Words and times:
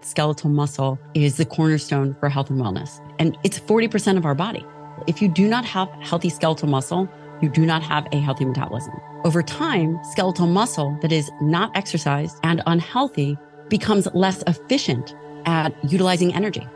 skeletal 0.00 0.50
muscle 0.50 0.98
is 1.14 1.36
the 1.36 1.44
cornerstone 1.44 2.16
for 2.20 2.28
health 2.28 2.50
and 2.50 2.60
wellness. 2.60 3.00
And 3.18 3.36
it's 3.44 3.58
40% 3.58 4.16
of 4.16 4.24
our 4.24 4.34
body. 4.34 4.64
If 5.06 5.22
you 5.22 5.28
do 5.28 5.48
not 5.48 5.64
have 5.64 5.88
healthy 6.00 6.28
skeletal 6.28 6.68
muscle, 6.68 7.08
you 7.40 7.48
do 7.48 7.64
not 7.64 7.82
have 7.82 8.06
a 8.12 8.18
healthy 8.18 8.44
metabolism. 8.44 8.94
Over 9.24 9.42
time, 9.42 9.98
skeletal 10.10 10.46
muscle 10.46 10.96
that 11.02 11.12
is 11.12 11.30
not 11.40 11.76
exercised 11.76 12.36
and 12.42 12.62
unhealthy 12.66 13.36
becomes 13.68 14.08
less 14.14 14.42
efficient 14.46 15.14
at 15.44 15.72
utilizing 15.90 16.34
energy. 16.34 16.66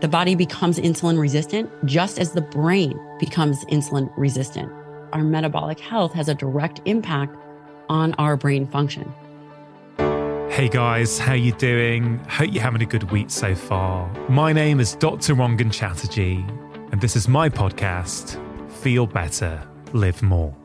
The 0.00 0.08
body 0.08 0.34
becomes 0.34 0.78
insulin 0.78 1.18
resistant 1.18 1.70
just 1.86 2.18
as 2.18 2.32
the 2.32 2.42
brain 2.42 2.98
becomes 3.18 3.64
insulin 3.66 4.12
resistant. 4.16 4.70
Our 5.12 5.24
metabolic 5.24 5.80
health 5.80 6.12
has 6.12 6.28
a 6.28 6.34
direct 6.34 6.80
impact 6.84 7.36
on 7.88 8.14
our 8.14 8.36
brain 8.36 8.66
function. 8.66 9.12
Hey 10.56 10.70
guys, 10.70 11.18
how 11.18 11.34
you 11.34 11.52
doing? 11.52 12.18
Hope 12.30 12.48
you're 12.50 12.62
having 12.62 12.80
a 12.80 12.86
good 12.86 13.10
week 13.10 13.28
so 13.28 13.54
far. 13.54 14.10
My 14.30 14.54
name 14.54 14.80
is 14.80 14.94
Dr. 14.94 15.34
Rangan 15.34 15.70
Chatterjee, 15.70 16.42
and 16.92 16.98
this 16.98 17.14
is 17.14 17.28
my 17.28 17.50
podcast, 17.50 18.40
Feel 18.72 19.06
Better, 19.06 19.62
Live 19.92 20.22
More. 20.22 20.56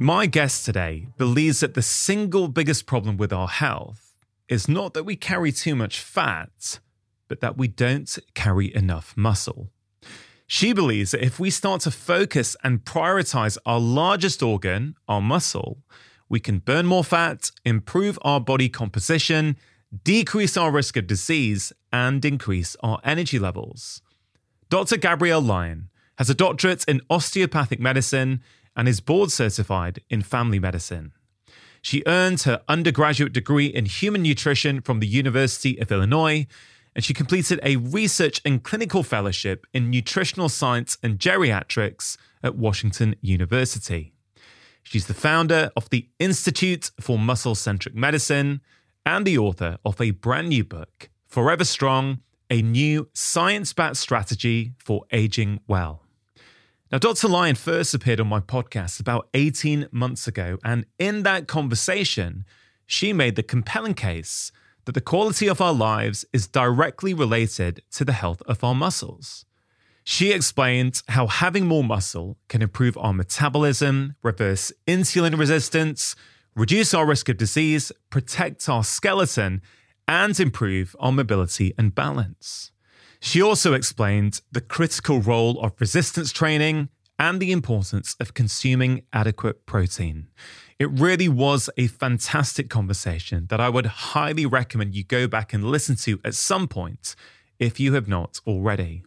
My 0.00 0.26
guest 0.26 0.64
today 0.64 1.06
believes 1.18 1.60
that 1.60 1.74
the 1.74 1.82
single 1.82 2.48
biggest 2.48 2.86
problem 2.86 3.16
with 3.16 3.32
our 3.32 3.46
health 3.46 4.12
is 4.48 4.68
not 4.68 4.92
that 4.94 5.04
we 5.04 5.14
carry 5.14 5.52
too 5.52 5.76
much 5.76 6.00
fat, 6.00 6.80
but 7.28 7.38
that 7.38 7.56
we 7.56 7.68
don't 7.68 8.18
carry 8.34 8.74
enough 8.74 9.16
muscle. 9.16 9.70
She 10.48 10.72
believes 10.72 11.12
that 11.12 11.24
if 11.24 11.38
we 11.38 11.50
start 11.50 11.82
to 11.82 11.92
focus 11.92 12.56
and 12.64 12.84
prioritize 12.84 13.56
our 13.64 13.78
largest 13.78 14.42
organ, 14.42 14.96
our 15.06 15.20
muscle, 15.20 15.78
we 16.30 16.40
can 16.40 16.60
burn 16.60 16.86
more 16.86 17.04
fat, 17.04 17.50
improve 17.64 18.18
our 18.22 18.40
body 18.40 18.70
composition, 18.70 19.56
decrease 20.04 20.56
our 20.56 20.70
risk 20.70 20.96
of 20.96 21.06
disease, 21.06 21.72
and 21.92 22.24
increase 22.24 22.76
our 22.82 23.00
energy 23.04 23.38
levels. 23.38 24.00
Dr. 24.70 24.96
Gabrielle 24.96 25.42
Lyon 25.42 25.90
has 26.16 26.30
a 26.30 26.34
doctorate 26.34 26.84
in 26.84 27.00
osteopathic 27.10 27.80
medicine 27.80 28.40
and 28.76 28.88
is 28.88 29.00
board 29.00 29.32
certified 29.32 30.00
in 30.08 30.22
family 30.22 30.60
medicine. 30.60 31.12
She 31.82 32.04
earned 32.06 32.42
her 32.42 32.62
undergraduate 32.68 33.32
degree 33.32 33.66
in 33.66 33.86
human 33.86 34.22
nutrition 34.22 34.80
from 34.80 35.00
the 35.00 35.08
University 35.08 35.78
of 35.80 35.90
Illinois 35.90 36.46
and 36.94 37.04
she 37.04 37.14
completed 37.14 37.58
a 37.62 37.76
research 37.76 38.40
and 38.44 38.62
clinical 38.62 39.02
fellowship 39.02 39.66
in 39.72 39.90
nutritional 39.90 40.48
science 40.48 40.98
and 41.02 41.18
geriatrics 41.18 42.16
at 42.42 42.56
Washington 42.56 43.16
University. 43.20 44.12
She's 44.90 45.06
the 45.06 45.14
founder 45.14 45.70
of 45.76 45.88
the 45.90 46.08
Institute 46.18 46.90
for 46.98 47.16
Muscle 47.16 47.54
Centric 47.54 47.94
Medicine 47.94 48.60
and 49.06 49.24
the 49.24 49.38
author 49.38 49.78
of 49.84 50.00
a 50.00 50.10
brand 50.10 50.48
new 50.48 50.64
book, 50.64 51.10
Forever 51.28 51.64
Strong 51.64 52.22
A 52.50 52.60
New 52.60 53.08
Science 53.12 53.72
Backed 53.72 53.98
Strategy 53.98 54.72
for 54.78 55.04
Aging 55.12 55.60
Well. 55.68 56.02
Now, 56.90 56.98
Dr. 56.98 57.28
Lyon 57.28 57.54
first 57.54 57.94
appeared 57.94 58.18
on 58.18 58.26
my 58.26 58.40
podcast 58.40 58.98
about 58.98 59.28
18 59.32 59.86
months 59.92 60.26
ago, 60.26 60.58
and 60.64 60.86
in 60.98 61.22
that 61.22 61.46
conversation, 61.46 62.44
she 62.84 63.12
made 63.12 63.36
the 63.36 63.44
compelling 63.44 63.94
case 63.94 64.50
that 64.86 64.96
the 64.96 65.00
quality 65.00 65.46
of 65.46 65.60
our 65.60 65.72
lives 65.72 66.24
is 66.32 66.48
directly 66.48 67.14
related 67.14 67.80
to 67.92 68.04
the 68.04 68.14
health 68.14 68.42
of 68.46 68.64
our 68.64 68.74
muscles. 68.74 69.44
She 70.04 70.32
explained 70.32 71.02
how 71.08 71.26
having 71.26 71.66
more 71.66 71.84
muscle 71.84 72.38
can 72.48 72.62
improve 72.62 72.96
our 72.98 73.12
metabolism, 73.12 74.16
reverse 74.22 74.72
insulin 74.86 75.38
resistance, 75.38 76.16
reduce 76.54 76.94
our 76.94 77.06
risk 77.06 77.28
of 77.28 77.36
disease, 77.36 77.92
protect 78.08 78.68
our 78.68 78.84
skeleton, 78.84 79.62
and 80.08 80.38
improve 80.40 80.96
our 80.98 81.12
mobility 81.12 81.72
and 81.78 81.94
balance. 81.94 82.72
She 83.20 83.42
also 83.42 83.74
explained 83.74 84.40
the 84.50 84.62
critical 84.62 85.20
role 85.20 85.60
of 85.60 85.78
resistance 85.78 86.32
training 86.32 86.88
and 87.18 87.38
the 87.38 87.52
importance 87.52 88.16
of 88.18 88.32
consuming 88.32 89.02
adequate 89.12 89.66
protein. 89.66 90.28
It 90.78 90.88
really 90.90 91.28
was 91.28 91.68
a 91.76 91.86
fantastic 91.86 92.70
conversation 92.70 93.46
that 93.50 93.60
I 93.60 93.68
would 93.68 93.84
highly 93.84 94.46
recommend 94.46 94.94
you 94.94 95.04
go 95.04 95.28
back 95.28 95.52
and 95.52 95.62
listen 95.64 95.96
to 95.96 96.18
at 96.24 96.34
some 96.34 96.66
point 96.66 97.14
if 97.58 97.78
you 97.78 97.92
have 97.92 98.08
not 98.08 98.40
already. 98.46 99.02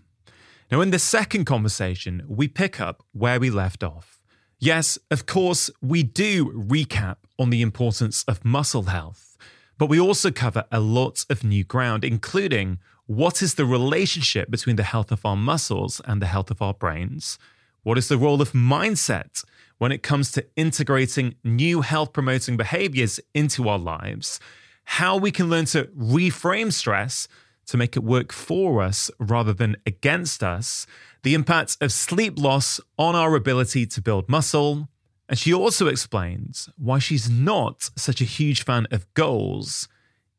Now, 0.74 0.82
in 0.82 0.90
the 0.90 0.98
second 0.98 1.46
conversation, 1.46 2.24
we 2.28 2.48
pick 2.48 2.82
up 2.82 3.04
where 3.12 3.40
we 3.40 3.52
left 3.52 3.84
off. 3.84 4.20
Yes, 4.58 4.98
of 5.12 5.28
course, 5.28 5.70
we 5.84 6.02
do 6.02 6.52
recap 6.52 7.18
on 7.38 7.52
the 7.52 7.62
importance 7.62 8.24
of 8.24 8.44
muscle 8.44 8.86
health, 8.86 9.38
but 9.78 9.86
we 9.86 10.00
also 10.00 10.32
cover 10.32 10.66
a 10.72 10.80
lot 10.80 11.28
of 11.30 11.44
new 11.44 11.64
ground, 11.64 12.04
including 12.04 12.80
what 13.06 13.44
is 13.44 13.54
the 13.54 13.66
relationship 13.66 14.50
between 14.50 14.76
the 14.76 14.82
health 14.82 15.12
of 15.12 15.24
our 15.28 15.36
muscles 15.36 16.02
and 16.06 16.20
the 16.20 16.26
health 16.26 16.50
of 16.50 16.60
our 16.60 16.74
brains? 16.74 17.38
What 17.84 18.00
is 18.00 18.08
the 18.08 18.18
role 18.18 18.42
of 18.42 18.54
mindset 18.54 19.46
when 19.78 19.92
it 19.92 20.02
comes 20.02 20.32
to 20.32 20.48
integrating 20.56 21.36
new 21.44 21.82
health 21.82 22.14
promoting 22.14 22.58
behaviors 22.58 23.20
into 23.36 23.70
our 23.70 23.78
lives, 23.78 24.40
how 24.86 25.18
we 25.18 25.30
can 25.30 25.52
learn 25.52 25.66
to 25.66 25.84
reframe 25.96 26.74
stress 26.74 27.28
to 27.68 27.78
make 27.78 27.96
it 27.96 28.04
work 28.04 28.32
for 28.32 28.82
us 28.82 29.10
rather 29.20 29.54
than 29.54 29.78
against 29.86 30.44
us, 30.44 30.86
the 31.24 31.34
impact 31.34 31.78
of 31.82 31.92
sleep 31.92 32.38
loss 32.38 32.80
on 32.98 33.16
our 33.16 33.36
ability 33.36 33.86
to 33.88 34.02
build 34.02 34.30
muscle. 34.30 34.90
And 35.30 35.40
she 35.40 35.54
also 35.54 35.88
explains 35.88 36.70
why 36.78 37.00
she's 37.00 37.30
not 37.30 37.90
such 37.96 38.22
a 38.22 38.26
huge 38.26 38.64
fan 38.64 38.88
of 38.92 39.12
goals. 39.14 39.88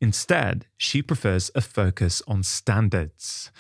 Instead, 0.00 0.66
she 0.76 1.00
prefers 1.00 1.50
a 1.54 1.60
focus 1.60 2.22
on 2.28 2.42
standards. 2.42 3.50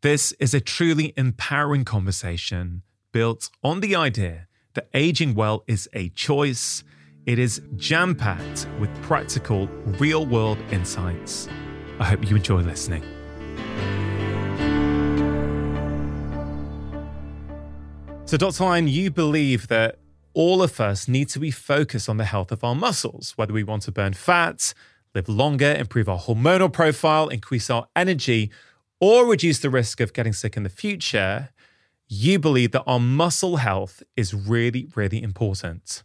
This 0.00 0.32
is 0.40 0.52
a 0.52 0.60
truly 0.60 1.12
empowering 1.16 1.84
conversation 1.84 2.82
built 3.12 3.50
on 3.62 3.80
the 3.80 3.94
idea 3.94 4.48
that 4.74 4.88
aging 4.94 5.34
well 5.34 5.62
is 5.68 5.88
a 5.92 6.08
choice. 6.10 6.82
It 7.24 7.38
is 7.38 7.62
jam 7.76 8.16
packed 8.16 8.66
with 8.80 8.90
practical, 9.02 9.68
real 10.00 10.26
world 10.26 10.58
insights. 10.72 11.48
I 11.98 12.04
hope 12.04 12.28
you 12.28 12.36
enjoy 12.36 12.60
listening. 12.60 13.02
So, 18.24 18.36
Dr. 18.36 18.64
Lyon, 18.64 18.88
you 18.88 19.10
believe 19.10 19.68
that 19.68 19.98
all 20.34 20.62
of 20.62 20.80
us 20.80 21.06
need 21.06 21.28
to 21.30 21.38
be 21.38 21.50
focused 21.50 22.08
on 22.08 22.16
the 22.16 22.24
health 22.24 22.50
of 22.50 22.64
our 22.64 22.74
muscles, 22.74 23.32
whether 23.36 23.52
we 23.52 23.62
want 23.62 23.82
to 23.82 23.92
burn 23.92 24.14
fat, 24.14 24.72
live 25.14 25.28
longer, 25.28 25.74
improve 25.74 26.08
our 26.08 26.18
hormonal 26.18 26.72
profile, 26.72 27.28
increase 27.28 27.68
our 27.68 27.86
energy, 27.94 28.50
or 29.00 29.26
reduce 29.26 29.58
the 29.58 29.68
risk 29.68 30.00
of 30.00 30.12
getting 30.12 30.32
sick 30.32 30.56
in 30.56 30.62
the 30.62 30.70
future 30.70 31.50
you 32.14 32.38
believe 32.38 32.72
that 32.72 32.82
our 32.86 33.00
muscle 33.00 33.56
health 33.56 34.02
is 34.18 34.34
really, 34.34 34.86
really 34.94 35.22
important. 35.22 36.02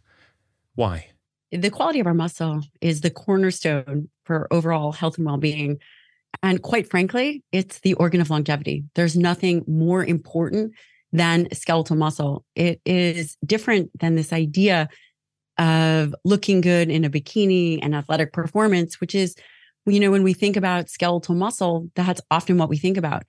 Why? 0.74 1.10
The 1.50 1.70
quality 1.70 2.00
of 2.00 2.06
our 2.06 2.14
muscle 2.14 2.62
is 2.80 3.00
the 3.00 3.10
cornerstone 3.10 4.08
for 4.24 4.46
overall 4.50 4.92
health 4.92 5.16
and 5.16 5.26
well 5.26 5.38
being. 5.38 5.78
And 6.42 6.62
quite 6.62 6.90
frankly, 6.90 7.42
it's 7.52 7.80
the 7.80 7.94
organ 7.94 8.20
of 8.20 8.30
longevity. 8.30 8.84
There's 8.94 9.16
nothing 9.16 9.64
more 9.66 10.04
important 10.04 10.74
than 11.10 11.48
skeletal 11.54 11.96
muscle. 11.96 12.44
It 12.54 12.80
is 12.84 13.36
different 13.44 13.90
than 13.98 14.14
this 14.14 14.32
idea 14.32 14.88
of 15.56 16.14
looking 16.24 16.60
good 16.60 16.90
in 16.90 17.04
a 17.04 17.10
bikini 17.10 17.78
and 17.82 17.94
athletic 17.94 18.32
performance, 18.32 19.00
which 19.00 19.14
is, 19.14 19.34
you 19.86 20.00
know, 20.00 20.10
when 20.10 20.22
we 20.22 20.34
think 20.34 20.56
about 20.56 20.90
skeletal 20.90 21.34
muscle, 21.34 21.88
that's 21.96 22.20
often 22.30 22.58
what 22.58 22.68
we 22.68 22.76
think 22.76 22.96
about. 22.96 23.24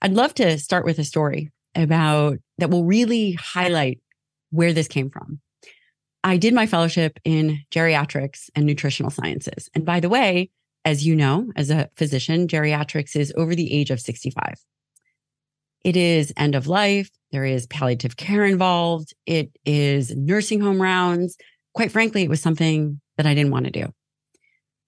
I'd 0.00 0.14
love 0.14 0.32
to 0.34 0.58
start 0.58 0.84
with 0.84 0.98
a 0.98 1.04
story 1.04 1.50
about 1.74 2.38
that 2.58 2.70
will 2.70 2.84
really 2.84 3.32
highlight 3.32 4.00
where 4.50 4.72
this 4.72 4.86
came 4.86 5.10
from. 5.10 5.40
I 6.24 6.38
did 6.38 6.54
my 6.54 6.66
fellowship 6.66 7.20
in 7.22 7.60
geriatrics 7.70 8.48
and 8.54 8.64
nutritional 8.64 9.10
sciences. 9.10 9.68
And 9.74 9.84
by 9.84 10.00
the 10.00 10.08
way, 10.08 10.50
as 10.86 11.06
you 11.06 11.14
know, 11.14 11.52
as 11.54 11.68
a 11.68 11.90
physician, 11.96 12.48
geriatrics 12.48 13.14
is 13.14 13.32
over 13.36 13.54
the 13.54 13.72
age 13.72 13.90
of 13.90 14.00
65. 14.00 14.54
It 15.84 15.98
is 15.98 16.32
end 16.38 16.54
of 16.54 16.66
life. 16.66 17.10
There 17.30 17.44
is 17.44 17.66
palliative 17.66 18.16
care 18.16 18.46
involved. 18.46 19.12
It 19.26 19.50
is 19.66 20.16
nursing 20.16 20.60
home 20.60 20.80
rounds. 20.80 21.36
Quite 21.74 21.92
frankly, 21.92 22.22
it 22.22 22.30
was 22.30 22.40
something 22.40 23.02
that 23.18 23.26
I 23.26 23.34
didn't 23.34 23.52
want 23.52 23.66
to 23.66 23.70
do. 23.70 23.92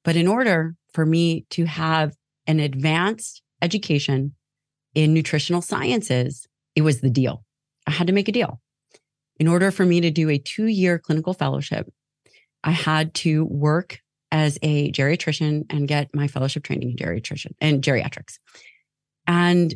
But 0.04 0.16
in 0.16 0.26
order 0.26 0.74
for 0.94 1.04
me 1.04 1.44
to 1.50 1.66
have 1.66 2.14
an 2.46 2.60
advanced 2.60 3.42
education 3.60 4.34
in 4.94 5.12
nutritional 5.12 5.60
sciences, 5.60 6.46
it 6.74 6.80
was 6.80 7.02
the 7.02 7.10
deal. 7.10 7.44
I 7.86 7.90
had 7.90 8.06
to 8.06 8.14
make 8.14 8.28
a 8.28 8.32
deal. 8.32 8.60
In 9.38 9.48
order 9.48 9.70
for 9.70 9.84
me 9.84 10.00
to 10.00 10.10
do 10.10 10.28
a 10.30 10.38
two 10.38 10.66
year 10.66 10.98
clinical 10.98 11.34
fellowship, 11.34 11.92
I 12.64 12.70
had 12.70 13.14
to 13.14 13.44
work 13.44 14.00
as 14.32 14.58
a 14.62 14.90
geriatrician 14.92 15.66
and 15.70 15.86
get 15.86 16.14
my 16.14 16.26
fellowship 16.26 16.64
training 16.64 16.90
in 16.90 16.96
geriatrician 16.96 17.52
and 17.60 17.82
geriatrics. 17.82 18.38
And 19.26 19.74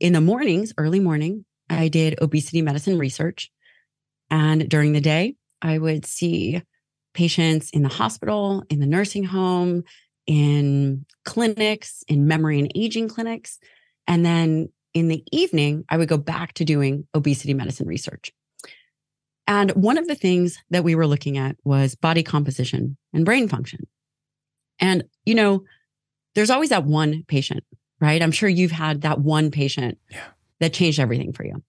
in 0.00 0.12
the 0.12 0.20
mornings, 0.20 0.72
early 0.78 1.00
morning, 1.00 1.44
I 1.68 1.88
did 1.88 2.20
obesity 2.20 2.62
medicine 2.62 2.98
research. 2.98 3.50
And 4.30 4.68
during 4.68 4.92
the 4.92 5.00
day, 5.00 5.36
I 5.62 5.78
would 5.78 6.04
see 6.06 6.62
patients 7.14 7.70
in 7.70 7.82
the 7.82 7.88
hospital, 7.88 8.62
in 8.68 8.78
the 8.80 8.86
nursing 8.86 9.24
home, 9.24 9.84
in 10.26 11.06
clinics, 11.24 12.02
in 12.08 12.26
memory 12.26 12.58
and 12.58 12.70
aging 12.74 13.08
clinics. 13.08 13.58
And 14.06 14.24
then 14.24 14.70
in 14.94 15.08
the 15.08 15.24
evening, 15.32 15.84
I 15.88 15.96
would 15.96 16.08
go 16.08 16.18
back 16.18 16.54
to 16.54 16.64
doing 16.64 17.06
obesity 17.14 17.54
medicine 17.54 17.86
research. 17.86 18.32
And 19.46 19.70
one 19.72 19.98
of 19.98 20.08
the 20.08 20.14
things 20.14 20.58
that 20.70 20.84
we 20.84 20.94
were 20.94 21.06
looking 21.06 21.38
at 21.38 21.56
was 21.64 21.94
body 21.94 22.22
composition 22.22 22.96
and 23.12 23.24
brain 23.24 23.48
function. 23.48 23.86
And, 24.78 25.04
you 25.24 25.34
know, 25.34 25.64
there's 26.34 26.50
always 26.50 26.70
that 26.70 26.84
one 26.84 27.24
patient, 27.28 27.64
right? 28.00 28.20
I'm 28.20 28.32
sure 28.32 28.48
you've 28.48 28.72
had 28.72 29.02
that 29.02 29.20
one 29.20 29.50
patient 29.50 29.98
yeah. 30.10 30.24
that 30.60 30.72
changed 30.72 31.00
everything 31.00 31.32
for 31.32 31.44
you. 31.44 31.62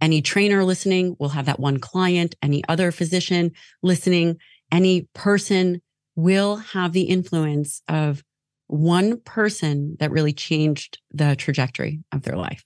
Any 0.00 0.22
trainer 0.22 0.64
listening 0.64 1.16
will 1.18 1.30
have 1.30 1.46
that 1.46 1.60
one 1.60 1.78
client, 1.78 2.34
any 2.42 2.62
other 2.68 2.92
physician 2.92 3.52
listening, 3.82 4.36
any 4.70 5.08
person 5.14 5.80
will 6.14 6.56
have 6.56 6.92
the 6.92 7.02
influence 7.02 7.82
of 7.88 8.22
one 8.66 9.20
person 9.20 9.96
that 9.98 10.10
really 10.10 10.32
changed 10.32 10.98
the 11.10 11.34
trajectory 11.36 12.00
of 12.12 12.22
their 12.22 12.36
life. 12.36 12.64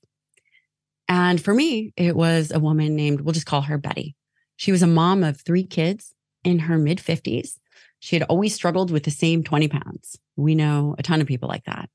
And 1.09 1.41
for 1.41 1.55
me, 1.55 1.93
it 1.97 2.17
was 2.17 2.51
a 2.51 2.59
woman 2.59 2.97
named, 2.97 3.21
we'll 3.21 3.35
just 3.35 3.47
call 3.47 3.63
her 3.63 3.79
Betty. 3.79 4.17
She 4.63 4.71
was 4.71 4.83
a 4.83 4.87
mom 4.87 5.25
of 5.25 5.41
three 5.41 5.65
kids 5.65 6.15
in 6.45 6.61
her 6.61 6.79
mid 6.79 6.99
50s. 6.99 7.59
She 7.99 8.15
had 8.15 8.23
always 8.29 8.55
struggled 8.55 8.93
with 8.93 9.03
the 9.03 9.11
same 9.11 9.43
20 9.43 9.67
pounds. 9.67 10.21
We 10.37 10.55
know 10.55 10.95
a 11.01 11.03
ton 11.03 11.21
of 11.21 11.27
people 11.27 11.49
like 11.49 11.65
that. 11.65 11.91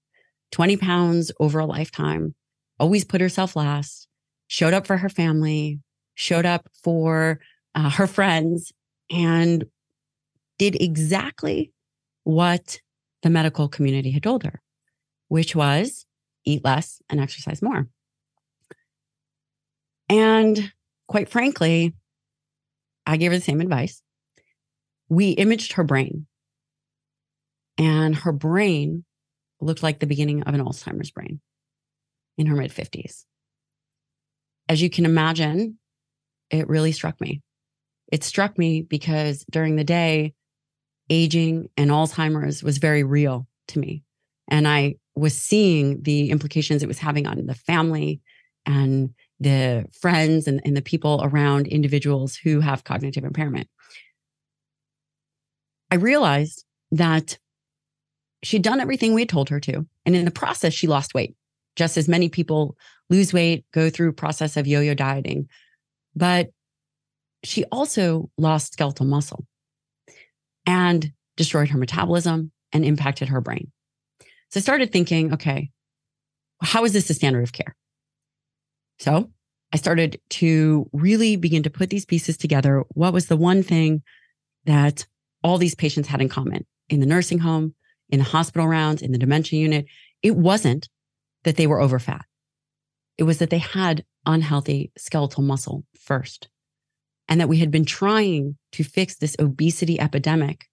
20 0.52 0.76
pounds 0.76 1.32
over 1.40 1.60
a 1.60 1.66
lifetime, 1.66 2.36
always 2.78 3.06
put 3.06 3.22
herself 3.22 3.56
last, 3.56 4.10
showed 4.48 4.74
up 4.74 4.86
for 4.86 4.98
her 4.98 5.08
family, 5.08 5.80
showed 6.16 6.46
up 6.46 6.68
for 6.84 7.40
uh, 7.74 7.90
her 7.90 8.06
friends, 8.06 8.74
and 9.10 9.64
did 10.58 10.76
exactly 10.82 11.72
what 12.26 12.82
the 13.24 13.30
medical 13.30 13.70
community 13.70 14.12
had 14.12 14.24
told 14.24 14.44
her, 14.44 14.62
which 15.30 15.56
was 15.56 16.06
eat 16.44 16.66
less 16.66 17.02
and 17.10 17.22
exercise 17.22 17.62
more. 17.62 17.88
And 20.10 20.74
quite 21.08 21.30
frankly, 21.30 21.94
I 23.08 23.18
gave 23.18 23.32
her 23.32 23.38
the 23.38 23.44
same 23.44 23.62
advice. 23.62 24.02
We 25.10 25.30
imaged 25.30 25.74
her 25.74 25.84
brain, 25.84 26.28
and 27.78 28.16
her 28.16 28.34
brain 28.34 29.06
looked 29.62 29.82
like 29.82 30.00
the 30.00 30.08
beginning 30.08 30.44
of 30.44 30.54
an 30.54 30.62
Alzheimer's 30.62 31.12
brain 31.12 31.40
in 32.38 32.48
her 32.48 32.56
mid 32.56 32.72
50s. 32.72 33.24
As 34.70 34.82
you 34.82 34.90
can 34.90 35.06
imagine, 35.06 35.80
it 36.50 36.68
really 36.68 36.92
struck 36.92 37.20
me. 37.22 37.42
It 38.12 38.24
struck 38.24 38.58
me 38.58 38.82
because 38.82 39.46
during 39.50 39.78
the 39.78 39.84
day, 39.84 40.34
aging 41.10 41.70
and 41.78 41.90
Alzheimer's 41.90 42.62
was 42.62 42.78
very 42.78 43.04
real 43.04 43.48
to 43.70 43.80
me. 43.80 44.04
And 44.50 44.68
I 44.68 44.96
was 45.16 45.38
seeing 45.38 46.04
the 46.04 46.30
implications 46.30 46.84
it 46.84 46.88
was 46.88 47.00
having 47.00 47.28
on 47.28 47.46
the 47.46 47.56
family 47.56 48.22
and 48.66 49.14
the 49.40 49.86
friends 49.92 50.48
and, 50.48 50.62
and 50.66 50.76
the 50.76 50.82
people 50.82 51.22
around 51.24 51.68
individuals 51.68 52.36
who 52.36 52.60
have 52.60 52.84
cognitive 52.84 53.24
impairment. 53.24 53.68
I 55.92 55.96
realized 55.96 56.66
that 56.92 57.38
she'd 58.44 58.62
done 58.62 58.80
everything 58.80 59.14
we 59.14 59.22
had 59.22 59.30
told 59.30 59.50
her 59.50 59.60
to. 59.62 59.86
And 60.06 60.16
in 60.16 60.26
the 60.26 60.32
process, 60.32 60.74
she 60.74 60.88
lost 60.88 61.14
weight, 61.14 61.36
just 61.76 61.98
as 61.98 62.08
many 62.08 62.30
people 62.30 62.78
lose 63.10 63.34
weight, 63.34 63.66
go 63.72 63.90
through 63.90 64.14
process 64.14 64.58
of 64.58 64.68
yo-yo 64.68 64.94
dieting. 64.94 65.48
But 66.16 66.50
she 67.44 67.64
also 67.66 68.30
lost 68.38 68.74
skeletal 68.74 69.06
muscle 69.06 69.46
and 70.66 71.12
destroyed 71.36 71.70
her 71.70 71.78
metabolism 71.78 72.52
and 72.74 72.84
impacted 72.84 73.30
her 73.30 73.42
brain. 73.42 73.72
So 74.50 74.60
I 74.60 74.62
started 74.62 74.92
thinking, 74.92 75.34
okay, 75.34 75.70
how 76.62 76.84
is 76.86 76.94
this 76.94 77.08
the 77.08 77.14
standard 77.14 77.44
of 77.44 77.54
care? 77.54 77.76
So 79.00 79.32
I 79.74 79.78
started 79.78 80.20
to 80.30 80.90
really 80.94 81.36
begin 81.36 81.64
to 81.64 81.70
put 81.70 81.90
these 81.90 82.06
pieces 82.06 82.38
together. 82.38 82.84
What 82.90 83.14
was 83.14 83.28
the 83.28 83.38
one 83.38 83.64
thing 83.64 84.04
that 84.66 85.06
all 85.44 85.58
these 85.58 85.76
patients 85.76 86.08
had 86.08 86.22
in 86.22 86.30
common 86.30 86.66
in 86.90 87.00
the 87.00 87.06
nursing 87.06 87.40
home, 87.40 87.76
in 88.10 88.20
the 88.20 88.26
hospital 88.26 88.68
rounds, 88.68 89.02
in 89.02 89.12
the 89.12 89.18
dementia 89.18 89.60
unit? 89.60 89.86
It 90.24 90.36
wasn't 90.36 90.90
that 91.44 91.58
they 91.58 91.68
were 91.68 91.82
over 91.82 92.00
fat. 92.00 92.26
It 93.18 93.24
was 93.24 93.40
that 93.40 93.50
they 93.50 93.58
had 93.58 94.06
unhealthy 94.26 94.92
skeletal 94.98 95.44
muscle 95.44 95.84
first 96.00 96.50
and 97.28 97.42
that 97.42 97.50
we 97.50 97.58
had 97.58 97.72
been 97.72 97.86
trying 97.86 98.58
to 98.72 98.84
fix 98.84 99.16
this 99.16 99.36
obesity 99.40 100.00
epidemic 100.00 100.66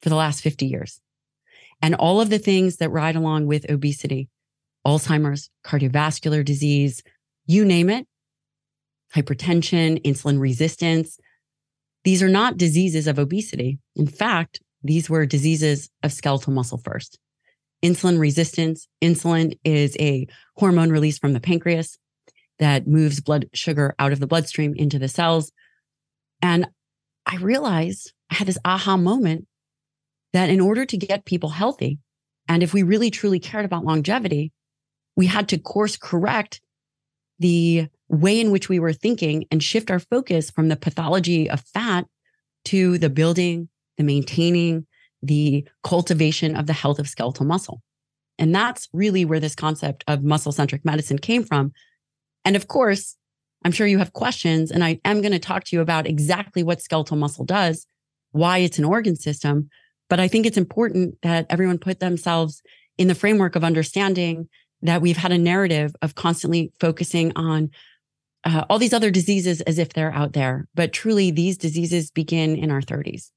for 0.00 0.08
the 0.08 0.16
last 0.16 0.40
50 0.40 0.66
years. 0.66 1.00
And 1.80 1.94
all 1.94 2.20
of 2.20 2.30
the 2.30 2.38
things 2.38 2.76
that 2.76 2.90
ride 2.90 3.16
along 3.16 3.46
with 3.46 3.70
obesity, 3.70 4.28
Alzheimer's, 4.86 5.50
cardiovascular 5.64 6.44
disease, 6.44 7.02
you 7.52 7.64
name 7.64 7.90
it, 7.90 8.06
hypertension, 9.14 10.02
insulin 10.02 10.40
resistance. 10.40 11.18
These 12.04 12.22
are 12.22 12.28
not 12.28 12.56
diseases 12.56 13.06
of 13.06 13.18
obesity. 13.18 13.78
In 13.94 14.06
fact, 14.06 14.60
these 14.82 15.08
were 15.08 15.26
diseases 15.26 15.90
of 16.02 16.12
skeletal 16.12 16.52
muscle 16.52 16.78
first. 16.78 17.18
Insulin 17.84 18.18
resistance. 18.18 18.88
Insulin 19.02 19.58
is 19.64 19.96
a 19.98 20.26
hormone 20.56 20.90
released 20.90 21.20
from 21.20 21.32
the 21.32 21.40
pancreas 21.40 21.98
that 22.58 22.86
moves 22.86 23.20
blood 23.20 23.46
sugar 23.52 23.94
out 23.98 24.12
of 24.12 24.20
the 24.20 24.26
bloodstream 24.26 24.74
into 24.76 24.98
the 24.98 25.08
cells. 25.08 25.52
And 26.40 26.66
I 27.26 27.36
realized 27.36 28.12
I 28.30 28.36
had 28.36 28.48
this 28.48 28.58
aha 28.64 28.96
moment 28.96 29.46
that 30.32 30.48
in 30.48 30.60
order 30.60 30.84
to 30.86 30.96
get 30.96 31.24
people 31.24 31.50
healthy, 31.50 31.98
and 32.48 32.62
if 32.62 32.72
we 32.72 32.82
really 32.82 33.10
truly 33.10 33.38
cared 33.38 33.64
about 33.64 33.84
longevity, 33.84 34.52
we 35.16 35.26
had 35.26 35.48
to 35.48 35.58
course 35.58 35.96
correct 35.96 36.60
the 37.42 37.88
way 38.08 38.40
in 38.40 38.50
which 38.50 38.68
we 38.68 38.78
were 38.78 38.92
thinking 38.92 39.44
and 39.50 39.62
shift 39.62 39.90
our 39.90 39.98
focus 39.98 40.50
from 40.50 40.68
the 40.68 40.76
pathology 40.76 41.50
of 41.50 41.60
fat 41.60 42.06
to 42.66 42.98
the 42.98 43.10
building, 43.10 43.68
the 43.98 44.04
maintaining, 44.04 44.86
the 45.22 45.66
cultivation 45.82 46.54
of 46.56 46.66
the 46.66 46.72
health 46.72 46.98
of 46.98 47.08
skeletal 47.08 47.44
muscle. 47.44 47.82
And 48.38 48.54
that's 48.54 48.88
really 48.92 49.24
where 49.24 49.40
this 49.40 49.54
concept 49.54 50.04
of 50.06 50.22
muscle 50.22 50.52
centric 50.52 50.84
medicine 50.84 51.18
came 51.18 51.42
from. 51.42 51.72
And 52.44 52.56
of 52.56 52.68
course, 52.68 53.16
I'm 53.64 53.72
sure 53.72 53.86
you 53.86 53.98
have 53.98 54.12
questions, 54.12 54.70
and 54.70 54.82
I 54.82 55.00
am 55.04 55.20
going 55.20 55.32
to 55.32 55.38
talk 55.38 55.64
to 55.64 55.76
you 55.76 55.82
about 55.82 56.06
exactly 56.06 56.62
what 56.62 56.82
skeletal 56.82 57.16
muscle 57.16 57.44
does, 57.44 57.86
why 58.32 58.58
it's 58.58 58.78
an 58.78 58.84
organ 58.84 59.16
system. 59.16 59.68
But 60.08 60.20
I 60.20 60.28
think 60.28 60.46
it's 60.46 60.56
important 60.56 61.16
that 61.22 61.46
everyone 61.48 61.78
put 61.78 62.00
themselves 62.00 62.62
in 62.98 63.08
the 63.08 63.14
framework 63.14 63.56
of 63.56 63.64
understanding 63.64 64.48
that 64.82 65.00
we've 65.00 65.16
had 65.16 65.32
a 65.32 65.38
narrative 65.38 65.94
of 66.02 66.14
constantly 66.14 66.72
focusing 66.78 67.32
on 67.36 67.70
uh, 68.44 68.64
all 68.68 68.78
these 68.78 68.92
other 68.92 69.10
diseases 69.10 69.60
as 69.62 69.78
if 69.78 69.92
they're 69.92 70.12
out 70.12 70.32
there. 70.32 70.66
But 70.74 70.92
truly, 70.92 71.30
these 71.30 71.56
diseases 71.56 72.10
begin 72.10 72.56
in 72.56 72.70
our 72.70 72.80
30s. 72.80 73.30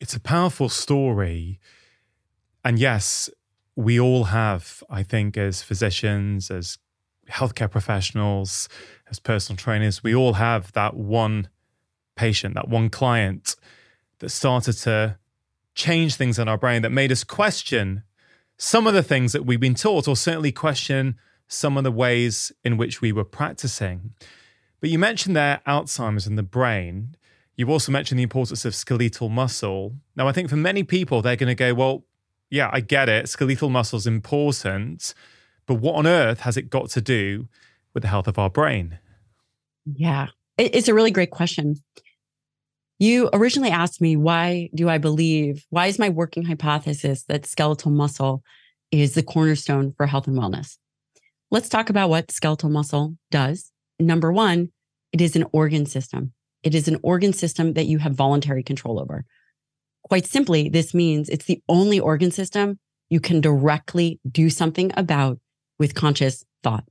It's 0.00 0.14
a 0.14 0.20
powerful 0.20 0.68
story. 0.68 1.60
And 2.64 2.78
yes, 2.78 3.30
we 3.74 3.98
all 3.98 4.24
have, 4.24 4.82
I 4.90 5.02
think, 5.02 5.36
as 5.36 5.62
physicians, 5.62 6.50
as 6.50 6.78
healthcare 7.30 7.70
professionals, 7.70 8.68
as 9.10 9.18
personal 9.18 9.56
trainers, 9.56 10.02
we 10.02 10.14
all 10.14 10.34
have 10.34 10.72
that 10.72 10.94
one 10.94 11.48
patient, 12.16 12.54
that 12.54 12.68
one 12.68 12.90
client 12.90 13.56
that 14.18 14.28
started 14.28 14.74
to 14.74 15.16
change 15.74 16.16
things 16.16 16.38
in 16.38 16.48
our 16.48 16.58
brain 16.58 16.82
that 16.82 16.90
made 16.90 17.10
us 17.10 17.24
question 17.24 18.02
some 18.62 18.86
of 18.86 18.94
the 18.94 19.02
things 19.02 19.32
that 19.32 19.44
we've 19.44 19.58
been 19.58 19.74
taught, 19.74 20.06
or 20.06 20.14
certainly 20.14 20.52
question 20.52 21.16
some 21.48 21.76
of 21.76 21.82
the 21.82 21.90
ways 21.90 22.52
in 22.62 22.76
which 22.76 23.00
we 23.00 23.10
were 23.10 23.24
practicing. 23.24 24.14
But 24.80 24.88
you 24.88 25.00
mentioned 25.00 25.34
there 25.34 25.60
Alzheimer's 25.66 26.28
in 26.28 26.36
the 26.36 26.44
brain. 26.44 27.16
You've 27.56 27.68
also 27.68 27.90
mentioned 27.90 28.20
the 28.20 28.22
importance 28.22 28.64
of 28.64 28.76
skeletal 28.76 29.28
muscle. 29.28 29.96
Now, 30.14 30.28
I 30.28 30.32
think 30.32 30.48
for 30.48 30.54
many 30.54 30.84
people, 30.84 31.22
they're 31.22 31.34
going 31.34 31.48
to 31.48 31.56
go, 31.56 31.74
well, 31.74 32.04
yeah, 32.50 32.70
I 32.72 32.78
get 32.78 33.08
it. 33.08 33.28
Skeletal 33.28 33.68
muscle 33.68 33.96
is 33.96 34.06
important. 34.06 35.12
But 35.66 35.74
what 35.74 35.96
on 35.96 36.06
earth 36.06 36.40
has 36.40 36.56
it 36.56 36.70
got 36.70 36.88
to 36.90 37.00
do 37.00 37.48
with 37.94 38.04
the 38.04 38.10
health 38.10 38.28
of 38.28 38.38
our 38.38 38.48
brain? 38.48 39.00
Yeah, 39.92 40.28
it's 40.56 40.86
a 40.86 40.94
really 40.94 41.10
great 41.10 41.32
question. 41.32 41.82
You 43.02 43.30
originally 43.32 43.72
asked 43.72 44.00
me, 44.00 44.14
why 44.14 44.70
do 44.76 44.88
I 44.88 44.98
believe, 44.98 45.66
why 45.70 45.88
is 45.88 45.98
my 45.98 46.08
working 46.08 46.44
hypothesis 46.44 47.24
that 47.24 47.46
skeletal 47.46 47.90
muscle 47.90 48.44
is 48.92 49.14
the 49.14 49.24
cornerstone 49.24 49.92
for 49.96 50.06
health 50.06 50.28
and 50.28 50.38
wellness? 50.38 50.78
Let's 51.50 51.68
talk 51.68 51.90
about 51.90 52.10
what 52.10 52.30
skeletal 52.30 52.70
muscle 52.70 53.16
does. 53.32 53.72
Number 53.98 54.30
one, 54.30 54.70
it 55.12 55.20
is 55.20 55.34
an 55.34 55.46
organ 55.50 55.84
system. 55.84 56.32
It 56.62 56.76
is 56.76 56.86
an 56.86 57.00
organ 57.02 57.32
system 57.32 57.72
that 57.72 57.86
you 57.86 57.98
have 57.98 58.14
voluntary 58.14 58.62
control 58.62 59.00
over. 59.00 59.24
Quite 60.04 60.26
simply, 60.26 60.68
this 60.68 60.94
means 60.94 61.28
it's 61.28 61.46
the 61.46 61.60
only 61.68 61.98
organ 61.98 62.30
system 62.30 62.78
you 63.10 63.18
can 63.18 63.40
directly 63.40 64.20
do 64.30 64.48
something 64.48 64.92
about 64.96 65.40
with 65.76 65.96
conscious 65.96 66.44
thought. 66.62 66.84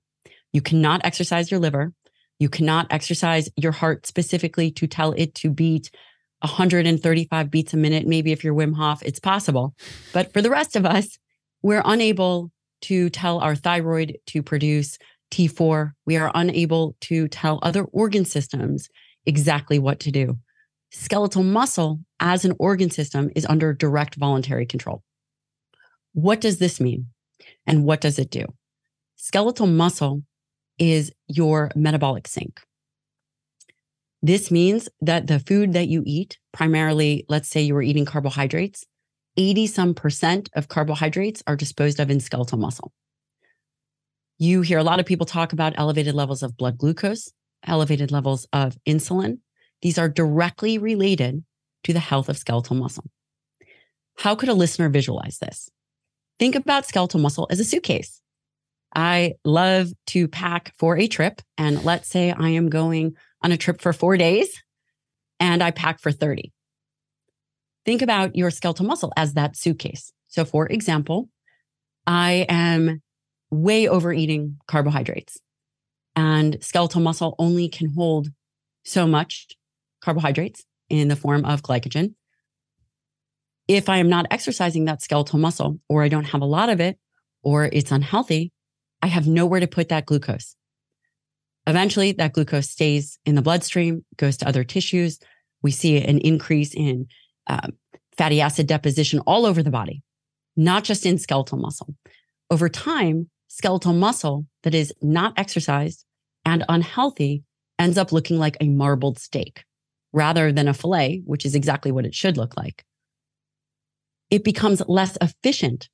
You 0.51 0.59
cannot 0.59 1.05
exercise 1.05 1.49
your 1.49 1.61
liver. 1.61 1.93
You 2.41 2.49
cannot 2.49 2.87
exercise 2.89 3.51
your 3.55 3.71
heart 3.71 4.07
specifically 4.07 4.71
to 4.71 4.87
tell 4.87 5.11
it 5.11 5.35
to 5.35 5.51
beat 5.51 5.91
135 6.39 7.51
beats 7.51 7.71
a 7.75 7.77
minute. 7.77 8.07
Maybe 8.07 8.31
if 8.31 8.43
you're 8.43 8.55
Wim 8.55 8.75
Hof, 8.75 9.03
it's 9.03 9.19
possible. 9.19 9.75
But 10.11 10.33
for 10.33 10.41
the 10.41 10.49
rest 10.49 10.75
of 10.75 10.83
us, 10.83 11.19
we're 11.61 11.83
unable 11.85 12.49
to 12.89 13.11
tell 13.11 13.37
our 13.41 13.55
thyroid 13.55 14.17
to 14.25 14.41
produce 14.41 14.97
T4. 15.29 15.91
We 16.07 16.17
are 16.17 16.31
unable 16.33 16.95
to 17.01 17.27
tell 17.27 17.59
other 17.61 17.83
organ 17.83 18.25
systems 18.25 18.89
exactly 19.27 19.77
what 19.77 19.99
to 19.99 20.09
do. 20.09 20.39
Skeletal 20.89 21.43
muscle 21.43 21.99
as 22.19 22.43
an 22.43 22.55
organ 22.57 22.89
system 22.89 23.29
is 23.35 23.45
under 23.45 23.71
direct 23.71 24.15
voluntary 24.15 24.65
control. 24.65 25.03
What 26.13 26.41
does 26.41 26.57
this 26.57 26.79
mean? 26.79 27.05
And 27.67 27.85
what 27.85 28.01
does 28.01 28.17
it 28.17 28.31
do? 28.31 28.47
Skeletal 29.15 29.67
muscle 29.67 30.23
is 30.81 31.11
your 31.27 31.69
metabolic 31.75 32.27
sink. 32.27 32.59
This 34.23 34.49
means 34.49 34.89
that 34.99 35.27
the 35.27 35.39
food 35.39 35.73
that 35.73 35.87
you 35.87 36.01
eat, 36.07 36.39
primarily, 36.51 37.23
let's 37.29 37.47
say 37.49 37.61
you 37.61 37.75
were 37.75 37.83
eating 37.83 38.05
carbohydrates, 38.05 38.85
80 39.37 39.67
some 39.67 39.93
percent 39.93 40.49
of 40.55 40.67
carbohydrates 40.67 41.43
are 41.45 41.55
disposed 41.55 41.99
of 41.99 42.09
in 42.09 42.19
skeletal 42.19 42.57
muscle. 42.57 42.91
You 44.39 44.61
hear 44.61 44.79
a 44.79 44.83
lot 44.83 44.99
of 44.99 45.05
people 45.05 45.27
talk 45.27 45.53
about 45.53 45.73
elevated 45.77 46.15
levels 46.15 46.41
of 46.41 46.57
blood 46.57 46.79
glucose, 46.79 47.31
elevated 47.65 48.11
levels 48.11 48.47
of 48.51 48.75
insulin. 48.87 49.37
These 49.83 49.99
are 49.99 50.09
directly 50.09 50.79
related 50.79 51.43
to 51.83 51.93
the 51.93 51.99
health 51.99 52.27
of 52.27 52.39
skeletal 52.39 52.75
muscle. 52.75 53.05
How 54.17 54.33
could 54.33 54.49
a 54.49 54.55
listener 54.55 54.89
visualize 54.89 55.37
this? 55.37 55.69
Think 56.39 56.55
about 56.55 56.87
skeletal 56.87 57.19
muscle 57.19 57.47
as 57.51 57.59
a 57.59 57.63
suitcase. 57.63 58.20
I 58.93 59.35
love 59.45 59.89
to 60.07 60.27
pack 60.27 60.73
for 60.77 60.97
a 60.97 61.07
trip. 61.07 61.41
And 61.57 61.83
let's 61.83 62.09
say 62.09 62.31
I 62.31 62.49
am 62.49 62.69
going 62.69 63.15
on 63.41 63.51
a 63.51 63.57
trip 63.57 63.81
for 63.81 63.93
four 63.93 64.17
days 64.17 64.61
and 65.39 65.63
I 65.63 65.71
pack 65.71 65.99
for 65.99 66.11
30. 66.11 66.51
Think 67.85 68.01
about 68.01 68.35
your 68.35 68.51
skeletal 68.51 68.85
muscle 68.85 69.11
as 69.17 69.33
that 69.33 69.55
suitcase. 69.55 70.11
So, 70.27 70.45
for 70.45 70.67
example, 70.67 71.29
I 72.05 72.45
am 72.47 73.01
way 73.49 73.87
overeating 73.87 74.57
carbohydrates, 74.67 75.37
and 76.15 76.57
skeletal 76.61 77.01
muscle 77.01 77.35
only 77.37 77.67
can 77.67 77.93
hold 77.93 78.29
so 78.83 79.07
much 79.07 79.47
carbohydrates 80.01 80.63
in 80.89 81.07
the 81.07 81.15
form 81.15 81.45
of 81.45 81.61
glycogen. 81.61 82.15
If 83.67 83.89
I 83.89 83.97
am 83.97 84.09
not 84.09 84.25
exercising 84.31 84.85
that 84.85 85.01
skeletal 85.01 85.39
muscle, 85.39 85.79
or 85.89 86.03
I 86.03 86.07
don't 86.07 86.25
have 86.25 86.41
a 86.41 86.45
lot 86.45 86.69
of 86.69 86.79
it, 86.79 86.97
or 87.43 87.65
it's 87.65 87.91
unhealthy, 87.91 88.51
I 89.01 89.07
have 89.07 89.27
nowhere 89.27 89.59
to 89.59 89.67
put 89.67 89.89
that 89.89 90.05
glucose. 90.05 90.55
Eventually, 91.67 92.11
that 92.13 92.33
glucose 92.33 92.69
stays 92.69 93.19
in 93.25 93.35
the 93.35 93.41
bloodstream, 93.41 94.03
goes 94.17 94.37
to 94.37 94.47
other 94.47 94.63
tissues. 94.63 95.19
We 95.61 95.71
see 95.71 96.03
an 96.03 96.17
increase 96.19 96.73
in 96.73 97.07
uh, 97.47 97.67
fatty 98.17 98.41
acid 98.41 98.67
deposition 98.67 99.19
all 99.21 99.45
over 99.45 99.61
the 99.61 99.69
body, 99.69 100.01
not 100.55 100.83
just 100.83 101.05
in 101.05 101.17
skeletal 101.17 101.59
muscle. 101.59 101.95
Over 102.49 102.67
time, 102.67 103.29
skeletal 103.47 103.93
muscle 103.93 104.45
that 104.63 104.73
is 104.73 104.93
not 105.01 105.33
exercised 105.37 106.05
and 106.45 106.65
unhealthy 106.67 107.43
ends 107.77 107.97
up 107.97 108.11
looking 108.11 108.37
like 108.37 108.57
a 108.59 108.67
marbled 108.67 109.19
steak 109.19 109.63
rather 110.13 110.51
than 110.51 110.67
a 110.67 110.73
fillet, 110.73 111.21
which 111.25 111.45
is 111.45 111.55
exactly 111.55 111.91
what 111.91 112.05
it 112.05 112.15
should 112.15 112.37
look 112.37 112.57
like. 112.57 112.83
It 114.29 114.43
becomes 114.43 114.81
less 114.87 115.17
efficient 115.21 115.89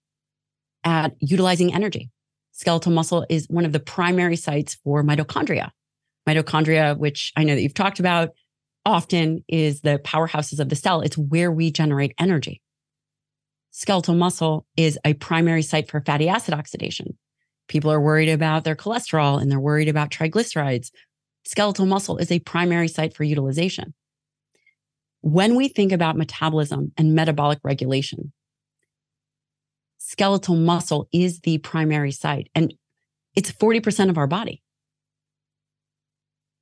at 0.84 1.14
utilizing 1.20 1.74
energy 1.74 2.10
skeletal 2.58 2.92
muscle 2.92 3.26
is 3.30 3.48
one 3.50 3.66
of 3.66 3.72
the 3.72 3.80
primary 3.80 4.36
sites 4.36 4.76
for 4.84 5.04
mitochondria. 5.04 5.70
Mitochondria, 6.28 6.98
which 6.98 7.32
I 7.38 7.44
know 7.44 7.56
that 7.56 7.62
you've 7.62 7.74
talked 7.74 8.00
about 8.00 8.32
often, 8.86 9.44
is 9.48 9.82
the 9.82 10.00
powerhouses 10.00 10.60
of 10.60 10.70
the 10.70 10.76
cell. 10.76 11.02
It's 11.02 11.18
where 11.18 11.52
we 11.52 11.72
generate 11.72 12.14
energy. 12.20 12.62
Skeletal 13.72 14.16
muscle 14.16 14.66
is 14.76 14.98
a 15.06 15.14
primary 15.14 15.62
site 15.62 15.90
for 15.90 16.02
fatty 16.02 16.28
acid 16.28 16.54
oxidation. 16.56 17.18
People 17.68 17.92
are 17.92 18.02
worried 18.02 18.30
about 18.30 18.64
their 18.64 18.76
cholesterol 18.76 19.40
and 19.40 19.52
they're 19.52 19.60
worried 19.60 19.90
about 19.90 20.10
triglycerides. 20.10 20.90
Skeletal 21.46 21.86
muscle 21.86 22.18
is 22.18 22.32
a 22.32 22.40
primary 22.40 22.88
site 22.88 23.14
for 23.14 23.24
utilization. 23.24 23.94
When 25.22 25.56
we 25.56 25.68
think 25.68 25.92
about 25.92 26.18
metabolism 26.18 26.92
and 26.98 27.14
metabolic 27.14 27.60
regulation, 27.64 28.34
skeletal 30.08 30.56
muscle 30.56 31.10
is 31.12 31.42
the 31.42 31.58
primary 31.58 32.12
site, 32.12 32.50
and 32.56 32.74
it's 33.36 33.52
40% 33.52 34.10
of 34.10 34.18
our 34.18 34.26
body. 34.26 34.64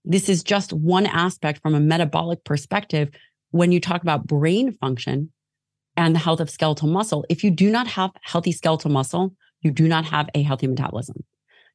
This 0.03 0.29
is 0.29 0.43
just 0.43 0.73
one 0.73 1.05
aspect 1.05 1.61
from 1.61 1.75
a 1.75 1.79
metabolic 1.79 2.43
perspective. 2.43 3.09
When 3.51 3.71
you 3.71 3.79
talk 3.79 4.01
about 4.01 4.25
brain 4.25 4.71
function 4.73 5.31
and 5.95 6.15
the 6.15 6.19
health 6.19 6.39
of 6.39 6.49
skeletal 6.49 6.87
muscle, 6.87 7.23
if 7.29 7.43
you 7.43 7.51
do 7.51 7.69
not 7.69 7.87
have 7.87 8.11
healthy 8.23 8.51
skeletal 8.51 8.89
muscle, 8.89 9.35
you 9.61 9.69
do 9.69 9.87
not 9.87 10.05
have 10.05 10.27
a 10.33 10.41
healthy 10.41 10.65
metabolism. 10.65 11.23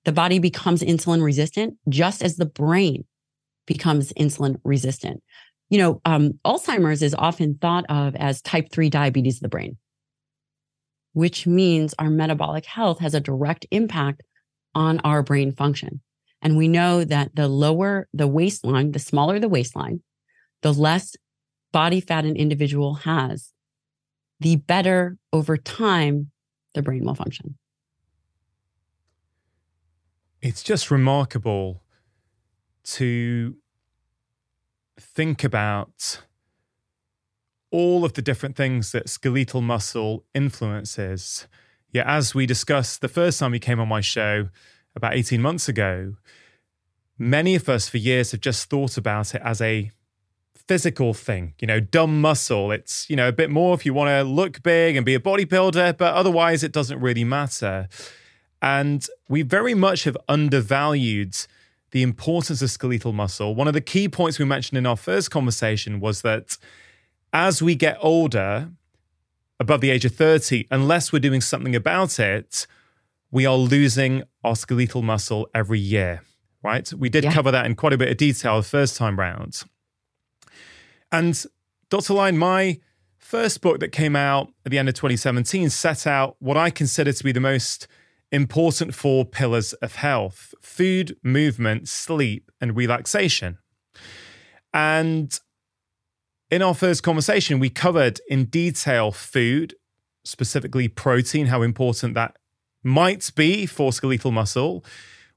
The 0.04 0.12
body 0.12 0.40
becomes 0.40 0.82
insulin 0.82 1.22
resistant 1.22 1.76
just 1.88 2.20
as 2.20 2.36
the 2.36 2.46
brain 2.46 3.04
becomes 3.66 4.12
insulin 4.14 4.60
resistant. 4.64 5.22
You 5.68 5.78
know, 5.78 6.00
um, 6.04 6.32
Alzheimer's 6.44 7.02
is 7.02 7.14
often 7.14 7.58
thought 7.60 7.84
of 7.88 8.16
as 8.16 8.42
type 8.42 8.72
3 8.72 8.90
diabetes 8.90 9.36
of 9.36 9.42
the 9.42 9.48
brain 9.48 9.76
which 11.12 11.46
means 11.46 11.94
our 11.98 12.10
metabolic 12.10 12.66
health 12.66 13.00
has 13.00 13.14
a 13.14 13.20
direct 13.20 13.66
impact 13.70 14.22
on 14.74 15.00
our 15.00 15.22
brain 15.22 15.52
function. 15.52 16.00
And 16.42 16.56
we 16.56 16.68
know 16.68 17.04
that 17.04 17.34
the 17.34 17.48
lower 17.48 18.08
the 18.14 18.28
waistline, 18.28 18.92
the 18.92 18.98
smaller 18.98 19.38
the 19.38 19.48
waistline, 19.48 20.02
the 20.62 20.72
less 20.72 21.16
body 21.72 22.00
fat 22.00 22.24
an 22.24 22.36
individual 22.36 22.94
has, 22.94 23.52
the 24.40 24.56
better 24.56 25.18
over 25.32 25.56
time 25.56 26.30
the 26.74 26.82
brain 26.82 27.04
will 27.04 27.14
function. 27.14 27.56
It's 30.40 30.62
just 30.62 30.90
remarkable 30.90 31.82
to 32.84 33.56
think 34.98 35.44
about 35.44 36.22
all 37.70 38.04
of 38.04 38.14
the 38.14 38.22
different 38.22 38.56
things 38.56 38.92
that 38.92 39.08
skeletal 39.08 39.60
muscle 39.60 40.24
influences. 40.34 41.46
Yeah, 41.92 42.04
as 42.06 42.34
we 42.34 42.46
discussed 42.46 43.00
the 43.00 43.08
first 43.08 43.38
time 43.38 43.54
you 43.54 43.60
came 43.60 43.80
on 43.80 43.88
my 43.88 44.00
show 44.00 44.48
about 44.94 45.14
18 45.14 45.40
months 45.40 45.68
ago, 45.68 46.14
many 47.18 47.54
of 47.54 47.68
us 47.68 47.88
for 47.88 47.98
years 47.98 48.32
have 48.32 48.40
just 48.40 48.70
thought 48.70 48.96
about 48.96 49.34
it 49.34 49.42
as 49.44 49.60
a 49.60 49.90
physical 50.54 51.12
thing, 51.12 51.54
you 51.60 51.66
know, 51.66 51.80
dumb 51.80 52.20
muscle. 52.20 52.70
It's, 52.70 53.08
you 53.10 53.16
know, 53.16 53.28
a 53.28 53.32
bit 53.32 53.50
more 53.50 53.74
if 53.74 53.84
you 53.84 53.92
want 53.92 54.08
to 54.08 54.22
look 54.22 54.62
big 54.62 54.94
and 54.94 55.04
be 55.04 55.14
a 55.14 55.20
bodybuilder, 55.20 55.96
but 55.96 56.14
otherwise 56.14 56.62
it 56.62 56.72
doesn't 56.72 57.00
really 57.00 57.24
matter. 57.24 57.88
And 58.62 59.04
we 59.28 59.42
very 59.42 59.74
much 59.74 60.04
have 60.04 60.16
undervalued 60.28 61.36
the 61.90 62.02
importance 62.02 62.62
of 62.62 62.70
skeletal 62.70 63.12
muscle. 63.12 63.54
One 63.54 63.66
of 63.66 63.74
the 63.74 63.80
key 63.80 64.08
points 64.08 64.38
we 64.38 64.44
mentioned 64.44 64.78
in 64.78 64.86
our 64.86 64.96
first 64.96 65.30
conversation 65.30 65.98
was 65.98 66.22
that 66.22 66.56
as 67.32 67.62
we 67.62 67.74
get 67.74 67.96
older, 68.00 68.70
above 69.58 69.80
the 69.80 69.90
age 69.90 70.04
of 70.04 70.14
30, 70.14 70.66
unless 70.70 71.12
we're 71.12 71.18
doing 71.18 71.40
something 71.40 71.76
about 71.76 72.18
it, 72.18 72.66
we 73.30 73.46
are 73.46 73.56
losing 73.56 74.24
our 74.42 74.56
skeletal 74.56 75.02
muscle 75.02 75.48
every 75.54 75.78
year, 75.78 76.22
right? 76.62 76.92
We 76.92 77.08
did 77.08 77.24
yeah. 77.24 77.32
cover 77.32 77.50
that 77.50 77.66
in 77.66 77.76
quite 77.76 77.92
a 77.92 77.98
bit 77.98 78.08
of 78.08 78.16
detail 78.16 78.56
the 78.56 78.62
first 78.62 78.96
time 78.96 79.18
round. 79.18 79.62
And 81.12 81.44
Dr. 81.90 82.14
Lyon, 82.14 82.38
my 82.38 82.80
first 83.18 83.60
book 83.60 83.80
that 83.80 83.92
came 83.92 84.16
out 84.16 84.52
at 84.64 84.72
the 84.72 84.78
end 84.78 84.88
of 84.88 84.94
2017 84.94 85.70
set 85.70 86.06
out 86.06 86.36
what 86.40 86.56
I 86.56 86.70
consider 86.70 87.12
to 87.12 87.24
be 87.24 87.32
the 87.32 87.40
most 87.40 87.86
important 88.32 88.94
four 88.94 89.24
pillars 89.24 89.72
of 89.74 89.96
health 89.96 90.54
food, 90.60 91.16
movement, 91.22 91.88
sleep, 91.88 92.50
and 92.60 92.76
relaxation. 92.76 93.58
And 94.72 95.38
in 96.50 96.62
our 96.62 96.74
first 96.74 97.02
conversation, 97.02 97.60
we 97.60 97.70
covered 97.70 98.20
in 98.28 98.46
detail 98.46 99.12
food, 99.12 99.74
specifically 100.24 100.88
protein, 100.88 101.46
how 101.46 101.62
important 101.62 102.14
that 102.14 102.36
might 102.82 103.30
be 103.36 103.66
for 103.66 103.92
skeletal 103.92 104.32
muscle. 104.32 104.84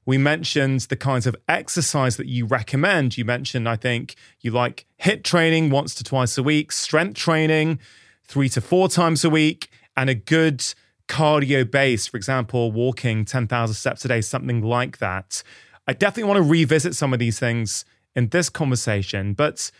We 0.06 0.18
mentioned 0.18 0.80
the 0.80 0.96
kinds 0.96 1.26
of 1.26 1.36
exercise 1.48 2.16
that 2.16 2.26
you 2.26 2.46
recommend. 2.46 3.16
You 3.16 3.24
mentioned, 3.24 3.68
I 3.68 3.76
think, 3.76 4.16
you 4.40 4.50
like 4.50 4.86
HIIT 5.02 5.22
training 5.22 5.70
once 5.70 5.94
to 5.94 6.04
twice 6.04 6.36
a 6.36 6.42
week, 6.42 6.72
strength 6.72 7.16
training 7.16 7.78
three 8.26 8.48
to 8.50 8.60
four 8.60 8.88
times 8.88 9.24
a 9.24 9.30
week, 9.30 9.70
and 9.96 10.10
a 10.10 10.14
good 10.14 10.64
cardio 11.06 11.70
base, 11.70 12.06
for 12.06 12.16
example, 12.16 12.72
walking 12.72 13.24
10,000 13.24 13.74
steps 13.74 14.04
a 14.04 14.08
day, 14.08 14.20
something 14.20 14.62
like 14.62 14.98
that. 14.98 15.42
I 15.86 15.92
definitely 15.92 16.24
want 16.24 16.38
to 16.38 16.50
revisit 16.50 16.94
some 16.94 17.12
of 17.12 17.18
these 17.18 17.38
things 17.38 17.84
in 18.16 18.28
this 18.28 18.48
conversation, 18.48 19.34
but 19.34 19.70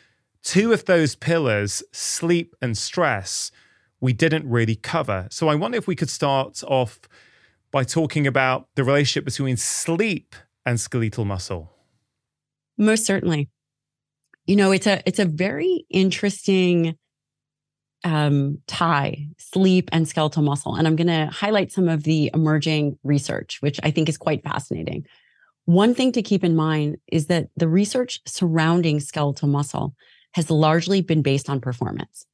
two 0.45 0.73
of 0.73 0.85
those 0.85 1.17
pillars, 1.17 1.83
sleep 1.91 2.55
and 2.63 2.79
stress, 2.79 3.51
we 4.01 4.13
didn't 4.13 4.49
really 4.49 4.77
cover. 4.77 5.27
So 5.31 5.49
I 5.49 5.55
wonder 5.55 5.79
if 5.79 5.87
we 5.87 5.97
could 5.97 6.11
start 6.11 6.63
off 6.69 7.01
by 7.73 7.83
talking 7.83 8.27
about 8.27 8.69
the 8.77 8.85
relationship 8.85 9.25
between 9.25 9.57
sleep 9.57 10.37
and 10.65 10.79
skeletal 10.79 11.25
muscle. 11.25 11.73
Most 12.79 13.05
certainly. 13.05 13.49
You 14.47 14.57
know, 14.57 14.73
it's 14.73 14.87
a 14.87 15.03
it's 15.07 15.19
a 15.19 15.25
very 15.25 15.87
interesting 15.89 16.97
um, 18.05 18.59
tie, 18.67 19.27
sleep 19.39 19.89
and 19.91 20.07
skeletal 20.07 20.43
muscle. 20.43 20.75
And 20.75 20.87
I'm 20.87 20.97
going 20.97 21.07
to 21.07 21.27
highlight 21.33 21.73
some 21.73 21.89
of 21.89 22.03
the 22.03 22.31
emerging 22.35 22.99
research, 23.03 23.59
which 23.61 23.81
I 23.83 23.91
think 23.91 24.11
is 24.11 24.19
quite 24.19 24.45
fascinating. 24.45 25.07
One 25.65 25.95
thing 25.95 26.13
to 26.13 26.23
keep 26.23 26.45
in 26.45 26.55
mind 26.55 26.99
is 27.11 27.29
that 27.29 27.49
the 27.57 27.69
research 27.69 28.21
surrounding 28.27 29.01
skeletal 29.01 29.49
muscle 29.49 29.95
has 30.35 30.51
largely 30.51 31.01
been 31.01 31.23
based 31.23 31.49
on 31.49 31.61
performance, 31.61 32.27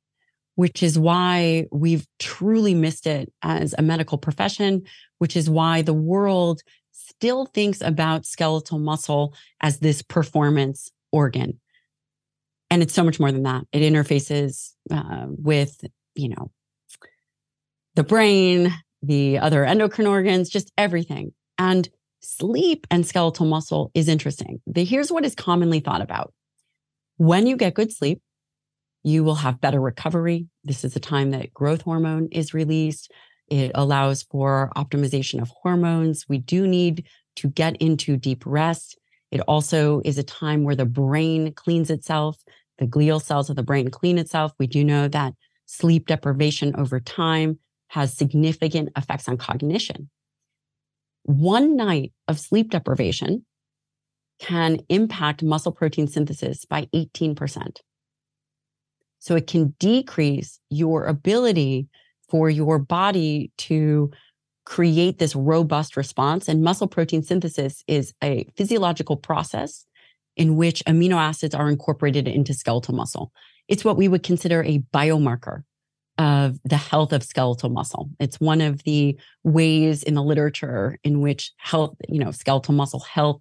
which 0.55 0.83
is 0.83 0.99
why 0.99 1.67
we've 1.71 2.07
truly 2.19 2.75
missed 2.75 3.07
it 3.07 3.33
as 3.43 3.75
a 3.77 3.83
medical 3.83 4.19
profession, 4.19 4.83
which 5.19 5.37
is 5.37 5.51
why 5.51 5.83
the 5.83 5.95
world 5.95 6.63
still 6.93 7.47
thinks 7.47 7.81
about 7.81 8.27
skeletal 8.27 8.79
muscle 8.79 9.35
as 9.61 9.79
this 9.79 10.03
performance 10.03 10.91
organ. 11.13 11.61
And 12.71 12.83
it's 12.83 12.95
so 12.95 13.05
much 13.05 13.21
more 13.21 13.33
than 13.33 13.43
that. 13.43 13.65
It 13.73 13.81
interfaces 13.81 14.73
uh, 14.91 15.27
with, 15.29 15.85
you 16.15 16.31
know, 16.31 16.51
the 17.97 18.05
brain, 18.05 18.73
the 19.03 19.39
other 19.39 19.65
endocrine 19.65 20.07
organs, 20.07 20.49
just 20.49 20.73
everything. 20.79 21.33
And 21.59 21.89
sleep 22.21 22.87
and 22.91 23.07
skeletal 23.07 23.47
muscle 23.47 23.91
is 23.93 24.09
interesting. 24.09 24.61
The, 24.67 24.85
here's 24.85 25.13
what 25.13 25.25
is 25.25 25.35
commonly 25.35 25.81
thought 25.81 26.01
about 26.01 26.33
when 27.21 27.47
you 27.47 27.55
get 27.55 27.75
good 27.75 27.93
sleep, 27.93 28.23
you 29.03 29.23
will 29.23 29.35
have 29.35 29.61
better 29.61 29.79
recovery. 29.79 30.47
This 30.65 30.85
is 30.85 30.95
the 30.95 31.01
time 31.01 31.33
that 31.33 31.53
growth 31.53 31.83
hormone 31.83 32.29
is 32.33 32.55
released. 32.55 33.13
It 33.49 33.73
allows 33.75 34.23
for 34.23 34.73
optimization 34.75 35.43
of 35.43 35.51
hormones. 35.51 36.25
We 36.31 36.39
do 36.39 36.67
need 36.67 37.07
to 37.37 37.49
get 37.49 37.77
into 37.77 38.17
deep 38.17 38.45
rest. 38.47 38.99
It 39.31 39.41
also 39.41 40.01
is 40.03 40.17
a 40.17 40.23
time 40.23 40.65
where 40.65 40.75
the 40.75 40.87
brain 40.87 41.53
cleans 41.53 41.91
itself. 41.91 42.39
The 42.79 42.87
glial 42.87 43.21
cells 43.21 43.51
of 43.51 43.57
the 43.57 43.63
brain 43.63 43.91
clean 43.91 44.17
itself. 44.17 44.53
We 44.59 44.67
do 44.67 44.83
know 44.83 45.07
that 45.09 45.35
sleep 45.67 46.07
deprivation 46.07 46.75
over 46.77 47.01
time 47.01 47.59
has 47.89 48.17
significant 48.17 48.89
effects 48.97 49.29
on 49.29 49.37
cognition. 49.37 50.09
One 51.25 51.77
night 51.77 52.15
of 52.29 52.41
sleep 52.41 52.71
deprivation 52.71 53.45
can 54.41 54.79
impact 54.89 55.43
muscle 55.43 55.73
protein 55.73 56.09
synthesis 56.09 56.65
by 56.65 56.87
18%. 56.95 57.77
So 59.19 59.37
it 59.37 59.47
can 59.47 59.75
decrease 59.79 60.59
your 60.71 61.05
ability 61.05 61.89
for 62.29 62.49
your 62.49 62.79
body 62.79 63.53
to 63.59 64.11
create 64.65 65.19
this 65.19 65.37
robust 65.37 65.97
response. 65.97 66.49
And 66.49 66.63
muscle 66.63 66.89
protein 66.89 67.23
synthesis 67.23 67.85
is 67.87 68.15
a 68.23 68.47
physiological 68.57 69.17
process 69.17 69.85
in 70.37 70.57
which 70.57 70.83
amino 70.87 71.17
acids 71.17 71.55
are 71.55 71.69
incorporated 71.69 72.27
into 72.27 72.55
skeletal 72.55 72.95
muscle. 72.95 73.33
It's 73.69 73.85
what 73.85 73.97
we 73.97 74.09
would 74.09 74.23
consider 74.23 74.63
a 74.63 74.79
biomarker 74.95 75.65
of 76.19 76.59
the 76.65 76.77
health 76.77 77.13
of 77.13 77.23
skeletal 77.23 77.71
muscle. 77.71 78.11
It's 78.19 78.41
one 78.41 78.61
of 78.61 78.83
the 78.85 79.19
ways 79.45 80.03
in 80.03 80.15
the 80.15 80.23
literature 80.23 80.99
in 81.05 81.21
which 81.21 81.53
health, 81.57 81.97
you 82.09 82.19
know, 82.19 82.31
skeletal 82.31 82.75
muscle 82.75 83.01
health 83.01 83.41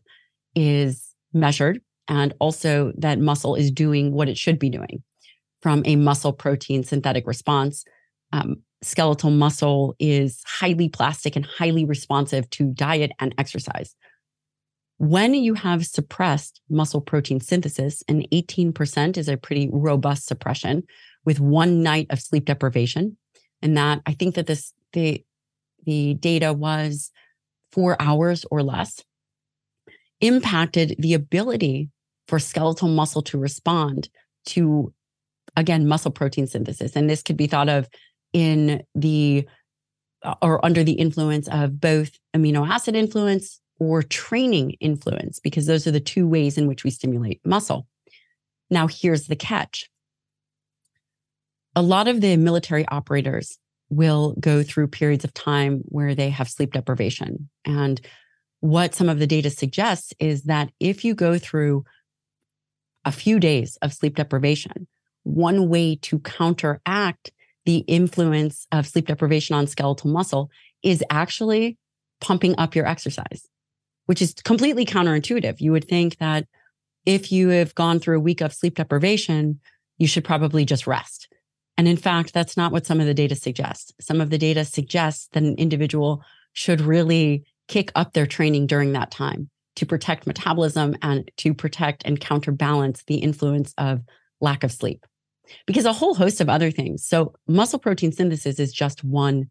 is 0.55 1.13
measured 1.33 1.81
and 2.07 2.33
also 2.39 2.91
that 2.97 3.19
muscle 3.19 3.55
is 3.55 3.71
doing 3.71 4.11
what 4.11 4.27
it 4.27 4.37
should 4.37 4.59
be 4.59 4.69
doing 4.69 5.03
from 5.61 5.83
a 5.85 5.95
muscle 5.95 6.33
protein 6.33 6.83
synthetic 6.83 7.27
response. 7.27 7.85
Um, 8.31 8.63
skeletal 8.81 9.29
muscle 9.29 9.95
is 9.99 10.41
highly 10.45 10.89
plastic 10.89 11.35
and 11.35 11.45
highly 11.45 11.85
responsive 11.85 12.49
to 12.51 12.71
diet 12.71 13.11
and 13.19 13.35
exercise. 13.37 13.95
When 14.97 15.33
you 15.33 15.53
have 15.53 15.85
suppressed 15.85 16.61
muscle 16.69 16.99
protein 16.99 17.39
synthesis, 17.39 18.03
and 18.07 18.27
18% 18.33 19.17
is 19.17 19.29
a 19.29 19.37
pretty 19.37 19.69
robust 19.71 20.27
suppression 20.27 20.83
with 21.25 21.39
one 21.39 21.83
night 21.83 22.07
of 22.09 22.19
sleep 22.19 22.45
deprivation. 22.45 23.17
And 23.61 23.77
that 23.77 24.01
I 24.05 24.13
think 24.13 24.35
that 24.35 24.47
this 24.47 24.73
the 24.93 25.23
the 25.85 26.15
data 26.15 26.51
was 26.51 27.11
four 27.71 27.95
hours 28.01 28.45
or 28.51 28.61
less 28.63 29.01
impacted 30.21 30.95
the 30.99 31.13
ability 31.13 31.89
for 32.27 32.39
skeletal 32.39 32.87
muscle 32.87 33.21
to 33.23 33.37
respond 33.37 34.09
to, 34.45 34.93
again, 35.55 35.87
muscle 35.87 36.11
protein 36.11 36.47
synthesis. 36.47 36.95
And 36.95 37.09
this 37.09 37.23
could 37.23 37.37
be 37.37 37.47
thought 37.47 37.69
of 37.69 37.87
in 38.33 38.83
the 38.95 39.47
uh, 40.23 40.35
or 40.41 40.63
under 40.65 40.83
the 40.83 40.93
influence 40.93 41.47
of 41.47 41.79
both 41.79 42.11
amino 42.35 42.67
acid 42.67 42.95
influence 42.95 43.61
or 43.79 44.03
training 44.03 44.71
influence, 44.81 45.39
because 45.39 45.65
those 45.65 45.87
are 45.87 45.91
the 45.91 45.99
two 46.01 46.27
ways 46.27 46.57
in 46.57 46.67
which 46.67 46.83
we 46.83 46.89
stimulate 46.89 47.39
muscle. 47.45 47.87
Now, 48.69 48.87
here's 48.87 49.27
the 49.27 49.37
catch 49.37 49.89
a 51.75 51.81
lot 51.81 52.07
of 52.07 52.19
the 52.19 52.35
military 52.35 52.85
operators 52.87 53.57
will 53.89 54.35
go 54.39 54.63
through 54.63 54.87
periods 54.87 55.23
of 55.23 55.33
time 55.33 55.81
where 55.85 56.13
they 56.13 56.29
have 56.29 56.49
sleep 56.49 56.73
deprivation. 56.73 57.49
And 57.65 58.01
what 58.61 58.93
some 58.93 59.09
of 59.09 59.19
the 59.19 59.27
data 59.27 59.49
suggests 59.49 60.13
is 60.19 60.43
that 60.43 60.69
if 60.79 61.05
you 61.05 61.15
go 61.15 61.37
through 61.37 61.85
a 63.05 63.11
few 63.11 63.39
days 63.39 63.77
of 63.81 63.93
sleep 63.93 64.15
deprivation, 64.15 64.87
one 65.23 65.69
way 65.69 65.95
to 65.95 66.19
counteract 66.19 67.31
the 67.65 67.77
influence 67.79 68.67
of 68.71 68.87
sleep 68.87 69.07
deprivation 69.07 69.55
on 69.55 69.67
skeletal 69.67 70.09
muscle 70.09 70.49
is 70.83 71.03
actually 71.09 71.77
pumping 72.19 72.55
up 72.57 72.75
your 72.75 72.85
exercise, 72.85 73.47
which 74.07 74.21
is 74.21 74.33
completely 74.43 74.85
counterintuitive. 74.85 75.61
You 75.61 75.71
would 75.71 75.87
think 75.87 76.17
that 76.17 76.47
if 77.05 77.31
you 77.31 77.49
have 77.49 77.75
gone 77.75 77.99
through 77.99 78.17
a 78.17 78.21
week 78.21 78.41
of 78.41 78.53
sleep 78.53 78.75
deprivation, 78.75 79.59
you 79.97 80.07
should 80.07 80.23
probably 80.23 80.65
just 80.65 80.87
rest. 80.87 81.27
And 81.77 81.87
in 81.87 81.97
fact, 81.97 82.33
that's 82.33 82.57
not 82.57 82.71
what 82.71 82.85
some 82.85 82.99
of 82.99 83.05
the 83.05 83.13
data 83.13 83.35
suggests. 83.35 83.93
Some 84.01 84.19
of 84.19 84.29
the 84.29 84.37
data 84.37 84.65
suggests 84.65 85.29
that 85.31 85.43
an 85.43 85.55
individual 85.55 86.23
should 86.53 86.81
really 86.81 87.45
kick 87.69 87.91
up 87.95 88.11
their 88.11 88.27
training 88.27 88.67
during 88.67 88.91
that 88.91 89.11
time 89.11 89.49
to 89.77 89.85
protect 89.85 90.27
metabolism 90.27 90.97
and 91.01 91.31
to 91.37 91.53
protect 91.53 92.03
and 92.03 92.19
counterbalance 92.19 93.03
the 93.07 93.15
influence 93.15 93.73
of 93.77 94.01
lack 94.41 94.65
of 94.65 94.73
sleep. 94.73 95.05
Because 95.65 95.85
a 95.85 95.93
whole 95.93 96.15
host 96.15 96.41
of 96.41 96.49
other 96.49 96.69
things. 96.69 97.05
So, 97.05 97.33
muscle 97.47 97.79
protein 97.79 98.11
synthesis 98.11 98.59
is 98.59 98.73
just 98.73 99.03
one 99.03 99.49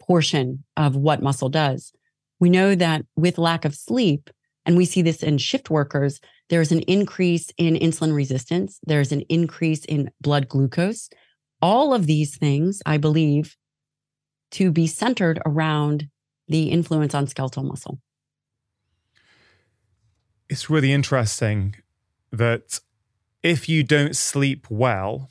portion 0.00 0.64
of 0.76 0.96
what 0.96 1.22
muscle 1.22 1.48
does. 1.48 1.92
We 2.40 2.50
know 2.50 2.74
that 2.74 3.04
with 3.14 3.38
lack 3.38 3.64
of 3.64 3.74
sleep, 3.74 4.30
and 4.66 4.76
we 4.76 4.86
see 4.86 5.02
this 5.02 5.22
in 5.22 5.38
shift 5.38 5.70
workers, 5.70 6.20
there's 6.48 6.72
an 6.72 6.80
increase 6.80 7.50
in 7.58 7.74
insulin 7.74 8.14
resistance, 8.14 8.80
there's 8.86 9.12
an 9.12 9.20
increase 9.28 9.84
in 9.84 10.10
blood 10.20 10.48
glucose. 10.48 11.10
All 11.62 11.94
of 11.94 12.06
these 12.06 12.36
things, 12.36 12.82
I 12.84 12.96
believe, 12.96 13.56
to 14.52 14.70
be 14.70 14.86
centered 14.86 15.40
around 15.46 16.08
the 16.48 16.70
influence 16.70 17.14
on 17.14 17.26
skeletal 17.26 17.62
muscle. 17.62 18.00
It's 20.48 20.68
really 20.68 20.92
interesting 20.92 21.76
that 22.30 22.80
if 23.42 23.68
you 23.68 23.82
don't 23.82 24.16
sleep 24.16 24.66
well, 24.70 25.30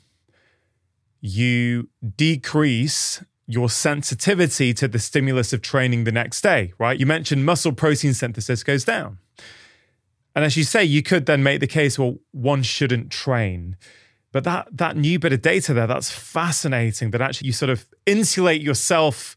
you 1.20 1.88
decrease 2.16 3.22
your 3.46 3.68
sensitivity 3.68 4.72
to 4.74 4.88
the 4.88 4.98
stimulus 4.98 5.52
of 5.52 5.62
training 5.62 6.04
the 6.04 6.12
next 6.12 6.40
day, 6.40 6.72
right? 6.78 6.98
You 6.98 7.06
mentioned 7.06 7.44
muscle 7.44 7.72
protein 7.72 8.14
synthesis 8.14 8.62
goes 8.62 8.84
down. 8.84 9.18
And 10.34 10.44
as 10.44 10.56
you 10.56 10.64
say, 10.64 10.84
you 10.84 11.02
could 11.02 11.26
then 11.26 11.42
make 11.42 11.60
the 11.60 11.66
case, 11.66 11.98
well, 11.98 12.18
one 12.32 12.62
shouldn't 12.62 13.10
train. 13.10 13.76
But 14.32 14.44
that 14.44 14.76
that 14.76 14.96
new 14.96 15.18
bit 15.18 15.32
of 15.32 15.42
data 15.42 15.72
there, 15.72 15.86
that's 15.86 16.10
fascinating 16.10 17.12
that 17.12 17.20
actually 17.20 17.46
you 17.46 17.52
sort 17.52 17.70
of 17.70 17.86
insulate 18.04 18.62
yourself 18.62 19.36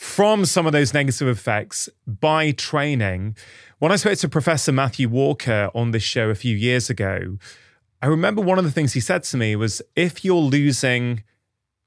from 0.00 0.46
some 0.46 0.64
of 0.64 0.72
those 0.72 0.94
negative 0.94 1.28
effects 1.28 1.86
by 2.06 2.52
training. 2.52 3.36
When 3.80 3.92
I 3.92 3.96
spoke 3.96 4.16
to 4.20 4.30
Professor 4.30 4.72
Matthew 4.72 5.10
Walker 5.10 5.70
on 5.74 5.90
this 5.90 6.02
show 6.02 6.30
a 6.30 6.34
few 6.34 6.56
years 6.56 6.88
ago, 6.88 7.36
I 8.00 8.06
remember 8.06 8.40
one 8.40 8.58
of 8.58 8.64
the 8.64 8.70
things 8.70 8.94
he 8.94 9.00
said 9.00 9.24
to 9.24 9.36
me 9.36 9.56
was 9.56 9.82
if 9.94 10.24
you're 10.24 10.36
losing 10.36 11.22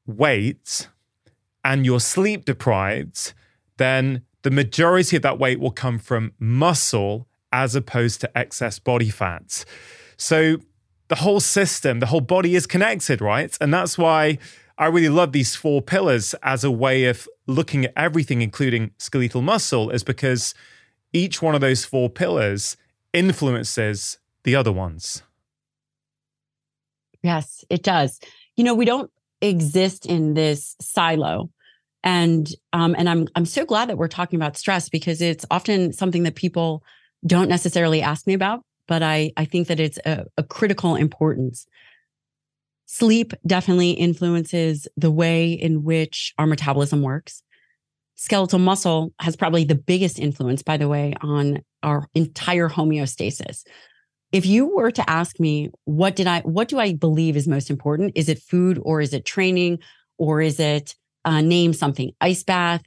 weight 0.05 0.89
and 1.65 1.87
you're 1.87 1.99
sleep 1.99 2.45
deprived, 2.45 3.33
then 3.77 4.21
the 4.43 4.51
majority 4.51 5.15
of 5.15 5.23
that 5.23 5.39
weight 5.39 5.59
will 5.59 5.71
come 5.71 5.97
from 5.97 6.33
muscle 6.37 7.27
as 7.51 7.73
opposed 7.73 8.21
to 8.21 8.37
excess 8.37 8.77
body 8.77 9.09
fat. 9.09 9.65
So 10.17 10.57
the 11.07 11.15
whole 11.15 11.39
system, 11.39 11.99
the 11.99 12.05
whole 12.05 12.21
body 12.21 12.53
is 12.53 12.67
connected, 12.67 13.21
right? 13.21 13.57
And 13.59 13.73
that's 13.73 13.97
why 13.97 14.37
I 14.77 14.87
really 14.87 15.09
love 15.09 15.31
these 15.31 15.55
four 15.55 15.81
pillars 15.81 16.33
as 16.43 16.63
a 16.63 16.71
way 16.71 17.05
of 17.05 17.27
looking 17.47 17.85
at 17.85 17.93
everything, 17.95 18.41
including 18.41 18.91
skeletal 18.97 19.41
muscle, 19.41 19.89
is 19.89 20.03
because 20.03 20.55
each 21.11 21.41
one 21.41 21.55
of 21.55 21.61
those 21.61 21.85
four 21.85 22.09
pillars 22.09 22.75
influences 23.13 24.17
the 24.43 24.55
other 24.55 24.71
ones. 24.71 25.23
Yes, 27.21 27.63
it 27.69 27.83
does. 27.83 28.19
You 28.55 28.63
know, 28.63 28.73
we 28.73 28.85
don't 28.85 29.11
exist 29.41 30.05
in 30.05 30.33
this 30.33 30.75
silo. 30.81 31.49
And 32.03 32.49
um, 32.73 32.95
and 32.97 33.07
I'm 33.07 33.27
I'm 33.35 33.45
so 33.45 33.65
glad 33.65 33.87
that 33.89 33.97
we're 33.97 34.09
talking 34.09 34.37
about 34.37 34.57
stress 34.57 34.89
because 34.89 35.21
it's 35.21 35.45
often 35.49 35.93
something 35.93 36.23
that 36.23 36.35
people 36.35 36.83
don't 37.25 37.47
necessarily 37.47 38.01
ask 38.01 38.27
me 38.27 38.33
about 38.33 38.63
but 38.87 39.03
I, 39.03 39.31
I 39.37 39.45
think 39.45 39.67
that 39.67 39.79
it's 39.79 39.99
a, 40.05 40.25
a 40.37 40.43
critical 40.43 40.95
importance. 40.95 41.65
Sleep 42.93 43.33
definitely 43.47 43.89
influences 43.89 44.87
the 44.95 45.09
way 45.09 45.51
in 45.51 45.83
which 45.83 46.31
our 46.37 46.45
metabolism 46.45 47.01
works. 47.01 47.41
Skeletal 48.13 48.59
muscle 48.59 49.11
has 49.19 49.35
probably 49.35 49.63
the 49.63 49.73
biggest 49.73 50.19
influence, 50.19 50.61
by 50.61 50.77
the 50.77 50.87
way, 50.87 51.15
on 51.21 51.63
our 51.81 52.07
entire 52.13 52.69
homeostasis. 52.69 53.63
If 54.31 54.45
you 54.45 54.67
were 54.67 54.91
to 54.91 55.09
ask 55.09 55.39
me, 55.39 55.71
what 55.85 56.15
did 56.15 56.27
I, 56.27 56.41
what 56.41 56.67
do 56.67 56.77
I 56.77 56.93
believe 56.93 57.35
is 57.35 57.47
most 57.47 57.71
important? 57.71 58.11
Is 58.13 58.29
it 58.29 58.37
food 58.37 58.79
or 58.83 59.01
is 59.01 59.11
it 59.11 59.25
training 59.25 59.79
or 60.19 60.39
is 60.39 60.59
it 60.59 60.93
uh, 61.25 61.41
name 61.41 61.73
something, 61.73 62.11
ice 62.21 62.43
bath, 62.43 62.83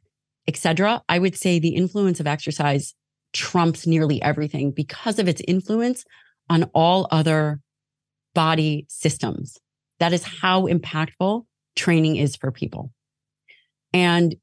etc.? 0.46 1.02
I 1.08 1.18
would 1.18 1.34
say 1.34 1.58
the 1.58 1.74
influence 1.74 2.20
of 2.20 2.28
exercise 2.28 2.94
trumps 3.32 3.88
nearly 3.88 4.22
everything 4.22 4.70
because 4.70 5.18
of 5.18 5.26
its 5.26 5.42
influence 5.48 6.04
on 6.48 6.70
all 6.74 7.08
other 7.10 7.58
body 8.36 8.86
systems. 8.88 9.58
That 9.98 10.12
is 10.12 10.22
how 10.22 10.66
impactful 10.66 11.44
training 11.74 12.16
is 12.16 12.36
for 12.36 12.50
people. 12.50 12.92
And 13.92 14.36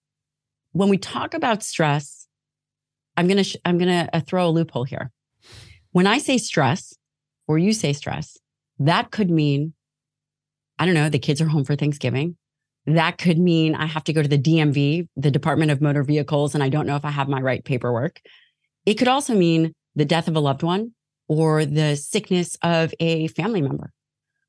when 0.71 0.89
we 0.89 0.97
talk 0.97 1.33
about 1.33 1.63
stress, 1.63 2.27
I'm 3.15 3.27
going 3.27 3.37
to 3.37 3.43
sh- 3.43 3.57
I'm 3.63 3.77
going 3.77 3.89
to 3.89 4.15
uh, 4.15 4.21
throw 4.21 4.47
a 4.47 4.49
loophole 4.49 4.83
here. 4.83 5.11
When 5.91 6.07
I 6.07 6.17
say 6.17 6.37
stress 6.37 6.93
or 7.47 7.57
you 7.57 7.73
say 7.73 7.93
stress, 7.93 8.37
that 8.79 9.11
could 9.11 9.29
mean 9.29 9.73
I 10.79 10.85
don't 10.85 10.95
know, 10.95 11.09
the 11.09 11.19
kids 11.19 11.39
are 11.39 11.47
home 11.47 11.63
for 11.63 11.75
Thanksgiving. 11.75 12.35
That 12.85 13.17
could 13.17 13.37
mean 13.37 13.75
I 13.75 13.85
have 13.85 14.03
to 14.05 14.13
go 14.13 14.21
to 14.21 14.27
the 14.27 14.37
DMV, 14.37 15.07
the 15.15 15.31
Department 15.31 15.71
of 15.71 15.81
Motor 15.81 16.03
Vehicles, 16.03 16.53
and 16.53 16.63
I 16.63 16.69
don't 16.69 16.87
know 16.87 16.95
if 16.95 17.05
I 17.05 17.11
have 17.11 17.29
my 17.29 17.39
right 17.39 17.63
paperwork. 17.63 18.19
It 18.85 18.95
could 18.95 19.07
also 19.07 19.35
mean 19.35 19.73
the 19.95 20.05
death 20.05 20.27
of 20.27 20.35
a 20.35 20.39
loved 20.39 20.63
one 20.63 20.93
or 21.27 21.63
the 21.63 21.95
sickness 21.95 22.57
of 22.61 22.93
a 22.99 23.27
family 23.29 23.61
member. 23.61 23.91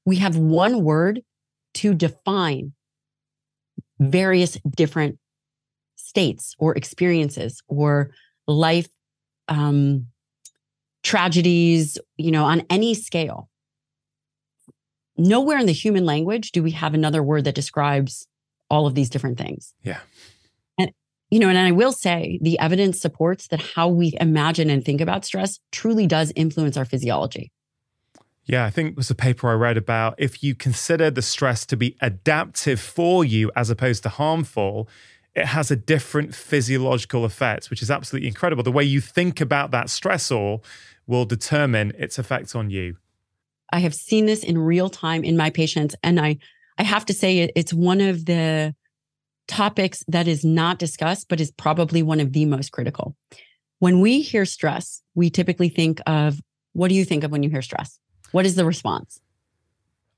We 0.04 0.16
have 0.16 0.36
one 0.36 0.84
word 0.84 1.22
to 1.74 1.94
define 1.94 2.72
various 3.98 4.58
different 4.76 5.18
states 5.96 6.54
or 6.58 6.76
experiences 6.76 7.62
or 7.68 8.10
life 8.46 8.88
um, 9.48 10.06
tragedies, 11.02 11.98
you 12.16 12.30
know, 12.30 12.44
on 12.44 12.62
any 12.70 12.94
scale. 12.94 13.48
Nowhere 15.16 15.58
in 15.58 15.66
the 15.66 15.72
human 15.72 16.04
language 16.04 16.50
do 16.52 16.62
we 16.62 16.72
have 16.72 16.94
another 16.94 17.22
word 17.22 17.44
that 17.44 17.54
describes 17.54 18.26
all 18.70 18.86
of 18.86 18.94
these 18.94 19.10
different 19.10 19.38
things. 19.38 19.74
Yeah 19.82 20.00
And, 20.78 20.90
you 21.30 21.38
know, 21.38 21.48
and 21.48 21.58
I 21.58 21.70
will 21.70 21.92
say 21.92 22.38
the 22.42 22.58
evidence 22.58 23.00
supports 23.00 23.48
that 23.48 23.60
how 23.60 23.88
we 23.88 24.16
imagine 24.20 24.70
and 24.70 24.84
think 24.84 25.00
about 25.00 25.24
stress 25.24 25.60
truly 25.70 26.06
does 26.06 26.32
influence 26.34 26.76
our 26.76 26.84
physiology. 26.84 27.52
Yeah, 28.46 28.64
I 28.64 28.70
think 28.70 28.90
it 28.90 28.96
was 28.96 29.11
a 29.11 29.14
paper 29.14 29.48
I 29.48 29.54
read 29.54 29.76
about 29.76 30.14
if 30.18 30.42
you 30.42 30.54
consider 30.54 31.11
the 31.11 31.22
stress 31.22 31.64
to 31.66 31.76
be 31.76 31.96
adaptive 32.00 32.78
for 32.78 33.24
you 33.24 33.50
as 33.57 33.70
opposed 33.70 34.02
to 34.02 34.11
harmful, 34.11 34.88
it 35.35 35.46
has 35.46 35.70
a 35.70 35.76
different 35.76 36.35
physiological 36.35 37.24
effect, 37.24 37.70
which 37.70 37.83
is 37.83 37.90
absolutely 37.90 38.28
incredible. 38.28 38.62
The 38.62 38.70
way 38.70 38.85
you 38.85 39.00
think 39.00 39.40
about 39.40 39.70
that 39.70 39.87
stressor 39.87 40.62
will 41.07 41.24
determine 41.24 41.92
its 41.98 42.18
effect 42.18 42.54
on 42.54 42.70
you. 42.70 42.96
I 43.72 43.80
have 43.80 43.94
seen 43.94 44.26
this 44.26 44.44
in 44.44 44.59
real 44.59 44.90
time 44.90 45.24
in 45.24 45.37
my 45.37 45.50
patients, 45.50 45.94
and 46.02 46.20
I 46.20 46.38
I 46.76 46.83
have 46.83 47.07
to 47.07 47.14
say 47.14 47.50
it's 47.54 47.72
one 47.72 48.00
of 48.00 48.26
the 48.26 48.74
topics 49.46 50.04
that 50.09 50.26
is 50.28 50.44
not 50.44 50.78
discussed, 50.78 51.28
but 51.28 51.40
is 51.40 51.50
probably 51.50 52.02
one 52.02 52.20
of 52.20 52.33
the 52.33 52.44
most 52.46 52.72
critical. 52.72 53.16
When 53.78 54.00
we 54.00 54.22
hear 54.22 54.44
stress, 54.44 55.02
we 55.14 55.30
typically 55.30 55.68
think 55.68 56.00
of 56.07 56.40
what 56.72 56.88
do 56.88 56.94
you 56.94 57.04
think 57.04 57.24
of 57.24 57.30
when 57.30 57.42
you 57.42 57.50
hear 57.50 57.62
stress? 57.62 57.98
What 58.35 58.47
is 58.47 58.57
the 58.57 58.64
response? 58.64 59.20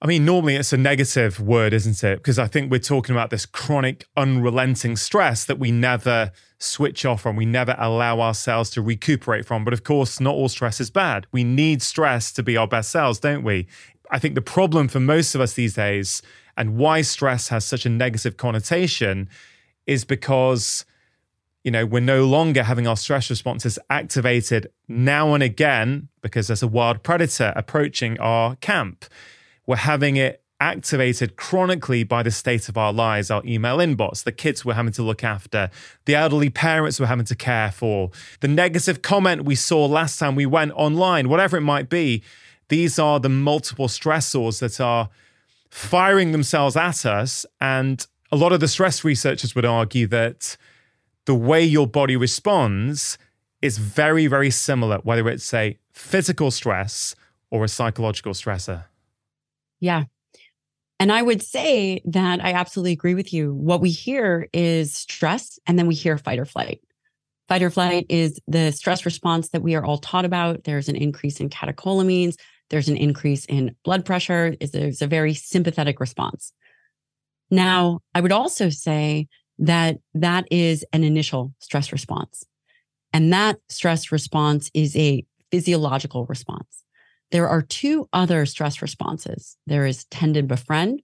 I 0.00 0.06
mean, 0.06 0.24
normally 0.24 0.56
it's 0.56 0.72
a 0.72 0.78
negative 0.78 1.38
word, 1.38 1.74
isn't 1.74 2.02
it? 2.02 2.16
Because 2.16 2.38
I 2.38 2.46
think 2.46 2.70
we're 2.70 2.78
talking 2.78 3.14
about 3.14 3.28
this 3.28 3.44
chronic, 3.44 4.06
unrelenting 4.16 4.96
stress 4.96 5.44
that 5.44 5.58
we 5.58 5.70
never 5.70 6.30
switch 6.58 7.04
off 7.04 7.20
from, 7.20 7.36
we 7.36 7.44
never 7.44 7.74
allow 7.76 8.22
ourselves 8.22 8.70
to 8.70 8.80
recuperate 8.80 9.44
from. 9.44 9.64
But 9.64 9.74
of 9.74 9.84
course, 9.84 10.18
not 10.18 10.34
all 10.34 10.48
stress 10.48 10.80
is 10.80 10.88
bad. 10.88 11.26
We 11.30 11.44
need 11.44 11.82
stress 11.82 12.32
to 12.32 12.42
be 12.42 12.56
our 12.56 12.66
best 12.66 12.90
selves, 12.90 13.18
don't 13.18 13.44
we? 13.44 13.66
I 14.10 14.18
think 14.18 14.34
the 14.34 14.40
problem 14.40 14.88
for 14.88 14.98
most 14.98 15.34
of 15.34 15.42
us 15.42 15.52
these 15.52 15.74
days 15.74 16.22
and 16.56 16.78
why 16.78 17.02
stress 17.02 17.48
has 17.48 17.66
such 17.66 17.84
a 17.84 17.90
negative 17.90 18.38
connotation 18.38 19.28
is 19.86 20.06
because 20.06 20.86
you 21.66 21.72
know 21.72 21.84
we're 21.84 22.00
no 22.00 22.24
longer 22.24 22.62
having 22.62 22.86
our 22.86 22.96
stress 22.96 23.28
responses 23.28 23.76
activated 23.90 24.70
now 24.86 25.34
and 25.34 25.42
again 25.42 26.08
because 26.22 26.46
there's 26.46 26.62
a 26.62 26.68
wild 26.68 27.02
predator 27.02 27.52
approaching 27.56 28.18
our 28.20 28.54
camp 28.56 29.04
we're 29.66 29.76
having 29.76 30.16
it 30.16 30.42
activated 30.60 31.36
chronically 31.36 32.02
by 32.02 32.22
the 32.22 32.30
state 32.30 32.68
of 32.68 32.78
our 32.78 32.92
lives, 32.92 33.30
our 33.30 33.42
email 33.44 33.76
inbox, 33.76 34.24
the 34.24 34.32
kids 34.32 34.64
we're 34.64 34.72
having 34.72 34.92
to 34.92 35.02
look 35.02 35.22
after, 35.22 35.68
the 36.06 36.14
elderly 36.14 36.48
parents 36.48 36.98
we're 36.98 37.06
having 37.06 37.26
to 37.26 37.34
care 37.34 37.70
for, 37.70 38.10
the 38.40 38.48
negative 38.48 39.02
comment 39.02 39.44
we 39.44 39.54
saw 39.54 39.84
last 39.84 40.18
time 40.18 40.34
we 40.34 40.46
went 40.46 40.72
online, 40.72 41.28
whatever 41.28 41.58
it 41.58 41.62
might 41.62 41.90
be. 41.90 42.22
These 42.68 42.98
are 42.98 43.20
the 43.20 43.28
multiple 43.28 43.86
stressors 43.86 44.60
that 44.60 44.80
are 44.80 45.10
firing 45.68 46.32
themselves 46.32 46.74
at 46.74 47.04
us. 47.04 47.44
And 47.60 48.06
a 48.32 48.36
lot 48.36 48.52
of 48.52 48.60
the 48.60 48.68
stress 48.68 49.04
researchers 49.04 49.54
would 49.54 49.66
argue 49.66 50.06
that 50.06 50.56
the 51.26 51.34
way 51.34 51.62
your 51.62 51.86
body 51.86 52.16
responds 52.16 53.18
is 53.62 53.78
very, 53.78 54.26
very 54.26 54.50
similar, 54.50 54.98
whether 54.98 55.28
it's 55.28 55.52
a 55.52 55.78
physical 55.92 56.50
stress 56.50 57.14
or 57.50 57.64
a 57.64 57.68
psychological 57.68 58.32
stressor. 58.32 58.84
Yeah. 59.80 60.04
And 60.98 61.12
I 61.12 61.20
would 61.22 61.42
say 61.42 62.00
that 62.06 62.42
I 62.42 62.52
absolutely 62.52 62.92
agree 62.92 63.14
with 63.14 63.32
you. 63.32 63.52
What 63.52 63.80
we 63.80 63.90
hear 63.90 64.48
is 64.52 64.94
stress, 64.94 65.58
and 65.66 65.78
then 65.78 65.86
we 65.86 65.94
hear 65.94 66.16
fight 66.16 66.38
or 66.38 66.46
flight. 66.46 66.80
Fight 67.48 67.62
or 67.62 67.70
flight 67.70 68.06
is 68.08 68.40
the 68.48 68.70
stress 68.72 69.04
response 69.04 69.50
that 69.50 69.62
we 69.62 69.74
are 69.74 69.84
all 69.84 69.98
taught 69.98 70.24
about. 70.24 70.64
There's 70.64 70.88
an 70.88 70.96
increase 70.96 71.38
in 71.38 71.48
catecholamines, 71.48 72.36
there's 72.70 72.88
an 72.88 72.96
increase 72.96 73.44
in 73.44 73.76
blood 73.84 74.04
pressure, 74.04 74.56
there's 74.72 75.02
a 75.02 75.06
very 75.06 75.34
sympathetic 75.34 76.00
response. 76.00 76.52
Now, 77.50 78.00
I 78.14 78.20
would 78.20 78.32
also 78.32 78.70
say 78.70 79.28
that 79.58 79.98
that 80.14 80.46
is 80.50 80.84
an 80.92 81.04
initial 81.04 81.52
stress 81.58 81.92
response. 81.92 82.44
And 83.12 83.32
that 83.32 83.58
stress 83.68 84.12
response 84.12 84.70
is 84.74 84.96
a 84.96 85.24
physiological 85.50 86.26
response. 86.26 86.84
There 87.30 87.48
are 87.48 87.62
two 87.62 88.08
other 88.12 88.46
stress 88.46 88.82
responses. 88.82 89.56
There 89.66 89.86
is 89.86 90.04
tend 90.06 90.36
and 90.36 90.46
befriend, 90.46 91.02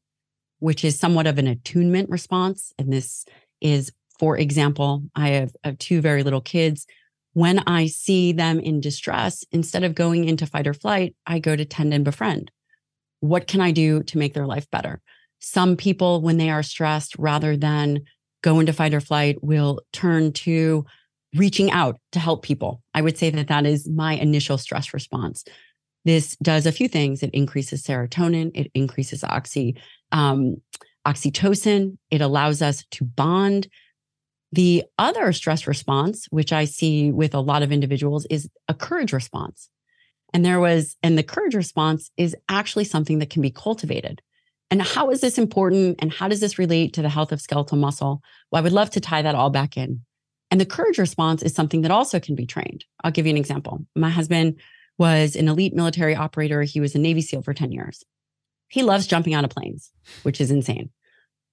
which 0.59 0.85
is 0.85 0.99
somewhat 0.99 1.27
of 1.27 1.39
an 1.39 1.47
attunement 1.47 2.11
response. 2.11 2.73
And 2.79 2.93
this 2.93 3.25
is, 3.61 3.93
for 4.19 4.37
example, 4.37 5.05
I 5.15 5.31
have, 5.31 5.53
have 5.65 5.79
two 5.79 6.01
very 6.01 6.23
little 6.23 6.41
kids 6.41 6.87
when 7.35 7.61
I 7.61 7.87
see 7.87 8.33
them 8.33 8.61
in 8.61 8.81
distress, 8.81 9.45
instead 9.53 9.85
of 9.85 9.95
going 9.95 10.25
into 10.25 10.47
fight 10.47 10.67
or 10.67 10.75
flight, 10.75 11.17
I 11.27 11.39
go 11.39 11.57
to 11.57 11.65
tend 11.65 11.95
and 11.95 12.05
befriend. 12.05 12.51
What 13.21 13.47
can 13.47 13.61
I 13.61 13.71
do 13.71 14.03
to 14.03 14.19
make 14.19 14.35
their 14.35 14.47
life 14.47 14.71
better? 14.71 15.01
Some 15.39 15.77
people, 15.77 16.21
when 16.21 16.37
they 16.37 16.51
are 16.51 16.63
stressed, 16.63 17.17
rather 17.19 17.57
than 17.57 18.03
go 18.43 18.61
into 18.61 18.73
fight 18.73 18.95
or 18.95 19.01
flight, 19.01 19.43
will 19.43 19.81
turn 19.93 20.33
to 20.33 20.85
reaching 21.35 21.71
out 21.71 21.99
to 22.13 22.19
help 22.19 22.43
people. 22.43 22.83
I 22.95 23.01
would 23.01 23.17
say 23.17 23.31
that 23.31 23.49
that 23.49 23.65
is 23.65 23.89
my 23.89 24.15
initial 24.15 24.59
stress 24.59 24.93
response. 24.93 25.45
This 26.05 26.37
does 26.37 26.67
a 26.67 26.73
few 26.73 26.89
things. 26.89 27.23
It 27.23 27.31
increases 27.33 27.83
serotonin, 27.83 28.51
it 28.55 28.71
increases 28.75 29.25
oxy, 29.25 29.77
um, 30.11 30.57
oxytocin, 31.07 31.97
it 32.11 32.21
allows 32.21 32.61
us 32.63 32.85
to 32.93 33.05
bond 33.05 33.69
the 34.53 34.85
other 34.99 35.33
stress 35.33 35.67
response, 35.67 36.27
which 36.31 36.53
I 36.53 36.67
see 36.67 37.11
with 37.11 37.35
a 37.35 37.41
lot 37.41 37.63
of 37.63 37.73
individuals, 37.73 38.27
is 38.27 38.49
a 38.69 38.75
courage 38.75 39.13
response. 39.13 39.71
And 40.35 40.45
there 40.45 40.61
was, 40.61 40.97
and 41.03 41.17
the 41.17 41.23
courage 41.23 41.55
response 41.55 42.11
is 42.17 42.37
actually 42.49 42.85
something 42.85 43.19
that 43.19 43.31
can 43.31 43.43
be 43.43 43.51
cultivated. 43.51 44.21
And 44.73 44.81
how 44.81 45.11
is 45.11 45.21
this 45.21 45.37
important? 45.37 45.97
And 45.99 46.11
how 46.11 46.29
does 46.29 46.41
this 46.41 46.59
relate 46.59 46.95
to 46.95 47.03
the 47.03 47.11
health 47.11 47.31
of 47.31 47.43
skeletal 47.43 47.77
muscle? 47.77 48.23
Well, 48.51 48.59
I 48.59 48.63
would 48.63 48.73
love 48.73 48.89
to 48.93 49.01
tie 49.01 49.21
that 49.21 49.35
all 49.35 49.51
back 49.51 49.77
in. 49.77 50.01
And 50.51 50.59
the 50.59 50.65
courage 50.65 50.97
response 50.97 51.43
is 51.43 51.55
something 51.55 51.83
that 51.83 51.91
also 51.91 52.19
can 52.19 52.35
be 52.35 52.47
trained. 52.47 52.87
I'll 53.05 53.11
give 53.11 53.27
you 53.27 53.31
an 53.31 53.37
example. 53.37 53.85
My 53.95 54.09
husband 54.09 54.59
was 54.97 55.37
an 55.37 55.49
elite 55.49 55.75
military 55.75 56.17
operator. 56.17 56.63
He 56.63 56.81
was 56.81 56.95
a 56.95 56.99
Navy 56.99 57.21
SEAL 57.21 57.43
for 57.43 57.53
10 57.53 57.71
years. 57.71 58.03
He 58.69 58.83
loves 58.83 59.07
jumping 59.07 59.35
out 59.35 59.45
of 59.45 59.51
planes, 59.51 59.91
which 60.23 60.41
is 60.41 60.51
insane. 60.51 60.89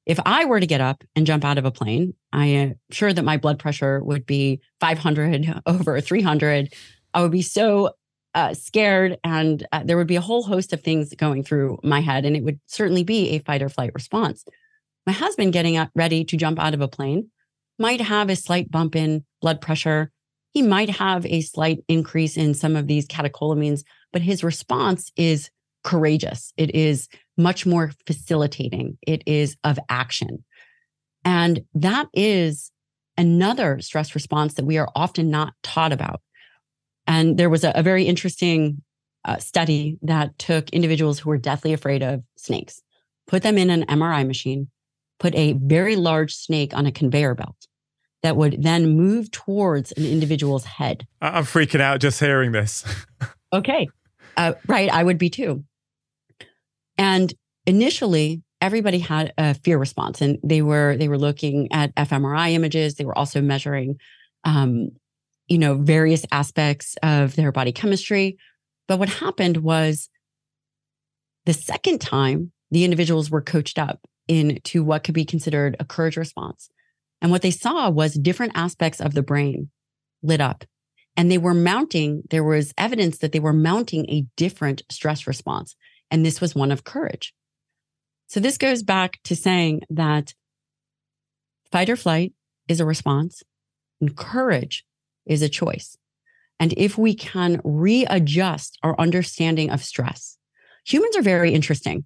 If 0.05 0.21
I 0.25 0.45
were 0.45 0.61
to 0.61 0.65
get 0.65 0.79
up 0.79 1.03
and 1.13 1.27
jump 1.27 1.43
out 1.43 1.57
of 1.57 1.65
a 1.65 1.71
plane, 1.71 2.13
I 2.31 2.45
am 2.45 2.75
sure 2.89 3.11
that 3.11 3.25
my 3.25 3.35
blood 3.35 3.59
pressure 3.59 4.01
would 4.01 4.25
be 4.25 4.61
500 4.79 5.61
over 5.65 5.99
300. 5.99 6.73
I 7.13 7.21
would 7.21 7.31
be 7.31 7.41
so 7.41 7.95
uh, 8.35 8.53
scared, 8.53 9.17
and 9.23 9.65
uh, 9.71 9.83
there 9.83 9.97
would 9.97 10.07
be 10.07 10.15
a 10.15 10.21
whole 10.21 10.43
host 10.43 10.73
of 10.73 10.81
things 10.81 11.13
going 11.15 11.43
through 11.43 11.79
my 11.83 11.99
head, 11.99 12.25
and 12.25 12.35
it 12.35 12.43
would 12.43 12.59
certainly 12.67 13.03
be 13.03 13.29
a 13.29 13.39
fight 13.39 13.61
or 13.61 13.69
flight 13.69 13.91
response. 13.93 14.45
My 15.05 15.13
husband 15.13 15.53
getting 15.53 15.83
ready 15.95 16.23
to 16.25 16.37
jump 16.37 16.59
out 16.59 16.73
of 16.73 16.81
a 16.81 16.87
plane 16.87 17.31
might 17.79 18.01
have 18.01 18.29
a 18.29 18.35
slight 18.35 18.69
bump 18.69 18.95
in 18.95 19.25
blood 19.41 19.61
pressure. 19.61 20.11
He 20.51 20.61
might 20.61 20.89
have 20.89 21.25
a 21.25 21.41
slight 21.41 21.79
increase 21.87 22.37
in 22.37 22.53
some 22.53 22.75
of 22.75 22.87
these 22.87 23.07
catecholamines, 23.07 23.83
but 24.11 24.21
his 24.21 24.43
response 24.43 25.11
is 25.15 25.49
courageous. 25.83 26.53
It 26.57 26.75
is 26.75 27.07
much 27.37 27.65
more 27.65 27.91
facilitating. 28.05 28.97
It 29.07 29.23
is 29.25 29.55
of 29.63 29.79
action. 29.89 30.43
And 31.23 31.61
that 31.73 32.07
is 32.13 32.71
another 33.17 33.79
stress 33.81 34.15
response 34.15 34.55
that 34.55 34.65
we 34.65 34.77
are 34.77 34.89
often 34.95 35.29
not 35.29 35.53
taught 35.63 35.93
about. 35.93 36.21
And 37.09 37.37
there 37.37 37.49
was 37.49 37.63
a, 37.63 37.71
a 37.73 37.81
very 37.81 38.05
interesting 38.05 38.83
uh, 39.25 39.37
study 39.39 39.97
that 40.03 40.37
took 40.37 40.69
individuals 40.69 41.19
who 41.19 41.29
were 41.29 41.39
deathly 41.39 41.73
afraid 41.73 42.03
of 42.03 42.23
snakes, 42.37 42.83
put 43.27 43.41
them 43.41 43.57
in 43.57 43.71
an 43.71 43.83
MRI 43.87 44.25
machine, 44.25 44.69
put 45.19 45.33
a 45.33 45.53
very 45.53 45.95
large 45.95 46.35
snake 46.35 46.73
on 46.73 46.85
a 46.85 46.91
conveyor 46.91 47.33
belt 47.33 47.67
that 48.21 48.37
would 48.37 48.61
then 48.61 48.95
move 48.95 49.31
towards 49.31 49.91
an 49.93 50.05
individual's 50.05 50.65
head. 50.65 51.07
I'm 51.19 51.45
freaking 51.45 51.81
out 51.81 51.99
just 51.99 52.19
hearing 52.19 52.51
this. 52.51 52.85
okay. 53.53 53.89
Uh, 54.37 54.53
right. 54.67 54.89
I 54.91 55.03
would 55.03 55.17
be 55.17 55.31
too. 55.31 55.63
And 56.99 57.33
initially, 57.65 58.43
everybody 58.61 58.99
had 58.99 59.33
a 59.37 59.55
fear 59.55 59.79
response 59.79 60.21
and 60.21 60.37
they 60.43 60.61
were 60.61 60.95
they 60.97 61.07
were 61.07 61.17
looking 61.17 61.71
at 61.71 61.95
fMRI 61.95 62.51
images. 62.51 62.95
They 62.95 63.05
were 63.05 63.17
also 63.17 63.41
measuring 63.41 63.97
um, 64.43 64.91
you 65.49 65.57
know, 65.57 65.75
various 65.75 66.25
aspects 66.31 66.95
of 67.03 67.35
their 67.35 67.51
body 67.51 67.71
chemistry. 67.71 68.37
But 68.87 68.99
what 68.99 69.09
happened 69.09 69.57
was 69.57 70.09
the 71.45 71.53
second 71.53 71.99
time 71.99 72.51
the 72.71 72.83
individuals 72.83 73.31
were 73.31 73.41
coached 73.41 73.79
up 73.79 73.99
into 74.27 74.83
what 74.83 75.03
could 75.03 75.15
be 75.15 75.25
considered 75.25 75.75
a 75.79 75.85
courage 75.85 76.17
response. 76.17 76.69
And 77.21 77.31
what 77.31 77.41
they 77.41 77.51
saw 77.51 77.89
was 77.89 78.13
different 78.13 78.53
aspects 78.55 79.01
of 79.01 79.13
the 79.13 79.23
brain 79.23 79.71
lit 80.21 80.39
up. 80.39 80.63
And 81.17 81.29
they 81.29 81.37
were 81.37 81.55
mounting, 81.55 82.23
there 82.29 82.43
was 82.43 82.73
evidence 82.77 83.17
that 83.17 83.31
they 83.31 83.39
were 83.39 83.51
mounting 83.51 84.09
a 84.09 84.25
different 84.37 84.83
stress 84.89 85.27
response. 85.27 85.75
And 86.11 86.25
this 86.25 86.39
was 86.39 86.55
one 86.55 86.71
of 86.71 86.83
courage. 86.83 87.33
So 88.27 88.39
this 88.39 88.57
goes 88.57 88.83
back 88.83 89.19
to 89.23 89.35
saying 89.35 89.81
that 89.89 90.33
fight 91.71 91.89
or 91.89 91.95
flight 91.95 92.33
is 92.67 92.79
a 92.79 92.85
response 92.85 93.41
and 93.99 94.15
courage 94.15 94.85
is 95.29 95.41
a 95.41 95.47
choice. 95.47 95.95
And 96.59 96.73
if 96.75 96.97
we 96.97 97.13
can 97.13 97.61
readjust 97.63 98.77
our 98.83 98.99
understanding 98.99 99.69
of 99.69 99.81
stress, 99.81 100.37
humans 100.85 101.15
are 101.15 101.21
very 101.21 101.53
interesting. 101.53 102.03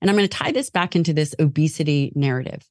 And 0.00 0.10
I'm 0.10 0.16
going 0.16 0.28
to 0.28 0.36
tie 0.36 0.50
this 0.50 0.70
back 0.70 0.96
into 0.96 1.12
this 1.12 1.36
obesity 1.38 2.12
narrative 2.16 2.66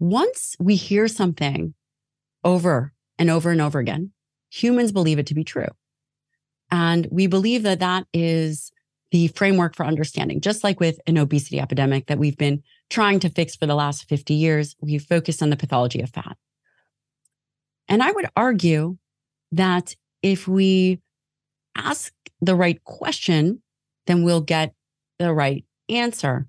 once 0.00 0.56
we 0.58 0.74
hear 0.74 1.06
something 1.06 1.74
over 2.42 2.92
and 3.18 3.30
over 3.30 3.50
and 3.50 3.60
over 3.60 3.78
again, 3.78 4.10
humans 4.48 4.90
believe 4.90 5.18
it 5.18 5.26
to 5.26 5.34
be 5.34 5.44
true. 5.44 5.68
And 6.72 7.06
we 7.10 7.26
believe 7.26 7.62
that 7.64 7.80
that 7.80 8.06
is 8.12 8.72
the 9.10 9.28
framework 9.28 9.76
for 9.76 9.84
understanding, 9.84 10.40
just 10.40 10.64
like 10.64 10.80
with 10.80 10.98
an 11.06 11.18
obesity 11.18 11.60
epidemic 11.60 12.06
that 12.06 12.18
we've 12.18 12.38
been 12.38 12.62
trying 12.88 13.20
to 13.20 13.28
fix 13.28 13.54
for 13.54 13.66
the 13.66 13.74
last 13.74 14.08
50 14.08 14.34
years. 14.34 14.74
We've 14.80 15.02
focused 15.02 15.42
on 15.42 15.50
the 15.50 15.56
pathology 15.56 16.00
of 16.00 16.10
fat. 16.10 16.36
And 17.90 18.02
I 18.02 18.12
would 18.12 18.26
argue 18.36 18.96
that 19.52 19.96
if 20.22 20.46
we 20.46 21.00
ask 21.76 22.12
the 22.40 22.54
right 22.54 22.82
question, 22.84 23.62
then 24.06 24.22
we'll 24.22 24.40
get 24.40 24.72
the 25.18 25.34
right 25.34 25.64
answer. 25.88 26.46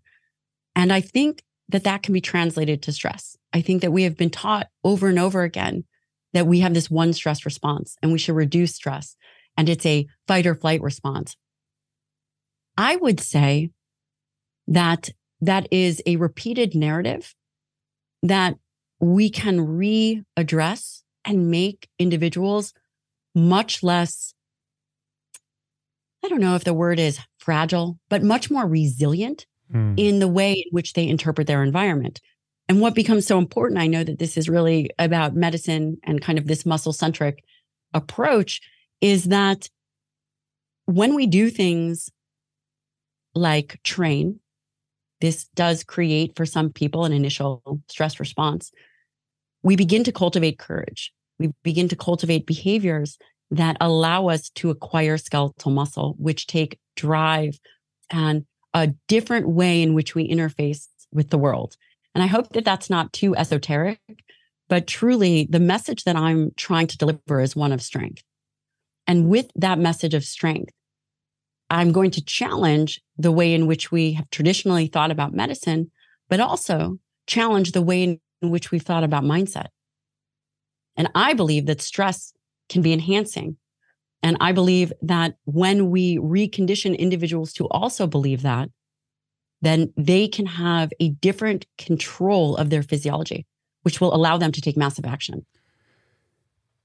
And 0.76 0.94
I 0.94 1.02
think 1.02 1.44
that 1.70 1.84
that 1.84 2.04
can 2.04 2.14
be 2.14 2.22
translated 2.22 2.84
to 2.84 2.92
stress. 2.92 3.36
I 3.52 3.62
think 3.62 3.82
that 3.82 3.92
we 3.92 4.04
have 4.04 4.16
been 4.16 4.30
taught 4.30 4.68
over 4.84 5.08
and 5.08 5.18
over 5.18 5.42
again 5.42 5.84
that 6.34 6.48
we 6.48 6.60
have 6.60 6.74
this 6.74 6.90
one 6.90 7.12
stress 7.12 7.44
response 7.44 7.98
and 8.02 8.12
we 8.12 8.20
should 8.20 8.36
reduce 8.36 8.76
stress 8.76 9.16
and 9.58 9.68
it's 9.68 9.86
a 9.86 10.08
fight 10.28 10.46
or 10.46 10.56
flight 10.56 10.82
response. 10.82 11.36
I 12.78 12.96
would 12.96 13.20
say 13.20 13.72
that 14.68 15.10
that 15.42 15.68
is 15.72 16.02
a 16.06 16.16
repeated 16.18 16.76
narrative 16.76 17.34
that 18.24 18.56
we 19.00 19.30
can 19.30 19.60
readdress 19.68 21.01
and 21.26 21.52
make 21.52 21.90
individuals 22.00 22.74
much 23.34 23.84
less 23.84 24.34
I 26.24 26.28
don't 26.28 26.42
know 26.42 26.56
if 26.56 26.64
the 26.64 26.74
word 26.74 27.00
is 27.00 27.20
fragile, 27.40 27.98
but 28.10 28.22
much 28.22 28.52
more 28.52 28.68
resilient 28.68 29.48
mm. 29.74 29.96
in 29.98 30.20
the 30.20 30.28
way 30.28 30.54
in 30.54 30.66
which 30.70 30.94
they 30.94 31.08
interpret 31.08 31.48
their 31.48 31.64
environment. 31.64 32.22
And 32.70 32.80
what 32.80 32.96
becomes 32.96 33.26
so 33.26 33.38
important, 33.38 33.80
I 33.80 33.88
know 33.88 34.04
that 34.04 34.20
this 34.20 34.38
is 34.38 34.48
really 34.48 34.90
about 35.00 35.36
medicine 35.36 35.98
and 36.04 36.22
kind 36.22 36.38
of 36.38 36.48
this 36.48 36.66
muscle 36.66 36.94
centric 36.94 37.44
approach, 37.94 38.62
is 39.02 39.26
that 39.26 39.68
when 40.86 41.16
we 41.16 41.26
do 41.26 41.50
things 41.50 42.10
like 43.34 43.82
train, 43.84 44.40
this 45.22 45.48
does 45.56 45.84
create 45.84 46.36
for 46.36 46.46
some 46.46 46.72
people 46.72 47.06
an 47.06 47.14
initial 47.14 47.82
stress 47.90 48.20
response. 48.20 48.72
We 49.64 49.76
begin 49.76 50.04
to 50.06 50.12
cultivate 50.12 50.60
courage. 50.60 51.14
We 51.40 51.54
begin 51.64 51.88
to 51.90 51.96
cultivate 51.96 52.46
behaviors 52.46 53.18
that 53.52 53.78
allow 53.82 54.30
us 54.30 54.50
to 54.52 54.70
acquire 54.70 55.18
skeletal 55.18 55.72
muscle, 55.72 56.16
which 56.18 56.48
take 56.48 56.80
drive 56.96 57.60
and 58.10 58.46
a 58.74 58.88
different 59.08 59.50
way 59.50 59.82
in 59.82 59.94
which 59.94 60.16
we 60.16 60.30
interface 60.30 60.88
with 61.12 61.30
the 61.30 61.38
world. 61.38 61.76
And 62.16 62.24
I 62.24 62.28
hope 62.28 62.50
that 62.54 62.66
that's 62.66 62.90
not 62.90 63.14
too 63.14 63.36
esoteric, 63.36 64.00
but 64.70 64.88
truly 64.88 65.48
the 65.50 65.60
message 65.60 66.06
that 66.06 66.16
I'm 66.16 66.52
trying 66.56 66.88
to 66.88 66.98
deliver 66.98 67.42
is 67.42 67.56
one 67.56 67.72
of 67.72 67.82
strength. 67.82 68.24
And 69.08 69.28
with 69.28 69.52
that 69.56 69.80
message 69.80 70.14
of 70.14 70.24
strength, 70.24 70.72
I'm 71.70 71.92
going 71.92 72.12
to 72.12 72.24
challenge 72.24 73.02
the 73.18 73.32
way 73.32 73.54
in 73.54 73.66
which 73.66 73.92
we 73.92 74.14
have 74.14 74.30
traditionally 74.30 74.88
thought 74.88 75.12
about 75.12 75.34
medicine, 75.34 75.92
but 76.30 76.40
also 76.40 77.00
challenge 77.28 77.72
the 77.72 77.82
way 77.82 78.04
in 78.04 78.20
which 78.42 78.72
we've 78.72 78.82
thought 78.82 79.04
about 79.04 79.24
mindset. 79.24 79.68
And 80.98 81.10
I 81.16 81.34
believe 81.34 81.68
that 81.68 81.82
stress 81.82 82.34
can 82.70 82.82
be 82.82 82.94
enhancing. 82.94 83.58
And 84.24 84.38
I 84.40 84.52
believe 84.52 84.94
that 85.02 85.36
when 85.46 85.90
we 85.90 86.18
recondition 86.18 86.98
individuals 86.98 87.54
to 87.54 87.68
also 87.70 88.08
believe 88.08 88.42
that, 88.44 88.70
then 89.62 89.94
they 89.96 90.28
can 90.28 90.46
have 90.46 90.92
a 91.00 91.10
different 91.10 91.66
control 91.78 92.56
of 92.58 92.70
their 92.70 92.84
physiology, 92.84 93.46
which 93.84 94.02
will 94.02 94.14
allow 94.14 94.38
them 94.38 94.52
to 94.52 94.62
take 94.62 94.78
massive 94.78 95.06
action. 95.06 95.46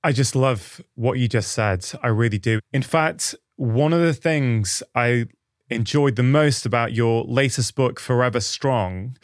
I 0.05 0.13
just 0.13 0.37
love 0.37 0.81
what 0.95 1.19
you 1.19 1.27
just 1.27 1.53
said. 1.53 1.87
I 2.03 2.09
really 2.09 2.39
do. 2.39 2.61
In 2.73 2.83
fact, 2.83 3.35
one 3.57 3.93
of 3.93 4.01
the 4.01 4.15
things 4.15 4.83
I 4.95 5.27
enjoyed 5.69 6.17
the 6.17 6.23
most 6.23 6.65
about 6.65 6.93
your 6.93 7.25
latest 7.25 7.75
book, 7.75 7.99
Forever 7.99 8.41
Strong, 8.41 9.17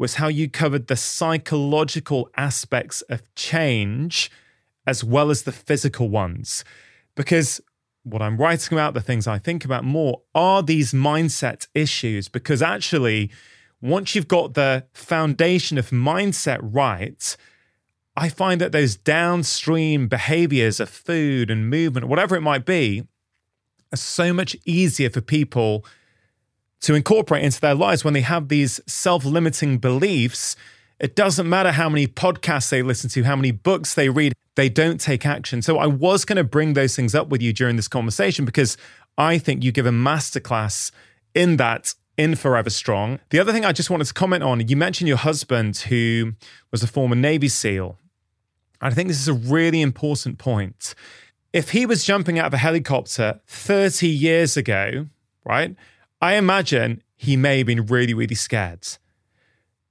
was 0.00 0.14
how 0.14 0.28
you 0.28 0.48
covered 0.48 0.86
the 0.86 0.96
psychological 0.96 2.30
aspects 2.34 3.02
of 3.02 3.22
change 3.34 4.30
as 4.86 5.04
well 5.04 5.28
as 5.28 5.42
the 5.42 5.52
physical 5.52 6.08
ones. 6.08 6.64
Because 7.14 7.60
what 8.02 8.22
I'm 8.22 8.38
writing 8.38 8.78
about, 8.78 8.94
the 8.94 9.02
things 9.02 9.26
I 9.26 9.38
think 9.38 9.62
about 9.62 9.84
more 9.84 10.22
are 10.34 10.62
these 10.62 10.94
mindset 10.94 11.66
issues. 11.74 12.30
Because 12.30 12.62
actually, 12.62 13.30
once 13.82 14.14
you've 14.14 14.26
got 14.26 14.54
the 14.54 14.86
foundation 14.94 15.76
of 15.76 15.90
mindset 15.90 16.60
right, 16.62 17.36
I 18.16 18.30
find 18.30 18.58
that 18.62 18.72
those 18.72 18.96
downstream 18.96 20.08
behaviors 20.08 20.80
of 20.80 20.88
food 20.88 21.50
and 21.50 21.68
movement, 21.68 22.08
whatever 22.08 22.34
it 22.36 22.40
might 22.40 22.64
be, 22.64 23.02
are 23.92 23.98
so 23.98 24.32
much 24.32 24.56
easier 24.64 25.10
for 25.10 25.20
people 25.20 25.84
to 26.80 26.94
incorporate 26.94 27.44
into 27.44 27.60
their 27.60 27.74
lives 27.74 28.04
when 28.04 28.14
they 28.14 28.20
have 28.22 28.48
these 28.48 28.80
self 28.86 29.24
limiting 29.24 29.78
beliefs. 29.78 30.56
It 30.98 31.16
doesn't 31.16 31.48
matter 31.48 31.72
how 31.72 31.88
many 31.88 32.06
podcasts 32.06 32.68
they 32.68 32.82
listen 32.82 33.08
to, 33.10 33.24
how 33.24 33.36
many 33.36 33.52
books 33.52 33.94
they 33.94 34.10
read, 34.10 34.34
they 34.56 34.68
don't 34.68 35.00
take 35.00 35.24
action. 35.24 35.62
So 35.62 35.78
I 35.78 35.86
was 35.86 36.24
going 36.26 36.36
to 36.36 36.44
bring 36.44 36.74
those 36.74 36.94
things 36.94 37.14
up 37.14 37.28
with 37.28 37.40
you 37.40 37.52
during 37.52 37.76
this 37.76 37.88
conversation 37.88 38.44
because 38.44 38.76
I 39.16 39.38
think 39.38 39.64
you 39.64 39.72
give 39.72 39.86
a 39.86 39.90
masterclass 39.90 40.90
in 41.34 41.56
that 41.56 41.94
in 42.18 42.34
Forever 42.34 42.68
Strong. 42.68 43.18
The 43.30 43.38
other 43.38 43.52
thing 43.52 43.64
I 43.64 43.72
just 43.72 43.88
wanted 43.88 44.06
to 44.06 44.14
comment 44.14 44.42
on, 44.42 44.66
you 44.68 44.76
mentioned 44.76 45.08
your 45.08 45.16
husband 45.16 45.78
who 45.78 46.34
was 46.70 46.82
a 46.82 46.86
former 46.86 47.16
Navy 47.16 47.48
SEAL. 47.48 47.96
I 48.80 48.90
think 48.90 49.08
this 49.08 49.20
is 49.20 49.28
a 49.28 49.34
really 49.34 49.80
important 49.80 50.38
point. 50.38 50.94
If 51.52 51.70
he 51.70 51.86
was 51.86 52.04
jumping 52.04 52.38
out 52.38 52.46
of 52.46 52.54
a 52.54 52.58
helicopter 52.58 53.40
30 53.46 54.06
years 54.06 54.56
ago, 54.56 55.06
right, 55.44 55.74
I 56.20 56.34
imagine 56.34 57.02
he 57.16 57.36
may 57.36 57.58
have 57.58 57.66
been 57.66 57.86
really, 57.86 58.14
really 58.14 58.34
scared. 58.34 58.86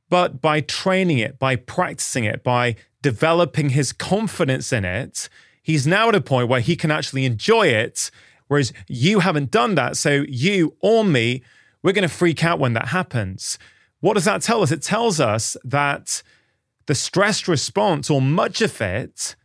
But 0.09 0.41
by 0.41 0.61
training 0.61 1.19
it, 1.19 1.37
by 1.37 1.55
practicing 1.55 2.23
it, 2.23 2.43
by 2.43 2.75
developing 3.01 3.69
his 3.69 3.93
confidence 3.93 4.73
in 4.73 4.83
it, 4.83 5.29
he's 5.61 5.85
now 5.85 6.09
at 6.09 6.15
a 6.15 6.21
point 6.21 6.49
where 6.49 6.61
he 6.61 6.75
can 6.75 6.91
actually 6.91 7.25
enjoy 7.25 7.67
it. 7.67 8.09
Whereas 8.47 8.73
you 8.87 9.19
haven't 9.19 9.51
done 9.51 9.75
that. 9.75 9.97
So 9.97 10.25
you 10.27 10.75
or 10.81 11.03
me, 11.03 11.43
we're 11.83 11.93
going 11.93 12.07
to 12.07 12.13
freak 12.13 12.43
out 12.43 12.59
when 12.59 12.73
that 12.73 12.87
happens. 12.87 13.59
What 13.99 14.15
does 14.15 14.25
that 14.25 14.41
tell 14.41 14.63
us? 14.63 14.71
It 14.71 14.81
tells 14.81 15.19
us 15.19 15.55
that 15.63 16.23
the 16.87 16.95
stress 16.95 17.47
response, 17.47 18.09
or 18.09 18.21
much 18.21 18.61
of 18.61 18.81
it, 18.81 19.35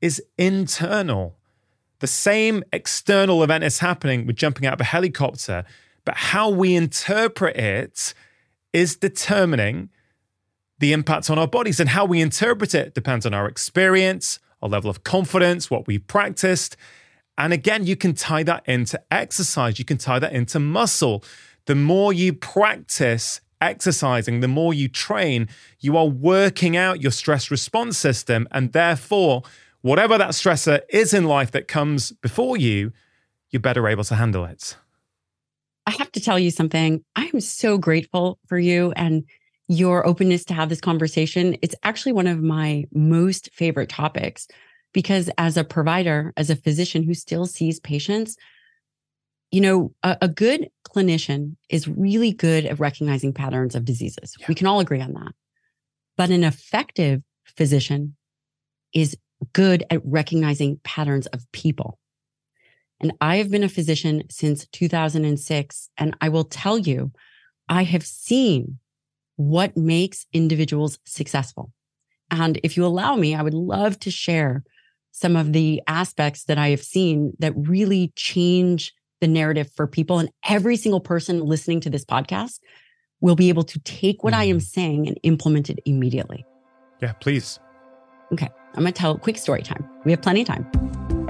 is 0.00 0.22
internal. 0.38 1.36
The 1.98 2.06
same 2.06 2.64
external 2.72 3.42
event 3.42 3.64
is 3.64 3.80
happening 3.80 4.26
with 4.26 4.36
jumping 4.36 4.66
out 4.66 4.74
of 4.74 4.80
a 4.80 4.84
helicopter, 4.84 5.64
but 6.04 6.16
how 6.16 6.48
we 6.48 6.74
interpret 6.74 7.56
it 7.56 8.14
is 8.72 8.96
determining 8.96 9.90
the 10.78 10.92
impact 10.92 11.30
on 11.30 11.38
our 11.38 11.46
bodies. 11.46 11.80
And 11.80 11.88
how 11.88 12.04
we 12.04 12.20
interpret 12.20 12.74
it 12.74 12.94
depends 12.94 13.24
on 13.24 13.32
our 13.32 13.46
experience, 13.46 14.38
our 14.60 14.68
level 14.68 14.90
of 14.90 15.04
confidence, 15.04 15.70
what 15.70 15.86
we 15.86 15.98
practiced. 15.98 16.76
And 17.38 17.52
again, 17.52 17.86
you 17.86 17.96
can 17.96 18.14
tie 18.14 18.42
that 18.42 18.62
into 18.66 19.00
exercise, 19.10 19.78
you 19.78 19.84
can 19.84 19.98
tie 19.98 20.18
that 20.18 20.32
into 20.32 20.58
muscle. 20.58 21.24
The 21.66 21.74
more 21.74 22.12
you 22.12 22.32
practice 22.32 23.40
exercising, 23.60 24.40
the 24.40 24.48
more 24.48 24.74
you 24.74 24.88
train, 24.88 25.48
you 25.80 25.96
are 25.96 26.06
working 26.06 26.76
out 26.76 27.00
your 27.00 27.12
stress 27.12 27.50
response 27.50 27.96
system. 27.96 28.46
And 28.50 28.72
therefore, 28.72 29.42
whatever 29.80 30.18
that 30.18 30.30
stressor 30.30 30.80
is 30.90 31.14
in 31.14 31.24
life 31.24 31.50
that 31.52 31.66
comes 31.66 32.12
before 32.12 32.56
you, 32.56 32.92
you're 33.50 33.60
better 33.60 33.88
able 33.88 34.04
to 34.04 34.16
handle 34.16 34.44
it. 34.44 34.76
I 35.86 35.90
have 35.92 36.10
to 36.12 36.20
tell 36.20 36.38
you 36.38 36.50
something. 36.50 37.04
I 37.14 37.30
am 37.32 37.40
so 37.40 37.78
grateful 37.78 38.38
for 38.46 38.58
you 38.58 38.92
and 38.92 39.24
your 39.68 40.06
openness 40.06 40.44
to 40.46 40.54
have 40.54 40.68
this 40.68 40.80
conversation. 40.80 41.56
It's 41.62 41.74
actually 41.82 42.12
one 42.12 42.26
of 42.26 42.42
my 42.42 42.84
most 42.92 43.50
favorite 43.52 43.88
topics 43.88 44.46
because, 44.92 45.28
as 45.38 45.56
a 45.56 45.64
provider, 45.64 46.32
as 46.36 46.50
a 46.50 46.56
physician 46.56 47.02
who 47.02 47.14
still 47.14 47.46
sees 47.46 47.80
patients, 47.80 48.36
you 49.50 49.60
know, 49.60 49.92
a, 50.02 50.16
a 50.22 50.28
good 50.28 50.68
clinician 50.88 51.56
is 51.68 51.88
really 51.88 52.32
good 52.32 52.64
at 52.64 52.80
recognizing 52.80 53.32
patterns 53.32 53.74
of 53.74 53.84
diseases. 53.84 54.34
Yeah. 54.38 54.46
We 54.48 54.54
can 54.54 54.66
all 54.66 54.80
agree 54.80 55.00
on 55.00 55.12
that. 55.14 55.32
But 56.16 56.30
an 56.30 56.44
effective 56.44 57.22
physician 57.44 58.16
is 58.92 59.16
good 59.52 59.84
at 59.90 60.00
recognizing 60.04 60.80
patterns 60.84 61.26
of 61.26 61.50
people. 61.52 61.98
And 63.00 63.12
I 63.20 63.36
have 63.36 63.50
been 63.50 63.64
a 63.64 63.68
physician 63.68 64.22
since 64.30 64.66
2006. 64.68 65.90
And 65.98 66.16
I 66.20 66.28
will 66.28 66.44
tell 66.44 66.78
you, 66.78 67.12
I 67.68 67.84
have 67.84 68.04
seen 68.04 68.78
what 69.36 69.76
makes 69.76 70.26
individuals 70.32 70.98
successful. 71.04 71.72
And 72.30 72.58
if 72.62 72.76
you 72.76 72.86
allow 72.86 73.16
me, 73.16 73.34
I 73.34 73.42
would 73.42 73.54
love 73.54 73.98
to 74.00 74.10
share 74.10 74.64
some 75.10 75.36
of 75.36 75.52
the 75.52 75.80
aspects 75.86 76.44
that 76.44 76.58
I 76.58 76.70
have 76.70 76.82
seen 76.82 77.34
that 77.38 77.52
really 77.56 78.12
change 78.16 78.92
the 79.20 79.28
narrative 79.28 79.70
for 79.74 79.86
people. 79.86 80.18
And 80.18 80.30
every 80.44 80.76
single 80.76 81.00
person 81.00 81.40
listening 81.40 81.80
to 81.80 81.90
this 81.90 82.04
podcast 82.04 82.58
will 83.20 83.36
be 83.36 83.48
able 83.48 83.64
to 83.64 83.78
take 83.80 84.24
what. 84.24 84.34
I 84.34 84.44
am 84.44 84.58
mm. 84.58 84.62
saying 84.62 85.06
and 85.08 85.18
implement 85.22 85.70
it 85.70 85.78
immediately. 85.84 86.44
Yeah, 87.00 87.12
please. 87.12 87.58
Okay. 88.32 88.48
I'm 88.74 88.82
going 88.82 88.92
to 88.92 88.98
tell 88.98 89.12
a 89.12 89.18
quick 89.18 89.38
story 89.38 89.62
time. 89.62 89.88
We 90.04 90.10
have 90.10 90.20
plenty 90.20 90.40
of 90.40 90.48
time. 90.48 91.23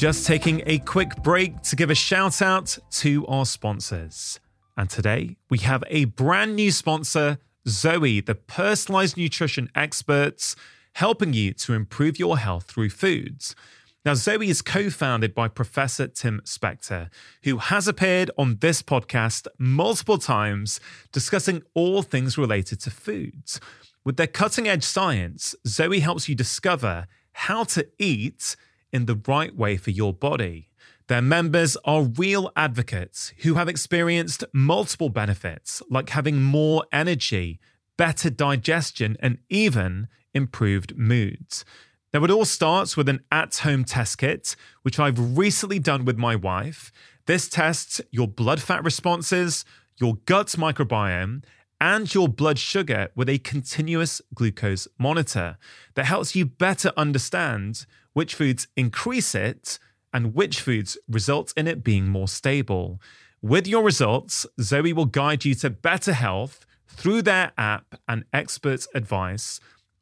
Just 0.00 0.26
taking 0.26 0.62
a 0.64 0.78
quick 0.78 1.14
break 1.22 1.60
to 1.60 1.76
give 1.76 1.90
a 1.90 1.94
shout 1.94 2.40
out 2.40 2.78
to 2.90 3.26
our 3.26 3.44
sponsors. 3.44 4.40
And 4.74 4.88
today 4.88 5.36
we 5.50 5.58
have 5.58 5.84
a 5.88 6.06
brand 6.06 6.56
new 6.56 6.70
sponsor, 6.70 7.36
Zoe, 7.68 8.22
the 8.22 8.34
personalized 8.34 9.18
nutrition 9.18 9.68
experts 9.74 10.56
helping 10.94 11.34
you 11.34 11.52
to 11.52 11.74
improve 11.74 12.18
your 12.18 12.38
health 12.38 12.64
through 12.64 12.88
foods. 12.88 13.54
Now, 14.02 14.14
Zoe 14.14 14.48
is 14.48 14.62
co 14.62 14.88
founded 14.88 15.34
by 15.34 15.48
Professor 15.48 16.08
Tim 16.08 16.40
Spector, 16.46 17.10
who 17.42 17.58
has 17.58 17.86
appeared 17.86 18.30
on 18.38 18.56
this 18.62 18.80
podcast 18.80 19.48
multiple 19.58 20.16
times 20.16 20.80
discussing 21.12 21.62
all 21.74 22.00
things 22.00 22.38
related 22.38 22.80
to 22.80 22.90
foods. 22.90 23.60
With 24.02 24.16
their 24.16 24.26
cutting 24.26 24.66
edge 24.66 24.84
science, 24.84 25.54
Zoe 25.66 26.00
helps 26.00 26.26
you 26.26 26.34
discover 26.34 27.06
how 27.32 27.64
to 27.64 27.86
eat 27.98 28.56
in 28.92 29.06
the 29.06 29.20
right 29.26 29.54
way 29.54 29.76
for 29.76 29.90
your 29.90 30.12
body. 30.12 30.68
Their 31.08 31.22
members 31.22 31.76
are 31.84 32.02
real 32.04 32.52
advocates 32.54 33.32
who 33.38 33.54
have 33.54 33.68
experienced 33.68 34.44
multiple 34.52 35.08
benefits, 35.08 35.82
like 35.90 36.10
having 36.10 36.42
more 36.42 36.84
energy, 36.92 37.58
better 37.96 38.30
digestion, 38.30 39.16
and 39.20 39.38
even 39.48 40.08
improved 40.34 40.96
moods. 40.96 41.64
Now, 42.12 42.24
it 42.24 42.30
all 42.30 42.44
starts 42.44 42.96
with 42.96 43.08
an 43.08 43.20
at 43.30 43.56
home 43.58 43.84
test 43.84 44.18
kit, 44.18 44.56
which 44.82 44.98
I've 44.98 45.36
recently 45.36 45.78
done 45.78 46.04
with 46.04 46.18
my 46.18 46.34
wife. 46.36 46.92
This 47.26 47.48
tests 47.48 48.00
your 48.10 48.26
blood 48.26 48.60
fat 48.60 48.84
responses, 48.84 49.64
your 49.96 50.16
gut 50.26 50.48
microbiome, 50.58 51.42
and 51.80 52.12
your 52.14 52.28
blood 52.28 52.58
sugar 52.58 53.08
with 53.14 53.28
a 53.28 53.38
continuous 53.38 54.20
glucose 54.34 54.86
monitor 54.98 55.56
that 55.94 56.06
helps 56.06 56.36
you 56.36 56.44
better 56.44 56.92
understand 56.96 57.86
which 58.12 58.34
foods 58.34 58.68
increase 58.76 59.34
it 59.34 59.78
and 60.12 60.34
which 60.34 60.60
foods 60.60 60.98
result 61.08 61.52
in 61.56 61.66
it 61.66 61.84
being 61.84 62.08
more 62.08 62.28
stable. 62.28 63.00
With 63.42 63.66
your 63.66 63.82
results, 63.82 64.46
Zoe 64.60 64.92
will 64.92 65.06
guide 65.06 65.44
you 65.44 65.54
to 65.56 65.70
better 65.70 66.12
health 66.12 66.66
through 66.88 67.22
their 67.22 67.52
app 67.56 67.94
and 68.08 68.24
expert 68.32 68.86
advice 68.94 69.60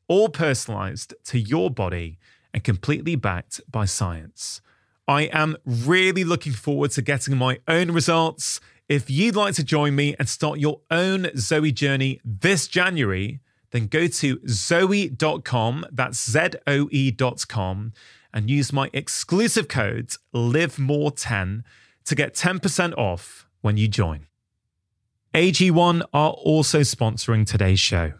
all 0.09 0.29
personalized 0.29 1.15
to 1.23 1.39
your 1.39 1.71
body 1.71 2.19
and 2.53 2.65
completely 2.65 3.15
backed 3.15 3.61
by 3.71 3.85
science. 3.85 4.61
I 5.07 5.23
am 5.25 5.57
really 5.65 6.25
looking 6.25 6.53
forward 6.53 6.91
to 6.93 7.03
getting 7.03 7.37
my 7.37 7.61
own 7.69 7.91
results. 7.91 8.61
If 8.89 9.11
you'd 9.11 9.37
like 9.37 9.55
to 9.55 9.65
join 9.65 9.95
me 9.95 10.17
and 10.19 10.29
start 10.29 10.59
your 10.59 10.81
own 10.91 11.29
Zoe 11.37 11.73
journey 11.73 12.21
this 12.25 12.67
January, 12.67 13.41
then 13.71 13.87
go 13.87 14.07
to 14.07 14.41
zoe.com, 14.49 15.87
that's 15.93 16.31
Z 16.31 16.51
O 16.67 16.89
E.com, 16.91 17.93
and 18.33 18.51
use 18.51 18.73
my 18.73 18.91
exclusive 18.93 19.69
code 19.69 20.13
LIVEMORE10 20.35 21.63
to 22.05 22.15
get 22.15 22.35
10% 22.35 22.97
off 22.97 23.47
when 23.61 23.77
you 23.77 23.89
join. 23.89 24.27
AG1 25.35 26.03
are 26.13 26.31
also 26.31 26.81
sponsoring 26.81 27.47
today's 27.47 27.81
show. 27.81 28.15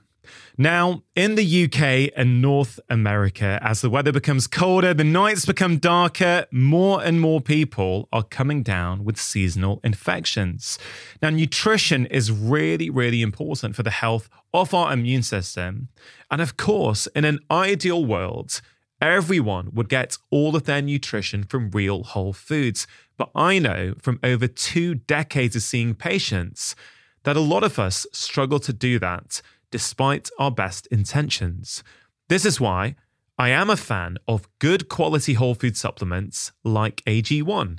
Now, 0.61 1.05
in 1.15 1.37
the 1.37 1.65
UK 1.65 2.13
and 2.17 2.43
North 2.43 2.81
America, 2.89 3.61
as 3.63 3.81
the 3.81 3.89
weather 3.89 4.11
becomes 4.11 4.49
colder, 4.49 4.93
the 4.93 5.05
nights 5.05 5.47
become 5.47 5.79
darker, 5.79 6.47
more 6.51 7.01
and 7.01 7.21
more 7.21 7.41
people 7.41 8.09
are 8.13 8.25
coming 8.25 8.65
down 8.65 9.05
with 9.05 9.21
seasonal 9.21 9.81
infections. 9.85 10.77
Now, 11.23 11.31
nutrition 11.31 12.07
is 12.07 12.33
really, 12.33 12.91
really 12.91 13.23
important 13.23 13.77
for 13.77 13.85
the 13.85 13.91
health 13.91 14.29
of 14.53 14.75
our 14.75 14.93
immune 14.93 15.23
system. 15.23 15.91
And 16.29 16.43
of 16.43 16.57
course, 16.57 17.07
in 17.15 17.25
an 17.25 17.39
ideal 17.53 18.05
world, 18.05 18.61
everyone 19.01 19.71
would 19.75 19.89
get 19.89 20.19
all 20.29 20.57
of 20.57 20.65
their 20.65 20.83
nutrition 20.83 21.45
from 21.45 21.71
real 21.71 22.03
whole 22.03 22.33
foods. 22.33 22.89
But 23.17 23.31
I 23.33 23.61
know 23.61 23.95
from 24.03 24.19
over 24.25 24.49
two 24.49 24.97
decades 24.97 25.55
of 25.55 25.63
seeing 25.63 25.95
patients 25.95 26.75
that 27.23 27.37
a 27.37 27.41
lot 27.41 27.63
of 27.63 27.79
us 27.79 28.07
struggle 28.13 28.59
to 28.59 28.73
do 28.73 28.99
that 28.99 29.41
despite 29.71 30.31
our 30.39 30.51
best 30.51 30.87
intentions. 30.89 31.83
This 32.29 32.45
is 32.45 32.61
why 32.61 32.97
I 33.39 33.51
am 33.51 33.71
a 33.71 33.77
fan 33.77 34.19
of 34.27 34.49
good 34.59 34.89
quality 34.89 35.35
whole 35.35 35.55
food 35.55 35.77
supplements 35.77 36.53
like 36.65 37.05
AG1. 37.07 37.79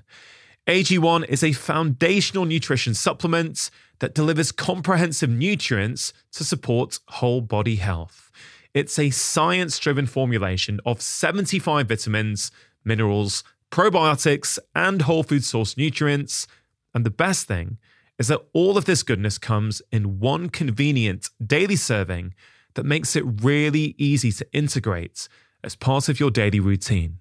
AG1 0.68 1.26
is 1.28 1.44
a 1.44 1.52
foundational 1.52 2.46
nutrition 2.46 2.94
supplement 2.94 3.70
that 4.00 4.14
delivers 4.14 4.52
comprehensive 4.52 5.30
nutrients 5.30 6.14
to 6.32 6.44
support 6.44 7.00
whole 7.10 7.42
body 7.42 7.76
health. 7.76 8.32
It's 8.74 9.00
a 9.00 9.10
science 9.10 9.80
driven 9.80 10.06
formulation 10.06 10.80
of 10.86 11.02
75 11.02 11.88
vitamins, 11.88 12.52
minerals, 12.86 13.44
probiotics, 13.72 14.60
and 14.76 15.02
whole 15.02 15.24
food 15.24 15.44
source 15.44 15.76
nutrients. 15.76 16.48
And 16.94 17.06
the 17.06 17.10
best 17.10 17.48
thing 17.48 17.78
is 18.20 18.28
that 18.28 18.42
all 18.54 18.78
of 18.78 18.86
this 18.86 19.02
goodness 19.02 19.38
comes 19.38 19.82
in 19.92 20.20
one 20.20 20.50
convenient 20.50 21.30
daily 21.44 21.78
serving 21.78 22.36
that 22.76 22.86
makes 22.86 23.16
it 23.16 23.24
really 23.42 23.96
easy 23.98 24.32
to 24.32 24.46
integrate 24.54 25.28
as 25.64 25.76
part 25.76 26.10
of 26.10 26.20
your 26.20 26.30
daily 26.30 26.60
routine. 26.60 27.18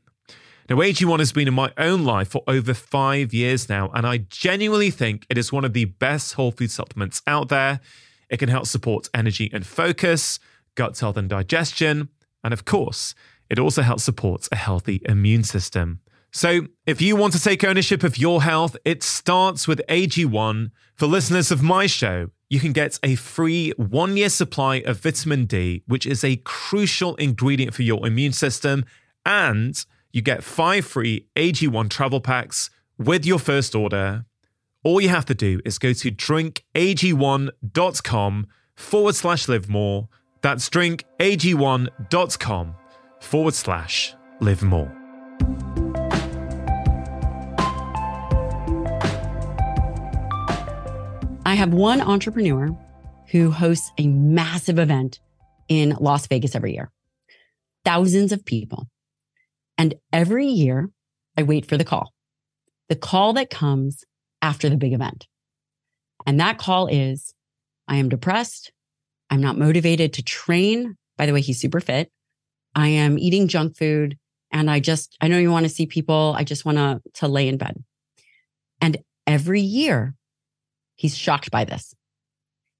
Now, 0.69 0.77
AG1 0.77 1.19
has 1.19 1.33
been 1.33 1.49
in 1.49 1.55
my 1.55 1.73
own 1.79 2.05
life 2.05 2.29
for 2.29 2.43
over 2.47 2.75
five 2.75 3.33
years 3.33 3.71
now, 3.71 3.91
and 3.95 4.07
I 4.07 4.19
genuinely 4.19 4.91
think 4.91 5.25
it 5.31 5.39
is 5.39 5.51
one 5.51 5.65
of 5.65 5.73
the 5.73 5.87
best 5.87 6.35
whole 6.35 6.51
food 6.51 6.71
supplements 6.71 7.23
out 7.27 7.49
there. 7.49 7.81
It 8.29 8.37
can 8.37 8.51
help 8.51 8.67
support 8.67 9.09
energy 9.15 9.49
and 9.51 9.67
focus, 9.67 10.39
gut 10.75 10.99
health 10.99 11.17
and 11.17 11.29
digestion, 11.29 12.11
and 12.45 12.53
of 12.53 12.67
course, 12.67 13.15
it 13.49 13.59
also 13.59 13.81
helps 13.81 14.05
support 14.05 14.47
a 14.53 14.57
healthy 14.57 15.01
immune 15.07 15.43
system. 15.43 16.01
So, 16.31 16.67
if 16.87 17.01
you 17.01 17.17
want 17.17 17.33
to 17.33 17.41
take 17.41 17.65
ownership 17.65 18.03
of 18.03 18.19
your 18.19 18.43
health, 18.43 18.77
it 18.85 19.03
starts 19.03 19.67
with 19.67 19.81
AG1. 19.89 20.71
For 20.95 21.07
listeners 21.07 21.51
of 21.51 21.63
my 21.63 21.87
show, 21.87 22.29
you 22.51 22.61
can 22.61 22.73
get 22.73 22.99
a 23.03 23.15
free 23.15 23.73
one 23.77 24.17
year 24.17 24.29
supply 24.29 24.77
of 24.77 25.01
vitamin 25.01 25.47
D, 25.47 25.83
which 25.87 26.07
is 26.07 26.23
a 26.23 26.37
crucial 26.37 27.17
ingredient 27.17 27.75
for 27.75 27.83
your 27.83 28.07
immune 28.07 28.33
system. 28.33 28.85
And 29.25 29.83
you 30.13 30.23
get 30.23 30.45
five 30.45 30.85
free 30.85 31.27
AG1 31.37 31.91
travel 31.91 32.21
packs 32.21 32.71
with 32.99 33.25
your 33.25 33.39
first 33.39 33.75
order. 33.75 34.27
All 34.85 35.01
you 35.01 35.09
have 35.09 35.25
to 35.27 35.35
do 35.35 35.61
is 35.65 35.79
go 35.79 35.93
to 35.93 36.11
drinkag1.com 36.11 38.47
forward 38.75 39.15
slash 39.15 39.49
live 39.49 39.69
more 39.69 40.09
That's 40.43 40.69
drinkag1.com 40.69 42.75
forward 43.21 43.55
slash 43.55 44.15
live 44.41 44.63
more. 44.63 45.78
I 51.49 51.55
have 51.55 51.73
one 51.73 52.03
entrepreneur 52.03 52.77
who 53.31 53.51
hosts 53.51 53.91
a 53.97 54.07
massive 54.07 54.79
event 54.79 55.19
in 55.67 55.97
Las 55.99 56.27
Vegas 56.27 56.55
every 56.55 56.75
year, 56.75 56.91
thousands 57.87 58.33
of 58.33 58.45
people. 58.45 58.87
And 59.79 59.95
every 60.13 60.47
year, 60.47 60.91
I 61.39 61.45
wait 61.45 61.65
for 61.65 61.79
the 61.79 61.87
call, 61.87 62.13
the 62.91 62.97
call 62.97 63.33
that 63.33 63.49
comes 63.49 64.05
after 64.43 64.69
the 64.69 64.77
big 64.77 64.93
event. 64.93 65.27
And 66.27 66.39
that 66.39 66.59
call 66.59 66.87
is 66.87 67.33
I 67.89 67.97
am 67.97 68.11
depressed. 68.11 68.71
I'm 69.31 69.41
not 69.41 69.57
motivated 69.57 70.13
to 70.13 70.23
train. 70.23 70.99
By 71.17 71.25
the 71.25 71.33
way, 71.33 71.41
he's 71.41 71.59
super 71.59 71.81
fit. 71.81 72.13
I 72.75 72.89
am 72.89 73.19
eating 73.19 73.49
junk 73.49 73.75
food 73.75 74.19
and 74.53 74.71
I 74.71 74.81
just, 74.81 75.17
I 75.23 75.29
know 75.29 75.39
you 75.39 75.51
want 75.51 75.65
to 75.65 75.71
see 75.71 75.87
people. 75.87 76.35
I 76.37 76.45
just 76.45 76.67
want 76.67 76.77
to, 76.77 77.01
to 77.21 77.27
lay 77.27 77.49
in 77.49 77.57
bed. 77.57 77.83
And 78.83 78.99
every 79.27 79.63
year 79.63 80.15
he's 80.99 81.17
shocked 81.17 81.51
by 81.51 81.65
this. 81.65 81.95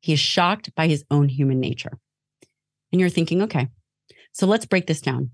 He 0.01 0.13
is 0.13 0.21
shocked 0.21 0.75
by 0.75 0.89
his 0.89 1.05
own 1.11 1.29
human 1.29 1.61
nature. 1.61 1.99
And 2.93 3.01
you're 3.01 3.09
thinking, 3.09 3.43
okay, 3.43 3.69
so 4.33 4.47
let's 4.47 4.67
break 4.67 4.87
this 4.87 5.01
down. 5.01 5.31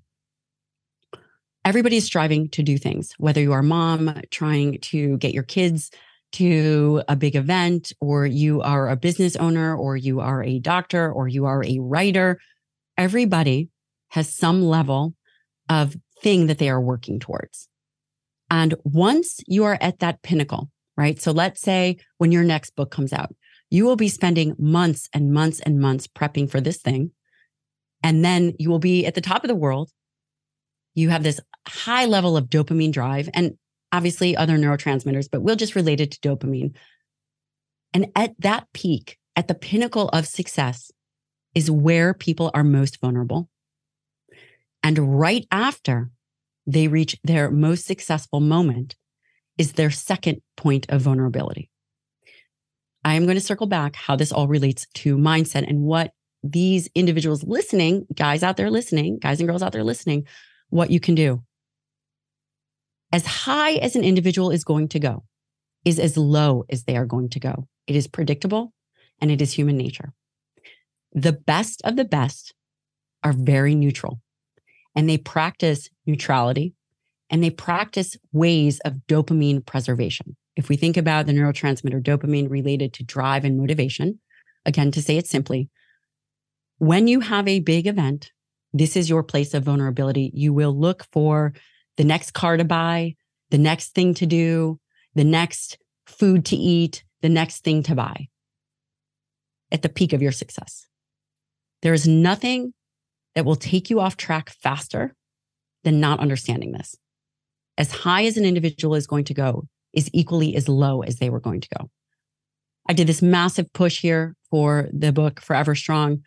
Everybody's 1.64 2.04
striving 2.04 2.50
to 2.50 2.62
do 2.62 2.76
things, 2.76 3.14
whether 3.16 3.40
you 3.40 3.52
are 3.52 3.60
a 3.60 3.64
mom 3.64 4.20
trying 4.30 4.78
to 4.82 5.16
get 5.16 5.32
your 5.32 5.42
kids 5.42 5.90
to 6.32 7.02
a 7.08 7.16
big 7.16 7.36
event, 7.36 7.92
or 8.00 8.26
you 8.26 8.60
are 8.60 8.88
a 8.88 8.96
business 8.96 9.36
owner, 9.36 9.74
or 9.74 9.96
you 9.96 10.20
are 10.20 10.42
a 10.42 10.58
doctor, 10.58 11.10
or 11.10 11.26
you 11.26 11.46
are 11.46 11.64
a 11.64 11.78
writer. 11.80 12.38
Everybody 12.98 13.70
has 14.08 14.28
some 14.28 14.62
level 14.62 15.14
of 15.70 15.96
thing 16.20 16.48
that 16.48 16.58
they 16.58 16.68
are 16.68 16.80
working 16.80 17.18
towards. 17.18 17.68
And 18.50 18.74
once 18.84 19.40
you 19.46 19.64
are 19.64 19.78
at 19.80 20.00
that 20.00 20.22
pinnacle, 20.22 20.70
right? 20.96 21.20
So 21.20 21.32
let's 21.32 21.60
say 21.60 21.98
when 22.18 22.32
your 22.32 22.44
next 22.44 22.76
book 22.76 22.90
comes 22.90 23.12
out, 23.12 23.34
you 23.70 23.84
will 23.84 23.96
be 23.96 24.08
spending 24.08 24.54
months 24.58 25.08
and 25.12 25.32
months 25.32 25.60
and 25.60 25.80
months 25.80 26.06
prepping 26.06 26.50
for 26.50 26.60
this 26.60 26.78
thing. 26.78 27.10
And 28.02 28.24
then 28.24 28.54
you 28.58 28.70
will 28.70 28.78
be 28.78 29.06
at 29.06 29.14
the 29.14 29.20
top 29.20 29.44
of 29.44 29.48
the 29.48 29.54
world. 29.54 29.90
You 30.94 31.08
have 31.08 31.22
this 31.22 31.40
high 31.66 32.04
level 32.04 32.36
of 32.36 32.46
dopamine 32.46 32.92
drive. 32.92 33.28
And 33.34 33.56
obviously 33.94 34.36
other 34.36 34.58
neurotransmitters, 34.58 35.28
but 35.30 35.42
we'll 35.42 35.54
just 35.54 35.76
relate 35.76 36.00
it 36.00 36.10
to 36.10 36.20
dopamine. 36.20 36.74
And 37.92 38.10
at 38.16 38.34
that 38.40 38.66
peak, 38.72 39.18
at 39.36 39.46
the 39.46 39.54
pinnacle 39.54 40.08
of 40.08 40.26
success, 40.26 40.90
is 41.54 41.70
where 41.70 42.12
people 42.12 42.50
are 42.54 42.64
most 42.64 43.00
vulnerable. 43.00 43.48
And 44.82 45.20
right 45.20 45.46
after 45.52 46.10
they 46.66 46.88
reach 46.88 47.16
their 47.22 47.52
most 47.52 47.86
successful 47.86 48.40
moment 48.40 48.96
is 49.58 49.72
their 49.72 49.90
second 49.90 50.40
point 50.56 50.86
of 50.88 51.02
vulnerability. 51.02 51.70
I 53.04 53.14
am 53.14 53.24
going 53.24 53.36
to 53.36 53.40
circle 53.40 53.66
back 53.66 53.96
how 53.96 54.16
this 54.16 54.32
all 54.32 54.48
relates 54.48 54.86
to 54.94 55.16
mindset 55.16 55.68
and 55.68 55.82
what 55.82 56.12
these 56.42 56.88
individuals 56.94 57.44
listening, 57.44 58.06
guys 58.14 58.42
out 58.42 58.56
there 58.56 58.70
listening, 58.70 59.18
guys 59.18 59.40
and 59.40 59.48
girls 59.48 59.62
out 59.62 59.72
there 59.72 59.84
listening, 59.84 60.26
what 60.70 60.90
you 60.90 61.00
can 61.00 61.14
do 61.14 61.42
as 63.14 63.24
high 63.24 63.74
as 63.74 63.94
an 63.94 64.02
individual 64.02 64.50
is 64.50 64.64
going 64.64 64.88
to 64.88 64.98
go 64.98 65.22
is 65.84 66.00
as 66.00 66.16
low 66.16 66.64
as 66.68 66.82
they 66.82 66.96
are 66.96 67.06
going 67.06 67.28
to 67.28 67.38
go. 67.38 67.68
It 67.86 67.94
is 67.94 68.08
predictable 68.08 68.72
and 69.20 69.30
it 69.30 69.40
is 69.40 69.52
human 69.52 69.76
nature. 69.76 70.12
The 71.12 71.32
best 71.32 71.80
of 71.84 71.94
the 71.94 72.04
best 72.04 72.54
are 73.22 73.32
very 73.32 73.76
neutral 73.76 74.20
and 74.96 75.08
they 75.08 75.16
practice 75.16 75.90
neutrality 76.04 76.74
and 77.30 77.42
they 77.42 77.50
practice 77.50 78.16
ways 78.32 78.80
of 78.80 78.94
dopamine 79.08 79.64
preservation. 79.64 80.36
If 80.56 80.68
we 80.68 80.76
think 80.76 80.96
about 80.96 81.26
the 81.26 81.32
neurotransmitter 81.32 82.02
dopamine 82.02 82.50
related 82.50 82.92
to 82.94 83.04
drive 83.04 83.44
and 83.44 83.58
motivation, 83.58 84.20
again, 84.64 84.90
to 84.92 85.02
say 85.02 85.16
it 85.16 85.26
simply, 85.26 85.68
when 86.78 87.08
you 87.08 87.20
have 87.20 87.48
a 87.48 87.60
big 87.60 87.86
event, 87.86 88.30
this 88.72 88.96
is 88.96 89.08
your 89.08 89.22
place 89.22 89.54
of 89.54 89.64
vulnerability. 89.64 90.30
You 90.34 90.52
will 90.52 90.76
look 90.78 91.06
for 91.12 91.54
the 91.96 92.04
next 92.04 92.32
car 92.32 92.56
to 92.56 92.64
buy, 92.64 93.14
the 93.50 93.58
next 93.58 93.94
thing 93.94 94.14
to 94.14 94.26
do, 94.26 94.80
the 95.14 95.24
next 95.24 95.78
food 96.06 96.44
to 96.46 96.56
eat, 96.56 97.04
the 97.22 97.28
next 97.28 97.62
thing 97.64 97.82
to 97.84 97.94
buy 97.94 98.28
at 99.70 99.82
the 99.82 99.88
peak 99.88 100.12
of 100.12 100.22
your 100.22 100.32
success. 100.32 100.86
There 101.82 101.94
is 101.94 102.06
nothing 102.06 102.74
that 103.34 103.44
will 103.44 103.56
take 103.56 103.90
you 103.90 104.00
off 104.00 104.16
track 104.16 104.50
faster 104.50 105.14
than 105.84 106.00
not 106.00 106.20
understanding 106.20 106.72
this. 106.72 106.96
As 107.76 107.90
high 107.90 108.24
as 108.24 108.36
an 108.36 108.44
individual 108.44 108.94
is 108.94 109.06
going 109.06 109.24
to 109.24 109.34
go 109.34 109.66
is 109.92 110.10
equally 110.12 110.56
as 110.56 110.68
low 110.68 111.02
as 111.02 111.16
they 111.16 111.30
were 111.30 111.40
going 111.40 111.60
to 111.60 111.68
go. 111.78 111.90
I 112.88 112.92
did 112.92 113.06
this 113.06 113.22
massive 113.22 113.72
push 113.72 114.00
here 114.00 114.36
for 114.50 114.88
the 114.92 115.12
book 115.12 115.40
Forever 115.40 115.74
Strong. 115.74 116.22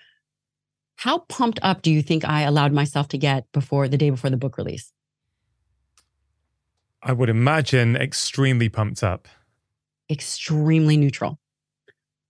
How 0.96 1.20
pumped 1.30 1.60
up 1.62 1.82
do 1.82 1.92
you 1.92 2.02
think 2.02 2.26
I 2.26 2.42
allowed 2.42 2.74
myself 2.74 3.08
to 3.10 3.18
get 3.18 3.46
before 3.52 3.88
the 3.88 3.98
day 3.98 4.10
before 4.10 4.30
the 4.30 4.38
book 4.38 4.58
release? 4.58 4.92
I 7.04 7.14
would 7.14 7.30
imagine 7.30 7.96
extremely 7.96 8.70
pumped 8.70 9.04
up. 9.04 9.28
Extremely 10.10 10.98
neutral. 10.98 11.40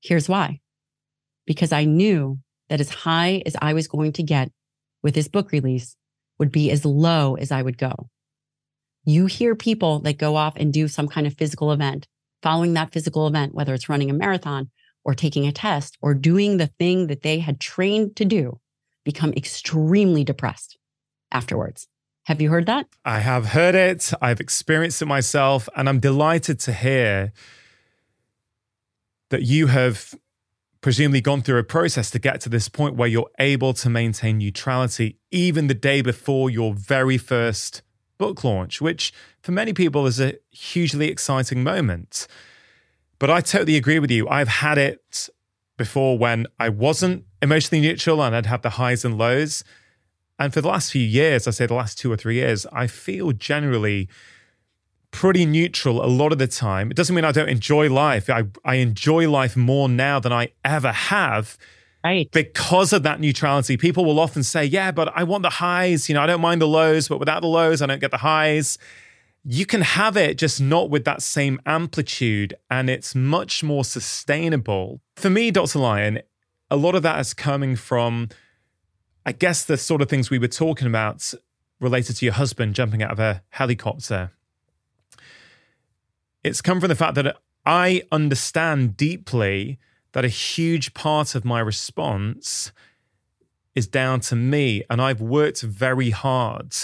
Here's 0.01 0.27
why 0.27 0.59
because 1.47 1.71
I 1.71 1.85
knew 1.85 2.37
that 2.69 2.81
as 2.81 2.89
high 2.89 3.41
as 3.47 3.55
I 3.59 3.73
was 3.73 3.87
going 3.87 4.11
to 4.13 4.23
get 4.23 4.51
with 5.01 5.15
this 5.15 5.29
book 5.29 5.51
release 5.51 5.95
would 6.37 6.51
be 6.51 6.69
as 6.69 6.85
low 6.85 7.35
as 7.35 7.51
I 7.51 7.63
would 7.63 7.79
go. 7.79 8.09
You 9.07 9.27
hear 9.27 9.55
people 9.55 9.99
that 9.99 10.17
go 10.17 10.35
off 10.35 10.57
and 10.57 10.73
do 10.73 10.89
some 10.89 11.07
kind 11.07 11.25
of 11.25 11.33
physical 11.33 11.71
event, 11.71 12.09
following 12.43 12.73
that 12.73 12.91
physical 12.91 13.25
event, 13.25 13.55
whether 13.55 13.73
it's 13.73 13.87
running 13.87 14.09
a 14.09 14.13
marathon 14.13 14.69
or 15.05 15.15
taking 15.15 15.47
a 15.47 15.53
test 15.53 15.97
or 16.01 16.13
doing 16.13 16.57
the 16.57 16.67
thing 16.67 17.07
that 17.07 17.21
they 17.21 17.39
had 17.39 17.61
trained 17.61 18.17
to 18.17 18.25
do, 18.25 18.59
become 19.05 19.31
extremely 19.31 20.25
depressed 20.25 20.77
afterwards. 21.31 21.87
Have 22.25 22.41
you 22.41 22.49
heard 22.49 22.65
that? 22.65 22.87
I 23.05 23.19
have 23.19 23.45
heard 23.45 23.75
it. 23.75 24.11
I've 24.21 24.41
experienced 24.41 25.01
it 25.01 25.05
myself. 25.05 25.69
And 25.73 25.87
I'm 25.87 26.01
delighted 26.01 26.59
to 26.59 26.73
hear 26.73 27.31
that 29.29 29.43
you 29.43 29.67
have 29.67 30.15
presumably 30.81 31.21
gone 31.21 31.43
through 31.43 31.59
a 31.59 31.63
process 31.63 32.11
to 32.11 32.19
get 32.19 32.41
to 32.41 32.49
this 32.49 32.67
point 32.67 32.97
where 32.97 33.07
you're 33.07 33.29
able 33.39 33.73
to 33.75 33.89
maintain 33.89 34.39
neutrality 34.39 35.17
even 35.31 35.67
the 35.67 35.73
day 35.73 36.01
before 36.01 36.49
your 36.49 36.73
very 36.73 37.17
first 37.17 37.83
book 38.17 38.43
launch, 38.43 38.81
which 38.81 39.13
for 39.41 39.51
many 39.51 39.73
people 39.73 40.05
is 40.05 40.19
a 40.19 40.37
hugely 40.51 41.07
exciting 41.07 41.63
moment. 41.63 42.27
But 43.19 43.29
I 43.29 43.41
totally 43.41 43.77
agree 43.77 43.99
with 43.99 44.11
you. 44.11 44.27
I've 44.29 44.47
had 44.47 44.77
it 44.77 45.29
before 45.77 46.17
when 46.17 46.47
I 46.59 46.69
wasn't 46.69 47.25
emotionally 47.41 47.81
neutral 47.81 48.21
and 48.21 48.35
I'd 48.35 48.45
have 48.45 48.61
the 48.61 48.71
highs 48.71 49.05
and 49.05 49.17
lows. 49.17 49.63
And 50.39 50.53
for 50.53 50.61
the 50.61 50.67
last 50.67 50.91
few 50.91 51.01
years, 51.01 51.47
I 51.47 51.51
say 51.51 51.65
the 51.65 51.73
last 51.73 51.97
two 51.97 52.11
or 52.11 52.17
three 52.17 52.35
years, 52.35 52.65
I 52.71 52.87
feel 52.87 53.31
generally 53.31 54.07
pretty 55.11 55.45
neutral 55.45 56.03
a 56.03 56.07
lot 56.07 56.31
of 56.31 56.37
the 56.37 56.47
time. 56.47 56.91
It 56.91 56.97
doesn't 56.97 57.15
mean 57.15 57.25
I 57.25 57.31
don't 57.31 57.49
enjoy 57.49 57.89
life. 57.89 58.29
I, 58.29 58.43
I 58.63 58.75
enjoy 58.75 59.29
life 59.29 59.55
more 59.55 59.89
now 59.89 60.19
than 60.19 60.33
I 60.33 60.49
ever 60.63 60.91
have. 60.91 61.57
Right. 62.03 62.29
Because 62.31 62.93
of 62.93 63.03
that 63.03 63.19
neutrality. 63.19 63.75
People 63.75 64.05
will 64.05 64.19
often 64.19 64.43
say, 64.43 64.63
yeah, 64.63 64.91
but 64.91 65.11
I 65.15 65.23
want 65.23 65.43
the 65.43 65.49
highs. 65.49 66.07
You 66.07 66.15
know, 66.15 66.21
I 66.21 66.25
don't 66.25 66.41
mind 66.41 66.61
the 66.61 66.67
lows, 66.67 67.07
but 67.07 67.19
without 67.19 67.41
the 67.41 67.47
lows, 67.47 67.81
I 67.81 67.85
don't 67.85 67.99
get 67.99 68.11
the 68.11 68.17
highs. 68.17 68.77
You 69.43 69.65
can 69.65 69.81
have 69.81 70.15
it, 70.15 70.37
just 70.37 70.61
not 70.61 70.89
with 70.89 71.05
that 71.05 71.21
same 71.21 71.59
amplitude. 71.65 72.53
And 72.69 72.89
it's 72.89 73.13
much 73.15 73.63
more 73.63 73.83
sustainable. 73.83 75.01
For 75.15 75.29
me, 75.29 75.51
Dr. 75.51 75.79
Lyon, 75.79 76.19
a 76.69 76.75
lot 76.75 76.95
of 76.95 77.03
that 77.03 77.19
is 77.19 77.33
coming 77.33 77.75
from 77.75 78.29
I 79.27 79.33
guess 79.33 79.65
the 79.65 79.75
sort 79.75 80.01
of 80.01 80.07
things 80.07 80.29
we 80.29 80.39
were 80.39 80.47
talking 80.47 80.87
about 80.87 81.33
related 81.81 82.15
to 82.15 82.25
your 82.25 82.33
husband 82.33 82.75
jumping 82.75 83.03
out 83.03 83.11
of 83.11 83.19
a 83.19 83.43
helicopter. 83.49 84.31
It's 86.45 86.61
come 86.61 86.79
from 86.79 86.87
the 86.87 86.95
fact 86.95 87.15
that 87.15 87.35
I 87.65 88.03
understand 88.09 88.95
deeply 88.95 89.79
that 90.13 90.25
a 90.25 90.29
huge 90.29 90.93
part 90.93 91.35
of 91.35 91.45
my 91.45 91.59
response 91.59 92.71
is 93.75 93.87
down 93.87 94.19
to 94.21 94.35
me. 94.35 94.83
And 94.89 95.01
I've 95.01 95.21
worked 95.21 95.61
very 95.61 96.09
hard 96.09 96.75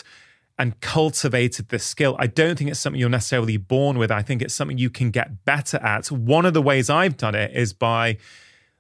and 0.60 0.80
cultivated 0.82 1.70
this 1.70 1.84
skill. 1.84 2.16
I 2.20 2.28
don't 2.28 2.58
think 2.58 2.70
it's 2.70 2.80
something 2.80 3.00
you're 3.00 3.10
necessarily 3.10 3.58
born 3.58 3.98
with. 3.98 4.12
I 4.12 4.22
think 4.22 4.42
it's 4.42 4.54
something 4.54 4.78
you 4.78 4.90
can 4.90 5.10
get 5.10 5.46
better 5.46 5.78
at. 5.78 6.12
One 6.12 6.46
of 6.46 6.54
the 6.54 6.62
ways 6.62 6.90
I've 6.90 7.18
done 7.18 7.34
it 7.34 7.52
is 7.56 7.74
by 7.74 8.18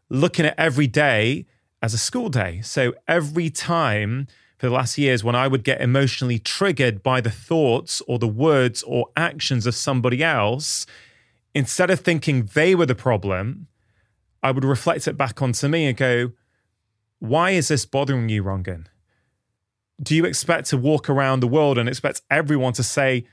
looking 0.09 0.45
at 0.45 0.57
every 0.57 0.87
day 0.87 1.47
as 1.81 1.93
a 1.93 1.97
school 1.97 2.29
day. 2.29 2.61
So 2.61 2.93
every 3.07 3.49
time 3.49 4.27
for 4.57 4.67
the 4.67 4.73
last 4.73 4.97
years 4.97 5.23
when 5.23 5.35
I 5.35 5.47
would 5.47 5.63
get 5.63 5.81
emotionally 5.81 6.39
triggered 6.39 7.01
by 7.01 7.19
the 7.19 7.31
thoughts 7.31 8.01
or 8.07 8.19
the 8.19 8.27
words 8.27 8.83
or 8.83 9.07
actions 9.17 9.65
of 9.65 9.73
somebody 9.75 10.23
else, 10.23 10.85
instead 11.55 11.89
of 11.89 11.99
thinking 11.99 12.49
they 12.53 12.75
were 12.75 12.85
the 12.85 12.95
problem, 12.95 13.67
I 14.43 14.51
would 14.51 14.65
reflect 14.65 15.07
it 15.07 15.17
back 15.17 15.41
onto 15.41 15.67
me 15.69 15.87
and 15.87 15.97
go, 15.97 16.33
why 17.19 17.51
is 17.51 17.69
this 17.69 17.85
bothering 17.85 18.27
you, 18.27 18.43
Rangan? 18.43 18.87
Do 20.01 20.13
you 20.13 20.25
expect 20.25 20.67
to 20.69 20.77
walk 20.77 21.09
around 21.09 21.39
the 21.39 21.47
world 21.47 21.77
and 21.77 21.87
expect 21.87 22.21
everyone 22.29 22.73
to 22.73 22.83
say 22.83 23.25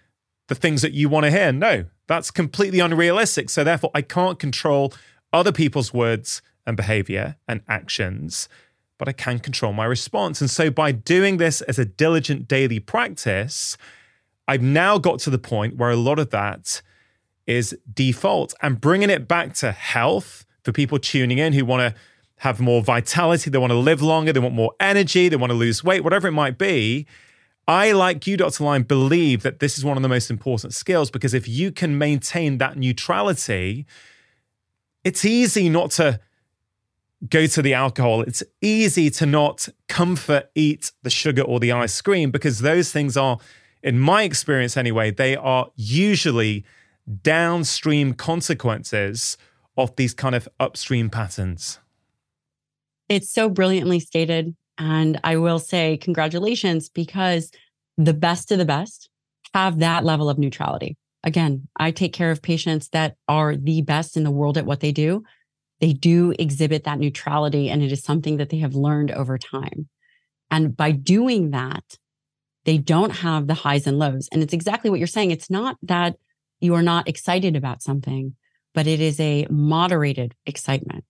the 0.46 0.54
things 0.54 0.82
that 0.82 0.92
you 0.92 1.08
want 1.08 1.24
to 1.24 1.30
hear? 1.32 1.50
No, 1.52 1.86
that's 2.06 2.30
completely 2.30 2.78
unrealistic. 2.78 3.50
So, 3.50 3.64
therefore, 3.64 3.90
I 3.92 4.02
can't 4.02 4.38
control 4.38 4.92
other 5.32 5.50
people's 5.50 5.92
words 5.92 6.40
and 6.64 6.76
behavior 6.76 7.36
and 7.48 7.62
actions, 7.66 8.48
but 8.96 9.08
I 9.08 9.12
can 9.12 9.40
control 9.40 9.72
my 9.72 9.86
response. 9.86 10.40
And 10.40 10.48
so, 10.48 10.70
by 10.70 10.92
doing 10.92 11.38
this 11.38 11.60
as 11.62 11.78
a 11.78 11.84
diligent 11.84 12.46
daily 12.46 12.78
practice, 12.78 13.76
I've 14.46 14.62
now 14.62 14.98
got 14.98 15.18
to 15.20 15.30
the 15.30 15.38
point 15.38 15.76
where 15.76 15.90
a 15.90 15.96
lot 15.96 16.20
of 16.20 16.30
that 16.30 16.82
is 17.46 17.76
default 17.92 18.54
and 18.62 18.80
bringing 18.80 19.10
it 19.10 19.26
back 19.26 19.54
to 19.54 19.72
health 19.72 20.44
for 20.64 20.72
people 20.72 20.98
tuning 20.98 21.38
in 21.38 21.52
who 21.52 21.64
want 21.64 21.94
to 21.94 22.00
have 22.38 22.60
more 22.60 22.82
vitality, 22.82 23.50
they 23.50 23.58
want 23.58 23.70
to 23.70 23.78
live 23.78 24.00
longer, 24.00 24.32
they 24.32 24.40
want 24.40 24.54
more 24.54 24.72
energy, 24.80 25.28
they 25.28 25.36
want 25.36 25.50
to 25.50 25.56
lose 25.56 25.84
weight, 25.84 26.02
whatever 26.02 26.26
it 26.28 26.32
might 26.32 26.56
be. 26.56 27.06
I, 27.68 27.92
like 27.92 28.26
you, 28.26 28.36
Dr. 28.36 28.64
Lyon, 28.64 28.82
believe 28.82 29.42
that 29.42 29.60
this 29.60 29.76
is 29.76 29.84
one 29.84 29.96
of 29.96 30.02
the 30.02 30.08
most 30.08 30.30
important 30.30 30.74
skills 30.74 31.10
because 31.10 31.34
if 31.34 31.46
you 31.46 31.70
can 31.70 31.98
maintain 31.98 32.58
that 32.58 32.76
neutrality, 32.76 33.86
it's 35.04 35.24
easy 35.24 35.68
not 35.68 35.90
to 35.92 36.18
go 37.28 37.46
to 37.46 37.62
the 37.62 37.74
alcohol. 37.74 38.22
It's 38.22 38.42
easy 38.60 39.10
to 39.10 39.26
not 39.26 39.68
comfort 39.88 40.50
eat 40.54 40.92
the 41.02 41.10
sugar 41.10 41.42
or 41.42 41.60
the 41.60 41.72
ice 41.72 42.00
cream 42.00 42.30
because 42.30 42.60
those 42.60 42.90
things 42.90 43.16
are, 43.16 43.38
in 43.82 43.98
my 43.98 44.22
experience 44.22 44.76
anyway, 44.76 45.10
they 45.10 45.36
are 45.36 45.70
usually 45.76 46.64
downstream 47.22 48.14
consequences 48.14 49.36
of 49.80 49.96
these 49.96 50.14
kind 50.14 50.34
of 50.34 50.48
upstream 50.58 51.10
patterns. 51.10 51.78
It's 53.08 53.30
so 53.30 53.48
brilliantly 53.48 54.00
stated. 54.00 54.54
And 54.78 55.20
I 55.24 55.36
will 55.36 55.58
say 55.58 55.96
congratulations 55.96 56.88
because 56.88 57.50
the 57.98 58.14
best 58.14 58.50
of 58.50 58.58
the 58.58 58.64
best 58.64 59.10
have 59.52 59.80
that 59.80 60.04
level 60.04 60.30
of 60.30 60.38
neutrality. 60.38 60.96
Again, 61.22 61.68
I 61.76 61.90
take 61.90 62.14
care 62.14 62.30
of 62.30 62.40
patients 62.40 62.88
that 62.90 63.16
are 63.28 63.56
the 63.56 63.82
best 63.82 64.16
in 64.16 64.24
the 64.24 64.30
world 64.30 64.56
at 64.56 64.64
what 64.64 64.80
they 64.80 64.92
do. 64.92 65.22
They 65.80 65.92
do 65.92 66.34
exhibit 66.38 66.84
that 66.84 66.98
neutrality, 66.98 67.68
and 67.68 67.82
it 67.82 67.92
is 67.92 68.02
something 68.02 68.36
that 68.38 68.50
they 68.50 68.58
have 68.58 68.74
learned 68.74 69.10
over 69.10 69.36
time. 69.36 69.88
And 70.50 70.76
by 70.76 70.92
doing 70.92 71.50
that, 71.50 71.98
they 72.64 72.78
don't 72.78 73.10
have 73.10 73.46
the 73.46 73.54
highs 73.54 73.86
and 73.86 73.98
lows. 73.98 74.28
And 74.32 74.42
it's 74.42 74.54
exactly 74.54 74.90
what 74.90 74.98
you're 74.98 75.06
saying. 75.06 75.30
It's 75.30 75.50
not 75.50 75.76
that 75.82 76.16
you 76.60 76.74
are 76.74 76.82
not 76.82 77.08
excited 77.08 77.56
about 77.56 77.82
something, 77.82 78.34
but 78.74 78.86
it 78.86 79.00
is 79.00 79.18
a 79.20 79.46
moderated 79.50 80.34
excitement. 80.46 81.04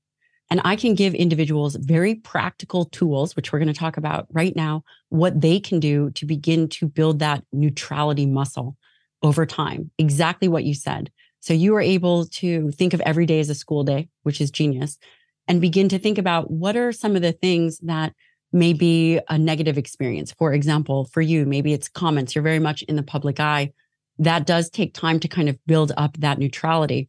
And 0.51 0.61
I 0.65 0.75
can 0.75 0.95
give 0.95 1.15
individuals 1.15 1.77
very 1.77 2.17
practical 2.17 2.85
tools, 2.87 3.37
which 3.37 3.53
we're 3.53 3.61
going 3.61 3.73
to 3.73 3.75
talk 3.75 3.97
about 3.97 4.27
right 4.33 4.55
now, 4.57 4.83
what 5.09 5.41
they 5.41 5.61
can 5.61 5.79
do 5.79 6.11
to 6.13 6.27
begin 6.27 6.69
to 6.71 6.89
build 6.89 7.21
that 7.21 7.45
neutrality 7.53 8.27
muscle 8.27 8.77
over 9.23 9.47
time. 9.47 9.91
Exactly 9.97 10.49
what 10.49 10.65
you 10.65 10.75
said. 10.75 11.11
So 11.41 11.55
you 11.55 11.75
are 11.77 11.81
able 11.81 12.27
to 12.27 12.71
think 12.73 12.95
of 12.95 13.01
every 13.03 13.27
day 13.27 13.41
as 13.41 13.49
a 13.49 13.55
school 13.55 13.85
day, 13.85 14.09
which 14.25 14.41
is 14.41 14.51
genius, 14.51 14.99
and 15.47 15.61
begin 15.61 15.89
to 15.91 15.99
think 15.99 16.19
about 16.19 16.51
what 16.51 16.77
are 16.77 16.93
some 16.93 17.17
of 17.17 17.23
the 17.23 17.33
things 17.33 17.79
that 17.79 18.13
may 18.53 18.73
be 18.73 19.21
a 19.29 19.39
negative 19.39 19.79
experience. 19.79 20.33
For 20.33 20.53
example, 20.53 21.05
for 21.05 21.21
you, 21.21 21.47
maybe 21.47 21.73
it's 21.73 21.89
comments. 21.89 22.35
You're 22.35 22.43
very 22.43 22.59
much 22.59 22.83
in 22.83 22.97
the 22.97 23.03
public 23.03 23.39
eye. 23.39 23.73
That 24.19 24.47
does 24.47 24.69
take 24.69 24.93
time 24.93 25.21
to 25.21 25.29
kind 25.29 25.49
of 25.49 25.57
build 25.67 25.93
up 25.97 26.17
that 26.19 26.39
neutrality. 26.39 27.09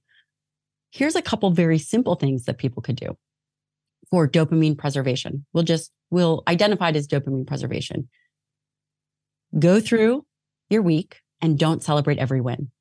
Here's 0.91 1.15
a 1.15 1.21
couple 1.21 1.49
very 1.51 1.79
simple 1.79 2.15
things 2.15 2.45
that 2.45 2.57
people 2.57 2.83
could 2.83 2.97
do 2.97 3.17
for 4.09 4.27
dopamine 4.27 4.77
preservation. 4.77 5.45
We'll 5.53 5.63
just, 5.63 5.91
we'll 6.09 6.43
identify 6.47 6.89
it 6.89 6.95
as 6.97 7.07
dopamine 7.07 7.47
preservation. 7.47 8.09
Go 9.57 9.79
through 9.79 10.25
your 10.69 10.81
week 10.81 11.21
and 11.41 11.57
don't 11.57 11.81
celebrate 11.81 12.19
every 12.19 12.41
win. 12.41 12.71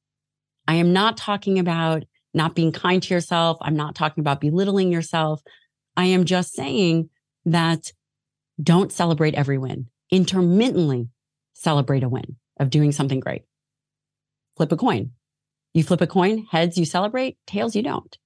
I 0.66 0.74
am 0.74 0.92
not 0.92 1.16
talking 1.16 1.58
about 1.58 2.04
not 2.34 2.54
being 2.54 2.72
kind 2.72 3.02
to 3.02 3.14
yourself. 3.14 3.58
I'm 3.60 3.76
not 3.76 3.94
talking 3.94 4.22
about 4.22 4.40
belittling 4.40 4.92
yourself. 4.92 5.42
I 5.96 6.06
am 6.06 6.24
just 6.24 6.52
saying 6.52 7.10
that 7.44 7.92
don't 8.62 8.92
celebrate 8.92 9.34
every 9.34 9.58
win. 9.58 9.86
Intermittently 10.10 11.08
celebrate 11.54 12.02
a 12.02 12.08
win 12.08 12.36
of 12.58 12.70
doing 12.70 12.92
something 12.92 13.20
great. 13.20 13.42
Flip 14.56 14.72
a 14.72 14.76
coin. 14.76 15.12
You 15.74 15.82
flip 15.84 16.00
a 16.00 16.06
coin, 16.06 16.46
heads 16.50 16.76
you 16.76 16.84
celebrate, 16.84 17.38
tails 17.46 17.76
you 17.76 17.82
don't 17.82 18.16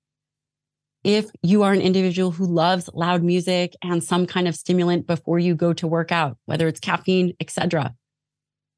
if 1.04 1.30
you 1.42 1.62
are 1.62 1.72
an 1.74 1.82
individual 1.82 2.30
who 2.30 2.46
loves 2.46 2.88
loud 2.94 3.22
music 3.22 3.74
and 3.82 4.02
some 4.02 4.26
kind 4.26 4.48
of 4.48 4.56
stimulant 4.56 5.06
before 5.06 5.38
you 5.38 5.54
go 5.54 5.74
to 5.74 5.86
work 5.86 6.10
out, 6.10 6.38
whether 6.46 6.66
it's 6.66 6.80
caffeine, 6.80 7.34
etc., 7.38 7.94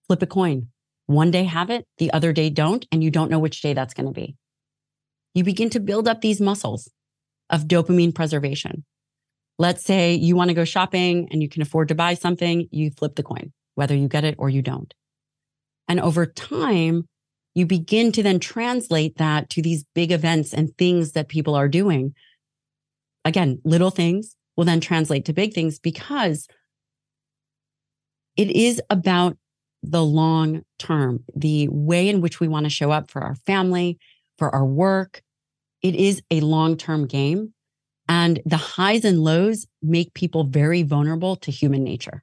flip 0.09 0.23
a 0.23 0.27
coin. 0.27 0.69
One 1.07 1.31
day 1.31 1.45
have 1.45 1.71
it, 1.71 1.87
the 1.99 2.13
other 2.13 2.33
day 2.33 2.51
don't, 2.51 2.85
and 2.91 3.03
you 3.03 3.13
don't 3.13 3.31
know 3.31 3.39
which 3.39 3.63
day 3.63 3.75
that's 3.75 3.95
going 3.95 4.07
to 4.07 4.13
be. 4.13 4.35
You 5.35 5.45
begin 5.45 5.71
to 5.71 5.81
build 5.81 6.09
up 6.09 6.21
these 6.21 6.41
muscles 6.41 6.91
of 7.49 7.69
dopamine 7.69 8.13
preservation. 8.13 8.85
Let's 9.57 9.85
say 9.85 10.15
you 10.15 10.35
want 10.35 10.49
to 10.49 10.55
go 10.55 10.65
shopping 10.65 11.29
and 11.31 11.41
you 11.41 11.49
can 11.49 11.63
afford 11.63 11.89
to 11.89 11.95
buy 11.95 12.15
something, 12.15 12.67
you 12.73 12.91
flip 12.91 13.15
the 13.15 13.23
coin, 13.23 13.53
whether 13.77 13.95
you 13.95 14.09
get 14.09 14.25
it 14.25 14.35
or 14.37 14.51
you 14.51 14.63
don't. 14.63 14.93
And 15.87 16.01
over 16.01 16.27
time, 16.27 17.07
you 17.57 17.65
begin 17.65 18.13
to 18.13 18.23
then 18.23 18.39
translate 18.39 19.17
that 19.17 19.49
to 19.49 19.63
these 19.63 19.83
big 19.95 20.13
events 20.13 20.53
and 20.53 20.77
things 20.77 21.13
that 21.13 21.29
people 21.29 21.55
are 21.55 21.69
doing. 21.69 22.15
Again, 23.25 23.63
little 23.65 23.91
things 23.91 24.37
will 24.59 24.67
then 24.67 24.79
translate 24.79 25.25
to 25.25 25.33
big 25.33 25.55
things 25.55 25.79
because 25.79 26.47
it 28.37 28.51
is 28.51 28.83
about 28.91 29.39
the 29.83 30.05
long 30.05 30.65
term, 30.79 31.25
the 31.35 31.69
way 31.69 32.11
in 32.11 32.21
which 32.21 32.41
we 32.41 32.47
want 32.47 32.65
to 32.65 32.71
show 32.71 32.91
up 32.91 33.11
for 33.11 33.23
our 33.23 33.37
family, 33.47 33.99
for 34.37 34.55
our 34.55 34.67
work. 34.67 35.23
It 35.81 35.95
is 35.95 36.21
a 36.31 36.41
long 36.41 36.77
term 36.77 37.07
game. 37.07 37.55
And 38.07 38.39
the 38.45 38.59
highs 38.59 39.03
and 39.07 39.25
lows 39.25 39.67
make 39.83 40.13
people 40.13 40.45
very 40.45 40.83
vulnerable 40.83 41.37
to 41.37 41.51
human 41.51 41.83
nature 41.83 42.23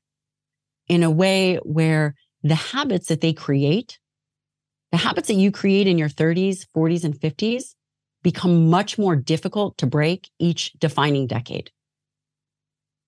in 0.87 1.01
a 1.01 1.09
way 1.09 1.55
where 1.63 2.13
the 2.43 2.55
habits 2.55 3.07
that 3.07 3.21
they 3.21 3.33
create 3.33 3.97
the 4.93 4.97
habits 4.97 5.27
that 5.27 5.33
you 5.33 5.51
create 5.51 5.87
in 5.87 5.97
your 5.97 6.07
30s, 6.07 6.67
40s, 6.77 7.03
and 7.03 7.19
50s 7.19 7.73
become 8.21 8.69
much 8.69 8.99
more 8.99 9.15
difficult 9.15 9.75
to 9.79 9.87
break 9.87 10.29
each 10.37 10.71
defining 10.73 11.25
decade. 11.25 11.71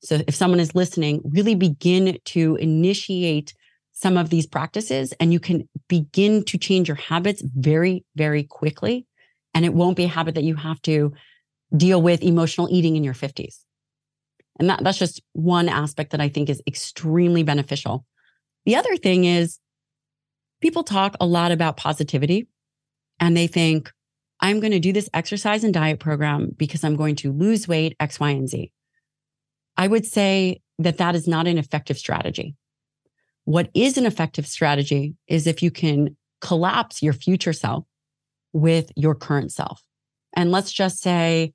So 0.01 0.19
if 0.27 0.33
someone 0.33 0.59
is 0.59 0.73
listening, 0.73 1.21
really 1.23 1.53
begin 1.53 2.17
to 2.25 2.55
initiate 2.55 3.53
some 3.91 4.17
of 4.17 4.31
these 4.31 4.47
practices 4.47 5.13
and 5.19 5.31
you 5.31 5.39
can 5.39 5.69
begin 5.87 6.43
to 6.45 6.57
change 6.57 6.87
your 6.87 6.97
habits 6.97 7.43
very, 7.55 8.03
very 8.15 8.43
quickly. 8.43 9.05
And 9.53 9.63
it 9.63 9.75
won't 9.75 9.95
be 9.95 10.05
a 10.05 10.07
habit 10.07 10.33
that 10.35 10.43
you 10.43 10.55
have 10.55 10.81
to 10.81 11.13
deal 11.77 12.01
with 12.01 12.23
emotional 12.23 12.67
eating 12.71 12.95
in 12.95 13.03
your 13.03 13.13
50s. 13.13 13.59
And 14.59 14.71
that, 14.71 14.83
that's 14.83 14.97
just 14.97 15.21
one 15.33 15.69
aspect 15.69 16.13
that 16.13 16.21
I 16.21 16.29
think 16.29 16.49
is 16.49 16.63
extremely 16.65 17.43
beneficial. 17.43 18.07
The 18.65 18.75
other 18.75 18.97
thing 18.97 19.25
is 19.25 19.59
people 20.65 20.83
talk 20.83 21.15
a 21.19 21.27
lot 21.27 21.51
about 21.51 21.77
positivity 21.77 22.47
and 23.19 23.37
they 23.37 23.45
think, 23.45 23.91
I'm 24.39 24.59
going 24.59 24.71
to 24.71 24.79
do 24.79 24.91
this 24.91 25.07
exercise 25.13 25.63
and 25.63 25.71
diet 25.71 25.99
program 25.99 26.55
because 26.57 26.83
I'm 26.83 26.95
going 26.95 27.15
to 27.17 27.31
lose 27.31 27.67
weight, 27.67 27.95
X, 27.99 28.19
Y, 28.19 28.31
and 28.31 28.49
Z. 28.49 28.71
I 29.77 29.87
would 29.87 30.07
say 30.07 30.61
that 30.79 30.97
that 30.97 31.13
is 31.13 31.27
not 31.27 31.45
an 31.45 31.59
effective 31.59 31.99
strategy. 31.99 32.55
What 33.43 33.69
is 33.75 33.95
an 33.99 34.07
effective 34.07 34.47
strategy 34.47 35.13
is 35.27 35.45
if 35.45 35.61
you 35.61 35.69
can 35.69 36.17
collapse 36.41 37.03
your 37.03 37.13
future 37.13 37.53
self 37.53 37.85
with 38.51 38.91
your 38.95 39.13
current 39.13 39.51
self. 39.51 39.83
And 40.35 40.49
let's 40.51 40.71
just 40.71 40.99
say 40.99 41.53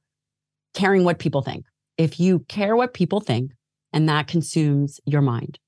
caring 0.73 1.03
what 1.03 1.19
people 1.19 1.43
think. 1.43 1.65
If 1.99 2.21
you 2.21 2.45
care 2.49 2.77
what 2.77 2.95
people 2.95 3.19
think 3.19 3.51
and 3.93 4.09
that 4.09 4.29
consumes 4.29 5.01
your 5.05 5.21
mind, 5.21 5.59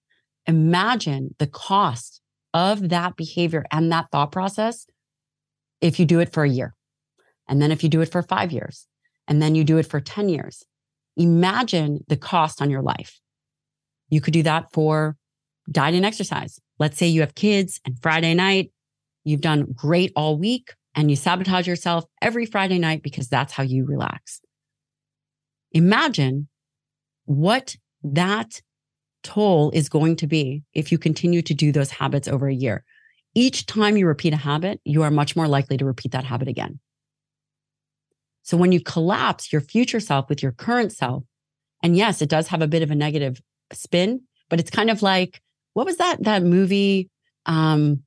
imagine 0.47 1.35
the 1.41 1.49
cost 1.49 2.22
of 2.55 2.91
that 2.91 3.17
behavior 3.17 3.65
and 3.71 3.91
that 3.93 4.07
thought 4.11 4.33
process 4.33 4.87
if 5.81 5.99
you 5.99 6.07
do 6.07 6.21
it 6.21 6.33
for 6.33 6.45
a 6.45 6.49
year. 6.49 6.75
And 7.49 7.61
then 7.61 7.73
if 7.73 7.83
you 7.83 7.89
do 7.89 8.01
it 8.01 8.11
for 8.11 8.23
five 8.23 8.53
years, 8.53 8.87
and 9.29 9.41
then 9.41 9.55
you 9.55 9.65
do 9.65 9.79
it 9.79 9.87
for 9.87 10.01
10 10.01 10.29
years, 10.29 10.65
imagine 11.17 12.05
the 12.09 12.17
cost 12.17 12.61
on 12.61 12.71
your 12.71 12.83
life. 12.83 13.21
You 14.09 14.21
could 14.21 14.33
do 14.33 14.43
that 14.43 14.73
for 14.73 15.17
diet 15.71 15.95
and 15.95 16.05
exercise. 16.05 16.59
Let's 16.79 16.99
say 16.99 17.07
you 17.07 17.21
have 17.21 17.35
kids 17.35 17.81
and 17.85 18.01
Friday 18.03 18.35
night, 18.35 18.73
you've 19.25 19.41
done 19.41 19.73
great 19.75 20.13
all 20.17 20.37
week 20.37 20.75
and 20.95 21.09
you 21.11 21.17
sabotage 21.17 21.67
yourself 21.67 22.05
every 22.21 22.47
Friday 22.47 22.79
night 22.79 23.03
because 23.03 23.29
that's 23.29 23.53
how 23.53 23.63
you 23.63 23.87
relax. 23.87 24.41
Imagine 25.73 26.49
what 27.25 27.77
that 28.03 28.61
toll 29.23 29.71
is 29.73 29.89
going 29.89 30.17
to 30.17 30.27
be 30.27 30.63
if 30.75 30.91
you 30.93 30.99
continue 30.99 31.43
to 31.43 31.55
do 31.55 31.73
those 31.73 31.91
habits 31.91 32.29
over 32.29 32.49
a 32.49 32.55
year. 32.55 32.85
Each 33.35 33.67
time 33.67 33.97
you 33.97 34.07
repeat 34.07 34.33
a 34.33 34.37
habit, 34.37 34.81
you 34.85 35.03
are 35.03 35.11
much 35.11 35.37
more 35.37 35.49
likely 35.49 35.77
to 35.79 35.85
repeat 35.85 36.13
that 36.13 36.25
habit 36.25 36.49
again. 36.49 36.81
So 38.43 38.57
when 38.57 38.73
you 38.73 38.81
collapse 38.81 39.53
your 39.53 39.63
future 39.63 40.01
self 40.01 40.29
with 40.29 40.43
your 40.43 40.53
current 40.53 40.93
self 40.93 41.25
And 41.83 41.97
yes, 41.97 42.23
it 42.23 42.29
does 42.29 42.49
have 42.49 42.63
a 42.63 42.69
bit 42.69 42.83
of 42.83 42.91
a 42.91 42.95
negative 42.95 43.41
spin, 43.73 44.23
but 44.49 44.61
it's 44.61 44.71
kind 44.71 44.91
of 44.91 45.03
like 45.03 45.41
what 45.75 45.87
was 45.87 45.97
that 45.97 46.23
that 46.25 46.43
movie 46.43 47.11
um 47.47 48.03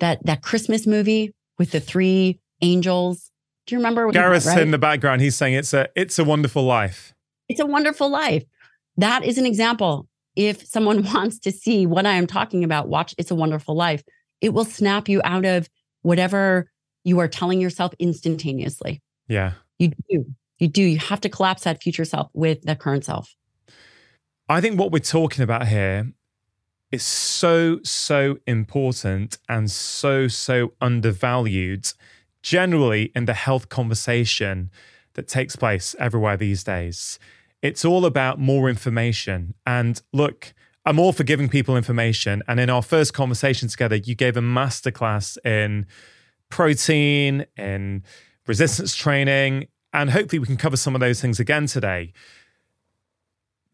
that 0.00 0.24
that 0.24 0.42
Christmas 0.42 0.86
movie 0.86 1.34
with 1.58 1.72
the 1.72 1.80
three 1.80 2.40
angels? 2.62 3.30
Do 3.66 3.74
you 3.74 3.78
remember? 3.78 4.10
Gareth's 4.10 4.46
right? 4.46 4.60
in 4.60 4.70
the 4.70 4.78
background. 4.78 5.20
He's 5.20 5.36
saying 5.36 5.54
it's 5.54 5.74
a 5.74 5.88
it's 5.96 6.18
a 6.18 6.24
wonderful 6.24 6.62
life. 6.62 7.14
It's 7.48 7.60
a 7.60 7.66
wonderful 7.66 8.08
life. 8.08 8.44
That 8.96 9.24
is 9.24 9.38
an 9.38 9.46
example. 9.46 10.08
If 10.38 10.64
someone 10.64 11.02
wants 11.14 11.40
to 11.40 11.52
see 11.52 11.84
what 11.84 12.06
I 12.06 12.12
am 12.12 12.26
talking 12.26 12.62
about, 12.64 12.88
watch 12.88 13.14
It's 13.18 13.30
a 13.30 13.34
Wonderful 13.34 13.74
Life. 13.74 14.02
It 14.40 14.54
will 14.54 14.64
snap 14.64 15.08
you 15.08 15.20
out 15.24 15.44
of 15.44 15.68
whatever 16.02 16.70
you 17.02 17.18
are 17.18 17.28
telling 17.28 17.60
yourself 17.60 17.92
instantaneously. 17.98 19.02
Yeah. 19.26 19.52
You 19.78 19.90
do. 20.08 20.24
You 20.58 20.68
do. 20.68 20.82
You 20.82 20.98
have 20.98 21.20
to 21.22 21.28
collapse 21.28 21.64
that 21.64 21.82
future 21.82 22.04
self 22.04 22.30
with 22.34 22.62
the 22.62 22.76
current 22.76 23.04
self. 23.04 23.34
I 24.48 24.60
think 24.60 24.78
what 24.78 24.92
we're 24.92 25.00
talking 25.00 25.42
about 25.42 25.66
here 25.66 26.12
is 26.92 27.02
so, 27.02 27.80
so 27.82 28.38
important 28.46 29.38
and 29.48 29.70
so, 29.70 30.28
so 30.28 30.72
undervalued 30.80 31.92
generally 32.42 33.10
in 33.14 33.24
the 33.24 33.34
health 33.34 33.68
conversation 33.68 34.70
that 35.14 35.26
takes 35.26 35.56
place 35.56 35.96
everywhere 35.98 36.36
these 36.36 36.62
days. 36.62 37.18
It's 37.62 37.84
all 37.84 38.06
about 38.06 38.38
more 38.38 38.68
information. 38.68 39.54
And 39.66 40.00
look, 40.12 40.54
I'm 40.84 40.98
all 40.98 41.12
for 41.12 41.24
giving 41.24 41.48
people 41.48 41.76
information. 41.76 42.42
And 42.48 42.60
in 42.60 42.70
our 42.70 42.82
first 42.82 43.12
conversation 43.12 43.68
together, 43.68 43.96
you 43.96 44.14
gave 44.14 44.36
a 44.36 44.40
masterclass 44.40 45.36
in 45.44 45.86
protein, 46.48 47.46
in 47.56 48.04
resistance 48.46 48.94
training, 48.94 49.68
and 49.92 50.10
hopefully 50.10 50.38
we 50.38 50.46
can 50.46 50.56
cover 50.56 50.76
some 50.76 50.94
of 50.94 51.00
those 51.00 51.20
things 51.20 51.40
again 51.40 51.66
today. 51.66 52.12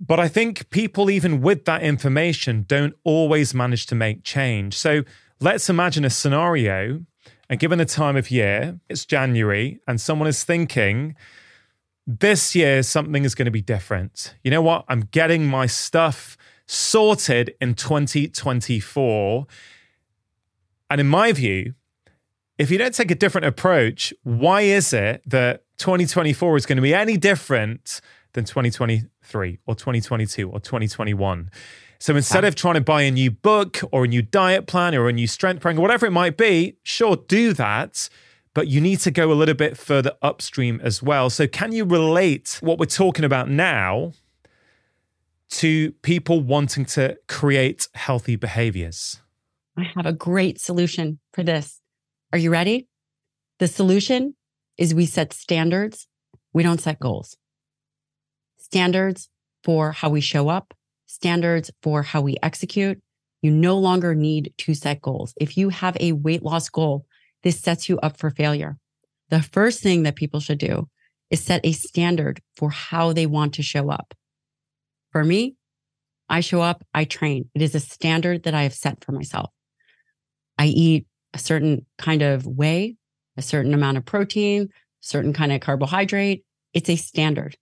But 0.01 0.19
I 0.19 0.29
think 0.29 0.71
people, 0.71 1.09
even 1.11 1.41
with 1.41 1.65
that 1.67 1.83
information, 1.83 2.65
don't 2.67 2.95
always 3.05 3.55
manage 3.55 3.87
to 3.87 3.95
make 3.95 4.25
change. 4.25 4.77
So 4.77 5.05
let's 5.41 5.71
imagine 5.71 6.05
a 6.05 6.11
scenario, 6.11 7.05
and 7.49 7.61
given 7.61 7.79
the 7.79 7.85
time 7.85 8.17
of 8.17 8.31
year, 8.31 8.81
it's 8.89 9.05
January, 9.05 9.81
and 9.87 10.01
someone 10.01 10.29
is 10.29 10.43
thinking, 10.43 11.15
this 12.07 12.55
year 12.55 12.83
something 12.83 13.25
is 13.25 13.35
going 13.35 13.47
to 13.47 13.53
be 13.53 13.63
different. 13.63 14.35
You 14.43 14.51
know 14.51 14.63
what? 14.63 14.85
I'm 14.89 15.03
getting 15.11 15.47
my 15.47 15.67
stuff 15.67 16.37
sorted 16.67 17.55
in 17.61 17.75
2024. 17.75 19.47
And 20.91 21.01
in 21.01 21.07
my 21.07 21.33
view, 21.33 21.75
if 22.59 22.71
you 22.71 22.79
don't 22.79 22.95
take 22.95 23.11
a 23.11 23.15
different 23.15 23.47
approach, 23.47 24.13
why 24.23 24.63
is 24.63 24.93
it 24.93 25.23
that 25.27 25.65
2024 25.79 26.57
is 26.57 26.67
going 26.67 26.77
to 26.77 26.83
be 26.83 26.95
any 26.95 27.17
different 27.17 28.01
than 28.35 28.45
2023 28.45 29.59
or 29.67 29.75
2022 29.75 30.51
or 30.51 30.61
2021? 30.61 31.51
So 31.99 32.15
instead 32.17 32.45
of 32.45 32.55
trying 32.55 32.75
to 32.75 32.81
buy 32.81 33.03
a 33.03 33.11
new 33.11 33.31
book 33.31 33.81
or 33.91 34.05
a 34.05 34.09
new 34.09 34.21
diet 34.21 34.67
plan 34.67 34.95
or 34.95 35.09
a 35.09 35.13
new 35.13 35.27
strength 35.27 35.63
program, 35.63 35.81
whatever 35.81 36.07
it 36.07 36.11
might 36.11 36.37
be, 36.37 36.77
sure, 36.83 37.17
do 37.17 37.55
that. 37.55 38.11
But 38.55 38.69
you 38.69 38.81
need 38.81 39.01
to 39.01 39.11
go 39.11 39.33
a 39.33 39.35
little 39.35 39.55
bit 39.55 39.77
further 39.77 40.13
upstream 40.23 40.81
as 40.83 41.03
well. 41.03 41.29
So, 41.29 41.47
can 41.47 41.73
you 41.73 41.85
relate 41.85 42.59
what 42.61 42.79
we're 42.79 42.87
talking 42.87 43.25
about 43.25 43.51
now 43.51 44.13
to 45.51 45.93
people 46.03 46.41
wanting 46.41 46.85
to 46.85 47.19
create 47.29 47.89
healthy 47.95 48.37
behaviors? 48.37 49.21
I 49.77 49.85
have 49.97 50.07
a 50.07 50.13
great 50.13 50.61
solution 50.61 51.19
for 51.33 51.43
this. 51.43 51.81
Are 52.33 52.39
you 52.39 52.51
ready? 52.51 52.89
The 53.59 53.69
solution 53.69 54.35
is 54.77 54.95
we 54.95 55.07
set 55.07 55.33
standards, 55.33 56.07
we 56.53 56.63
don't 56.63 56.81
set 56.81 57.01
goals. 57.01 57.37
Standards 58.59 59.29
for 59.63 59.93
how 59.93 60.11
we 60.11 60.21
show 60.21 60.49
up, 60.49 60.75
standards 61.07 61.71
for 61.83 62.03
how 62.03 62.21
we 62.21 62.37
execute. 62.43 63.01
You 63.43 63.51
no 63.51 63.79
longer 63.79 64.15
need 64.15 64.53
to 64.59 64.75
set 64.75 65.03
goals. 65.03 65.35
If 65.37 65.57
you 65.57 65.69
have 65.69 65.97
a 66.01 66.13
weight 66.13 66.43
loss 66.43 66.69
goal, 66.69 67.07
this 67.45 67.61
sets 67.61 67.89
you 67.89 67.99
up 68.01 68.17
for 68.17 68.31
failure. 68.31 68.77
The 69.31 69.43
first 69.43 69.81
thing 69.81 70.03
that 70.03 70.17
people 70.17 70.41
should 70.41 70.59
do 70.59 70.89
is 71.31 71.41
set 71.41 71.61
a 71.65 71.73
standard 71.73 72.41
for 72.57 72.71
how 72.71 73.13
they 73.13 73.27
want 73.27 73.55
to 73.55 73.63
show 73.63 73.91
up. 73.91 74.15
For 75.13 75.23
me, 75.23 75.55
I 76.29 76.41
show 76.41 76.63
up, 76.63 76.85
I 76.93 77.05
train. 77.05 77.51
It 77.55 77.63
is 77.63 77.75
a 77.75 77.81
standard 77.81 78.43
that 78.45 78.55
I 78.55 78.63
have 78.63 78.75
set 78.75 79.05
for 79.05 79.13
myself. 79.13 79.51
I 80.59 80.67
eat 80.67 81.07
a 81.33 81.39
certain 81.39 81.87
kind 81.99 82.23
of 82.23 82.47
way, 82.47 82.97
a 83.37 83.43
certain 83.43 83.75
amount 83.75 83.99
of 83.99 84.05
protein, 84.05 84.71
certain 85.01 85.33
kind 85.33 85.53
of 85.53 85.61
carbohydrate. 85.61 86.45
It's 86.73 86.89
a 86.89 86.97
standard. 86.97 87.57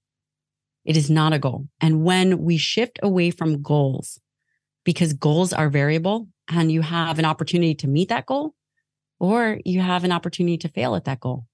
It 0.84 0.96
is 0.96 1.10
not 1.10 1.32
a 1.32 1.38
goal. 1.38 1.66
And 1.80 2.04
when 2.04 2.42
we 2.42 2.56
shift 2.56 2.98
away 3.02 3.30
from 3.30 3.62
goals, 3.62 4.20
because 4.84 5.12
goals 5.12 5.52
are 5.52 5.68
variable 5.68 6.28
and 6.48 6.70
you 6.70 6.82
have 6.82 7.18
an 7.18 7.24
opportunity 7.24 7.74
to 7.76 7.88
meet 7.88 8.08
that 8.08 8.26
goal 8.26 8.54
or 9.22 9.58
you 9.64 9.80
have 9.80 10.04
an 10.04 10.12
opportunity 10.12 10.58
to 10.58 10.68
fail 10.68 10.94
at 10.94 11.06
that 11.06 11.20
goal. 11.20 11.46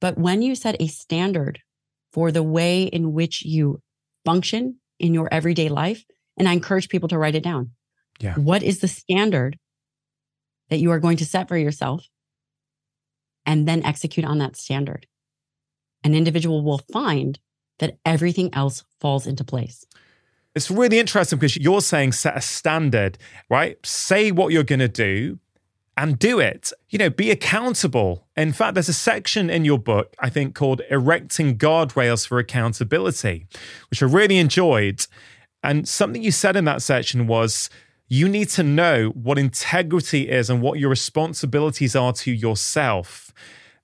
But 0.00 0.18
when 0.18 0.42
you 0.42 0.54
set 0.54 0.76
a 0.80 0.88
standard 0.88 1.60
for 2.12 2.30
the 2.32 2.42
way 2.42 2.82
in 2.82 3.12
which 3.12 3.44
you 3.44 3.80
function 4.24 4.80
in 4.98 5.14
your 5.14 5.32
everyday 5.32 5.68
life, 5.68 6.04
and 6.36 6.48
I 6.48 6.52
encourage 6.52 6.88
people 6.88 7.08
to 7.10 7.18
write 7.18 7.36
it 7.36 7.44
down. 7.44 7.70
Yeah. 8.18 8.34
What 8.34 8.62
is 8.62 8.80
the 8.80 8.88
standard 8.88 9.56
that 10.68 10.78
you 10.78 10.90
are 10.90 10.98
going 10.98 11.18
to 11.18 11.24
set 11.24 11.48
for 11.48 11.56
yourself 11.56 12.06
and 13.44 13.68
then 13.68 13.84
execute 13.84 14.26
on 14.26 14.38
that 14.38 14.56
standard. 14.56 15.06
An 16.02 16.14
individual 16.14 16.64
will 16.64 16.82
find 16.92 17.38
that 17.78 17.98
everything 18.04 18.52
else 18.54 18.84
falls 19.00 19.26
into 19.26 19.44
place. 19.44 19.84
It's 20.54 20.70
really 20.70 20.98
interesting 20.98 21.38
because 21.38 21.56
you're 21.56 21.80
saying 21.80 22.12
set 22.12 22.36
a 22.36 22.40
standard, 22.40 23.18
right? 23.48 23.78
Say 23.84 24.32
what 24.32 24.52
you're 24.52 24.64
going 24.64 24.80
to 24.80 24.88
do 24.88 25.38
and 26.00 26.18
do 26.18 26.40
it. 26.40 26.72
You 26.88 26.98
know, 26.98 27.10
be 27.10 27.30
accountable. 27.30 28.26
In 28.34 28.54
fact, 28.54 28.72
there's 28.72 28.88
a 28.88 28.94
section 28.94 29.50
in 29.50 29.66
your 29.66 29.78
book, 29.78 30.16
I 30.18 30.30
think, 30.30 30.54
called 30.54 30.80
Erecting 30.90 31.58
Guardrails 31.58 32.26
for 32.26 32.38
Accountability, 32.38 33.46
which 33.90 34.02
I 34.02 34.06
really 34.06 34.38
enjoyed. 34.38 35.06
And 35.62 35.86
something 35.86 36.22
you 36.22 36.32
said 36.32 36.56
in 36.56 36.64
that 36.64 36.80
section 36.80 37.26
was 37.26 37.68
you 38.08 38.30
need 38.30 38.48
to 38.50 38.62
know 38.62 39.10
what 39.10 39.38
integrity 39.38 40.30
is 40.30 40.48
and 40.48 40.62
what 40.62 40.78
your 40.78 40.88
responsibilities 40.88 41.94
are 41.94 42.14
to 42.14 42.32
yourself. 42.32 43.30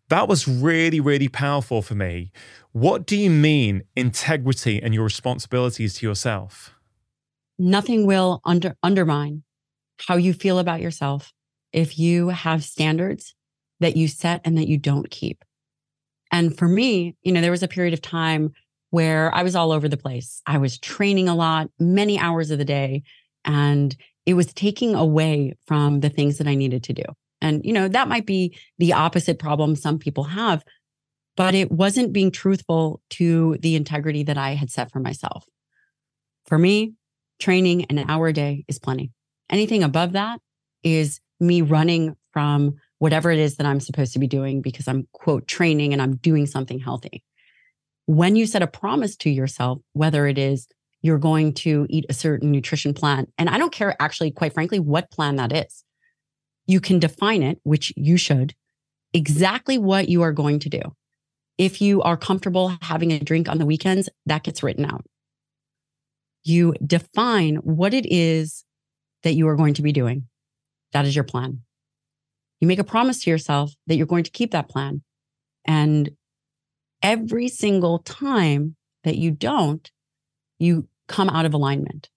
That 0.09 0.27
was 0.27 0.49
really, 0.49 1.01
really 1.01 1.29
powerful 1.29 1.83
for 1.83 1.97
me. 1.97 2.33
What 2.73 3.07
do 3.07 3.19
you 3.19 3.29
mean, 3.29 3.83
integrity 3.95 4.83
and 4.83 4.95
your 4.95 5.05
responsibilities 5.05 5.99
to 5.99 6.07
yourself? 6.07 6.75
Nothing 7.59 8.07
will 8.07 8.41
under, 8.43 8.75
undermine 8.83 9.43
how 10.09 10.17
you 10.17 10.33
feel 10.33 10.59
about 10.59 10.81
yourself 10.81 11.35
if 11.77 11.99
you 11.99 12.31
have 12.31 12.65
standards 12.65 13.35
that 13.81 13.97
you 13.97 14.09
set 14.09 14.41
and 14.45 14.57
that 14.57 14.67
you 14.67 14.79
don't 14.79 15.11
keep. 15.11 15.45
And 16.33 16.57
for 16.57 16.67
me, 16.67 17.15
you 17.23 17.31
know, 17.31 17.43
there 17.43 17.51
was 17.51 17.63
a 17.63 17.69
period 17.69 17.93
of 17.93 18.01
time 18.01 18.53
where 18.91 19.33
I 19.35 19.43
was 19.43 19.55
all 19.55 19.73
over 19.73 19.89
the 19.89 19.99
place. 19.99 20.41
I 20.47 20.57
was 20.57 20.79
training 20.79 21.29
a 21.29 21.35
lot, 21.35 21.69
many 21.79 22.19
hours 22.19 22.51
of 22.51 22.59
the 22.59 22.65
day. 22.65 23.03
And 23.45 23.95
it 24.25 24.35
was 24.35 24.53
taking 24.55 24.95
away 24.95 25.53
from 25.67 26.01
the 26.01 26.09
things 26.09 26.39
that 26.39 26.49
I 26.49 26.55
needed 26.55 26.83
to 26.85 26.95
do. 26.95 27.05
And, 27.43 27.63
you 27.63 27.75
know, 27.75 27.89
that 27.89 28.09
might 28.09 28.25
be 28.25 28.59
the 28.79 28.95
opposite 28.95 29.39
problem 29.39 29.77
some 29.77 29.99
people 29.99 30.25
have, 30.25 30.65
but 31.37 31.55
it 31.55 31.71
wasn't 31.71 32.15
being 32.15 32.31
truthful 32.31 33.03
to 33.11 33.59
the 33.61 33.77
integrity 33.77 34.23
that 34.23 34.39
I 34.39 34.55
had 34.55 34.71
set 34.71 34.91
for 34.91 34.99
myself. 34.99 35.45
For 36.47 36.57
me, 36.57 36.95
training 37.39 37.85
an 37.85 37.99
hour 38.09 38.29
a 38.29 38.33
day 38.33 38.65
is 38.67 38.79
plenty. 38.79 39.13
Anything 39.51 39.83
above 39.83 40.13
that 40.13 40.41
is 40.83 41.21
me 41.41 41.63
running 41.63 42.17
from 42.33 42.77
whatever 42.99 43.31
it 43.31 43.39
is 43.39 43.57
that 43.57 43.67
I'm 43.67 43.81
supposed 43.81 44.13
to 44.15 44.19
be 44.19 44.27
doing 44.27 44.63
because 44.63 44.89
I'm, 44.89 45.07
quote, 45.13 45.47
training 45.47 45.93
and 45.93 46.01
I'm 46.01 46.17
doing 46.17 46.47
something 46.47 46.79
healthy. 46.79 47.23
When 48.07 48.37
you 48.37 48.47
set 48.47 48.63
a 48.63 48.67
promise 48.67 49.17
to 49.17 49.31
yourself, 49.31 49.81
whether 49.93 50.27
it 50.27 50.39
is 50.39 50.69
you're 51.07 51.19
going 51.19 51.55
to 51.55 51.87
eat 51.89 52.05
a 52.09 52.15
certain 52.15 52.51
nutrition 52.51 52.93
plan. 52.93 53.27
And 53.39 53.49
I 53.49 53.59
don't 53.59 53.73
care 53.73 53.95
actually, 54.01 54.33
quite 54.33 54.53
frankly, 54.53 54.81
what 54.81 55.11
plan 55.11 55.37
that 55.37 55.53
is. 55.53 55.85
You 56.67 56.81
can 56.81 56.99
define 56.99 57.43
it, 57.43 57.61
which 57.63 57.93
you 57.97 58.17
should, 58.17 58.55
exactly 59.13 59.79
what 59.79 60.09
you 60.09 60.23
are 60.23 60.33
going 60.33 60.59
to 60.61 60.69
do. 60.69 60.81
If 61.59 61.81
you 61.81 62.03
are 62.03 62.17
comfortable 62.17 62.77
having 62.83 63.13
a 63.13 63.21
drink 63.21 63.49
on 63.49 63.59
the 63.59 63.67
weekends, 63.67 64.09
that 64.27 64.43
gets 64.43 64.63
written 64.63 64.85
out. 64.85 65.05
You 66.43 66.75
define 66.85 67.57
what 67.57 67.95
it 67.95 68.07
is 68.07 68.65
that 69.23 69.35
you 69.35 69.49
are 69.49 69.57
going 69.57 69.75
to 69.75 69.83
be 69.83 69.93
doing. 69.93 70.27
That 70.97 71.05
is 71.05 71.15
your 71.15 71.25
plan. 71.25 71.61
You 72.59 72.67
make 72.67 72.79
a 72.79 72.85
promise 72.85 73.23
to 73.25 73.31
yourself 73.31 73.71
that 73.87 73.97
you're 73.97 74.07
going 74.07 74.25
to 74.25 74.31
keep 74.31 74.53
that 74.53 74.71
plan. 74.71 75.03
And 75.67 76.13
every 77.03 77.49
single 77.49 77.99
time 77.99 78.77
that 79.05 79.19
you 79.19 79.31
don't, 79.31 79.91
you 80.59 80.89
come 81.07 81.29
out 81.29 81.45
of 81.45 81.53
alignment. 81.53 82.09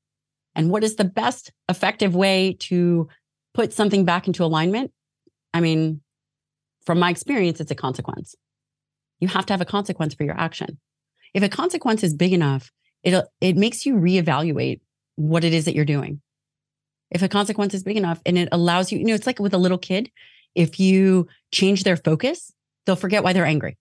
And 0.55 0.71
what 0.71 0.85
is 0.85 0.95
the 0.95 1.03
best 1.03 1.51
effective 1.67 2.15
way 2.15 2.55
to 2.61 3.09
put 3.53 3.73
something 3.73 4.05
back 4.05 4.27
into 4.27 4.45
alignment? 4.45 4.93
I 5.53 5.59
mean, 5.59 5.99
from 6.85 6.99
my 6.99 7.09
experience, 7.09 7.59
it's 7.59 7.71
a 7.71 7.75
consequence. 7.75 8.33
You 9.19 9.27
have 9.27 9.45
to 9.47 9.51
have 9.51 9.59
a 9.59 9.65
consequence 9.65 10.13
for 10.13 10.23
your 10.23 10.39
action. 10.39 10.79
If 11.33 11.43
a 11.43 11.49
consequence 11.49 12.01
is 12.01 12.13
big 12.13 12.31
enough, 12.31 12.71
it 13.03 13.25
it 13.41 13.57
makes 13.57 13.85
you 13.85 13.95
reevaluate 13.95 14.79
what 15.17 15.43
it 15.43 15.53
is 15.53 15.65
that 15.65 15.75
you're 15.75 15.83
doing. 15.83 16.21
If 17.11 17.21
a 17.21 17.27
consequence 17.27 17.73
is 17.73 17.83
big 17.83 17.97
enough 17.97 18.21
and 18.25 18.37
it 18.37 18.49
allows 18.51 18.91
you, 18.91 18.99
you 18.99 19.05
know, 19.05 19.13
it's 19.13 19.27
like 19.27 19.39
with 19.39 19.53
a 19.53 19.57
little 19.57 19.77
kid, 19.77 20.11
if 20.55 20.79
you 20.79 21.27
change 21.51 21.83
their 21.83 21.97
focus, 21.97 22.53
they'll 22.85 22.95
forget 22.95 23.23
why 23.23 23.33
they're 23.33 23.45
angry. 23.45 23.77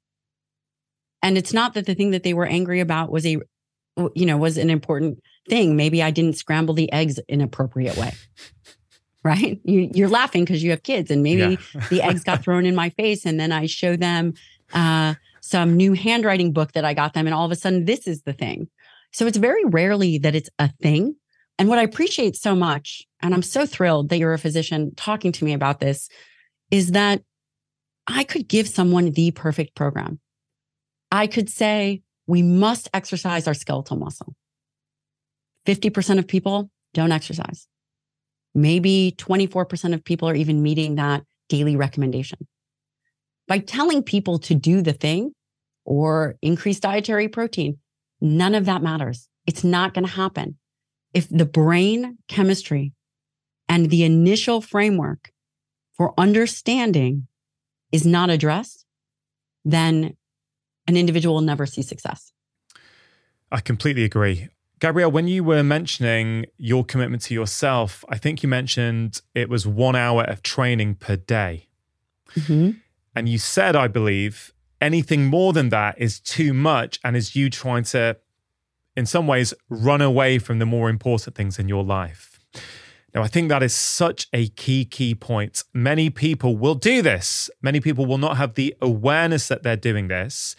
And 1.22 1.36
it's 1.36 1.52
not 1.52 1.74
that 1.74 1.86
the 1.86 1.94
thing 1.94 2.12
that 2.12 2.22
they 2.22 2.34
were 2.34 2.46
angry 2.46 2.80
about 2.80 3.10
was 3.10 3.26
a, 3.26 3.38
you 4.14 4.26
know, 4.26 4.36
was 4.36 4.56
an 4.56 4.70
important 4.70 5.20
thing. 5.48 5.76
Maybe 5.76 6.02
I 6.02 6.10
didn't 6.10 6.36
scramble 6.36 6.74
the 6.74 6.92
eggs 6.92 7.18
in 7.28 7.40
an 7.40 7.44
appropriate 7.44 7.96
way. 7.96 8.12
right? 9.24 9.60
You, 9.64 10.06
are 10.06 10.08
laughing 10.08 10.44
because 10.44 10.62
you 10.62 10.70
have 10.70 10.82
kids, 10.82 11.10
and 11.10 11.22
maybe 11.22 11.58
yeah. 11.74 11.86
the 11.90 12.02
eggs 12.02 12.22
got 12.22 12.42
thrown 12.42 12.64
in 12.64 12.74
my 12.74 12.90
face, 12.90 13.26
and 13.26 13.38
then 13.38 13.52
I 13.52 13.66
show 13.66 13.96
them 13.96 14.34
uh, 14.72 15.14
some 15.40 15.76
new 15.76 15.92
handwriting 15.92 16.52
book 16.52 16.72
that 16.72 16.84
I 16.84 16.94
got 16.94 17.14
them, 17.14 17.26
and 17.26 17.34
all 17.34 17.44
of 17.44 17.50
a 17.50 17.56
sudden, 17.56 17.84
this 17.84 18.06
is 18.06 18.22
the 18.22 18.32
thing. 18.32 18.68
So 19.12 19.26
it's 19.26 19.38
very 19.38 19.64
rarely 19.64 20.18
that 20.18 20.34
it's 20.34 20.50
a 20.58 20.68
thing. 20.68 21.16
And 21.58 21.68
what 21.68 21.78
I 21.78 21.82
appreciate 21.82 22.36
so 22.36 22.54
much, 22.54 23.07
and 23.20 23.34
I'm 23.34 23.42
so 23.42 23.66
thrilled 23.66 24.08
that 24.10 24.18
you're 24.18 24.34
a 24.34 24.38
physician 24.38 24.92
talking 24.96 25.32
to 25.32 25.44
me 25.44 25.52
about 25.52 25.80
this, 25.80 26.08
is 26.70 26.92
that 26.92 27.22
I 28.06 28.24
could 28.24 28.48
give 28.48 28.68
someone 28.68 29.10
the 29.10 29.30
perfect 29.32 29.74
program. 29.74 30.20
I 31.10 31.26
could 31.26 31.48
say, 31.48 32.02
we 32.26 32.42
must 32.42 32.88
exercise 32.92 33.46
our 33.46 33.54
skeletal 33.54 33.96
muscle. 33.96 34.34
50% 35.66 36.18
of 36.18 36.28
people 36.28 36.70
don't 36.94 37.12
exercise. 37.12 37.66
Maybe 38.54 39.14
24% 39.16 39.94
of 39.94 40.04
people 40.04 40.28
are 40.28 40.34
even 40.34 40.62
meeting 40.62 40.96
that 40.96 41.24
daily 41.48 41.76
recommendation. 41.76 42.46
By 43.46 43.58
telling 43.58 44.02
people 44.02 44.38
to 44.40 44.54
do 44.54 44.82
the 44.82 44.92
thing 44.92 45.32
or 45.84 46.36
increase 46.42 46.80
dietary 46.80 47.28
protein, 47.28 47.78
none 48.20 48.54
of 48.54 48.66
that 48.66 48.82
matters. 48.82 49.28
It's 49.46 49.64
not 49.64 49.94
going 49.94 50.06
to 50.06 50.12
happen. 50.12 50.58
If 51.14 51.28
the 51.30 51.46
brain 51.46 52.18
chemistry 52.28 52.92
and 53.68 53.90
the 53.90 54.04
initial 54.04 54.60
framework 54.60 55.32
for 55.92 56.14
understanding 56.18 57.26
is 57.92 58.06
not 58.06 58.30
addressed, 58.30 58.84
then 59.64 60.16
an 60.86 60.96
individual 60.96 61.36
will 61.36 61.42
never 61.42 61.66
see 61.66 61.82
success. 61.82 62.32
I 63.50 63.60
completely 63.60 64.04
agree. 64.04 64.48
Gabrielle, 64.80 65.10
when 65.10 65.26
you 65.26 65.42
were 65.42 65.64
mentioning 65.64 66.46
your 66.56 66.84
commitment 66.84 67.22
to 67.22 67.34
yourself, 67.34 68.04
I 68.08 68.16
think 68.16 68.42
you 68.42 68.48
mentioned 68.48 69.20
it 69.34 69.48
was 69.48 69.66
one 69.66 69.96
hour 69.96 70.22
of 70.22 70.42
training 70.42 70.94
per 70.96 71.16
day. 71.16 71.66
Mm-hmm. 72.36 72.78
And 73.14 73.28
you 73.28 73.38
said, 73.38 73.74
I 73.74 73.88
believe, 73.88 74.52
anything 74.80 75.26
more 75.26 75.52
than 75.52 75.70
that 75.70 75.96
is 75.98 76.20
too 76.20 76.54
much 76.54 77.00
and 77.02 77.16
is 77.16 77.34
you 77.34 77.50
trying 77.50 77.82
to, 77.84 78.18
in 78.96 79.06
some 79.06 79.26
ways, 79.26 79.52
run 79.68 80.00
away 80.00 80.38
from 80.38 80.60
the 80.60 80.66
more 80.66 80.88
important 80.88 81.34
things 81.34 81.58
in 81.58 81.68
your 81.68 81.82
life. 81.82 82.38
Now, 83.14 83.22
I 83.22 83.28
think 83.28 83.48
that 83.48 83.62
is 83.62 83.74
such 83.74 84.28
a 84.32 84.48
key, 84.48 84.84
key 84.84 85.14
point. 85.14 85.64
Many 85.72 86.10
people 86.10 86.56
will 86.56 86.74
do 86.74 87.00
this. 87.00 87.48
Many 87.62 87.80
people 87.80 88.04
will 88.04 88.18
not 88.18 88.36
have 88.36 88.54
the 88.54 88.74
awareness 88.82 89.48
that 89.48 89.62
they're 89.62 89.76
doing 89.76 90.08
this. 90.08 90.54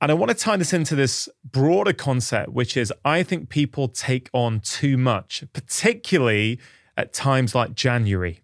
And 0.00 0.10
I 0.10 0.14
want 0.14 0.30
to 0.30 0.36
tie 0.36 0.56
this 0.56 0.72
into 0.72 0.94
this 0.94 1.28
broader 1.44 1.92
concept, 1.92 2.50
which 2.50 2.76
is 2.76 2.92
I 3.04 3.22
think 3.22 3.48
people 3.48 3.88
take 3.88 4.30
on 4.32 4.60
too 4.60 4.96
much, 4.96 5.44
particularly 5.52 6.60
at 6.96 7.12
times 7.12 7.54
like 7.54 7.74
January, 7.74 8.40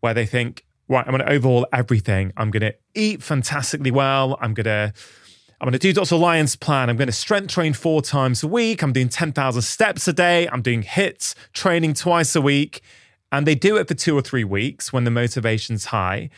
where 0.00 0.14
they 0.14 0.26
think, 0.26 0.64
right, 0.88 1.04
I'm 1.06 1.12
going 1.12 1.26
to 1.26 1.32
overhaul 1.32 1.66
everything. 1.72 2.32
I'm 2.36 2.50
going 2.50 2.62
to 2.62 2.74
eat 2.94 3.22
fantastically 3.22 3.90
well. 3.90 4.38
I'm 4.40 4.54
going 4.54 4.64
to 4.64 4.92
I'm 5.60 5.66
going 5.66 5.72
to 5.72 5.78
do 5.78 5.92
Dr. 5.92 6.16
Lyon's 6.16 6.56
plan. 6.56 6.88
I'm 6.88 6.96
going 6.96 7.08
to 7.08 7.12
strength 7.12 7.52
train 7.52 7.74
four 7.74 8.00
times 8.00 8.42
a 8.42 8.48
week. 8.48 8.82
I'm 8.82 8.94
doing 8.94 9.10
10,000 9.10 9.60
steps 9.60 10.08
a 10.08 10.12
day. 10.12 10.48
I'm 10.48 10.62
doing 10.62 10.82
HIIT 10.82 11.34
training 11.52 11.92
twice 11.92 12.34
a 12.34 12.40
week. 12.40 12.80
And 13.30 13.46
they 13.46 13.54
do 13.54 13.76
it 13.76 13.86
for 13.86 13.92
two 13.92 14.16
or 14.16 14.22
three 14.22 14.42
weeks 14.42 14.90
when 14.90 15.04
the 15.04 15.10
motivation's 15.10 15.86
high. 15.86 16.30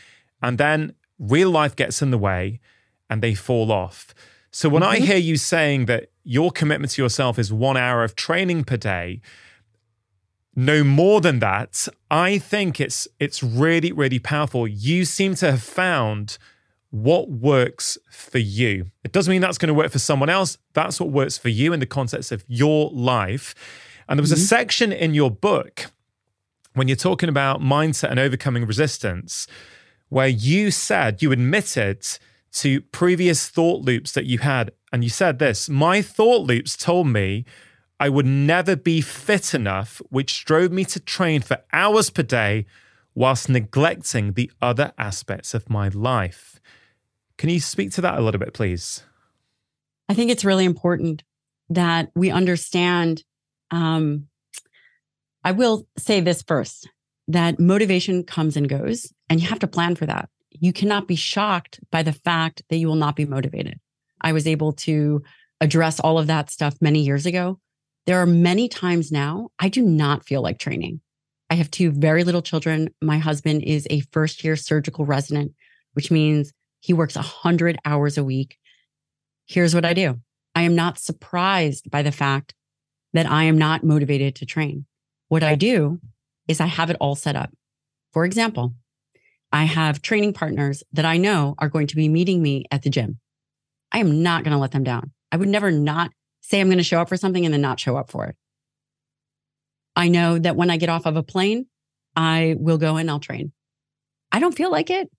And 0.42 0.58
then 0.58 0.94
real 1.20 1.50
life 1.50 1.76
gets 1.76 2.02
in 2.02 2.10
the 2.10 2.18
way 2.18 2.58
and 3.08 3.22
they 3.22 3.34
fall 3.34 3.70
off. 3.70 4.12
So 4.50 4.68
when 4.68 4.82
mm-hmm. 4.82 5.02
I 5.02 5.06
hear 5.06 5.16
you 5.16 5.36
saying 5.36 5.86
that 5.86 6.10
your 6.24 6.50
commitment 6.50 6.92
to 6.92 7.02
yourself 7.02 7.38
is 7.38 7.52
one 7.52 7.76
hour 7.76 8.02
of 8.02 8.16
training 8.16 8.64
per 8.64 8.76
day, 8.76 9.20
no 10.56 10.82
more 10.82 11.20
than 11.20 11.38
that, 11.38 11.88
I 12.10 12.38
think 12.38 12.80
it's 12.80 13.08
it's 13.18 13.42
really 13.42 13.92
really 13.92 14.18
powerful. 14.18 14.68
You 14.68 15.06
seem 15.06 15.34
to 15.36 15.50
have 15.52 15.62
found 15.62 16.36
what 16.92 17.30
works 17.30 17.96
for 18.10 18.38
you. 18.38 18.84
It 19.02 19.12
doesn't 19.12 19.30
mean 19.30 19.40
that's 19.40 19.58
going 19.58 19.68
to 19.68 19.74
work 19.74 19.90
for 19.90 19.98
someone 19.98 20.28
else. 20.28 20.58
That's 20.74 21.00
what 21.00 21.10
works 21.10 21.38
for 21.38 21.48
you 21.48 21.72
in 21.72 21.80
the 21.80 21.86
context 21.86 22.30
of 22.30 22.44
your 22.46 22.90
life. 22.90 23.54
And 24.08 24.18
there 24.18 24.22
was 24.22 24.30
mm-hmm. 24.30 24.42
a 24.42 24.46
section 24.46 24.92
in 24.92 25.14
your 25.14 25.30
book 25.30 25.86
when 26.74 26.88
you're 26.88 26.96
talking 26.96 27.30
about 27.30 27.60
mindset 27.60 28.10
and 28.10 28.20
overcoming 28.20 28.66
resistance 28.66 29.46
where 30.10 30.28
you 30.28 30.70
said 30.70 31.22
you 31.22 31.32
admitted 31.32 32.06
to 32.52 32.82
previous 32.82 33.48
thought 33.48 33.80
loops 33.80 34.12
that 34.12 34.26
you 34.26 34.38
had. 34.40 34.70
And 34.92 35.02
you 35.02 35.08
said 35.08 35.38
this 35.38 35.70
My 35.70 36.02
thought 36.02 36.42
loops 36.42 36.76
told 36.76 37.06
me 37.06 37.46
I 37.98 38.10
would 38.10 38.26
never 38.26 38.76
be 38.76 39.00
fit 39.00 39.54
enough, 39.54 40.02
which 40.10 40.44
drove 40.44 40.72
me 40.72 40.84
to 40.86 41.00
train 41.00 41.40
for 41.40 41.62
hours 41.72 42.10
per 42.10 42.22
day 42.22 42.66
whilst 43.14 43.48
neglecting 43.48 44.34
the 44.34 44.50
other 44.60 44.92
aspects 44.98 45.54
of 45.54 45.70
my 45.70 45.88
life. 45.88 46.60
Can 47.42 47.50
you 47.50 47.60
speak 47.60 47.90
to 47.92 48.00
that 48.02 48.18
a 48.18 48.22
little 48.22 48.38
bit, 48.38 48.54
please? 48.54 49.02
I 50.08 50.14
think 50.14 50.30
it's 50.30 50.44
really 50.44 50.64
important 50.64 51.24
that 51.70 52.10
we 52.14 52.30
understand. 52.30 53.24
Um, 53.70 54.28
I 55.42 55.52
will 55.52 55.86
say 55.98 56.20
this 56.20 56.42
first 56.42 56.88
that 57.28 57.58
motivation 57.58 58.22
comes 58.22 58.56
and 58.56 58.68
goes, 58.68 59.12
and 59.28 59.40
you 59.40 59.48
have 59.48 59.58
to 59.58 59.66
plan 59.66 59.96
for 59.96 60.06
that 60.06 60.30
you 60.62 60.72
cannot 60.72 61.08
be 61.08 61.16
shocked 61.16 61.80
by 61.90 62.02
the 62.02 62.12
fact 62.12 62.62
that 62.68 62.76
you 62.76 62.86
will 62.86 62.94
not 62.94 63.16
be 63.16 63.24
motivated. 63.24 63.80
I 64.20 64.32
was 64.32 64.46
able 64.46 64.72
to 64.74 65.22
address 65.60 66.00
all 66.00 66.18
of 66.18 66.26
that 66.28 66.50
stuff 66.50 66.76
many 66.80 67.00
years 67.00 67.26
ago. 67.26 67.58
There 68.06 68.20
are 68.20 68.26
many 68.26 68.68
times 68.68 69.10
now 69.10 69.48
I 69.58 69.68
do 69.68 69.82
not 69.82 70.24
feel 70.24 70.42
like 70.42 70.58
training. 70.58 71.00
I 71.50 71.54
have 71.54 71.70
two 71.70 71.90
very 71.90 72.24
little 72.24 72.42
children. 72.42 72.94
My 73.00 73.18
husband 73.18 73.62
is 73.62 73.86
a 73.90 74.00
first 74.12 74.42
year 74.44 74.56
surgical 74.56 75.04
resident, 75.04 75.52
which 75.94 76.10
means 76.10 76.52
he 76.82 76.92
works 76.92 77.14
100 77.14 77.78
hours 77.84 78.18
a 78.18 78.24
week. 78.24 78.58
Here's 79.46 79.74
what 79.74 79.84
I 79.84 79.94
do 79.94 80.20
I 80.54 80.62
am 80.62 80.74
not 80.74 80.98
surprised 80.98 81.90
by 81.90 82.02
the 82.02 82.12
fact 82.12 82.54
that 83.12 83.26
I 83.26 83.44
am 83.44 83.56
not 83.56 83.84
motivated 83.84 84.34
to 84.36 84.46
train. 84.46 84.84
What 85.28 85.44
I 85.44 85.54
do 85.54 86.00
is 86.48 86.60
I 86.60 86.66
have 86.66 86.90
it 86.90 86.96
all 87.00 87.14
set 87.14 87.36
up. 87.36 87.50
For 88.12 88.24
example, 88.24 88.74
I 89.52 89.64
have 89.64 90.02
training 90.02 90.32
partners 90.32 90.82
that 90.92 91.04
I 91.04 91.18
know 91.18 91.54
are 91.58 91.68
going 91.68 91.86
to 91.86 91.96
be 91.96 92.08
meeting 92.08 92.42
me 92.42 92.64
at 92.70 92.82
the 92.82 92.90
gym. 92.90 93.20
I 93.92 93.98
am 93.98 94.22
not 94.22 94.42
going 94.42 94.52
to 94.52 94.60
let 94.60 94.72
them 94.72 94.82
down. 94.82 95.12
I 95.30 95.36
would 95.36 95.48
never 95.48 95.70
not 95.70 96.10
say 96.40 96.60
I'm 96.60 96.66
going 96.66 96.78
to 96.78 96.84
show 96.84 97.00
up 97.00 97.08
for 97.08 97.16
something 97.16 97.44
and 97.44 97.54
then 97.54 97.60
not 97.60 97.78
show 97.78 97.96
up 97.96 98.10
for 98.10 98.26
it. 98.26 98.36
I 99.94 100.08
know 100.08 100.38
that 100.38 100.56
when 100.56 100.70
I 100.70 100.78
get 100.78 100.88
off 100.88 101.06
of 101.06 101.16
a 101.16 101.22
plane, 101.22 101.66
I 102.16 102.56
will 102.58 102.78
go 102.78 102.96
and 102.96 103.08
I'll 103.08 103.20
train. 103.20 103.52
I 104.32 104.40
don't 104.40 104.56
feel 104.56 104.70
like 104.70 104.90
it. 104.90 105.10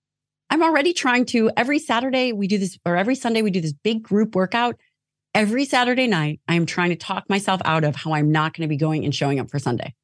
I'm 0.53 0.61
already 0.61 0.93
trying 0.93 1.25
to 1.25 1.49
every 1.57 1.79
Saturday 1.79 2.31
we 2.31 2.45
do 2.45 2.59
this 2.59 2.77
or 2.85 2.95
every 2.95 3.15
Sunday 3.15 3.41
we 3.41 3.49
do 3.49 3.59
this 3.59 3.73
big 3.73 4.03
group 4.03 4.35
workout. 4.35 4.75
Every 5.33 5.65
Saturday 5.65 6.05
night, 6.05 6.41
I 6.47 6.53
am 6.53 6.67
trying 6.67 6.91
to 6.91 6.95
talk 6.95 7.27
myself 7.27 7.59
out 7.65 7.83
of 7.83 7.95
how 7.95 8.13
I'm 8.13 8.31
not 8.31 8.53
going 8.53 8.61
to 8.61 8.67
be 8.67 8.77
going 8.77 9.03
and 9.03 9.15
showing 9.15 9.39
up 9.39 9.49
for 9.49 9.57
Sunday. 9.57 9.95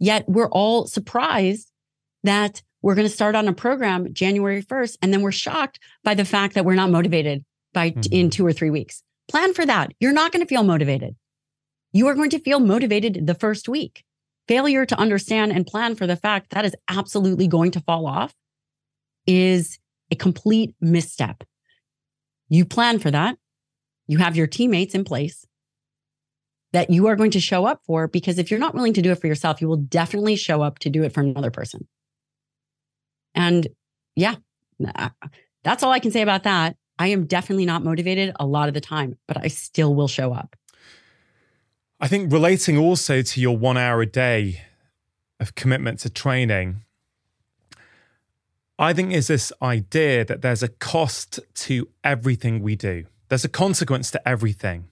Yet 0.00 0.28
we're 0.28 0.48
all 0.48 0.88
surprised 0.88 1.70
that 2.24 2.60
we're 2.82 2.96
going 2.96 3.06
to 3.06 3.14
start 3.14 3.36
on 3.36 3.46
a 3.46 3.52
program 3.52 4.12
January 4.12 4.64
1st. 4.64 4.98
And 5.00 5.12
then 5.12 5.22
we're 5.22 5.30
shocked 5.30 5.78
by 6.02 6.14
the 6.14 6.24
fact 6.24 6.54
that 6.54 6.64
we're 6.64 6.74
not 6.74 6.90
motivated 6.90 7.44
by 7.72 7.90
mm-hmm. 7.90 8.12
in 8.12 8.30
two 8.30 8.44
or 8.44 8.52
three 8.52 8.70
weeks. 8.70 9.04
Plan 9.28 9.54
for 9.54 9.64
that. 9.64 9.92
You're 10.00 10.12
not 10.12 10.32
going 10.32 10.44
to 10.44 10.48
feel 10.48 10.64
motivated. 10.64 11.14
You 11.92 12.08
are 12.08 12.14
going 12.14 12.30
to 12.30 12.40
feel 12.40 12.58
motivated 12.58 13.28
the 13.28 13.34
first 13.34 13.68
week. 13.68 14.02
Failure 14.48 14.84
to 14.86 14.98
understand 14.98 15.52
and 15.52 15.64
plan 15.64 15.94
for 15.94 16.08
the 16.08 16.16
fact 16.16 16.50
that 16.50 16.64
is 16.64 16.74
absolutely 16.88 17.46
going 17.46 17.70
to 17.70 17.80
fall 17.80 18.08
off 18.08 18.34
is 19.26 19.78
a 20.10 20.16
complete 20.16 20.74
misstep. 20.80 21.44
You 22.48 22.64
plan 22.64 22.98
for 22.98 23.10
that. 23.10 23.38
You 24.06 24.18
have 24.18 24.36
your 24.36 24.46
teammates 24.46 24.94
in 24.94 25.04
place 25.04 25.46
that 26.72 26.90
you 26.90 27.06
are 27.06 27.16
going 27.16 27.30
to 27.30 27.40
show 27.40 27.66
up 27.66 27.82
for 27.86 28.08
because 28.08 28.38
if 28.38 28.50
you're 28.50 28.60
not 28.60 28.74
willing 28.74 28.94
to 28.94 29.02
do 29.02 29.10
it 29.10 29.20
for 29.20 29.26
yourself, 29.26 29.60
you 29.60 29.68
will 29.68 29.76
definitely 29.76 30.36
show 30.36 30.62
up 30.62 30.78
to 30.80 30.90
do 30.90 31.02
it 31.02 31.12
for 31.12 31.20
another 31.20 31.50
person. 31.50 31.86
And 33.34 33.68
yeah, 34.16 34.36
uh, 34.94 35.10
that's 35.64 35.82
all 35.82 35.92
I 35.92 35.98
can 35.98 36.10
say 36.10 36.22
about 36.22 36.42
that. 36.44 36.76
I 36.98 37.08
am 37.08 37.26
definitely 37.26 37.66
not 37.66 37.82
motivated 37.82 38.34
a 38.38 38.46
lot 38.46 38.68
of 38.68 38.74
the 38.74 38.80
time, 38.80 39.18
but 39.26 39.42
I 39.42 39.48
still 39.48 39.94
will 39.94 40.08
show 40.08 40.32
up. 40.32 40.56
I 42.00 42.08
think 42.08 42.32
relating 42.32 42.76
also 42.76 43.22
to 43.22 43.40
your 43.40 43.56
one 43.56 43.76
hour 43.76 44.02
a 44.02 44.06
day 44.06 44.62
of 45.40 45.54
commitment 45.54 46.00
to 46.00 46.10
training, 46.10 46.82
I 48.82 48.92
think 48.92 49.12
is 49.12 49.28
this 49.28 49.52
idea 49.62 50.24
that 50.24 50.42
there's 50.42 50.64
a 50.64 50.68
cost 50.68 51.38
to 51.54 51.88
everything 52.02 52.60
we 52.60 52.74
do. 52.74 53.04
There's 53.28 53.44
a 53.44 53.48
consequence 53.48 54.10
to 54.10 54.28
everything. 54.28 54.88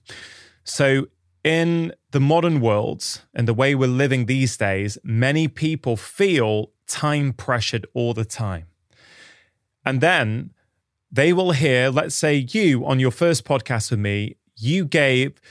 So, 0.63 1.07
in 1.43 1.93
the 2.11 2.21
modern 2.21 2.61
world 2.61 3.21
and 3.33 3.49
the 3.49 3.53
way 3.53 3.75
we're 3.75 3.89
living 3.89 4.27
these 4.27 4.55
days, 4.55 4.97
many 5.03 5.49
people 5.49 5.97
feel 5.97 6.71
time 6.87 7.33
pressured 7.33 7.85
all 7.93 8.13
the 8.13 8.23
time. 8.23 8.67
And 9.85 9.99
then 9.99 10.53
they 11.11 11.33
will 11.33 11.51
hear, 11.51 11.89
let's 11.89 12.15
say 12.15 12.47
you 12.49 12.85
on 12.85 13.01
your 13.01 13.11
first 13.11 13.43
podcast 13.43 13.91
with 13.91 13.99
me, 13.99 14.37
you 14.55 14.85
gave 14.85 15.41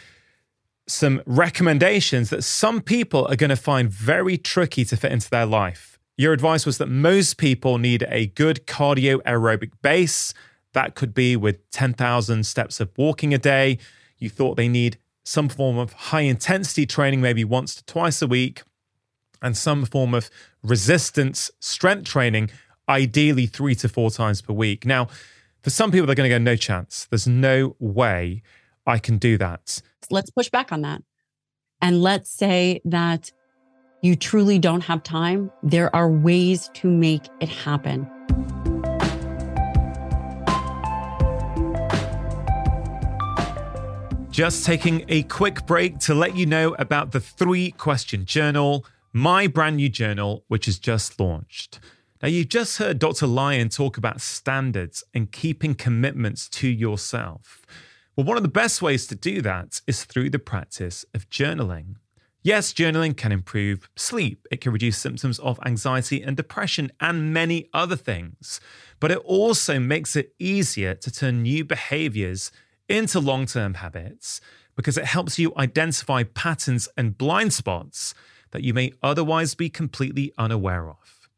some 0.87 1.21
recommendations 1.27 2.31
that 2.31 2.43
some 2.43 2.81
people 2.81 3.27
are 3.27 3.37
going 3.37 3.51
to 3.51 3.57
find 3.57 3.91
very 3.91 4.39
tricky 4.39 4.87
to 4.87 4.97
fit 4.97 5.13
into 5.13 5.29
their 5.29 5.45
life. 5.45 5.90
Your 6.21 6.35
advice 6.35 6.67
was 6.67 6.77
that 6.77 6.91
most 6.91 7.39
people 7.39 7.79
need 7.79 8.05
a 8.11 8.27
good 8.27 8.67
cardio 8.67 9.23
aerobic 9.23 9.71
base. 9.81 10.35
That 10.75 10.95
could 10.95 11.15
be 11.15 11.35
with 11.35 11.71
10,000 11.71 12.45
steps 12.45 12.79
of 12.79 12.91
walking 12.99 13.33
a 13.33 13.39
day. 13.39 13.79
You 14.19 14.29
thought 14.29 14.59
they 14.59 14.69
need 14.69 14.99
some 15.25 15.49
form 15.49 15.79
of 15.79 15.95
high 15.95 16.21
intensity 16.21 16.85
training, 16.85 17.23
maybe 17.23 17.43
once 17.43 17.75
to 17.77 17.85
twice 17.87 18.21
a 18.21 18.27
week, 18.27 18.65
and 19.41 19.57
some 19.57 19.87
form 19.87 20.13
of 20.13 20.29
resistance 20.63 21.51
strength 21.59 22.05
training, 22.05 22.51
ideally 22.87 23.47
three 23.47 23.75
to 23.77 23.89
four 23.89 24.11
times 24.11 24.43
per 24.43 24.53
week. 24.53 24.85
Now, 24.85 25.09
for 25.63 25.71
some 25.71 25.91
people, 25.91 26.05
they're 26.05 26.15
going 26.15 26.29
to 26.29 26.35
go, 26.35 26.39
no 26.39 26.55
chance. 26.55 27.07
There's 27.09 27.27
no 27.27 27.77
way 27.79 28.43
I 28.87 28.99
can 28.99 29.17
do 29.17 29.39
that. 29.39 29.81
Let's 30.11 30.29
push 30.29 30.51
back 30.51 30.71
on 30.71 30.83
that. 30.83 31.03
And 31.81 32.03
let's 32.03 32.31
say 32.31 32.83
that 32.85 33.33
you 34.03 34.17
truly 34.17 34.59
don't 34.59 34.81
have 34.83 35.03
time. 35.03 35.51
There 35.63 35.95
are 35.95 36.11
ways 36.11 36.71
to 36.75 36.89
make 36.89 37.29
it 37.41 37.49
happen. 37.49 38.09
Just 44.31 44.65
taking 44.65 45.05
a 45.09 45.25
quick 45.25 45.67
break 45.67 45.99
to 46.01 46.15
let 46.15 46.35
you 46.35 46.47
know 46.47 46.75
about 46.79 47.13
the 47.13 47.21
three 47.21 47.73
question 47.73 48.25
journal, 48.25 48.87
my 49.13 49.47
brand 49.47 49.77
new 49.77 49.89
journal, 49.89 50.45
which 50.49 50.67
has 50.67 50.79
just 50.79 51.21
launched. 51.21 51.81
Now, 52.23 52.29
you've 52.29 52.49
just 52.49 52.79
heard 52.79 52.99
Dr. 52.99 53.27
Lyon 53.27 53.71
talk 53.71 53.97
about 53.97 54.21
standards 54.21 55.03
and 55.15 55.33
keeping 55.33 55.75
commitments 55.75 56.49
to 56.51 56.69
yourself. 56.69 57.67
Well, 58.15 58.27
one 58.27 58.37
of 58.37 58.43
the 58.43 58.49
best 58.49 58.83
ways 58.83 59.07
to 59.09 59.15
do 59.15 59.43
that 59.43 59.81
is 59.87 60.05
through 60.05 60.31
the 60.31 60.39
practice 60.39 61.05
of 61.15 61.29
journaling. 61.29 61.97
Yes, 62.43 62.73
journaling 62.73 63.19
can 63.19 63.33
improve 63.33 63.91
sleep, 63.97 64.47
it 64.51 64.63
can 64.63 64.73
reduce 64.73 64.97
symptoms 64.97 65.39
of 65.41 65.61
anxiety 65.67 66.23
and 66.23 66.37
depression, 66.37 66.91
and 66.99 67.35
many 67.35 67.69
other 67.75 67.97
things. 67.97 68.61
But 68.99 69.11
it 69.11 69.19
also 69.19 69.79
makes 69.79 70.17
it 70.17 70.33
easier 70.39 70.95
to 70.95 71.11
turn 71.11 71.43
new 71.43 71.67
behaviors 71.67 72.51
into 72.89 73.21
long 73.21 73.45
term 73.45 73.75
habits 73.75 74.41
because 74.75 74.97
it 74.97 75.05
helps 75.05 75.39
you 75.39 75.53
identify 75.59 76.23
patterns 76.23 76.89
and 76.97 77.19
blind 77.19 77.53
spots 77.53 78.15
that 78.53 78.65
you 78.65 78.73
may 78.73 78.93
otherwise 79.03 79.55
be 79.55 79.69
completely 79.69 80.33
unaware 80.39 80.89
of. 80.89 81.29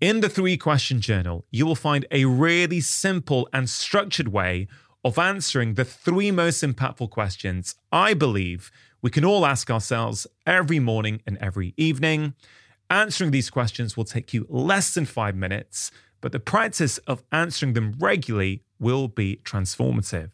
In 0.00 0.20
the 0.20 0.30
three 0.30 0.56
question 0.56 1.02
journal, 1.02 1.44
you 1.50 1.66
will 1.66 1.74
find 1.74 2.06
a 2.10 2.24
really 2.24 2.80
simple 2.80 3.48
and 3.52 3.68
structured 3.68 4.28
way 4.28 4.66
of 5.04 5.18
answering 5.18 5.74
the 5.74 5.84
three 5.84 6.30
most 6.30 6.62
impactful 6.62 7.10
questions 7.10 7.74
I 7.92 8.14
believe 8.14 8.70
we 9.02 9.10
can 9.10 9.24
all 9.24 9.46
ask 9.46 9.70
ourselves 9.70 10.26
every 10.46 10.78
morning 10.78 11.22
and 11.26 11.38
every 11.38 11.74
evening. 11.76 12.34
Answering 12.90 13.30
these 13.30 13.50
questions 13.50 13.96
will 13.96 14.04
take 14.04 14.32
you 14.32 14.46
less 14.48 14.94
than 14.94 15.04
five 15.04 15.36
minutes, 15.36 15.90
but 16.20 16.32
the 16.32 16.40
practice 16.40 16.98
of 16.98 17.22
answering 17.30 17.74
them 17.74 17.94
regularly 17.98 18.62
will 18.80 19.08
be 19.08 19.40
transformative. 19.44 20.30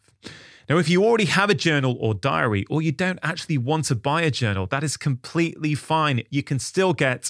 Now, 0.67 0.77
if 0.77 0.89
you 0.89 1.03
already 1.03 1.25
have 1.25 1.51
a 1.51 1.55
journal 1.55 1.95
or 1.99 2.15
diary, 2.15 2.65
or 2.69 2.81
you 2.81 2.91
don't 2.91 3.19
actually 3.21 3.59
want 3.59 3.85
to 3.85 3.95
buy 3.95 4.23
a 4.23 4.31
journal, 4.31 4.65
that 4.67 4.83
is 4.83 4.97
completely 4.97 5.75
fine. 5.75 6.23
You 6.31 6.41
can 6.41 6.57
still 6.57 6.93
get 6.93 7.29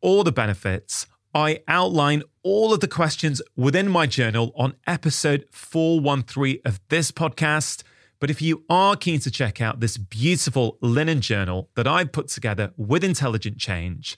all 0.00 0.22
the 0.22 0.30
benefits. 0.30 1.06
I 1.34 1.62
outline 1.66 2.22
all 2.44 2.72
of 2.72 2.80
the 2.80 2.88
questions 2.88 3.42
within 3.56 3.90
my 3.90 4.06
journal 4.06 4.52
on 4.56 4.76
episode 4.86 5.46
413 5.50 6.60
of 6.64 6.80
this 6.88 7.10
podcast. 7.10 7.82
But 8.18 8.30
if 8.30 8.40
you 8.40 8.64
are 8.70 8.96
keen 8.96 9.20
to 9.20 9.30
check 9.30 9.60
out 9.60 9.80
this 9.80 9.98
beautiful 9.98 10.78
linen 10.80 11.20
journal 11.20 11.70
that 11.74 11.86
I 11.86 12.04
put 12.04 12.28
together 12.28 12.72
with 12.76 13.04
intelligent 13.04 13.58
change, 13.58 14.16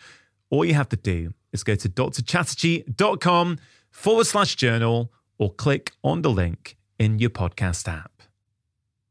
all 0.51 0.65
you 0.65 0.75
have 0.75 0.89
to 0.91 0.97
do 0.97 1.35
is 1.53 1.65
go 1.65 1.75
to 1.75 1.89
drchatterjee.com 1.89 3.59
forward 3.91 4.27
slash 4.27 4.55
journal 4.55 5.13
or 5.39 5.53
click 5.53 5.93
on 6.05 6.23
the 6.23 6.31
link 6.31 6.77
in 6.99 7.19
your 7.19 7.31
podcast 7.31 7.89
app. 7.89 8.23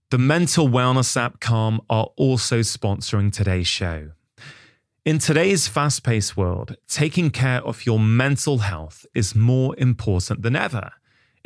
The 0.09 0.17
mental 0.17 0.69
wellness 0.69 1.17
app 1.17 1.41
Calm 1.41 1.81
are 1.89 2.09
also 2.15 2.59
sponsoring 2.59 3.31
today's 3.31 3.67
show. 3.67 4.11
In 5.03 5.19
today's 5.19 5.67
fast 5.67 6.03
paced 6.03 6.35
world, 6.35 6.75
taking 6.87 7.29
care 7.29 7.61
of 7.61 7.85
your 7.85 7.99
mental 7.99 8.59
health 8.59 9.05
is 9.13 9.35
more 9.35 9.75
important 9.77 10.43
than 10.43 10.55
ever. 10.55 10.91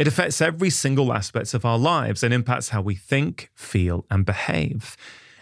It 0.02 0.08
affects 0.08 0.42
every 0.42 0.72
single 0.72 1.14
aspect 1.14 1.54
of 1.54 1.64
our 1.64 1.78
lives 1.78 2.24
and 2.24 2.34
impacts 2.34 2.70
how 2.70 2.82
we 2.82 2.96
think, 2.96 3.52
feel, 3.54 4.04
and 4.10 4.26
behave. 4.26 4.98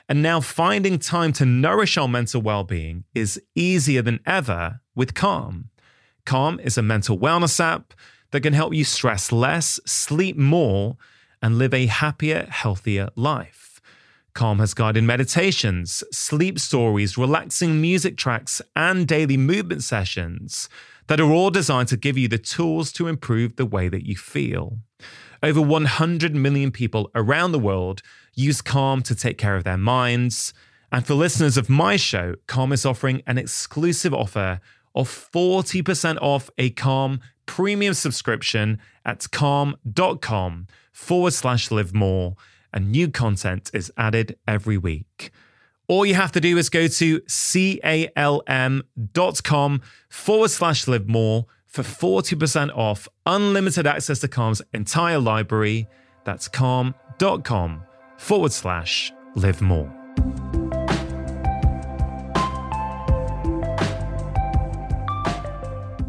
And 0.09 0.21
now 0.21 0.41
finding 0.41 0.99
time 0.99 1.31
to 1.33 1.45
nourish 1.45 1.97
our 1.97 2.09
mental 2.09 2.41
well 2.41 2.65
being 2.65 3.05
is 3.15 3.41
easier 3.55 4.01
than 4.01 4.19
ever 4.25 4.81
with 4.93 5.13
Calm. 5.13 5.69
Calm 6.25 6.59
is 6.59 6.77
a 6.77 6.81
mental 6.81 7.17
wellness 7.17 7.57
app 7.61 7.93
that 8.31 8.41
can 8.41 8.51
help 8.51 8.73
you 8.73 8.83
stress 8.83 9.31
less, 9.31 9.79
sleep 9.85 10.35
more, 10.35 10.97
and 11.41 11.57
live 11.57 11.73
a 11.73 11.85
happier, 11.85 12.45
healthier 12.49 13.07
life. 13.15 13.79
Calm 14.33 14.59
has 14.59 14.73
guided 14.73 15.05
meditations, 15.05 16.03
sleep 16.11 16.59
stories, 16.59 17.17
relaxing 17.17 17.79
music 17.79 18.17
tracks, 18.17 18.61
and 18.75 19.07
daily 19.07 19.37
movement 19.37 19.83
sessions 19.83 20.67
that 21.09 21.19
are 21.19 21.31
all 21.31 21.49
designed 21.49 21.87
to 21.87 21.97
give 21.97 22.19
you 22.19 22.27
the 22.27 22.37
tools 22.37 22.91
to 22.91 23.07
improve 23.07 23.55
the 23.55 23.65
way 23.65 23.89
that 23.89 24.05
you 24.05 24.15
feel. 24.15 24.77
Over 25.41 25.59
100 25.59 26.35
million 26.35 26.69
people 26.69 27.09
around 27.15 27.51
the 27.51 27.57
world 27.57 28.03
use 28.35 28.61
Calm 28.61 29.01
to 29.01 29.15
take 29.15 29.39
care 29.39 29.55
of 29.55 29.63
their 29.63 29.77
minds. 29.77 30.53
And 30.91 31.07
for 31.07 31.15
listeners 31.15 31.57
of 31.57 31.67
my 31.67 31.95
show, 31.95 32.35
Calm 32.45 32.71
is 32.71 32.85
offering 32.85 33.23
an 33.25 33.39
exclusive 33.39 34.13
offer 34.13 34.61
of 34.93 35.09
40% 35.09 36.19
off 36.21 36.51
a 36.59 36.69
Calm 36.69 37.21
premium 37.47 37.95
subscription 37.95 38.77
at 39.03 39.31
calm.com 39.31 40.67
forward 40.91 41.33
slash 41.33 41.71
live 41.71 41.95
more, 41.95 42.35
and 42.71 42.91
new 42.91 43.09
content 43.09 43.71
is 43.73 43.91
added 43.97 44.37
every 44.47 44.77
week. 44.77 45.31
All 45.89 46.05
you 46.05 46.13
have 46.13 46.31
to 46.33 46.39
do 46.39 46.57
is 46.57 46.69
go 46.69 46.87
to 46.87 47.19
calm.com 48.15 49.81
forward 50.09 50.49
slash 50.49 50.87
live 50.87 51.09
more 51.09 51.45
for 51.65 51.81
40% 51.83 52.77
off 52.77 53.07
unlimited 53.25 53.85
access 53.85 54.19
to 54.19 54.27
Calm's 54.27 54.61
entire 54.73 55.19
library. 55.19 55.87
That's 56.23 56.47
calm.com 56.47 57.83
forward 58.17 58.51
slash 58.51 59.11
live 59.35 59.61
more. 59.61 59.91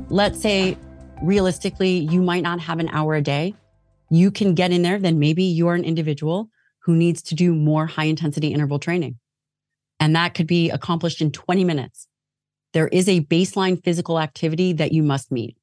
Let's 0.08 0.40
say 0.40 0.76
realistically, 1.22 1.98
you 1.98 2.20
might 2.22 2.42
not 2.42 2.60
have 2.60 2.78
an 2.80 2.88
hour 2.90 3.14
a 3.14 3.22
day 3.22 3.54
you 4.10 4.30
can 4.32 4.54
get 4.54 4.72
in 4.72 4.82
there, 4.82 4.98
then 4.98 5.18
maybe 5.18 5.44
you're 5.44 5.74
an 5.74 5.84
individual 5.84 6.50
who 6.80 6.96
needs 6.96 7.22
to 7.22 7.34
do 7.34 7.54
more 7.54 7.86
high 7.86 8.04
intensity 8.04 8.48
interval 8.48 8.78
training. 8.78 9.18
And 10.00 10.16
that 10.16 10.34
could 10.34 10.46
be 10.46 10.70
accomplished 10.70 11.20
in 11.20 11.30
20 11.30 11.62
minutes. 11.62 12.08
There 12.72 12.88
is 12.88 13.08
a 13.08 13.20
baseline 13.20 13.82
physical 13.84 14.18
activity 14.18 14.72
that 14.72 14.92
you 14.92 15.02
must 15.02 15.30
meet. 15.30 15.56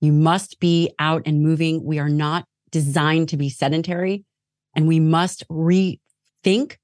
You 0.00 0.12
must 0.12 0.60
be 0.60 0.90
out 0.98 1.22
and 1.24 1.42
moving. 1.42 1.84
We 1.84 1.98
are 1.98 2.08
not 2.08 2.44
designed 2.70 3.28
to 3.30 3.36
be 3.36 3.48
sedentary 3.48 4.24
and 4.74 4.86
we 4.86 5.00
must 5.00 5.46
rethink 5.48 6.76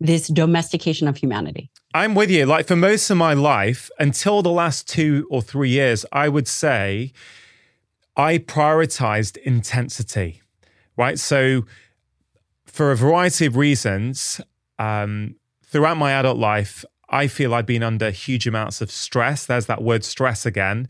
this 0.00 0.28
domestication 0.28 1.08
of 1.08 1.16
humanity. 1.16 1.70
I'm 1.94 2.14
with 2.14 2.30
you. 2.30 2.46
Like 2.46 2.66
for 2.66 2.76
most 2.76 3.08
of 3.10 3.16
my 3.16 3.32
life, 3.32 3.90
until 3.98 4.42
the 4.42 4.50
last 4.50 4.88
two 4.88 5.26
or 5.30 5.40
three 5.40 5.70
years, 5.70 6.04
I 6.12 6.28
would 6.28 6.48
say 6.48 7.12
I 8.16 8.38
prioritized 8.38 9.36
intensity 9.38 10.42
right? 10.96 11.18
So, 11.18 11.64
for 12.66 12.90
a 12.90 12.96
variety 12.96 13.46
of 13.46 13.56
reasons, 13.56 14.40
um, 14.78 15.36
throughout 15.74 15.96
my 15.96 16.12
adult 16.12 16.38
life, 16.38 16.84
I 17.08 17.26
feel 17.26 17.52
I've 17.52 17.66
been 17.66 17.82
under 17.82 18.12
huge 18.12 18.46
amounts 18.46 18.80
of 18.80 18.92
stress. 18.92 19.44
There's 19.44 19.66
that 19.66 19.82
word 19.82 20.04
stress 20.04 20.46
again. 20.46 20.86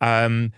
Um, 0.00 0.52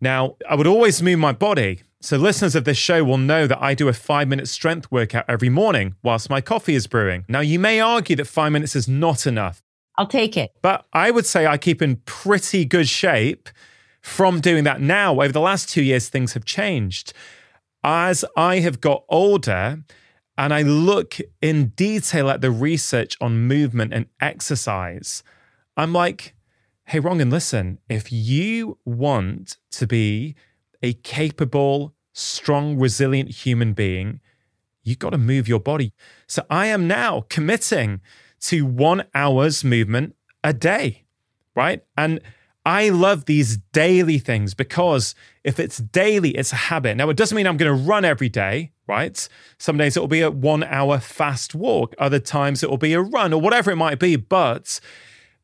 now, 0.00 0.36
I 0.48 0.54
would 0.54 0.66
always 0.66 1.02
move 1.02 1.18
my 1.18 1.32
body. 1.32 1.82
So, 2.00 2.16
listeners 2.16 2.54
of 2.54 2.64
this 2.64 2.78
show 2.78 3.04
will 3.04 3.18
know 3.18 3.46
that 3.46 3.62
I 3.62 3.74
do 3.74 3.88
a 3.88 3.92
five 3.92 4.26
minute 4.26 4.48
strength 4.48 4.90
workout 4.90 5.26
every 5.28 5.50
morning 5.50 5.96
whilst 6.02 6.30
my 6.30 6.40
coffee 6.40 6.74
is 6.74 6.86
brewing. 6.86 7.26
Now, 7.28 7.40
you 7.40 7.58
may 7.58 7.78
argue 7.78 8.16
that 8.16 8.24
five 8.24 8.52
minutes 8.52 8.74
is 8.74 8.88
not 8.88 9.26
enough. 9.26 9.62
I'll 9.98 10.06
take 10.06 10.38
it. 10.38 10.52
But 10.62 10.86
I 10.94 11.10
would 11.10 11.26
say 11.26 11.46
I 11.46 11.58
keep 11.58 11.82
in 11.82 11.96
pretty 12.06 12.64
good 12.64 12.88
shape 12.88 13.50
from 14.00 14.40
doing 14.40 14.64
that 14.64 14.80
now. 14.80 15.20
Over 15.20 15.32
the 15.32 15.40
last 15.42 15.68
two 15.68 15.82
years, 15.82 16.08
things 16.08 16.32
have 16.32 16.46
changed 16.46 17.12
as 17.84 18.24
I 18.34 18.60
have 18.60 18.80
got 18.80 19.04
older, 19.10 19.84
and 20.38 20.54
I 20.54 20.62
look 20.62 21.18
in 21.42 21.70
detail 21.70 22.30
at 22.30 22.40
the 22.40 22.52
research 22.52 23.16
on 23.20 23.48
movement 23.48 23.92
and 23.92 24.06
exercise, 24.20 25.24
I'm 25.76 25.92
like, 25.92 26.36
hey, 26.86 27.00
Rangan, 27.00 27.32
listen, 27.32 27.78
if 27.88 28.12
you 28.12 28.78
want 28.84 29.56
to 29.72 29.86
be 29.88 30.36
a 30.80 30.92
capable, 30.92 31.94
strong, 32.12 32.78
resilient 32.78 33.30
human 33.30 33.72
being, 33.72 34.20
you've 34.84 35.00
got 35.00 35.10
to 35.10 35.18
move 35.18 35.48
your 35.48 35.58
body. 35.58 35.92
So 36.28 36.46
I 36.48 36.66
am 36.66 36.86
now 36.86 37.26
committing 37.28 38.00
to 38.42 38.64
one 38.64 39.04
hour's 39.16 39.64
movement 39.64 40.14
a 40.44 40.52
day, 40.52 41.04
right? 41.56 41.82
And 41.96 42.20
I 42.68 42.90
love 42.90 43.24
these 43.24 43.56
daily 43.72 44.18
things 44.18 44.52
because 44.52 45.14
if 45.42 45.58
it's 45.58 45.78
daily, 45.78 46.32
it's 46.32 46.52
a 46.52 46.56
habit. 46.56 46.98
Now, 46.98 47.08
it 47.08 47.16
doesn't 47.16 47.34
mean 47.34 47.46
I'm 47.46 47.56
going 47.56 47.74
to 47.74 47.82
run 47.82 48.04
every 48.04 48.28
day, 48.28 48.72
right? 48.86 49.26
Some 49.56 49.78
days 49.78 49.96
it 49.96 50.00
will 50.00 50.06
be 50.06 50.20
a 50.20 50.30
one 50.30 50.62
hour 50.64 50.98
fast 50.98 51.54
walk, 51.54 51.94
other 51.98 52.18
times 52.18 52.62
it 52.62 52.68
will 52.68 52.76
be 52.76 52.92
a 52.92 53.00
run 53.00 53.32
or 53.32 53.40
whatever 53.40 53.70
it 53.70 53.76
might 53.76 53.98
be. 53.98 54.16
But 54.16 54.80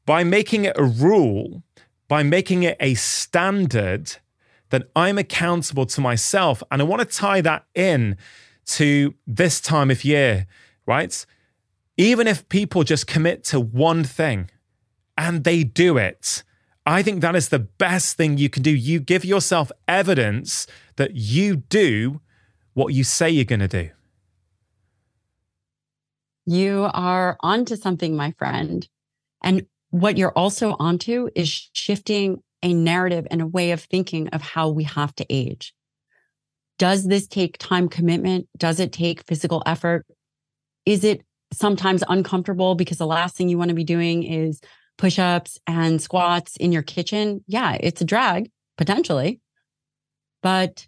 by 0.05 0.23
making 0.23 0.67
it 0.67 0.77
a 0.77 0.85
rule, 0.85 1.63
by 2.09 2.23
making 2.23 2.63
it 2.63 2.77
a 2.79 2.93
standard, 2.93 4.17
then 4.69 4.85
I'm 4.95 5.17
accountable 5.17 5.87
to 5.87 6.03
myself. 6.03 6.63
And 6.71 6.83
I 6.83 6.85
want 6.85 7.01
to 7.01 7.17
tie 7.17 7.41
that 7.41 7.65
in 7.75 8.19
to 8.67 9.15
this 9.27 9.63
time 9.63 9.91
of 9.91 10.05
year, 10.05 10.47
right? 10.85 11.25
Even 11.97 12.27
if 12.27 12.47
people 12.51 12.85
just 12.85 13.07
commit 13.07 13.45
to 13.45 13.61
one 13.61 14.05
thing 14.05 14.51
and 15.17 15.45
they 15.45 15.65
do 15.65 15.97
it, 15.97 16.43
I 16.87 17.03
think 17.03 17.23
that 17.23 17.35
is 17.35 17.49
the 17.49 17.59
best 17.59 18.17
thing 18.17 18.37
you 18.37 18.51
can 18.51 18.63
do. 18.63 18.71
You 18.71 19.01
give 19.01 19.25
yourself 19.25 19.73
evidence 19.89 20.67
that 20.97 21.15
you 21.15 21.57
do 21.57 22.21
what 22.75 22.93
you 22.93 23.05
say 23.05 23.31
you're 23.31 23.45
going 23.45 23.61
to 23.61 23.69
do. 23.69 23.91
You 26.47 26.91
are 26.93 27.39
onto 27.41 27.77
something, 27.77 28.15
my 28.15 28.33
friend. 28.33 28.87
And 29.43 29.67
what 29.91 30.19
you're 30.19 30.33
also 30.33 30.77
onto 30.79 31.31
is 31.35 31.71
shifting 31.73 32.43
a 32.63 32.75
narrative 32.75 33.27
and 33.31 33.41
a 33.41 33.47
way 33.47 33.71
of 33.71 33.81
thinking 33.81 34.29
of 34.29 34.43
how 34.43 34.69
we 34.69 34.85
have 34.85 35.15
to 35.17 35.27
age. 35.31 35.75
Does 36.79 37.07
this 37.07 37.27
take 37.27 37.57
time 37.59 37.89
commitment? 37.89 38.49
Does 38.59 38.81
it 38.81 38.93
take 38.93 39.27
physical 39.27 39.63
effort? 39.65 40.07
Is 40.85 41.05
it 41.05 41.23
sometimes 41.53 42.03
uncomfortable 42.09 42.75
because 42.75 42.99
the 42.99 43.07
last 43.07 43.37
thing 43.37 43.49
you 43.49 43.57
want 43.57 43.69
to 43.69 43.75
be 43.75 43.85
doing 43.85 44.25
is 44.25 44.61
push 44.97 45.19
ups 45.19 45.59
and 45.67 46.01
squats 46.01 46.57
in 46.57 46.73
your 46.73 46.83
kitchen? 46.83 47.45
Yeah, 47.47 47.77
it's 47.79 48.01
a 48.01 48.05
drag 48.05 48.51
potentially. 48.77 49.41
But 50.43 50.87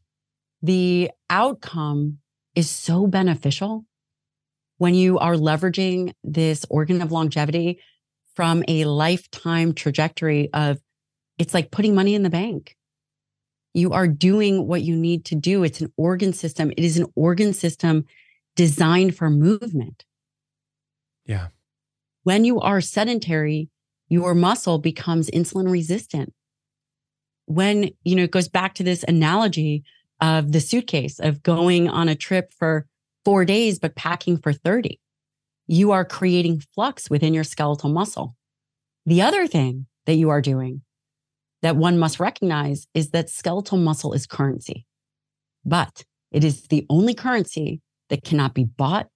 the 0.62 1.10
outcome 1.30 2.18
is 2.54 2.70
so 2.70 3.06
beneficial 3.06 3.84
when 4.78 4.94
you 4.94 5.18
are 5.18 5.34
leveraging 5.34 6.12
this 6.22 6.64
organ 6.68 7.00
of 7.00 7.12
longevity 7.12 7.80
from 8.34 8.62
a 8.68 8.84
lifetime 8.84 9.72
trajectory 9.72 10.50
of 10.52 10.78
it's 11.38 11.54
like 11.54 11.70
putting 11.70 11.94
money 11.94 12.14
in 12.14 12.22
the 12.22 12.30
bank. 12.30 12.76
You 13.72 13.92
are 13.92 14.08
doing 14.08 14.66
what 14.66 14.82
you 14.82 14.96
need 14.96 15.24
to 15.26 15.34
do. 15.34 15.62
It's 15.62 15.80
an 15.80 15.92
organ 15.96 16.32
system. 16.32 16.70
It 16.70 16.84
is 16.84 16.98
an 16.98 17.06
organ 17.14 17.52
system 17.52 18.04
designed 18.54 19.16
for 19.16 19.28
movement. 19.28 20.04
Yeah. 21.26 21.48
When 22.22 22.44
you 22.44 22.60
are 22.60 22.80
sedentary, 22.80 23.68
your 24.08 24.34
muscle 24.34 24.78
becomes 24.78 25.30
insulin 25.30 25.70
resistant. 25.70 26.32
When, 27.46 27.90
you 28.02 28.16
know, 28.16 28.24
it 28.24 28.30
goes 28.30 28.48
back 28.48 28.74
to 28.74 28.82
this 28.82 29.04
analogy 29.06 29.84
of 30.20 30.52
the 30.52 30.60
suitcase 30.60 31.18
of 31.18 31.42
going 31.42 31.88
on 31.88 32.08
a 32.08 32.14
trip 32.14 32.52
for 32.52 32.86
four 33.24 33.44
days, 33.44 33.78
but 33.78 33.96
packing 33.96 34.38
for 34.38 34.52
30. 34.52 35.00
You 35.66 35.92
are 35.92 36.04
creating 36.04 36.62
flux 36.74 37.10
within 37.10 37.34
your 37.34 37.44
skeletal 37.44 37.90
muscle. 37.90 38.36
The 39.04 39.22
other 39.22 39.46
thing 39.46 39.86
that 40.06 40.14
you 40.14 40.30
are 40.30 40.40
doing 40.40 40.82
that 41.62 41.76
one 41.76 41.98
must 41.98 42.20
recognize 42.20 42.86
is 42.94 43.10
that 43.10 43.30
skeletal 43.30 43.78
muscle 43.78 44.12
is 44.12 44.26
currency, 44.26 44.86
but 45.64 46.04
it 46.30 46.44
is 46.44 46.68
the 46.68 46.86
only 46.88 47.14
currency 47.14 47.80
that 48.08 48.24
cannot 48.24 48.54
be 48.54 48.64
bought, 48.64 49.08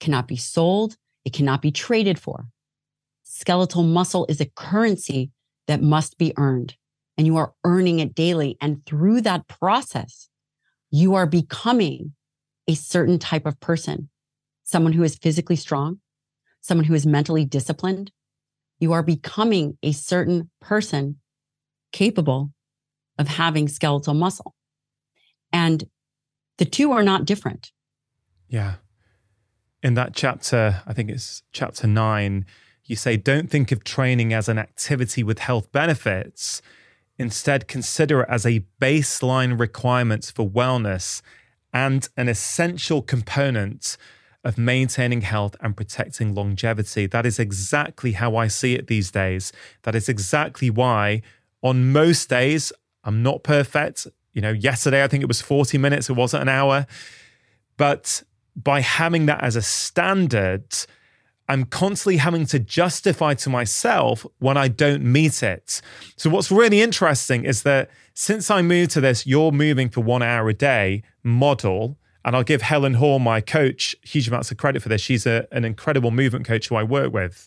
cannot 0.00 0.28
be 0.28 0.36
sold, 0.36 0.96
it 1.24 1.32
cannot 1.32 1.62
be 1.62 1.70
traded 1.70 2.18
for. 2.18 2.46
Skeletal 3.24 3.82
muscle 3.82 4.26
is 4.28 4.40
a 4.40 4.46
currency 4.46 5.32
that 5.66 5.82
must 5.82 6.18
be 6.18 6.32
earned, 6.36 6.76
and 7.16 7.26
you 7.26 7.36
are 7.36 7.54
earning 7.64 7.98
it 7.98 8.14
daily. 8.14 8.56
And 8.60 8.84
through 8.86 9.22
that 9.22 9.48
process, 9.48 10.28
you 10.90 11.14
are 11.14 11.26
becoming 11.26 12.12
a 12.68 12.74
certain 12.74 13.18
type 13.18 13.46
of 13.46 13.58
person, 13.60 14.10
someone 14.62 14.92
who 14.92 15.02
is 15.02 15.16
physically 15.16 15.56
strong, 15.56 16.00
someone 16.60 16.84
who 16.84 16.94
is 16.94 17.06
mentally 17.06 17.44
disciplined. 17.44 18.12
You 18.78 18.92
are 18.92 19.02
becoming 19.02 19.78
a 19.82 19.92
certain 19.92 20.50
person 20.60 21.20
capable 21.92 22.52
of 23.18 23.28
having 23.28 23.68
skeletal 23.68 24.14
muscle. 24.14 24.54
And 25.52 25.84
the 26.58 26.64
two 26.64 26.92
are 26.92 27.02
not 27.02 27.24
different. 27.24 27.72
Yeah. 28.48 28.74
In 29.82 29.94
that 29.94 30.14
chapter, 30.14 30.82
I 30.86 30.92
think 30.92 31.10
it's 31.10 31.42
chapter 31.52 31.86
nine, 31.86 32.46
you 32.86 32.96
say, 32.96 33.16
don't 33.16 33.50
think 33.50 33.72
of 33.72 33.84
training 33.84 34.32
as 34.32 34.48
an 34.48 34.58
activity 34.58 35.22
with 35.22 35.38
health 35.38 35.70
benefits 35.72 36.60
Instead, 37.18 37.68
consider 37.68 38.22
it 38.22 38.28
as 38.28 38.44
a 38.44 38.64
baseline 38.80 39.58
requirement 39.58 40.32
for 40.34 40.48
wellness 40.48 41.22
and 41.72 42.08
an 42.16 42.28
essential 42.28 43.02
component 43.02 43.96
of 44.42 44.58
maintaining 44.58 45.22
health 45.22 45.56
and 45.60 45.76
protecting 45.76 46.34
longevity. 46.34 47.06
That 47.06 47.24
is 47.24 47.38
exactly 47.38 48.12
how 48.12 48.36
I 48.36 48.48
see 48.48 48.74
it 48.74 48.88
these 48.88 49.10
days. 49.10 49.52
That 49.82 49.94
is 49.94 50.08
exactly 50.08 50.70
why, 50.70 51.22
on 51.62 51.92
most 51.92 52.28
days, 52.28 52.72
I'm 53.04 53.22
not 53.22 53.42
perfect. 53.42 54.06
You 54.32 54.42
know, 54.42 54.50
yesterday 54.50 55.04
I 55.04 55.08
think 55.08 55.22
it 55.22 55.28
was 55.28 55.40
40 55.40 55.78
minutes, 55.78 56.10
it 56.10 56.14
wasn't 56.14 56.42
an 56.42 56.48
hour. 56.48 56.86
But 57.76 58.22
by 58.56 58.80
having 58.80 59.26
that 59.26 59.42
as 59.42 59.56
a 59.56 59.62
standard, 59.62 60.66
I'm 61.48 61.64
constantly 61.64 62.16
having 62.16 62.46
to 62.46 62.58
justify 62.58 63.34
to 63.34 63.50
myself 63.50 64.24
when 64.38 64.56
I 64.56 64.68
don't 64.68 65.02
meet 65.02 65.42
it. 65.42 65.82
So, 66.16 66.30
what's 66.30 66.50
really 66.50 66.80
interesting 66.80 67.44
is 67.44 67.62
that 67.64 67.90
since 68.14 68.50
I 68.50 68.62
moved 68.62 68.92
to 68.92 69.00
this, 69.00 69.26
you're 69.26 69.52
moving 69.52 69.90
for 69.90 70.00
one 70.00 70.22
hour 70.22 70.48
a 70.48 70.54
day 70.54 71.02
model, 71.22 71.98
and 72.24 72.34
I'll 72.34 72.44
give 72.44 72.62
Helen 72.62 72.94
Hall, 72.94 73.18
my 73.18 73.40
coach, 73.40 73.94
huge 74.02 74.28
amounts 74.28 74.50
of 74.50 74.56
credit 74.56 74.82
for 74.82 74.88
this. 74.88 75.00
She's 75.00 75.26
a, 75.26 75.46
an 75.52 75.64
incredible 75.64 76.10
movement 76.10 76.46
coach 76.46 76.68
who 76.68 76.76
I 76.76 76.82
work 76.82 77.12
with. 77.12 77.46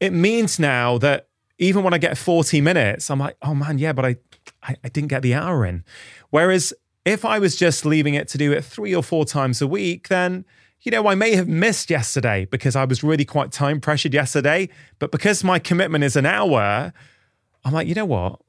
It 0.00 0.12
means 0.12 0.58
now 0.58 0.98
that 0.98 1.28
even 1.58 1.84
when 1.84 1.94
I 1.94 1.98
get 1.98 2.18
40 2.18 2.60
minutes, 2.60 3.10
I'm 3.10 3.20
like, 3.20 3.36
oh 3.42 3.54
man, 3.54 3.78
yeah, 3.78 3.92
but 3.92 4.04
I, 4.04 4.16
I, 4.62 4.76
I 4.82 4.88
didn't 4.88 5.08
get 5.08 5.22
the 5.22 5.34
hour 5.34 5.64
in. 5.64 5.84
Whereas 6.30 6.74
if 7.04 7.24
I 7.24 7.38
was 7.38 7.54
just 7.54 7.84
leaving 7.84 8.14
it 8.14 8.28
to 8.28 8.38
do 8.38 8.50
it 8.52 8.64
three 8.64 8.94
or 8.94 9.02
four 9.02 9.24
times 9.24 9.62
a 9.62 9.66
week, 9.66 10.08
then 10.08 10.44
you 10.84 10.90
know, 10.90 11.08
I 11.08 11.14
may 11.14 11.34
have 11.34 11.48
missed 11.48 11.88
yesterday 11.88 12.44
because 12.44 12.76
I 12.76 12.84
was 12.84 13.02
really 13.02 13.24
quite 13.24 13.50
time 13.50 13.80
pressured 13.80 14.12
yesterday. 14.12 14.68
But 14.98 15.10
because 15.10 15.42
my 15.42 15.58
commitment 15.58 16.04
is 16.04 16.14
an 16.14 16.26
hour, 16.26 16.92
I'm 17.64 17.72
like, 17.72 17.88
you 17.88 17.94
know 17.94 18.04
what? 18.04 18.40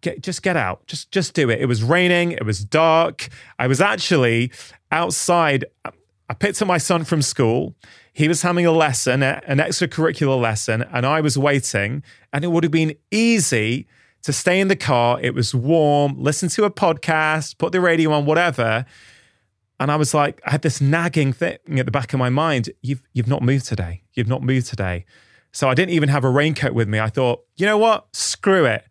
Get, 0.00 0.22
just 0.22 0.42
get 0.42 0.56
out. 0.56 0.86
Just 0.86 1.10
just 1.10 1.34
do 1.34 1.50
it. 1.50 1.60
It 1.60 1.66
was 1.66 1.82
raining. 1.82 2.32
It 2.32 2.44
was 2.44 2.64
dark. 2.64 3.28
I 3.58 3.66
was 3.66 3.80
actually 3.80 4.50
outside. 4.90 5.66
I 6.28 6.34
picked 6.34 6.60
up 6.62 6.68
my 6.68 6.78
son 6.78 7.04
from 7.04 7.20
school. 7.20 7.74
He 8.14 8.28
was 8.28 8.42
having 8.42 8.64
a 8.64 8.72
lesson, 8.72 9.22
an 9.22 9.58
extracurricular 9.58 10.40
lesson, 10.40 10.82
and 10.82 11.04
I 11.04 11.20
was 11.20 11.36
waiting. 11.36 12.02
And 12.32 12.44
it 12.44 12.48
would 12.48 12.64
have 12.64 12.70
been 12.70 12.94
easy 13.10 13.86
to 14.22 14.32
stay 14.32 14.58
in 14.58 14.68
the 14.68 14.76
car. 14.76 15.20
It 15.20 15.34
was 15.34 15.54
warm, 15.54 16.14
listen 16.16 16.48
to 16.50 16.64
a 16.64 16.70
podcast, 16.70 17.58
put 17.58 17.72
the 17.72 17.80
radio 17.80 18.12
on, 18.12 18.24
whatever. 18.24 18.86
And 19.84 19.92
I 19.92 19.96
was 19.96 20.14
like, 20.14 20.40
I 20.46 20.50
had 20.52 20.62
this 20.62 20.80
nagging 20.80 21.34
thing 21.34 21.58
at 21.78 21.84
the 21.84 21.92
back 21.92 22.14
of 22.14 22.18
my 22.18 22.30
mind. 22.30 22.70
You've 22.80 23.02
you've 23.12 23.28
not 23.28 23.42
moved 23.42 23.66
today. 23.66 24.02
You've 24.14 24.28
not 24.28 24.42
moved 24.42 24.66
today. 24.66 25.04
So 25.52 25.68
I 25.68 25.74
didn't 25.74 25.92
even 25.92 26.08
have 26.08 26.24
a 26.24 26.30
raincoat 26.30 26.72
with 26.72 26.88
me. 26.88 26.98
I 26.98 27.10
thought, 27.10 27.44
you 27.56 27.66
know 27.66 27.76
what? 27.76 28.06
Screw 28.16 28.64
it. 28.64 28.82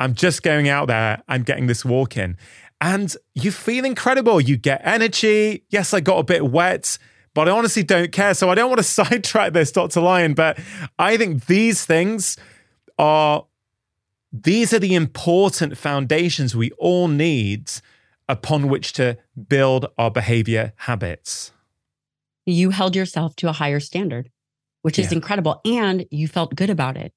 I'm 0.00 0.12
just 0.12 0.42
going 0.42 0.68
out 0.68 0.88
there 0.88 1.22
and 1.28 1.46
getting 1.46 1.68
this 1.68 1.84
walk 1.84 2.16
in. 2.16 2.36
And 2.80 3.16
you 3.32 3.52
feel 3.52 3.84
incredible. 3.84 4.40
You 4.40 4.56
get 4.56 4.80
energy. 4.82 5.62
Yes, 5.68 5.94
I 5.94 6.00
got 6.00 6.18
a 6.18 6.24
bit 6.24 6.44
wet, 6.44 6.98
but 7.32 7.48
I 7.48 7.52
honestly 7.52 7.84
don't 7.84 8.10
care. 8.10 8.34
So 8.34 8.50
I 8.50 8.56
don't 8.56 8.70
want 8.70 8.80
to 8.80 8.82
sidetrack 9.04 9.52
this, 9.52 9.70
Dr. 9.70 10.00
Lyon, 10.00 10.34
but 10.34 10.58
I 10.98 11.16
think 11.16 11.46
these 11.46 11.86
things 11.86 12.36
are 12.98 13.46
these 14.32 14.74
are 14.74 14.80
the 14.80 14.96
important 14.96 15.78
foundations 15.78 16.56
we 16.56 16.72
all 16.72 17.06
need 17.06 17.70
upon 18.30 18.68
which 18.68 18.92
to 18.94 19.18
build 19.48 19.86
our 19.98 20.10
behavior 20.10 20.72
habits. 20.76 21.52
You 22.46 22.70
held 22.70 22.94
yourself 22.94 23.36
to 23.36 23.48
a 23.48 23.52
higher 23.52 23.80
standard, 23.80 24.30
which 24.82 24.98
is 24.98 25.10
yeah. 25.10 25.16
incredible. 25.16 25.60
And 25.64 26.06
you 26.10 26.28
felt 26.28 26.54
good 26.54 26.70
about 26.70 26.96
it. 26.96 27.12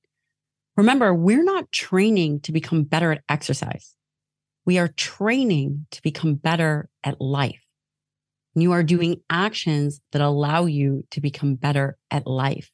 Remember, 0.75 1.13
we're 1.13 1.43
not 1.43 1.71
training 1.71 2.41
to 2.41 2.51
become 2.51 2.83
better 2.83 3.11
at 3.11 3.23
exercise. 3.29 3.95
We 4.65 4.79
are 4.79 4.87
training 4.87 5.85
to 5.91 6.01
become 6.01 6.35
better 6.35 6.89
at 7.03 7.21
life. 7.21 7.61
You 8.55 8.71
are 8.71 8.83
doing 8.83 9.21
actions 9.29 10.01
that 10.11 10.21
allow 10.21 10.65
you 10.65 11.05
to 11.11 11.21
become 11.21 11.55
better 11.55 11.97
at 12.09 12.25
life. 12.25 12.71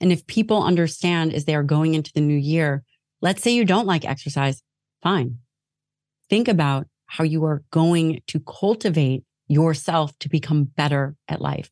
And 0.00 0.12
if 0.12 0.26
people 0.26 0.62
understand 0.62 1.32
as 1.32 1.44
they 1.44 1.54
are 1.54 1.62
going 1.62 1.94
into 1.94 2.12
the 2.12 2.20
new 2.20 2.36
year, 2.36 2.84
let's 3.20 3.42
say 3.42 3.52
you 3.52 3.64
don't 3.64 3.86
like 3.86 4.04
exercise, 4.04 4.62
fine. 5.02 5.38
Think 6.28 6.48
about 6.48 6.86
how 7.12 7.24
you 7.24 7.44
are 7.44 7.62
going 7.70 8.22
to 8.26 8.40
cultivate 8.40 9.24
yourself 9.48 10.18
to 10.20 10.28
become 10.28 10.64
better 10.64 11.14
at 11.28 11.40
life. 11.40 11.70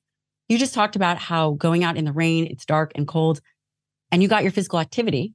You 0.49 0.59
just 0.59 0.75
talked 0.75 0.97
about 0.97 1.19
how 1.19 1.53
going 1.53 1.85
out 1.85 1.97
in 1.97 2.05
the 2.05 2.13
rain, 2.13 2.47
it's 2.47 2.67
dark 2.67 2.93
and 2.95 3.07
cold, 3.07 3.41
and 4.11 4.23
you 4.23 4.29
got 4.29 4.43
your 4.43 4.53
physical 4.53 4.81
activity. 4.81 5.35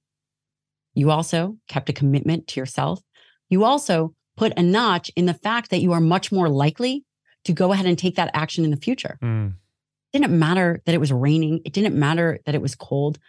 You 0.93 1.11
also 1.11 1.57
kept 1.67 1.89
a 1.89 1.93
commitment 1.93 2.47
to 2.49 2.59
yourself. 2.59 3.01
You 3.49 3.63
also 3.63 4.13
put 4.37 4.53
a 4.57 4.61
notch 4.61 5.09
in 5.15 5.25
the 5.25 5.33
fact 5.33 5.69
that 5.71 5.81
you 5.81 5.93
are 5.93 6.01
much 6.01 6.31
more 6.31 6.49
likely 6.49 7.03
to 7.45 7.53
go 7.53 7.71
ahead 7.71 7.85
and 7.85 7.97
take 7.97 8.15
that 8.15 8.31
action 8.33 8.65
in 8.65 8.71
the 8.71 8.77
future. 8.77 9.17
Mm 9.21 9.55
didn't 10.19 10.37
matter 10.37 10.81
that 10.85 10.95
it 10.95 10.99
was 10.99 11.11
raining. 11.11 11.61
It 11.65 11.73
didn't 11.73 11.95
matter 11.95 12.39
that 12.45 12.55
it 12.55 12.61
was 12.61 12.75
cold. 12.75 13.19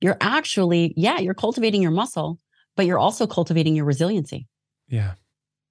You're 0.00 0.16
actually, 0.20 0.92
yeah, 0.96 1.18
you're 1.18 1.34
cultivating 1.34 1.82
your 1.82 1.90
muscle, 1.90 2.38
but 2.76 2.86
you're 2.86 2.98
also 2.98 3.26
cultivating 3.26 3.76
your 3.76 3.84
resiliency. 3.84 4.48
Yeah. 4.88 5.14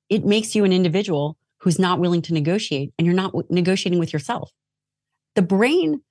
It 0.10 0.26
makes 0.26 0.56
you 0.56 0.64
an 0.64 0.74
individual 0.74 1.38
who's 1.60 1.80
not 1.80 2.00
willing 2.00 2.22
to 2.24 2.34
negotiate 2.34 2.94
and 2.98 3.06
you're 3.06 3.16
not 3.16 3.32
w- 3.34 3.48
negotiating 3.50 4.00
with 4.00 4.14
yourself. 4.14 4.52
The 5.36 5.42
brain 5.42 6.02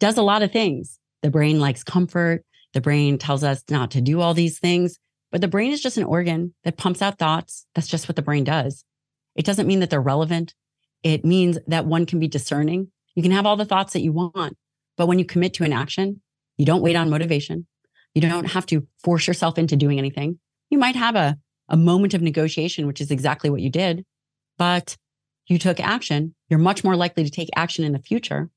does 0.00 0.16
a 0.16 0.22
lot 0.22 0.42
of 0.42 0.52
things. 0.52 0.98
The 1.22 1.30
brain 1.30 1.60
likes 1.60 1.82
comfort. 1.82 2.44
The 2.74 2.80
brain 2.80 3.18
tells 3.18 3.42
us 3.42 3.64
not 3.70 3.90
to 3.92 4.00
do 4.00 4.20
all 4.20 4.34
these 4.34 4.58
things, 4.58 4.98
but 5.32 5.40
the 5.40 5.48
brain 5.48 5.72
is 5.72 5.82
just 5.82 5.96
an 5.96 6.04
organ 6.04 6.54
that 6.64 6.76
pumps 6.76 7.02
out 7.02 7.18
thoughts. 7.18 7.66
That's 7.74 7.88
just 7.88 8.08
what 8.08 8.16
the 8.16 8.22
brain 8.22 8.44
does. 8.44 8.84
It 9.34 9.44
doesn't 9.44 9.66
mean 9.66 9.80
that 9.80 9.90
they're 9.90 10.00
relevant. 10.00 10.54
It 11.02 11.24
means 11.24 11.58
that 11.66 11.86
one 11.86 12.06
can 12.06 12.18
be 12.18 12.28
discerning 12.28 12.90
you 13.18 13.22
can 13.22 13.32
have 13.32 13.46
all 13.46 13.56
the 13.56 13.64
thoughts 13.64 13.94
that 13.94 14.02
you 14.02 14.12
want, 14.12 14.56
but 14.96 15.08
when 15.08 15.18
you 15.18 15.24
commit 15.24 15.54
to 15.54 15.64
an 15.64 15.72
action, 15.72 16.20
you 16.56 16.64
don't 16.64 16.82
wait 16.82 16.94
on 16.94 17.10
motivation. 17.10 17.66
You 18.14 18.22
don't 18.22 18.44
have 18.44 18.64
to 18.66 18.86
force 19.02 19.26
yourself 19.26 19.58
into 19.58 19.74
doing 19.74 19.98
anything. 19.98 20.38
You 20.70 20.78
might 20.78 20.94
have 20.94 21.16
a, 21.16 21.36
a 21.68 21.76
moment 21.76 22.14
of 22.14 22.22
negotiation, 22.22 22.86
which 22.86 23.00
is 23.00 23.10
exactly 23.10 23.50
what 23.50 23.60
you 23.60 23.70
did, 23.70 24.04
but 24.56 24.96
you 25.46 25.58
took 25.58 25.80
action. 25.80 26.34
You're 26.48 26.58
much 26.58 26.84
more 26.84 26.96
likely 26.96 27.24
to 27.24 27.30
take 27.30 27.48
action 27.56 27.84
in 27.84 27.92
the 27.92 27.98
future 27.98 28.50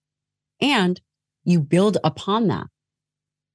and 0.60 1.00
you 1.44 1.60
build 1.60 1.98
upon 2.04 2.48
that, 2.48 2.68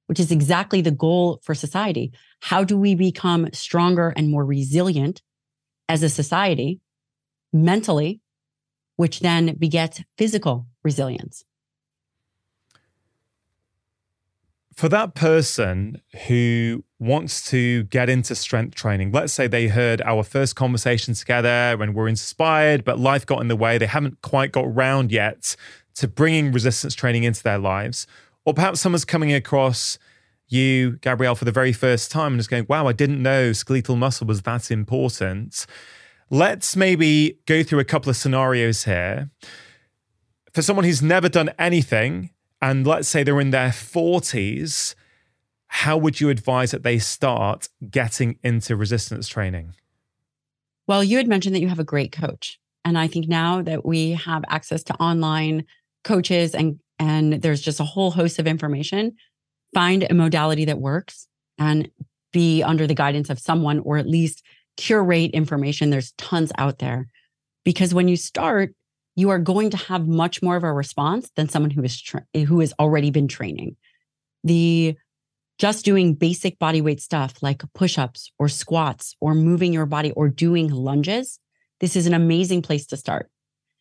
which 0.07 0.19
is 0.19 0.31
exactly 0.31 0.81
the 0.81 0.91
goal 0.91 1.39
for 1.43 1.55
society. 1.55 2.11
How 2.41 2.63
do 2.63 2.77
we 2.77 2.95
become 2.95 3.49
stronger 3.53 4.13
and 4.15 4.29
more 4.29 4.45
resilient 4.45 5.21
as 5.89 6.03
a 6.03 6.09
society 6.09 6.81
mentally, 7.53 8.21
which 8.95 9.19
then 9.19 9.55
begets 9.55 10.01
physical 10.17 10.67
resilience. 10.83 11.43
For 14.77 14.89
that 14.89 15.15
person 15.15 16.03
who 16.27 16.83
wants 16.99 17.49
to 17.49 17.85
get 17.85 18.09
into 18.09 18.35
strength 18.35 18.75
training, 18.75 19.11
let's 19.11 19.33
say 19.33 19.47
they 19.47 19.69
heard 19.69 20.03
our 20.03 20.21
first 20.21 20.55
conversation 20.55 21.15
together 21.15 21.81
and 21.81 21.95
were 21.95 22.07
inspired, 22.07 22.83
but 22.83 22.99
life 22.99 23.25
got 23.25 23.41
in 23.41 23.47
the 23.47 23.55
way. 23.55 23.79
They 23.79 23.87
haven't 23.87 24.21
quite 24.21 24.51
got 24.51 24.71
round 24.75 25.11
yet 25.11 25.55
to 25.95 26.07
bringing 26.07 26.51
resistance 26.51 26.93
training 26.93 27.23
into 27.23 27.41
their 27.41 27.57
lives. 27.57 28.05
Or 28.45 28.53
perhaps 28.53 28.79
someone's 28.79 29.03
coming 29.03 29.33
across 29.33 29.97
you, 30.47 30.97
Gabrielle, 31.01 31.33
for 31.33 31.45
the 31.45 31.51
very 31.51 31.73
first 31.73 32.11
time 32.11 32.33
and 32.33 32.39
is 32.39 32.47
going, 32.47 32.67
wow, 32.69 32.85
I 32.85 32.93
didn't 32.93 33.19
know 33.19 33.53
skeletal 33.53 33.95
muscle 33.95 34.27
was 34.27 34.43
that 34.43 34.69
important. 34.69 35.65
Let's 36.29 36.75
maybe 36.75 37.39
go 37.47 37.63
through 37.63 37.79
a 37.79 37.83
couple 37.83 38.11
of 38.11 38.15
scenarios 38.15 38.83
here 38.83 39.31
for 40.53 40.61
someone 40.61 40.85
who's 40.85 41.01
never 41.01 41.29
done 41.29 41.49
anything, 41.57 42.29
and 42.61 42.85
let's 42.85 43.07
say 43.07 43.23
they're 43.23 43.39
in 43.39 43.51
their 43.51 43.69
40s, 43.69 44.95
how 45.67 45.97
would 45.97 46.19
you 46.19 46.29
advise 46.29 46.71
that 46.71 46.83
they 46.83 46.97
start 46.97 47.69
getting 47.89 48.39
into 48.43 48.75
resistance 48.75 49.27
training? 49.27 49.73
Well, 50.87 51.03
you 51.03 51.17
had 51.17 51.27
mentioned 51.27 51.55
that 51.55 51.61
you 51.61 51.67
have 51.67 51.79
a 51.79 51.83
great 51.83 52.11
coach. 52.11 52.59
And 52.85 52.97
I 52.97 53.07
think 53.07 53.27
now 53.27 53.61
that 53.61 53.85
we 53.85 54.11
have 54.11 54.43
access 54.49 54.83
to 54.83 54.93
online 54.95 55.65
coaches 56.03 56.55
and 56.55 56.79
and 56.99 57.33
there's 57.33 57.61
just 57.61 57.79
a 57.79 57.83
whole 57.83 58.09
host 58.09 58.39
of 58.39 58.47
information, 58.47 59.15
find 59.73 60.07
a 60.09 60.15
modality 60.15 60.65
that 60.65 60.79
works 60.79 61.27
and 61.59 61.91
be 62.31 62.63
under 62.63 62.87
the 62.87 62.95
guidance 62.95 63.29
of 63.29 63.39
someone 63.39 63.79
or 63.79 63.97
at 63.97 64.07
least 64.07 64.43
curate 64.77 65.31
information. 65.31 65.89
There's 65.89 66.13
tons 66.13 66.51
out 66.57 66.79
there. 66.79 67.07
Because 67.63 67.93
when 67.93 68.07
you 68.07 68.15
start, 68.15 68.73
you 69.17 69.31
are 69.31 69.39
going 69.39 69.71
to 69.71 69.77
have 69.77 70.07
much 70.07 70.43
more 70.43 70.55
of 70.55 70.63
a 70.63 70.71
response 70.71 71.31
than 71.35 71.49
someone 71.49 71.71
who 71.71 71.83
is 71.83 71.99
tra- 71.99 72.25
who 72.33 72.59
has 72.59 72.71
already 72.79 73.09
been 73.09 73.27
training. 73.27 73.75
The 74.43 74.95
just 75.57 75.83
doing 75.83 76.13
basic 76.13 76.59
body 76.59 76.81
weight 76.81 77.01
stuff 77.01 77.41
like 77.41 77.63
push-ups 77.73 78.31
or 78.37 78.47
squats 78.47 79.15
or 79.19 79.33
moving 79.33 79.73
your 79.73 79.87
body 79.87 80.11
or 80.11 80.29
doing 80.29 80.69
lunges, 80.69 81.39
this 81.79 81.95
is 81.95 82.05
an 82.05 82.13
amazing 82.13 82.61
place 82.61 82.85
to 82.85 82.95
start. 82.95 83.31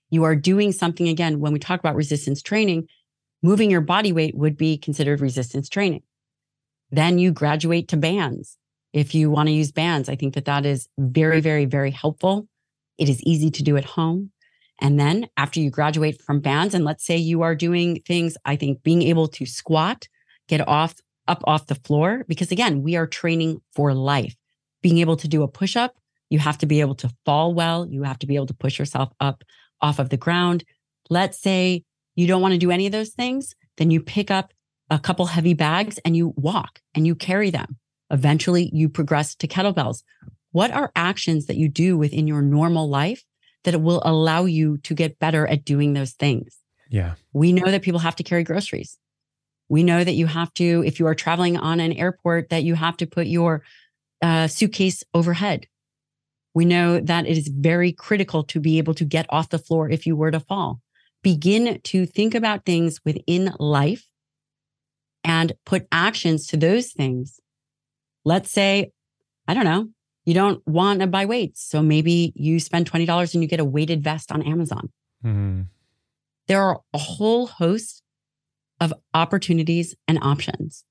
You 0.09 0.24
are 0.24 0.34
doing 0.34 0.72
something 0.72 1.07
again 1.07 1.39
when 1.39 1.53
we 1.53 1.59
talk 1.59 1.80
about 1.80 1.97
resistance 1.97 2.41
training, 2.41 2.89
moving 3.43 3.70
your 3.70 3.82
body 3.82 4.12
weight 4.12 4.34
would 4.34 4.57
be 4.57 4.78
considered 4.78 5.20
resistance 5.20 5.68
training. 5.68 6.03
Then 6.91 7.18
you 7.18 7.30
graduate 7.30 7.89
to 7.89 7.99
bands. 7.99 8.57
If 8.95 9.14
you 9.14 9.30
want 9.30 9.49
to 9.49 9.53
use 9.53 9.70
bands, 9.70 10.09
I 10.09 10.16
think 10.16 10.32
that 10.34 10.47
that 10.47 10.64
is 10.64 10.89
very 10.97 11.41
very 11.43 11.66
very 11.66 11.91
helpful. 11.91 12.49
It 12.97 13.11
is 13.11 13.22
easy 13.24 13.51
to 13.51 13.62
do 13.62 13.76
at 13.76 13.84
home. 13.84 14.32
And 14.81 15.01
then 15.01 15.29
after 15.37 15.61
you 15.61 15.70
graduate 15.70 16.20
from 16.20 16.41
bands, 16.41 16.74
and 16.74 16.85
let's 16.85 17.05
say 17.05 17.16
you 17.16 17.43
are 17.43 17.55
doing 17.55 18.03
things, 18.07 18.37
I 18.45 18.57
think 18.57 18.83
being 18.83 19.03
able 19.03 19.29
to 19.29 19.47
squat, 19.47 20.09
get 20.49 20.66
off 20.66 20.95
up 21.29 21.43
off 21.45 21.66
the 21.66 21.74
floor, 21.74 22.24
because 22.29 22.53
again, 22.53 22.83
we 22.83 22.95
are 22.95 23.07
training 23.07 23.61
for 23.74 23.93
life. 23.93 24.37
Being 24.83 24.99
able 24.99 25.16
to 25.16 25.29
do 25.29 25.43
a 25.43 25.49
push 25.49 25.77
up, 25.77 25.97
you 26.31 26.39
have 26.39 26.59
to 26.59 26.66
be 26.66 26.81
able 26.81 26.95
to 26.97 27.11
fall 27.24 27.53
well. 27.53 27.87
You 27.89 28.05
have 28.05 28.18
to 28.20 28.27
be 28.27 28.37
able 28.37 28.47
to 28.47 28.55
push 28.55 28.79
yourself 28.79 29.11
up 29.18 29.43
off 29.81 29.99
of 29.99 30.11
the 30.11 30.16
ground. 30.16 30.64
Let's 31.11 31.41
say 31.41 31.85
you 32.14 32.27
don't 32.27 32.43
want 32.43 32.53
to 32.53 32.59
do 32.59 32.70
any 32.70 32.87
of 32.87 32.93
those 32.93 33.11
things, 33.11 33.55
then 33.77 33.91
you 33.91 34.01
pick 34.01 34.31
up 34.31 34.53
a 34.89 34.99
couple 34.99 35.27
heavy 35.27 35.55
bags 35.55 35.99
and 36.05 36.16
you 36.16 36.33
walk 36.37 36.81
and 36.95 37.07
you 37.07 37.14
carry 37.14 37.51
them. 37.51 37.77
Eventually, 38.11 38.70
you 38.72 38.89
progress 38.89 39.35
to 39.37 39.49
kettlebells. 39.49 40.03
What 40.53 40.70
are 40.70 40.93
actions 40.95 41.47
that 41.47 41.57
you 41.57 41.68
do 41.68 41.99
within 41.99 42.27
your 42.27 42.41
normal 42.41 42.89
life 42.89 43.24
that 43.67 43.75
it 43.75 43.83
will 43.83 44.01
allow 44.05 44.45
you 44.45 44.79
to 44.79 44.95
get 44.95 45.19
better 45.19 45.47
at 45.47 45.64
doing 45.64 45.93
those 45.93 46.12
things. 46.12 46.57
Yeah. 46.89 47.14
We 47.33 47.53
know 47.53 47.71
that 47.71 47.83
people 47.83 48.01
have 48.01 48.17
to 48.17 48.23
carry 48.23 48.45
groceries. 48.45 48.97
We 49.69 49.82
know 49.82 50.05
that 50.05 50.15
you 50.15 50.28
have 50.28 50.55
to, 50.55 50.85
if 50.86 51.01
you 51.01 51.07
are 51.09 51.16
traveling 51.16 51.57
on 51.57 51.81
an 51.81 51.93
airport, 51.93 52.51
that 52.51 52.62
you 52.62 52.77
have 52.77 52.97
to 52.99 53.07
put 53.07 53.27
your 53.27 53.62
uh, 54.23 54.47
suitcase 54.47 55.03
overhead. 55.12 55.66
We 56.55 56.65
know 56.65 57.01
that 57.01 57.27
it 57.27 57.36
is 57.36 57.49
very 57.49 57.93
critical 57.93 58.45
to 58.45 58.61
be 58.61 58.78
able 58.78 58.95
to 58.95 59.05
get 59.05 59.27
off 59.28 59.51
the 59.51 59.59
floor 59.59 59.90
if 59.90 60.07
you 60.07 60.15
were 60.15 60.31
to 60.31 60.40
fall. 60.40 60.81
Begin 61.23 61.81
to 61.82 62.07
think 62.07 62.36
about 62.36 62.65
things 62.65 63.01
within 63.05 63.53
life 63.59 64.07
and 65.24 65.53
put 65.66 65.89
actions 65.90 66.47
to 66.47 66.57
those 66.57 66.93
things. 66.93 67.40
Let's 68.24 68.53
say, 68.53 68.93
I 69.49 69.55
don't 69.55 69.65
know, 69.65 69.89
you 70.27 70.35
don't 70.35 70.61
want 70.66 71.01
to 71.01 71.07
buy 71.07 71.24
weights. 71.24 71.62
So 71.62 71.82
maybe 71.82 72.32
you 72.35 72.61
spend 72.61 72.90
$20 72.90 73.32
and 73.32 73.43
you 73.43 73.48
get 73.48 73.61
a 73.61 73.65
weighted 73.65 74.03
vest 74.03 74.32
on 74.32 74.43
Amazon. 74.43 74.90
Mm-hmm. 75.24 75.62
There 76.48 76.62
are 76.62 76.81
a 76.93 76.98
whole 76.98 77.47
host 77.47 78.03
of 78.81 78.93
opportunities 79.15 79.94
and 80.07 80.19
options. 80.20 80.85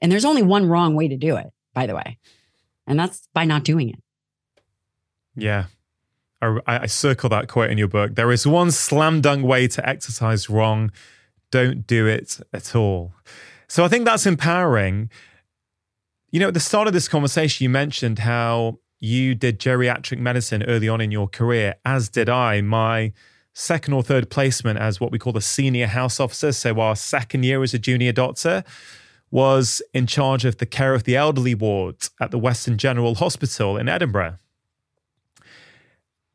And 0.00 0.10
there's 0.10 0.24
only 0.24 0.42
one 0.42 0.66
wrong 0.66 0.94
way 0.94 1.08
to 1.08 1.16
do 1.16 1.36
it, 1.36 1.46
by 1.74 1.86
the 1.86 1.94
way. 1.94 2.18
And 2.86 2.98
that's 2.98 3.28
by 3.34 3.44
not 3.44 3.64
doing 3.64 3.90
it. 3.90 4.02
Yeah. 5.36 5.66
I, 6.40 6.58
I 6.66 6.86
circle 6.86 7.28
that 7.30 7.48
quote 7.48 7.70
in 7.70 7.78
your 7.78 7.88
book. 7.88 8.14
There 8.14 8.32
is 8.32 8.46
one 8.46 8.70
slam 8.70 9.20
dunk 9.20 9.44
way 9.44 9.68
to 9.68 9.88
exercise 9.88 10.50
wrong. 10.50 10.90
Don't 11.50 11.86
do 11.86 12.06
it 12.06 12.40
at 12.52 12.74
all. 12.74 13.12
So 13.68 13.84
I 13.84 13.88
think 13.88 14.04
that's 14.04 14.26
empowering. 14.26 15.10
You 16.34 16.40
know, 16.40 16.48
at 16.48 16.54
the 16.54 16.58
start 16.58 16.88
of 16.88 16.92
this 16.92 17.06
conversation, 17.06 17.62
you 17.62 17.70
mentioned 17.70 18.18
how 18.18 18.80
you 18.98 19.36
did 19.36 19.60
geriatric 19.60 20.18
medicine 20.18 20.64
early 20.64 20.88
on 20.88 21.00
in 21.00 21.12
your 21.12 21.28
career, 21.28 21.76
as 21.84 22.08
did 22.08 22.28
I. 22.28 22.60
My 22.60 23.12
second 23.52 23.94
or 23.94 24.02
third 24.02 24.30
placement 24.30 24.80
as 24.80 25.00
what 25.00 25.12
we 25.12 25.18
call 25.20 25.32
the 25.32 25.40
senior 25.40 25.86
house 25.86 26.18
officer, 26.18 26.50
so 26.50 26.80
our 26.80 26.96
second 26.96 27.44
year 27.44 27.62
as 27.62 27.72
a 27.72 27.78
junior 27.78 28.10
doctor, 28.10 28.64
was 29.30 29.80
in 29.92 30.08
charge 30.08 30.44
of 30.44 30.58
the 30.58 30.66
care 30.66 30.92
of 30.92 31.04
the 31.04 31.14
elderly 31.14 31.54
ward 31.54 31.98
at 32.20 32.32
the 32.32 32.38
Western 32.40 32.78
General 32.78 33.14
Hospital 33.14 33.76
in 33.76 33.88
Edinburgh. 33.88 34.38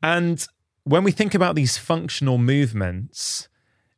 And 0.02 0.46
when 0.84 1.04
we 1.04 1.12
think 1.12 1.34
about 1.34 1.56
these 1.56 1.76
functional 1.76 2.38
movements, 2.38 3.50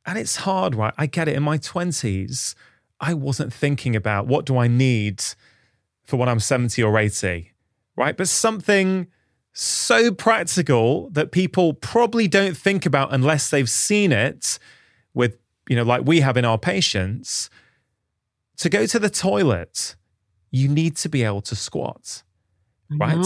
and 0.04 0.18
it's 0.18 0.34
hard, 0.38 0.74
right? 0.74 0.94
I 0.98 1.06
get 1.06 1.28
it. 1.28 1.36
In 1.36 1.44
my 1.44 1.58
20s, 1.58 2.56
I 2.98 3.14
wasn't 3.14 3.52
thinking 3.52 3.94
about 3.94 4.26
what 4.26 4.46
do 4.46 4.58
I 4.58 4.66
need 4.66 5.22
for 6.04 6.16
when 6.16 6.28
I'm 6.28 6.40
70 6.40 6.82
or 6.82 6.98
80, 6.98 7.52
right? 7.96 8.16
But 8.16 8.28
something 8.28 9.06
so 9.52 10.12
practical 10.12 11.10
that 11.10 11.30
people 11.30 11.74
probably 11.74 12.26
don't 12.26 12.56
think 12.56 12.86
about 12.86 13.12
unless 13.12 13.50
they've 13.50 13.68
seen 13.68 14.12
it 14.12 14.58
with, 15.14 15.38
you 15.68 15.76
know, 15.76 15.82
like 15.82 16.02
we 16.04 16.20
have 16.20 16.36
in 16.36 16.44
our 16.44 16.58
patients. 16.58 17.50
To 18.58 18.68
go 18.68 18.86
to 18.86 18.98
the 18.98 19.10
toilet, 19.10 19.96
you 20.50 20.68
need 20.68 20.96
to 20.98 21.08
be 21.08 21.22
able 21.24 21.42
to 21.42 21.56
squat, 21.56 22.22
right? 22.90 23.24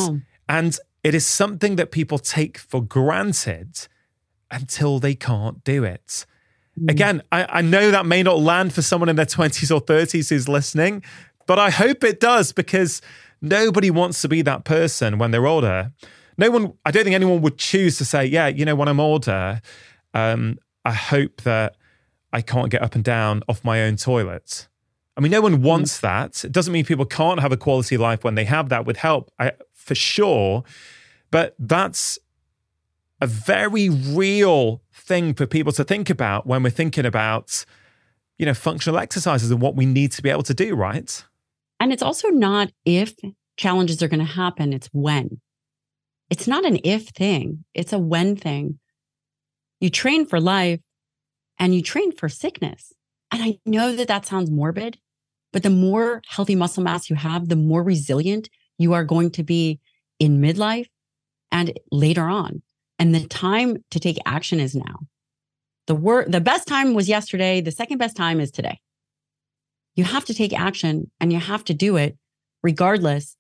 And 0.49 0.79
it 1.05 1.15
is 1.15 1.27
something 1.27 1.77
that 1.77 1.91
people 1.91 2.19
take 2.19 2.59
for 2.59 2.83
granted 2.83 3.87
until 4.51 4.99
they 4.99 5.15
can't 5.15 5.63
do 5.65 5.85
it. 5.85 6.27
Mm. 6.81 6.91
Again, 6.91 7.23
I, 7.33 7.47
I 7.59 7.63
know 7.63 7.91
that 7.91 8.07
may 8.07 8.23
not 8.23 8.39
land 8.39 8.73
for 8.73 8.83
someone 8.83 9.09
in 9.09 9.17
their 9.17 9.27
20s 9.27 9.75
or 9.75 9.81
30s 9.81 10.31
who's 10.31 10.49
listening, 10.49 11.03
but 11.47 11.59
I 11.59 11.71
hope 11.71 12.05
it 12.05 12.21
does 12.21 12.53
because 12.53 13.01
nobody 13.41 13.91
wants 13.91 14.21
to 14.23 14.29
be 14.29 14.43
that 14.43 14.65
person 14.65 15.19
when 15.19 15.31
they're 15.31 15.47
older. 15.47 15.93
No 16.39 16.51
one, 16.51 16.73
I 16.85 16.91
don't 16.91 17.05
think 17.05 17.15
anyone 17.15 17.41
would 17.43 17.59
choose 17.59 17.99
to 17.99 18.05
say, 18.05 18.27
yeah, 18.27 18.47
you 18.49 18.65
know, 18.65 18.75
when 18.75 18.89
I'm 18.89 19.01
older, 19.01 19.61
um, 20.13 20.59
I 20.85 20.93
hope 20.93 21.43
that 21.43 21.77
I 22.33 22.43
can't 22.43 22.71
get 22.71 22.83
up 22.83 22.95
and 22.95 23.05
down 23.05 23.43
off 23.49 23.65
my 23.65 23.83
own 23.83 23.97
toilet. 23.97 24.69
I 25.17 25.21
mean, 25.21 25.33
no 25.33 25.41
one 25.41 25.63
wants 25.63 25.99
mm. 25.99 26.01
that. 26.03 26.45
It 26.45 26.53
doesn't 26.53 26.73
mean 26.73 26.85
people 26.85 27.07
can't 27.07 27.41
have 27.41 27.53
a 27.53 27.57
quality 27.57 27.97
life 27.97 28.23
when 28.23 28.35
they 28.35 28.45
have 28.45 28.69
that 28.69 28.85
with 28.85 28.99
help, 28.99 29.31
I, 29.39 29.53
for 29.73 29.95
sure. 29.95 30.65
But 31.31 31.55
that's 31.59 32.19
a 33.21 33.27
very 33.27 33.89
real 33.89 34.83
thing 34.93 35.33
for 35.33 35.47
people 35.47 35.73
to 35.73 35.85
think 35.85 36.11
about 36.11 36.47
when 36.47 36.63
we're 36.63 36.71
thinking 36.71 37.07
about, 37.07 37.65
you 38.39 38.45
know, 38.45 38.55
functional 38.55 38.99
exercises 38.99 39.51
and 39.51 39.61
what 39.61 39.75
we 39.75 39.87
need 39.87 40.13
to 40.13 40.23
be 40.23 40.29
able 40.29 40.43
to 40.43 40.55
do, 40.55 40.75
right? 40.75 41.25
And 41.81 41.93
it's 41.93 42.03
also 42.03 42.29
not 42.29 42.71
if 42.85 43.15
challenges 43.57 44.03
are 44.03 44.09
going 44.09 44.21
to 44.21 44.33
happen, 44.33 44.73
it's 44.73 44.89
when. 44.93 45.41
It's 46.31 46.47
not 46.47 46.65
an 46.65 46.79
if 46.85 47.09
thing, 47.09 47.65
it's 47.75 47.93
a 47.93 47.99
when 47.99 48.37
thing. 48.37 48.79
You 49.81 49.91
train 49.91 50.27
for 50.27 50.41
life 50.41 50.81
and 51.59 51.75
you 51.75 51.83
train 51.83 52.13
for 52.13 52.29
sickness. 52.29 52.93
And 53.31 53.43
I 53.43 53.59
know 53.67 53.95
that 53.95 54.09
that 54.09 54.27
sounds 54.27 54.51
morbid, 54.51 54.99
but 55.53 55.63
the 55.63 55.71
more 55.71 56.23
healthy 56.29 56.55
muscle 56.55 56.83
mass 56.83 57.11
you 57.11 57.17
have, 57.17 57.49
the 57.49 57.57
more 57.57 57.83
resilient 57.83 58.49
you 58.79 58.93
are 58.93 59.05
going 59.05 59.31
to 59.33 59.43
be 59.43 59.81
in 60.19 60.41
midlife 60.41 60.87
and 61.53 61.79
later 61.93 62.25
on. 62.25 62.63
And 62.99 63.15
the 63.15 63.27
time 63.27 63.77
to 63.91 64.01
take 64.01 64.19
action 64.25 64.61
is 64.61 64.75
now. 64.75 65.01
The 65.87 65.95
word, 65.95 66.33
the 66.33 66.41
best 66.41 66.67
time 66.67 66.95
was 66.95 67.09
yesterday. 67.09 67.61
The 67.61 67.71
second 67.71 67.99
best 67.99 68.17
time 68.17 68.41
is 68.41 68.51
today. 68.51 68.81
You 69.97 70.05
have 70.05 70.25
to 70.27 70.35
take 70.35 70.53
action 70.53 71.11
and 71.21 71.33
you 71.33 71.41
have 71.41 71.65
to 71.65 71.75
do 71.75 71.97
it 71.97 72.17
regardless. 72.63 73.37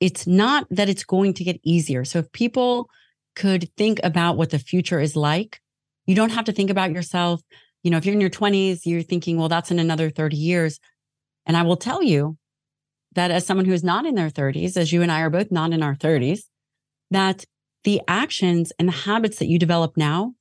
It's 0.00 0.26
not 0.26 0.66
that 0.70 0.88
it's 0.88 1.04
going 1.04 1.34
to 1.34 1.44
get 1.44 1.60
easier. 1.62 2.04
So 2.04 2.18
if 2.18 2.32
people 2.32 2.90
could 3.36 3.70
think 3.76 4.00
about 4.02 4.36
what 4.36 4.50
the 4.50 4.58
future 4.58 5.00
is 5.00 5.16
like, 5.16 5.60
you 6.06 6.14
don't 6.14 6.32
have 6.32 6.44
to 6.46 6.52
think 6.52 6.70
about 6.70 6.92
yourself. 6.92 7.40
You 7.82 7.90
know, 7.90 7.96
if 7.96 8.04
you're 8.04 8.14
in 8.14 8.20
your 8.20 8.30
20s, 8.30 8.80
you're 8.84 9.02
thinking, 9.02 9.38
well, 9.38 9.48
that's 9.48 9.70
in 9.70 9.78
another 9.78 10.10
30 10.10 10.36
years. 10.36 10.80
And 11.46 11.56
I 11.56 11.62
will 11.62 11.76
tell 11.76 12.02
you 12.02 12.36
that 13.14 13.30
as 13.30 13.46
someone 13.46 13.66
who 13.66 13.72
is 13.72 13.84
not 13.84 14.06
in 14.06 14.14
their 14.14 14.30
30s, 14.30 14.76
as 14.76 14.92
you 14.92 15.02
and 15.02 15.12
I 15.12 15.20
are 15.20 15.30
both 15.30 15.52
not 15.52 15.72
in 15.72 15.82
our 15.82 15.94
30s, 15.94 16.40
that 17.10 17.44
the 17.84 18.00
actions 18.08 18.72
and 18.78 18.88
the 18.88 18.92
habits 18.92 19.38
that 19.38 19.46
you 19.46 19.58
develop 19.58 19.96
now 19.96 20.34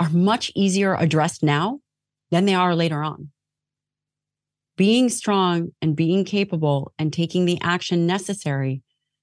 are 0.00 0.10
much 0.10 0.50
easier 0.54 0.94
addressed 0.94 1.42
now 1.42 1.80
than 2.30 2.44
they 2.44 2.54
are 2.54 2.74
later 2.74 3.02
on. 3.02 3.30
Being 4.76 5.08
strong 5.08 5.72
and 5.80 5.96
being 5.96 6.24
capable 6.24 6.92
and 6.98 7.12
taking 7.12 7.46
the 7.46 7.58
action 7.62 8.06
necessary 8.06 8.82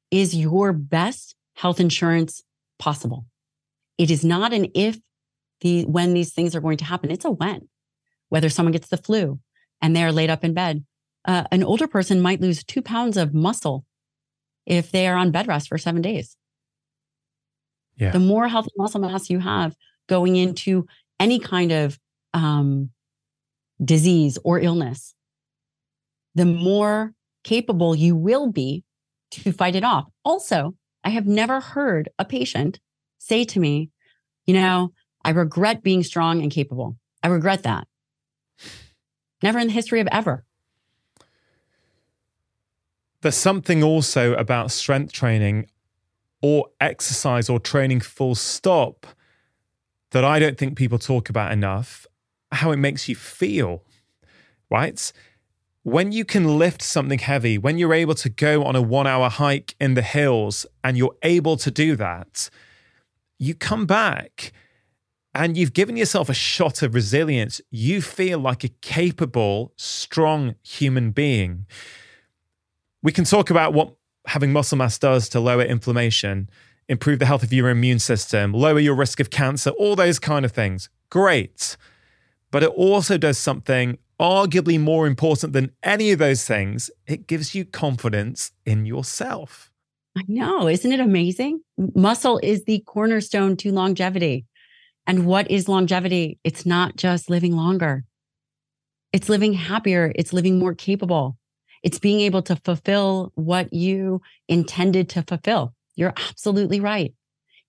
is 0.10 0.36
your 0.36 0.74
best 0.74 1.36
health 1.56 1.80
insurance 1.80 2.42
possible. 2.80 3.26
It 3.98 4.10
is 4.10 4.24
not 4.24 4.54
an 4.54 4.68
if 4.74 5.00
the 5.62 5.84
when 5.86 6.14
these 6.14 6.34
things 6.34 6.56
are 6.56 6.62
going 6.62 6.78
to 6.78 6.86
happen. 6.86 7.12
It's 7.12 7.26
a 7.26 7.32
when. 7.32 7.70
Whether 8.30 8.50
someone 8.50 8.74
gets 8.74 8.88
the 8.88 8.98
flu 8.98 9.40
and 9.82 9.96
they're 9.96 10.12
laid 10.12 10.30
up 10.32 10.44
in 10.44 10.54
bed, 10.54 10.84
uh, 11.26 11.44
an 11.52 11.64
older 11.64 11.88
person 11.88 12.22
might 12.22 12.42
lose 12.42 12.64
two 12.64 12.82
pounds 12.82 13.16
of 13.16 13.34
muscle 13.34 13.86
if 14.66 14.92
they 14.92 15.08
are 15.08 15.16
on 15.16 15.32
bed 15.32 15.48
rest 15.48 15.68
for 15.68 15.78
seven 15.78 16.02
days. 16.02 16.36
Yeah. 17.96 18.12
The 18.12 18.20
more 18.20 18.48
healthy 18.48 18.72
muscle 18.76 19.02
mass 19.02 19.30
you 19.30 19.40
have 19.40 19.76
going 20.08 20.36
into 20.36 20.88
any 21.20 21.40
kind 21.40 21.72
of 21.72 22.00
um, 22.34 22.90
disease 23.84 24.38
or 24.44 24.60
illness, 24.60 25.14
the 26.36 26.46
more 26.46 27.14
capable 27.44 27.96
you 27.96 28.16
will 28.16 28.52
be 28.52 28.84
to 29.32 29.52
fight 29.52 29.76
it 29.76 29.84
off. 29.84 30.06
Also, 30.24 30.76
I 31.04 31.10
have 31.10 31.28
never 31.28 31.60
heard 31.60 32.10
a 32.18 32.26
patient 32.26 32.80
say 33.18 33.44
to 33.46 33.60
me, 33.60 33.90
you 34.46 34.54
know, 34.54 34.94
I 35.24 35.32
regret 35.32 35.84
being 35.84 36.04
strong 36.04 36.42
and 36.42 36.52
capable. 36.52 36.98
I 37.22 37.28
regret 37.28 37.64
that. 37.64 37.88
Never 39.42 39.60
in 39.60 39.68
the 39.68 39.74
history 39.74 40.00
of 40.00 40.08
ever. 40.12 40.46
There's 43.22 43.36
something 43.36 43.84
also 43.84 44.34
about 44.34 44.72
strength 44.72 45.14
training 45.14 45.68
or 46.42 46.68
exercise 46.82 47.50
or 47.50 47.60
training 47.60 48.02
full 48.02 48.36
stop 48.36 49.08
that 50.12 50.26
I 50.26 50.40
don't 50.40 50.58
think 50.58 50.78
people 50.78 51.00
talk 51.00 51.30
about 51.30 51.52
enough 51.52 52.06
how 52.52 52.72
it 52.72 52.78
makes 52.78 53.10
you 53.10 53.16
feel, 53.16 53.84
right? 54.70 55.12
When 55.84 56.14
you 56.14 56.24
can 56.24 56.58
lift 56.58 56.82
something 56.82 57.20
heavy, 57.20 57.58
when 57.58 57.78
you're 57.78 57.94
able 57.94 58.16
to 58.16 58.30
go 58.30 58.64
on 58.64 58.76
a 58.76 58.82
one 58.82 59.06
hour 59.06 59.30
hike 59.30 59.76
in 59.82 59.96
the 59.96 60.02
hills 60.02 60.66
and 60.82 60.98
you're 60.98 61.16
able 61.24 61.58
to 61.58 61.70
do 61.70 61.98
that, 61.98 62.50
you 63.38 63.54
come 63.54 63.86
back 63.86 64.54
and 65.36 65.58
you've 65.58 65.74
given 65.74 65.98
yourself 65.98 66.30
a 66.30 66.34
shot 66.34 66.84
of 66.84 66.96
resilience. 66.96 67.60
You 67.70 68.02
feel 68.02 68.40
like 68.40 68.64
a 68.64 68.70
capable, 68.70 69.74
strong 69.76 70.56
human 70.64 71.12
being. 71.12 71.66
We 73.02 73.12
can 73.12 73.26
talk 73.26 73.50
about 73.50 73.74
what 73.74 73.94
having 74.28 74.54
muscle 74.54 74.78
mass 74.78 74.98
does 74.98 75.28
to 75.30 75.42
lower 75.42 75.64
inflammation, 75.64 76.50
improve 76.88 77.20
the 77.20 77.26
health 77.26 77.44
of 77.44 77.52
your 77.52 77.70
immune 77.70 78.00
system, 78.00 78.54
lower 78.54 78.80
your 78.80 78.96
risk 78.96 79.20
of 79.20 79.30
cancer, 79.30 79.72
all 79.72 79.98
those 79.98 80.18
kind 80.18 80.46
of 80.46 80.54
things. 80.54 80.90
Great. 81.10 81.76
But 82.52 82.64
it 82.64 82.70
also 82.70 83.18
does 83.18 83.38
something 83.38 83.98
arguably 84.20 84.80
more 84.80 85.08
important 85.08 85.54
than 85.54 85.72
any 85.84 86.12
of 86.12 86.20
those 86.20 86.46
things. 86.46 86.90
It 87.08 87.28
gives 87.28 87.54
you 87.56 87.66
confidence 87.66 88.52
in 88.66 88.86
yourself. 88.86 89.72
I 90.18 90.22
know. 90.28 90.68
Isn't 90.68 90.92
it 90.92 91.00
amazing? 91.00 91.62
Muscle 91.96 92.40
is 92.44 92.66
the 92.66 92.84
cornerstone 92.86 93.58
to 93.58 93.72
longevity. 93.72 94.46
And 95.08 95.26
what 95.26 95.50
is 95.50 95.68
longevity? 95.68 96.40
It's 96.44 96.66
not 96.66 96.96
just 96.96 97.30
living 97.30 97.56
longer, 97.56 98.06
it's 99.12 99.30
living 99.30 99.54
happier, 99.54 100.12
it's 100.16 100.34
living 100.34 100.58
more 100.58 100.74
capable. 100.74 101.38
It's 101.84 102.00
being 102.00 102.22
able 102.22 102.42
to 102.44 102.56
fulfill 102.56 103.32
what 103.36 103.74
you 103.74 104.22
intended 104.48 105.10
to 105.10 105.22
fulfill. 105.22 105.74
You're 105.96 106.14
absolutely 106.18 106.80
right. 106.80 107.14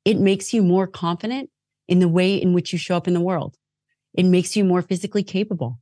It 0.05 0.19
makes 0.19 0.55
you 0.55 0.63
more 0.63 0.87
confident 0.87 1.51
in 1.89 1.99
the 1.99 2.09
way 2.09 2.37
in 2.37 2.53
which 2.53 2.73
you 2.73 2.79
show 2.79 2.97
up 2.97 3.09
in 3.09 3.15
the 3.15 3.21
world. 3.21 3.57
It 4.15 4.25
makes 4.25 4.57
you 4.57 4.65
more 4.65 4.83
physically 4.83 5.25
capable. 5.25 5.81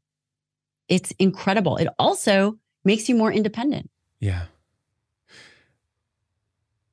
It's 0.88 1.12
incredible. 1.18 1.76
It 1.76 1.88
also 1.98 2.59
makes 2.84 3.09
you 3.09 3.14
more 3.14 3.32
independent. 3.32 3.90
Yeah. 4.20 4.44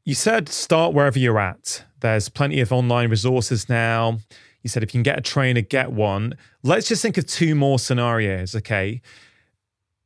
You 0.06 0.16
said 0.16 0.50
start 0.50 0.94
wherever 0.94 1.20
you're 1.20 1.40
at. 1.40 1.84
There's 2.00 2.30
plenty 2.30 2.62
of 2.62 2.72
online 2.72 3.10
resources 3.10 3.70
now. 3.70 4.20
You 4.64 4.70
said 4.70 4.84
if 4.84 4.90
you 4.90 5.00
can 5.00 5.04
get 5.04 5.20
a 5.20 5.22
trainer, 5.22 5.62
get 5.62 5.92
one. 5.92 6.36
Let's 6.64 6.88
just 6.88 7.02
think 7.02 7.18
of 7.18 7.26
two 7.26 7.56
more 7.56 7.80
scenarios, 7.80 8.56
okay? 8.56 9.02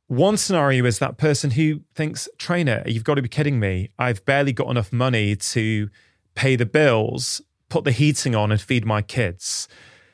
One 0.06 0.36
scenario 0.36 0.84
is 0.84 0.98
that 0.98 1.16
person 1.16 1.52
who 1.52 1.80
thinks, 1.94 2.28
trainer, 2.38 2.82
you've 2.86 3.04
got 3.04 3.14
to 3.14 3.22
be 3.22 3.28
kidding 3.28 3.58
me. 3.58 3.90
I've 3.98 4.24
barely 4.24 4.52
got 4.52 4.68
enough 4.70 4.92
money 4.92 5.34
to 5.36 5.88
pay 6.34 6.56
the 6.56 6.66
bills, 6.66 7.40
put 7.68 7.84
the 7.84 7.92
heating 7.92 8.34
on, 8.34 8.52
and 8.52 8.60
feed 8.60 8.84
my 8.84 9.00
kids. 9.00 9.66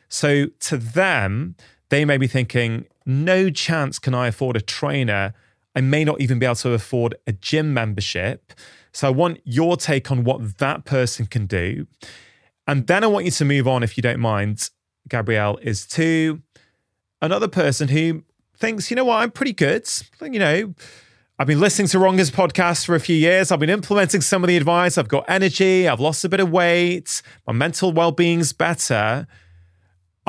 So 0.09 0.47
to 0.60 0.76
them, 0.76 1.56
they 1.88 2.05
may 2.05 2.16
be 2.16 2.28
thinking, 2.28 2.86
no 3.11 3.51
chance 3.51 3.99
can 3.99 4.15
I 4.15 4.28
afford 4.28 4.57
a 4.57 4.61
trainer. 4.61 5.35
I 5.74 5.81
may 5.81 6.05
not 6.05 6.20
even 6.20 6.39
be 6.39 6.47
able 6.47 6.57
to 6.57 6.73
afford 6.73 7.15
a 7.27 7.32
gym 7.32 7.74
membership. 7.74 8.53
So 8.93 9.09
I 9.09 9.11
want 9.11 9.41
your 9.45 9.77
take 9.77 10.11
on 10.11 10.24
what 10.24 10.59
that 10.59 10.85
person 10.85 11.27
can 11.27 11.47
do. 11.47 11.87
And 12.66 12.87
then 12.87 13.05
I 13.05 13.07
want 13.07 13.24
you 13.24 13.31
to 13.32 13.45
move 13.45 13.69
on, 13.69 13.82
if 13.82 13.97
you 13.97 14.03
don't 14.03 14.20
mind, 14.20 14.70
Gabrielle, 15.09 15.59
is 15.62 15.87
to 15.89 16.43
another 17.23 17.49
person 17.49 17.89
who 17.89 18.23
thinks, 18.57 18.91
you 18.91 18.97
know 18.97 19.05
what, 19.05 19.16
I'm 19.16 19.31
pretty 19.31 19.53
good. 19.53 19.89
You 20.20 20.39
know, 20.39 20.74
I've 21.39 21.47
been 21.47 21.61
listening 21.61 21.89
to 21.89 21.99
Rangan's 21.99 22.31
podcast 22.31 22.85
for 22.85 22.95
a 22.95 23.01
few 23.01 23.16
years. 23.16 23.51
I've 23.51 23.61
been 23.61 23.70
implementing 23.70 24.20
some 24.20 24.45
of 24.45 24.49
the 24.49 24.57
advice. 24.57 24.99
I've 24.99 25.09
got 25.09 25.24
energy. 25.28 25.89
I've 25.89 26.01
lost 26.01 26.24
a 26.24 26.28
bit 26.28 26.41
of 26.41 26.51
weight. 26.51 27.23
My 27.47 27.53
mental 27.53 27.93
well 27.93 28.12
being's 28.12 28.53
better. 28.53 29.27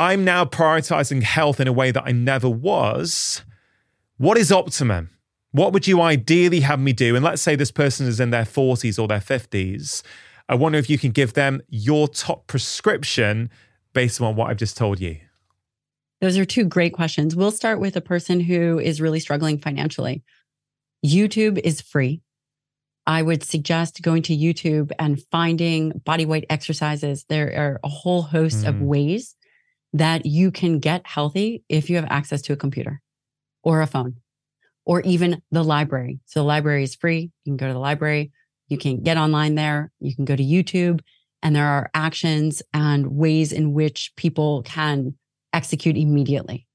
I'm 0.01 0.25
now 0.25 0.45
prioritizing 0.45 1.21
health 1.21 1.59
in 1.59 1.67
a 1.67 1.71
way 1.71 1.91
that 1.91 2.05
I 2.07 2.11
never 2.11 2.49
was. 2.49 3.43
What 4.17 4.35
is 4.35 4.51
optimum? 4.51 5.11
What 5.51 5.73
would 5.73 5.85
you 5.85 6.01
ideally 6.01 6.61
have 6.61 6.79
me 6.79 6.91
do? 6.91 7.15
And 7.15 7.23
let's 7.23 7.43
say 7.43 7.55
this 7.55 7.69
person 7.69 8.07
is 8.07 8.19
in 8.19 8.31
their 8.31 8.45
40s 8.45 8.97
or 8.97 9.07
their 9.07 9.19
50s. 9.19 10.01
I 10.49 10.55
wonder 10.55 10.79
if 10.79 10.89
you 10.89 10.97
can 10.97 11.11
give 11.11 11.33
them 11.33 11.61
your 11.69 12.07
top 12.07 12.47
prescription 12.47 13.51
based 13.93 14.19
on 14.19 14.35
what 14.35 14.49
I've 14.49 14.57
just 14.57 14.75
told 14.75 14.99
you. 14.99 15.19
Those 16.19 16.35
are 16.35 16.45
two 16.45 16.63
great 16.63 16.93
questions. 16.93 17.35
We'll 17.35 17.51
start 17.51 17.79
with 17.79 17.95
a 17.95 18.01
person 18.01 18.39
who 18.39 18.79
is 18.79 19.01
really 19.01 19.19
struggling 19.19 19.59
financially. 19.59 20.23
YouTube 21.05 21.59
is 21.59 21.79
free. 21.79 22.23
I 23.05 23.21
would 23.21 23.43
suggest 23.43 24.01
going 24.01 24.23
to 24.23 24.35
YouTube 24.35 24.93
and 24.97 25.21
finding 25.29 26.01
body 26.03 26.25
weight 26.25 26.47
exercises. 26.49 27.23
There 27.29 27.53
are 27.55 27.79
a 27.83 27.87
whole 27.87 28.23
host 28.23 28.65
mm. 28.65 28.69
of 28.69 28.81
ways 28.81 29.35
that 29.93 30.25
you 30.25 30.51
can 30.51 30.79
get 30.79 31.05
healthy 31.05 31.63
if 31.67 31.89
you 31.89 31.97
have 31.97 32.07
access 32.09 32.41
to 32.43 32.53
a 32.53 32.57
computer 32.57 33.01
or 33.63 33.81
a 33.81 33.87
phone 33.87 34.15
or 34.85 35.01
even 35.01 35.41
the 35.51 35.63
library. 35.63 36.19
So 36.25 36.39
the 36.41 36.45
library 36.45 36.83
is 36.83 36.95
free. 36.95 37.31
You 37.43 37.51
can 37.51 37.57
go 37.57 37.67
to 37.67 37.73
the 37.73 37.79
library. 37.79 38.31
You 38.67 38.77
can 38.77 39.03
get 39.03 39.17
online 39.17 39.55
there. 39.55 39.91
You 39.99 40.15
can 40.15 40.25
go 40.25 40.35
to 40.35 40.43
YouTube 40.43 41.01
and 41.43 41.55
there 41.55 41.67
are 41.67 41.89
actions 41.93 42.61
and 42.73 43.07
ways 43.07 43.51
in 43.51 43.73
which 43.73 44.13
people 44.15 44.63
can 44.63 45.15
execute 45.53 45.97
immediately. 45.97 46.67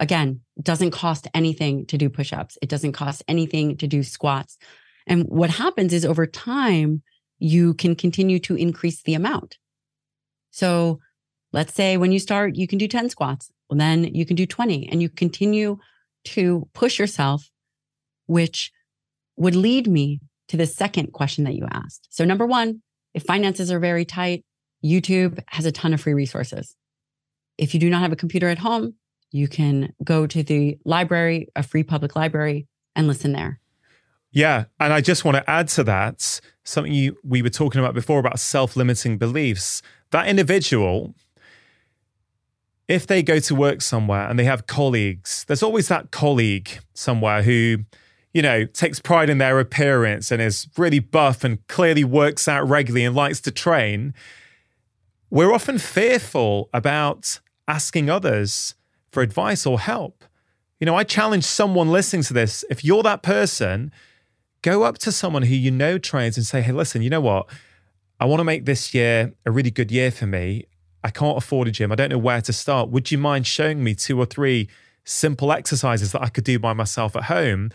Again, 0.00 0.40
it 0.56 0.64
doesn't 0.64 0.90
cost 0.90 1.28
anything 1.34 1.86
to 1.86 1.96
do 1.96 2.10
push-ups. 2.10 2.58
It 2.60 2.68
doesn't 2.68 2.92
cost 2.92 3.22
anything 3.28 3.76
to 3.76 3.86
do 3.86 4.02
squats. 4.02 4.58
And 5.06 5.24
what 5.24 5.50
happens 5.50 5.92
is 5.92 6.04
over 6.04 6.26
time, 6.26 7.02
you 7.38 7.74
can 7.74 7.94
continue 7.94 8.38
to 8.40 8.56
increase 8.56 9.02
the 9.02 9.14
amount. 9.14 9.58
So 10.50 11.00
let's 11.54 11.72
say 11.72 11.96
when 11.96 12.10
you 12.10 12.18
start, 12.18 12.56
you 12.56 12.66
can 12.66 12.78
do 12.78 12.88
10 12.88 13.08
squats. 13.08 13.50
Well, 13.70 13.78
then 13.78 14.12
you 14.12 14.26
can 14.26 14.36
do 14.36 14.44
20 14.44 14.88
and 14.90 15.00
you 15.00 15.08
continue 15.08 15.78
to 16.24 16.68
push 16.74 16.98
yourself, 16.98 17.48
which 18.26 18.72
would 19.36 19.54
lead 19.54 19.86
me 19.86 20.20
to 20.48 20.56
the 20.56 20.66
second 20.66 21.12
question 21.12 21.44
that 21.44 21.54
you 21.54 21.66
asked. 21.70 22.08
So, 22.10 22.24
number 22.24 22.44
one, 22.44 22.82
if 23.14 23.22
finances 23.22 23.70
are 23.70 23.78
very 23.78 24.04
tight, 24.04 24.44
YouTube 24.84 25.38
has 25.46 25.64
a 25.64 25.72
ton 25.72 25.94
of 25.94 26.00
free 26.00 26.12
resources. 26.12 26.76
If 27.56 27.72
you 27.72 27.80
do 27.80 27.88
not 27.88 28.02
have 28.02 28.12
a 28.12 28.16
computer 28.16 28.48
at 28.48 28.58
home, 28.58 28.94
you 29.30 29.46
can 29.48 29.94
go 30.02 30.26
to 30.26 30.42
the 30.42 30.76
library, 30.84 31.48
a 31.54 31.62
free 31.62 31.84
public 31.84 32.16
library, 32.16 32.66
and 32.96 33.06
listen 33.06 33.32
there. 33.32 33.60
Yeah. 34.32 34.64
And 34.80 34.92
I 34.92 35.00
just 35.00 35.24
want 35.24 35.36
to 35.36 35.48
add 35.48 35.68
to 35.68 35.84
that 35.84 36.40
something 36.64 36.92
you, 36.92 37.16
we 37.22 37.42
were 37.42 37.50
talking 37.50 37.80
about 37.80 37.94
before 37.94 38.18
about 38.18 38.40
self 38.40 38.74
limiting 38.74 39.18
beliefs. 39.18 39.80
That 40.10 40.26
individual 40.26 41.14
if 42.88 43.06
they 43.06 43.22
go 43.22 43.38
to 43.38 43.54
work 43.54 43.80
somewhere 43.80 44.28
and 44.28 44.38
they 44.38 44.44
have 44.44 44.66
colleagues, 44.66 45.44
there's 45.46 45.62
always 45.62 45.88
that 45.88 46.10
colleague 46.10 46.78
somewhere 46.92 47.42
who, 47.42 47.78
you 48.32 48.42
know, 48.42 48.64
takes 48.66 49.00
pride 49.00 49.30
in 49.30 49.38
their 49.38 49.58
appearance 49.58 50.30
and 50.30 50.42
is 50.42 50.68
really 50.76 50.98
buff 50.98 51.44
and 51.44 51.66
clearly 51.66 52.04
works 52.04 52.46
out 52.46 52.68
regularly 52.68 53.04
and 53.04 53.16
likes 53.16 53.40
to 53.42 53.50
train. 53.50 54.12
We're 55.30 55.52
often 55.52 55.78
fearful 55.78 56.68
about 56.74 57.40
asking 57.66 58.10
others 58.10 58.74
for 59.10 59.22
advice 59.22 59.64
or 59.64 59.80
help. 59.80 60.24
You 60.78 60.86
know, 60.86 60.96
I 60.96 61.04
challenge 61.04 61.44
someone 61.44 61.90
listening 61.90 62.22
to 62.24 62.34
this 62.34 62.64
if 62.68 62.84
you're 62.84 63.02
that 63.04 63.22
person, 63.22 63.92
go 64.60 64.82
up 64.82 64.98
to 64.98 65.12
someone 65.12 65.44
who 65.44 65.54
you 65.54 65.70
know 65.70 65.96
trains 65.96 66.36
and 66.36 66.44
say, 66.44 66.60
hey, 66.60 66.72
listen, 66.72 67.00
you 67.00 67.10
know 67.10 67.20
what? 67.20 67.48
I 68.20 68.26
want 68.26 68.40
to 68.40 68.44
make 68.44 68.64
this 68.64 68.92
year 68.92 69.32
a 69.46 69.50
really 69.50 69.70
good 69.70 69.90
year 69.90 70.10
for 70.10 70.26
me. 70.26 70.66
I 71.04 71.10
can't 71.10 71.36
afford 71.36 71.68
a 71.68 71.70
gym. 71.70 71.92
I 71.92 71.94
don't 71.94 72.10
know 72.10 72.18
where 72.18 72.40
to 72.40 72.52
start. 72.52 72.88
Would 72.88 73.12
you 73.12 73.18
mind 73.18 73.46
showing 73.46 73.84
me 73.84 73.94
two 73.94 74.18
or 74.18 74.24
three 74.24 74.68
simple 75.04 75.52
exercises 75.52 76.12
that 76.12 76.22
I 76.22 76.30
could 76.30 76.44
do 76.44 76.58
by 76.58 76.72
myself 76.72 77.14
at 77.14 77.24
home? 77.24 77.70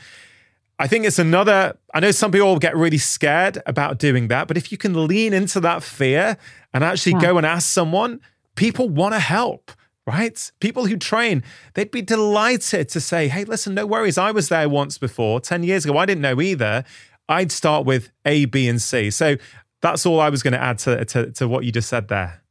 I 0.80 0.88
think 0.88 1.06
it's 1.06 1.20
another. 1.20 1.78
I 1.94 2.00
know 2.00 2.10
some 2.10 2.32
people 2.32 2.58
get 2.58 2.76
really 2.76 2.98
scared 2.98 3.62
about 3.68 4.00
doing 4.00 4.30
that, 4.30 4.48
but 4.48 4.58
if 4.58 4.72
you 4.72 4.78
can 4.80 5.08
lean 5.08 5.34
into 5.34 5.60
that 5.60 5.84
fear 5.84 6.38
and 6.74 6.84
actually 6.84 7.14
yeah. 7.14 7.22
go 7.22 7.38
and 7.38 7.46
ask 7.46 7.68
someone, 7.68 8.20
people 8.56 8.90
want 8.90 9.14
to 9.14 9.20
help, 9.20 9.72
right? 10.08 10.52
People 10.60 10.88
who 10.88 10.98
train, 10.98 11.44
they'd 11.76 11.92
be 11.92 12.02
delighted 12.02 12.90
to 12.90 13.00
say, 13.00 13.28
hey, 13.28 13.44
listen, 13.44 13.76
no 13.76 13.86
worries. 13.86 14.18
I 14.18 14.32
was 14.32 14.50
there 14.50 14.68
once 14.68 14.98
before, 14.98 15.40
10 15.40 15.62
years 15.64 15.86
ago. 15.86 15.98
I 15.98 16.08
didn't 16.08 16.22
know 16.22 16.42
either. 16.42 16.84
I'd 17.28 17.52
start 17.52 17.86
with 17.86 18.10
A, 18.26 18.46
B, 18.46 18.68
and 18.68 18.82
C. 18.82 19.12
So 19.12 19.36
that's 19.82 20.06
all 20.06 20.20
I 20.20 20.30
was 20.30 20.42
going 20.42 20.54
to 20.54 20.62
add 20.62 20.80
to, 20.80 21.06
to, 21.06 21.32
to 21.34 21.48
what 21.48 21.64
you 21.64 21.72
just 21.72 21.90
said 21.90 22.08
there. 22.08 22.42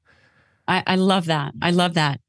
I, 0.69 0.82
I 0.86 0.97
love 0.97 1.27
that. 1.27 1.55
I 1.61 1.70
love 1.70 1.95
that. 1.95 2.20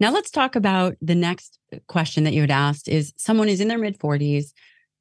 Now 0.00 0.10
let's 0.10 0.30
talk 0.30 0.56
about 0.56 0.96
the 1.00 1.14
next 1.14 1.58
question 1.86 2.24
that 2.24 2.32
you 2.32 2.40
had 2.40 2.50
asked 2.50 2.88
is 2.88 3.12
someone 3.16 3.48
is 3.48 3.60
in 3.60 3.68
their 3.68 3.78
mid 3.78 3.98
40s, 3.98 4.46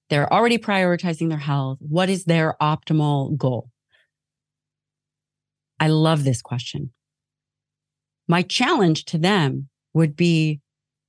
they're 0.10 0.32
already 0.32 0.58
prioritizing 0.58 1.30
their 1.30 1.40
health. 1.40 1.80
What 1.82 2.10
is 2.10 2.26
their 2.26 2.56
optimal 2.62 3.36
goal? 3.36 3.70
I 5.80 5.88
love 5.88 6.24
this 6.24 6.42
question. 6.42 6.92
My 8.28 8.42
challenge 8.42 9.06
to 9.06 9.18
them 9.18 9.70
would 9.94 10.16
be 10.16 10.62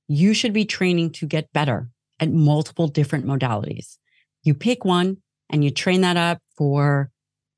you 0.07 0.33
should 0.33 0.53
be 0.53 0.65
training 0.65 1.11
to 1.11 1.27
get 1.27 1.53
better 1.53 1.89
at 2.19 2.31
multiple 2.31 2.87
different 2.87 3.25
modalities. 3.25 3.97
You 4.43 4.53
pick 4.53 4.85
one 4.85 5.17
and 5.49 5.63
you 5.63 5.71
train 5.71 6.01
that 6.01 6.17
up 6.17 6.39
for 6.57 7.11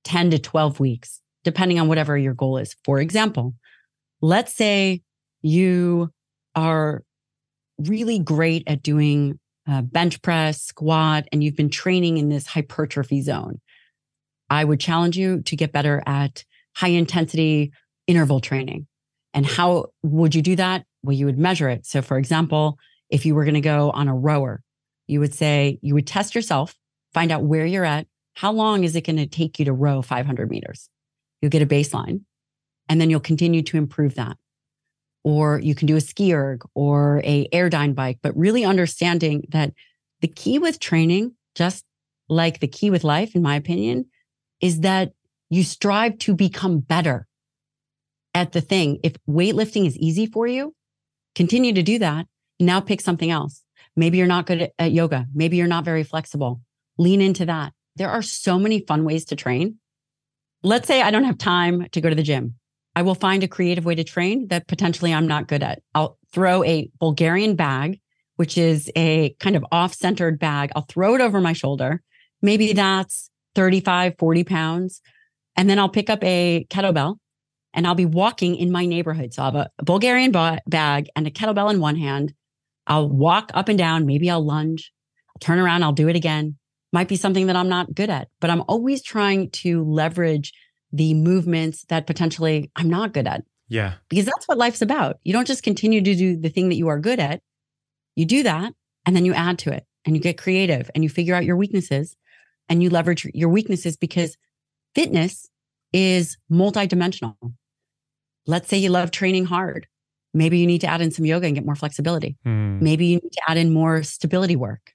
10 0.03 0.31
to 0.31 0.39
12 0.39 0.80
weeks, 0.80 1.22
depending 1.44 1.80
on 1.80 1.88
whatever 1.88 2.18
your 2.18 2.34
goal 2.34 2.57
is. 2.57 2.76
For 2.84 2.99
example, 2.99 3.56
let's 4.22 4.53
say 4.53 5.02
you 5.41 6.10
are 6.56 7.03
really 7.77 8.19
great 8.19 8.64
at 8.68 8.81
doing 8.81 9.39
bench 9.84 10.22
press, 10.22 10.61
squat, 10.61 11.27
and 11.31 11.44
you've 11.44 11.56
been 11.56 11.69
training 11.69 12.18
in 12.18 12.30
this 12.30 12.48
hypertrophy 12.48 13.22
zone. 13.22 13.60
I 14.49 14.64
would 14.64 14.80
challenge 14.80 15.18
you 15.18 15.41
to 15.41 15.56
get 15.56 15.73
better 15.73 16.02
at 16.06 16.45
high 16.76 16.88
intensity 16.89 17.72
interval 18.07 18.39
training. 18.39 18.88
And 19.34 19.45
how 19.45 19.88
would 20.03 20.34
you 20.34 20.41
do 20.41 20.56
that? 20.56 20.85
Well, 21.03 21.15
you 21.15 21.26
would 21.26 21.38
measure 21.38 21.69
it. 21.69 21.85
So, 21.85 22.02
for 22.02 22.18
example, 22.18 22.80
if 23.10 23.26
you 23.26 23.35
were 23.35 23.44
going 23.44 23.56
to 23.56 23.61
go 23.61 23.91
on 23.91 24.07
a 24.07 24.15
rower, 24.15 24.61
you 25.06 25.19
would 25.19 25.34
say, 25.34 25.80
you 25.81 25.94
would 25.94 26.07
test 26.07 26.34
yourself, 26.34 26.73
find 27.14 27.31
out 27.31 27.44
where 27.44 27.65
you're 27.65 27.85
at. 27.85 28.07
How 28.35 28.52
long 28.52 28.84
is 28.84 28.95
it 28.95 29.06
going 29.06 29.18
to 29.18 29.27
take 29.27 29.60
you 29.60 29.65
to 29.65 29.73
row 29.73 30.02
500 30.02 30.49
meters? 30.49 30.89
You'll 31.41 31.49
get 31.49 31.61
a 31.61 31.68
baseline 31.68 32.22
and 32.89 32.99
then 32.99 33.09
you'll 33.09 33.19
continue 33.19 33.61
to 33.64 33.77
improve 33.77 34.15
that. 34.15 34.38
Or 35.23 35.59
you 35.59 35.76
can 35.76 35.88
do 35.88 35.95
a 35.95 36.01
ski 36.01 36.34
erg 36.34 36.64
or 36.73 37.22
a 37.23 37.47
airdyne 37.49 37.95
bike 37.95 38.19
but 38.22 38.38
really 38.38 38.64
understanding 38.64 39.43
that 39.49 39.73
the 40.22 40.27
key 40.27 40.57
with 40.57 40.80
training 40.80 41.35
just 41.55 41.85
like 42.30 42.59
the 42.59 42.68
key 42.68 42.89
with 42.89 43.03
life 43.03 43.35
in 43.35 43.41
my 43.41 43.55
opinion 43.55 44.05
is 44.61 44.81
that 44.81 45.11
you 45.49 45.64
strive 45.64 46.18
to 46.19 46.34
become 46.34 46.80
better 46.80 47.27
at 48.34 48.51
the 48.51 48.61
thing. 48.61 48.99
If 49.03 49.14
weightlifting 49.27 49.85
is 49.85 49.97
easy 49.97 50.26
for 50.27 50.47
you 50.47 50.73
continue 51.38 51.72
to 51.73 51.84
do 51.84 51.99
that. 51.99 52.26
Now 52.59 52.80
pick 52.80 52.99
something 52.99 53.30
else. 53.30 53.64
Maybe 53.95 54.18
you're 54.18 54.27
not 54.27 54.47
good 54.47 54.72
at, 54.80 54.91
yoga. 54.91 55.27
Maybe 55.34 55.57
you're 55.57 55.68
not 55.68 55.85
very 55.85 56.03
flexible. 56.03 56.61
Lean 56.97 57.22
into 57.22 57.45
that. 57.45 57.73
There 57.95 58.09
are 58.09 58.23
so 58.23 58.57
many 58.57 58.80
fun 58.80 59.03
ways 59.03 59.26
to 59.26 59.35
train. 59.35 59.77
Let's 60.64 60.88
say 60.88 61.01
i 61.03 61.11
don't 61.11 61.23
have 61.23 61.38
time 61.38 61.88
to 61.91 62.01
go 62.01 62.09
to 62.09 62.15
the 62.15 62.23
gym 62.23 62.55
I 62.98 63.03
will 63.03 63.14
find 63.14 63.44
a 63.44 63.48
creative 63.48 63.86
way 63.86 63.94
to 63.94 64.03
train 64.03 64.48
that 64.48 64.65
potentially 64.65 65.14
I'm 65.14 65.28
not 65.28 65.48
good 65.48 65.61
at. 65.61 65.84
I'll 65.94 66.18
throw 66.34 66.64
a 66.64 66.90
Bulgarian 66.99 67.56
bag, 67.56 67.99
which 68.38 68.57
is 68.57 68.91
a 68.95 69.36
kind 69.40 69.56
of 69.56 69.64
off 69.72 69.94
centered 69.94 70.40
bag. 70.40 70.72
I'll 70.76 70.88
throw 70.90 71.14
it 71.14 71.22
over 71.22 71.40
my 71.40 71.53
shoulder. 71.53 72.02
Maybe 72.41 72.74
that's 72.74 73.30
35, 73.53 74.15
40 74.18 74.44
pounds. 74.45 75.02
And 75.56 75.69
then 75.69 75.78
I'll 75.78 75.90
pick 75.90 76.10
up 76.10 76.24
a 76.24 76.65
kettlebell 76.72 77.18
and 77.72 77.86
I'll 77.86 77.94
be 77.94 78.07
walking 78.07 78.56
in 78.56 78.72
my 78.72 78.88
neighborhood. 78.88 79.32
So 79.32 79.44
I'll 79.44 79.52
have 79.52 79.69
a 79.78 79.84
Bulgarian 79.84 80.32
ba- 80.32 80.61
bag 80.65 81.07
and 81.15 81.28
a 81.28 81.32
kettlebell 81.32 81.72
in 81.72 81.80
one 81.80 81.98
hand. 81.98 82.34
I'll 82.88 83.07
walk 83.07 83.52
up 83.53 83.69
and 83.69 83.78
down. 83.78 84.07
Maybe 84.07 84.28
I'll 84.28 84.44
lunge. 84.44 84.91
I'll 85.30 85.40
turn 85.40 85.60
around. 85.60 85.84
I'll 85.84 85.91
do 85.91 86.07
it 86.07 86.15
again. 86.15 86.57
Might 86.91 87.10
be 87.10 87.15
something 87.15 87.45
that 87.45 87.56
I'm 87.56 87.69
not 87.69 87.94
good 87.94 88.10
at, 88.10 88.30
but 88.41 88.49
I'm 88.49 88.64
always 88.68 89.03
trying 89.03 89.52
to 89.52 89.84
leverage 89.84 90.52
the 90.91 91.14
movements 91.14 91.85
that 91.89 92.07
potentially 92.07 92.72
I'm 92.76 92.89
not 92.89 93.14
good 93.14 93.27
at. 93.27 93.43
Yeah. 93.69 93.93
Because 94.09 94.26
that's 94.26 94.47
what 94.47 94.57
life's 94.57 94.81
about. 94.81 95.19
You 95.23 95.34
don't 95.34 95.47
just 95.47 95.64
continue 95.64 96.01
to 96.01 96.15
do 96.15 96.38
the 96.38 96.49
thing 96.49 96.69
that 96.69 96.76
you 96.76 96.88
are 96.88 96.99
good 96.99 97.19
at. 97.19 97.41
You 98.15 98.26
do 98.26 98.43
that 98.43 98.73
and 99.05 99.15
then 99.15 99.26
you 99.26 99.34
add 99.34 99.59
to 99.59 99.72
it 99.72 99.85
and 100.05 100.15
you 100.15 100.22
get 100.22 100.38
creative 100.38 100.89
and 100.95 101.03
you 101.03 101.09
figure 101.09 101.35
out 101.35 101.45
your 101.45 101.57
weaknesses 101.57 102.15
and 102.69 102.81
you 102.81 102.89
leverage 102.89 103.26
your 103.34 103.49
weaknesses 103.49 103.97
because 103.97 104.38
fitness 104.95 105.49
is 105.93 106.38
multidimensional. 106.51 107.35
Let's 108.45 108.69
say 108.69 108.77
you 108.77 108.89
love 108.89 109.11
training 109.11 109.45
hard. 109.45 109.88
Maybe 110.34 110.59
you 110.59 110.68
need 110.68 110.81
to 110.81 110.88
add 110.88 111.01
in 111.01 111.11
some 111.11 111.26
yoga 111.26 111.47
and 111.47 111.55
get 111.55 111.65
more 111.65 111.76
flexibility. 111.76 112.38
Hmm. 112.43 112.80
Maybe 112.80 113.05
you 113.07 113.18
need 113.18 113.31
to 113.34 113.41
add 113.47 113.57
in 113.57 113.73
more 113.73 114.03
stability 114.03 114.55
work. 114.55 114.93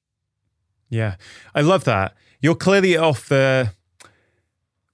Yeah. 0.88 1.16
I 1.54 1.62
love 1.62 1.84
that. 1.84 2.14
You're 2.40 2.54
clearly 2.54 2.96
off 2.96 3.28
the 3.28 3.72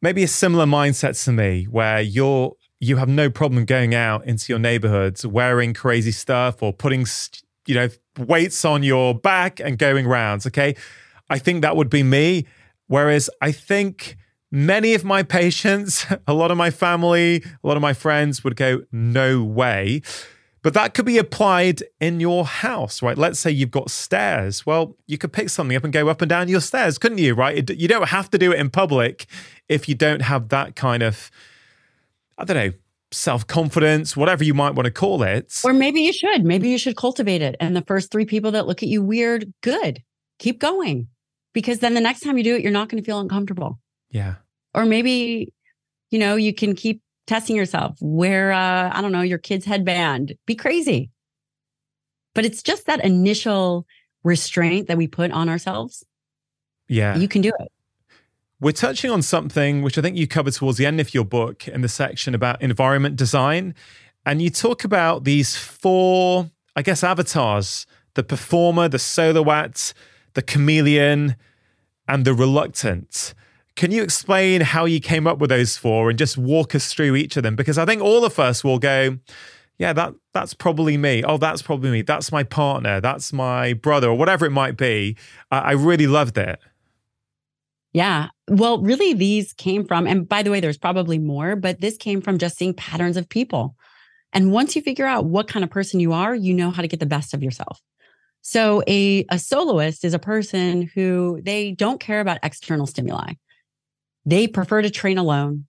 maybe 0.03 0.23
a 0.23 0.29
similar 0.29 0.67
mindset 0.67 1.23
to 1.25 1.33
me 1.33 1.65
where 1.65 2.01
you're 2.01 2.55
you 2.81 2.97
have 2.97 3.09
no 3.09 3.29
problem 3.29 3.65
going 3.65 3.95
out 3.95 4.25
into 4.25 4.53
your 4.53 4.59
neighborhoods 4.59 5.27
wearing 5.27 5.75
crazy 5.75 6.13
stuff 6.13 6.63
or 6.63 6.73
putting 6.73 7.05
you 7.67 7.75
know 7.75 7.89
weights 8.19 8.65
on 8.65 8.83
your 8.83 9.15
back 9.15 9.61
and 9.61 9.79
going 9.79 10.07
rounds 10.07 10.47
okay 10.47 10.75
i 11.29 11.39
think 11.39 11.63
that 11.63 11.77
would 11.77 11.91
be 11.91 12.03
me 12.03 12.47
whereas 12.87 13.29
i 13.41 13.51
think 13.53 14.17
Many 14.51 14.95
of 14.95 15.05
my 15.05 15.23
patients, 15.23 16.07
a 16.27 16.33
lot 16.33 16.51
of 16.51 16.57
my 16.57 16.71
family, 16.71 17.45
a 17.63 17.67
lot 17.67 17.77
of 17.77 17.83
my 17.83 17.93
friends 17.93 18.43
would 18.45 18.57
go, 18.57 18.83
no 18.91 19.45
way. 19.45 20.03
But 20.63 20.75
that 20.75 20.95
could 20.95 21.07
be 21.07 21.19
applied 21.19 21.83
in 22.01 22.21
your 22.21 22.45
house, 22.45 23.01
right? 23.01 23.17
Let's 23.17 23.39
say 23.39 23.51
you've 23.51 23.71
got 23.71 23.91
stairs. 23.91 24.67
Well, 24.67 24.97
you 25.07 25.17
could 25.17 25.33
pick 25.33 25.51
something 25.51 25.77
up 25.77 25.85
and 25.85 25.93
go 25.93 26.09
up 26.09 26.21
and 26.21 26.29
down 26.29 26.49
your 26.49 26.61
stairs, 26.61 26.99
couldn't 26.99 27.19
you, 27.19 27.35
right? 27.35 27.69
You 27.71 27.87
don't 27.89 28.09
have 28.09 28.31
to 28.31 28.39
do 28.39 28.53
it 28.53 28.59
in 28.59 28.71
public 28.71 29.27
if 29.69 29.89
you 29.89 29.95
don't 29.95 30.23
have 30.23 30.49
that 30.49 30.75
kind 30.75 31.03
of, 31.03 31.31
I 32.37 32.45
don't 32.45 32.57
know, 32.57 32.73
self 33.13 33.47
confidence, 33.47 34.17
whatever 34.17 34.45
you 34.45 34.55
might 34.55 34.75
want 34.75 34.87
to 34.87 34.91
call 34.91 35.23
it. 35.23 35.61
Or 35.65 35.73
maybe 35.73 36.01
you 36.01 36.13
should. 36.13 36.45
Maybe 36.45 36.69
you 36.69 36.79
should 36.79 36.97
cultivate 36.97 37.43
it. 37.43 37.57
And 37.61 37.77
the 37.77 37.83
first 37.83 38.11
three 38.11 38.25
people 38.25 38.51
that 38.53 38.67
look 38.67 38.83
at 38.83 38.89
you 38.89 39.03
weird, 39.03 39.53
good. 39.63 40.03
Keep 40.39 40.61
going. 40.61 41.09
Because 41.53 41.79
then 41.79 41.95
the 41.95 42.01
next 42.01 42.21
time 42.21 42.37
you 42.37 42.45
do 42.45 42.57
it, 42.57 42.63
you're 42.63 42.73
not 42.73 42.89
going 42.89 43.03
to 43.03 43.07
feel 43.07 43.21
uncomfortable. 43.21 43.79
Yeah. 44.11 44.37
Or 44.75 44.85
maybe, 44.85 45.53
you 46.11 46.19
know, 46.19 46.37
you 46.37 46.53
can 46.53 46.75
keep 46.75 47.03
testing 47.29 47.55
yourself. 47.55 47.97
Wear, 48.01 48.53
uh, 48.53 48.91
I 48.93 49.01
don't 49.01 49.13
know, 49.13 49.23
your 49.23 49.39
kid's 49.39 49.65
headband. 49.65 50.35
Be 50.47 50.55
crazy. 50.55 51.11
But 52.35 52.45
it's 52.45 52.63
just 52.63 52.87
that 52.87 53.05
initial 53.05 53.87
restraint 54.25 54.89
that 54.89 54.97
we 54.97 55.07
put 55.07 55.31
on 55.31 55.49
ourselves. 55.49 56.05
Yeah. 56.89 57.17
You 57.17 57.29
can 57.29 57.43
do 57.43 57.53
it. 57.61 57.73
We're 58.61 58.73
touching 58.73 59.11
on 59.11 59.23
something 59.23 59.83
which 59.83 59.97
I 59.99 60.03
think 60.03 60.17
you 60.17 60.27
covered 60.27 60.55
towards 60.55 60.79
the 60.79 60.87
end 60.87 61.01
of 61.01 61.15
your 61.15 61.25
book 61.25 61.69
in 61.69 61.83
the 61.83 61.89
section 61.89 62.35
about 62.35 62.61
environment 62.61 63.15
design. 63.15 63.75
And 64.27 64.43
you 64.43 64.51
talk 64.51 64.83
about 64.83 65.25
these 65.25 65.57
four, 65.57 66.51
I 66.75 66.83
guess, 66.83 67.05
avatars 67.05 67.87
the 68.15 68.25
performer, 68.25 68.89
the 68.89 68.99
soloist, 68.99 69.95
the 70.35 70.43
chameleon, 70.43 71.37
and 72.09 72.25
the 72.25 72.35
reluctant. 72.35 73.33
Can 73.79 73.93
you 73.93 74.03
explain 74.03 74.61
how 74.61 74.87
you 74.87 74.99
came 74.99 75.29
up 75.29 75.39
with 75.39 75.51
those 75.51 75.77
four 75.77 76.11
and 76.11 76.19
just 76.19 76.37
walk 76.37 76.75
us 76.75 76.93
through 76.93 77.15
each 77.15 77.37
of 77.37 77.45
them? 77.45 77.55
Because 77.55 77.79
I 77.79 77.85
think 77.85 78.03
all 78.03 78.25
of 78.25 78.37
us 78.41 78.65
will 78.65 78.81
go, 78.81 79.19
yeah, 79.79 79.93
that 79.93 80.15
that's 80.35 80.53
probably 80.53 80.97
me. 80.97 81.23
Oh, 81.23 81.39
that's 81.39 81.63
probably 81.63 81.91
me. 81.91 82.03
That's 82.03 82.33
my 82.33 82.43
partner. 82.43 83.01
That's 83.01 83.33
my 83.33 83.75
brother, 83.75 84.09
or 84.09 84.19
whatever 84.19 84.45
it 84.47 84.51
might 84.51 84.77
be. 84.77 85.17
I, 85.53 85.59
I 85.59 85.73
really 85.75 86.09
loved 86.09 86.39
it. 86.39 86.59
Yeah. 87.93 88.31
Well, 88.49 88.83
really, 88.83 89.15
these 89.15 89.53
came 89.53 89.85
from, 89.85 90.09
and 90.09 90.29
by 90.29 90.43
the 90.43 90.51
way, 90.51 90.59
there's 90.59 90.77
probably 90.77 91.21
more, 91.21 91.55
but 91.55 91.81
this 91.81 91.97
came 91.97 92.21
from 92.21 92.39
just 92.39 92.59
seeing 92.59 92.75
patterns 92.75 93.17
of 93.17 93.29
people. 93.29 93.77
And 94.33 94.51
once 94.51 94.75
you 94.75 94.83
figure 94.83 95.07
out 95.07 95.27
what 95.27 95.47
kind 95.47 95.63
of 95.63 95.71
person 95.71 96.01
you 96.01 96.13
are, 96.13 96.35
you 96.35 96.53
know 96.53 96.73
how 96.73 96.83
to 96.83 96.89
get 96.89 96.99
the 96.99 97.07
best 97.07 97.33
of 97.33 97.45
yourself. 97.45 97.81
So 98.41 98.83
a, 98.89 99.25
a 99.31 99.39
soloist 99.39 100.05
is 100.05 100.15
a 100.15 100.19
person 100.19 100.91
who 100.97 101.41
they 101.45 101.71
don't 101.71 102.01
care 102.01 102.19
about 102.19 102.39
external 102.43 102.89
stimuli. 102.89 103.35
They 104.29 104.47
prefer 104.47 104.83
to 104.83 104.91
train 104.91 105.17
alone. 105.17 105.65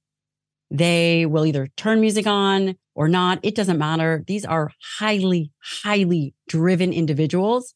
They 0.70 1.26
will 1.26 1.46
either 1.46 1.70
turn 1.78 2.02
music 2.02 2.28
on 2.28 2.76
or 2.94 3.08
not. 3.08 3.40
It 3.42 3.56
doesn't 3.56 3.78
matter. 3.78 4.22
These 4.28 4.44
are 4.44 4.74
highly, 4.98 5.54
highly 5.64 6.34
driven 6.50 6.92
individuals 6.92 7.74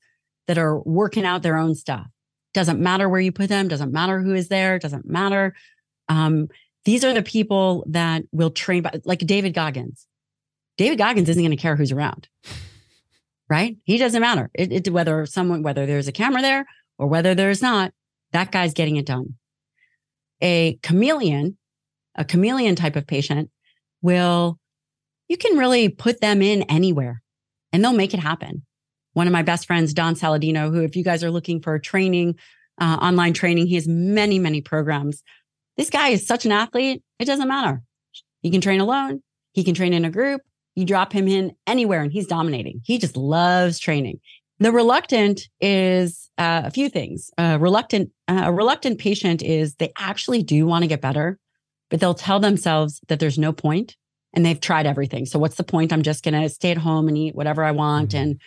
that 0.48 0.58
are 0.58 0.78
working 0.82 1.24
out 1.24 1.42
their 1.42 1.56
own 1.56 1.76
stuff. 1.76 2.06
Doesn't 2.54 2.82
matter 2.82 3.08
where 3.08 3.22
you 3.22 3.32
put 3.32 3.48
them, 3.48 3.70
doesn't 3.70 3.94
matter 3.94 4.20
who 4.22 4.34
is 4.34 4.50
there, 4.50 4.78
doesn't 4.78 5.06
matter. 5.06 5.56
Um, 6.10 6.50
these 6.84 7.06
are 7.06 7.14
the 7.14 7.24
people 7.24 7.86
that 7.88 8.24
will 8.34 8.52
train, 8.52 8.86
like 9.06 9.20
David 9.20 9.54
Goggins. 9.54 10.06
David 10.78 10.98
Goggins 10.98 11.30
isn't 11.30 11.42
going 11.42 11.56
to 11.56 11.62
care 11.62 11.78
who's 11.78 11.94
around, 11.94 12.28
right? 13.50 13.78
He 13.86 13.98
doesn't 13.98 14.20
matter. 14.20 14.52
It, 14.54 14.74
it, 14.74 14.90
whether 14.90 15.26
someone, 15.28 15.64
whether 15.64 15.86
there's 15.86 16.10
a 16.10 16.12
camera 16.12 16.42
there 16.42 16.66
or 16.98 17.08
whether 17.08 17.34
there's 17.34 17.62
not, 17.62 17.94
that 18.34 18.52
guy's 18.52 18.74
getting 18.74 18.98
it 18.98 19.06
done. 19.06 19.36
A 20.44 20.78
chameleon, 20.84 21.58
a 22.16 22.26
chameleon 22.26 22.76
type 22.76 22.96
of 22.96 23.08
patient 23.08 23.50
will, 24.02 24.60
you 25.28 25.38
can 25.38 25.58
really 25.58 25.90
put 25.90 26.22
them 26.22 26.42
in 26.42 26.64
anywhere 26.64 27.24
and 27.72 27.84
they'll 27.84 27.94
make 27.94 28.14
it 28.14 28.20
happen 28.20 28.64
one 29.14 29.28
of 29.28 29.34
my 29.34 29.44
best 29.44 29.66
friends, 29.66 29.94
Don 29.94 30.16
Saladino, 30.16 30.72
who, 30.72 30.82
if 30.82 30.96
you 30.96 31.04
guys 31.04 31.24
are 31.24 31.32
looking 31.32 31.62
for 31.62 31.80
training, 31.80 32.36
uh, 32.80 32.98
online 33.02 33.34
training, 33.34 33.68
he 33.68 33.76
has 33.76 33.88
many, 33.88 34.40
many 34.40 34.62
programs. 34.62 35.24
This 35.78 35.90
guy 35.90 36.10
is 36.10 36.28
such 36.28 36.46
an 36.46 36.52
athlete, 36.52 37.04
it 37.20 37.26
doesn't 37.26 37.48
matter. 37.48 37.82
He 38.42 38.52
can 38.52 38.62
train 38.62 38.82
alone, 38.82 39.22
he 39.54 39.64
can 39.64 39.74
train 39.74 39.94
in 39.94 40.06
a 40.06 40.12
group. 40.12 40.42
You 40.76 40.86
drop 40.86 41.14
him 41.14 41.28
in 41.28 41.56
anywhere 41.68 42.02
and 42.02 42.12
he's 42.12 42.26
dominating. 42.26 42.82
He 42.84 42.98
just 42.98 43.16
loves 43.16 43.78
training. 43.78 44.20
The 44.60 44.72
reluctant 44.72 45.42
is 45.60 46.30
uh, 46.38 46.64
a 46.66 46.72
few 46.72 46.90
things. 46.90 47.32
Uh, 47.38 47.58
reluctant, 47.60 48.12
uh, 48.28 48.44
a 48.46 48.54
reluctant 48.54 49.00
patient 49.00 49.42
is 49.42 49.76
they 49.76 49.92
actually 49.98 50.44
do 50.44 50.66
want 50.66 50.84
to 50.84 50.88
get 50.88 51.02
better, 51.02 51.38
but 51.90 52.00
they'll 52.00 52.14
tell 52.14 52.40
themselves 52.40 53.02
that 53.08 53.20
there's 53.20 53.38
no 53.38 53.52
point 53.52 53.96
and 54.34 54.46
they've 54.46 54.60
tried 54.60 54.86
everything. 54.86 55.26
So 55.26 55.38
what's 55.40 55.56
the 55.56 55.64
point? 55.64 55.92
I'm 55.92 56.04
just 56.04 56.24
going 56.24 56.40
to 56.40 56.50
stay 56.50 56.72
at 56.72 56.78
home 56.78 57.08
and 57.08 57.18
eat 57.18 57.36
whatever 57.36 57.64
I 57.64 57.72
want 57.72 58.12
mm-hmm. 58.12 58.24
and 58.24 58.42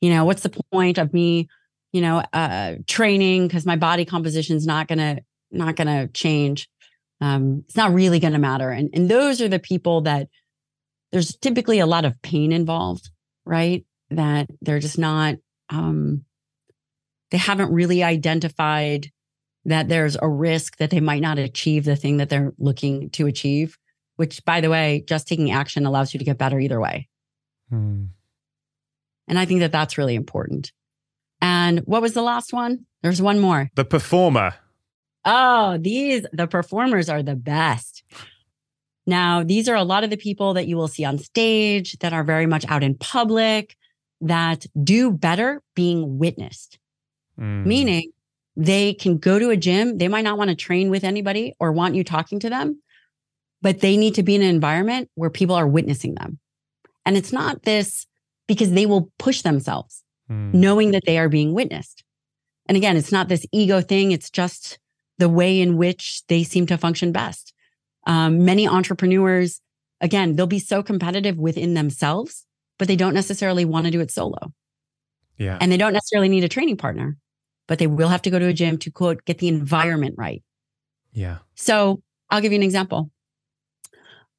you 0.00 0.10
know 0.10 0.24
what's 0.24 0.42
the 0.42 0.62
point 0.72 0.98
of 0.98 1.12
me 1.12 1.48
you 1.92 2.00
know 2.00 2.22
uh 2.32 2.74
training 2.86 3.46
because 3.46 3.66
my 3.66 3.76
body 3.76 4.04
composition 4.04 4.56
is 4.56 4.66
not 4.66 4.88
gonna 4.88 5.18
not 5.50 5.76
gonna 5.76 6.08
change 6.08 6.68
um 7.20 7.64
it's 7.66 7.76
not 7.76 7.92
really 7.92 8.20
gonna 8.20 8.38
matter 8.38 8.70
and 8.70 8.90
and 8.92 9.08
those 9.08 9.40
are 9.40 9.48
the 9.48 9.58
people 9.58 10.02
that 10.02 10.28
there's 11.12 11.36
typically 11.36 11.78
a 11.78 11.86
lot 11.86 12.04
of 12.04 12.20
pain 12.22 12.52
involved 12.52 13.10
right 13.44 13.84
that 14.10 14.48
they're 14.60 14.78
just 14.78 14.98
not 14.98 15.36
um 15.70 16.24
they 17.30 17.38
haven't 17.38 17.72
really 17.72 18.02
identified 18.02 19.10
that 19.64 19.88
there's 19.88 20.16
a 20.20 20.28
risk 20.28 20.78
that 20.78 20.90
they 20.90 21.00
might 21.00 21.20
not 21.20 21.38
achieve 21.38 21.84
the 21.84 21.96
thing 21.96 22.16
that 22.16 22.30
they're 22.30 22.52
looking 22.58 23.10
to 23.10 23.26
achieve 23.26 23.78
which 24.16 24.44
by 24.44 24.60
the 24.60 24.70
way 24.70 25.04
just 25.06 25.28
taking 25.28 25.50
action 25.50 25.86
allows 25.86 26.14
you 26.14 26.18
to 26.18 26.24
get 26.24 26.38
better 26.38 26.58
either 26.58 26.80
way 26.80 27.08
hmm. 27.70 28.04
And 29.28 29.38
I 29.38 29.44
think 29.44 29.60
that 29.60 29.72
that's 29.72 29.98
really 29.98 30.14
important. 30.14 30.72
And 31.40 31.80
what 31.80 32.02
was 32.02 32.14
the 32.14 32.22
last 32.22 32.52
one? 32.52 32.86
There's 33.02 33.22
one 33.22 33.38
more. 33.38 33.70
The 33.74 33.84
performer. 33.84 34.54
Oh, 35.24 35.78
these, 35.78 36.26
the 36.32 36.46
performers 36.46 37.08
are 37.08 37.22
the 37.22 37.36
best. 37.36 38.02
Now, 39.06 39.44
these 39.44 39.68
are 39.68 39.76
a 39.76 39.84
lot 39.84 40.04
of 40.04 40.10
the 40.10 40.16
people 40.16 40.54
that 40.54 40.66
you 40.66 40.76
will 40.76 40.88
see 40.88 41.04
on 41.04 41.18
stage 41.18 41.98
that 41.98 42.12
are 42.12 42.24
very 42.24 42.46
much 42.46 42.64
out 42.68 42.82
in 42.82 42.94
public, 42.94 43.76
that 44.20 44.66
do 44.82 45.10
better 45.10 45.62
being 45.74 46.18
witnessed, 46.18 46.78
mm. 47.38 47.64
meaning 47.64 48.10
they 48.56 48.94
can 48.94 49.18
go 49.18 49.38
to 49.38 49.50
a 49.50 49.56
gym. 49.56 49.98
They 49.98 50.08
might 50.08 50.24
not 50.24 50.38
want 50.38 50.50
to 50.50 50.56
train 50.56 50.90
with 50.90 51.04
anybody 51.04 51.54
or 51.60 51.72
want 51.72 51.94
you 51.94 52.02
talking 52.02 52.40
to 52.40 52.50
them, 52.50 52.82
but 53.62 53.80
they 53.80 53.96
need 53.96 54.14
to 54.16 54.22
be 54.22 54.34
in 54.34 54.42
an 54.42 54.48
environment 54.48 55.10
where 55.14 55.30
people 55.30 55.54
are 55.54 55.68
witnessing 55.68 56.14
them. 56.14 56.38
And 57.06 57.16
it's 57.16 57.32
not 57.32 57.62
this 57.62 58.06
because 58.46 58.72
they 58.72 58.86
will 58.86 59.10
push 59.18 59.42
themselves 59.42 60.02
mm. 60.30 60.52
knowing 60.52 60.90
that 60.92 61.04
they 61.06 61.18
are 61.18 61.28
being 61.28 61.54
witnessed. 61.54 62.04
And 62.66 62.76
again, 62.76 62.96
it's 62.96 63.12
not 63.12 63.28
this 63.28 63.46
ego 63.52 63.80
thing, 63.80 64.12
it's 64.12 64.30
just 64.30 64.78
the 65.18 65.28
way 65.28 65.60
in 65.60 65.76
which 65.76 66.22
they 66.28 66.44
seem 66.44 66.66
to 66.66 66.78
function 66.78 67.12
best. 67.12 67.54
Um, 68.06 68.44
many 68.44 68.68
entrepreneurs, 68.68 69.60
again, 70.00 70.36
they'll 70.36 70.46
be 70.46 70.58
so 70.58 70.82
competitive 70.82 71.38
within 71.38 71.74
themselves, 71.74 72.44
but 72.78 72.88
they 72.88 72.96
don't 72.96 73.14
necessarily 73.14 73.64
want 73.64 73.86
to 73.86 73.92
do 73.92 74.00
it 74.00 74.10
solo. 74.10 74.52
Yeah. 75.36 75.58
And 75.60 75.70
they 75.70 75.76
don't 75.76 75.92
necessarily 75.92 76.28
need 76.28 76.44
a 76.44 76.48
training 76.48 76.76
partner, 76.76 77.16
but 77.66 77.78
they 77.78 77.86
will 77.86 78.08
have 78.08 78.22
to 78.22 78.30
go 78.30 78.38
to 78.38 78.46
a 78.46 78.52
gym 78.52 78.78
to 78.78 78.90
quote, 78.90 79.24
get 79.24 79.38
the 79.38 79.48
environment 79.48 80.14
right. 80.18 80.42
Yeah. 81.12 81.38
So 81.54 82.02
I'll 82.30 82.40
give 82.40 82.52
you 82.52 82.58
an 82.58 82.64
example. 82.64 83.10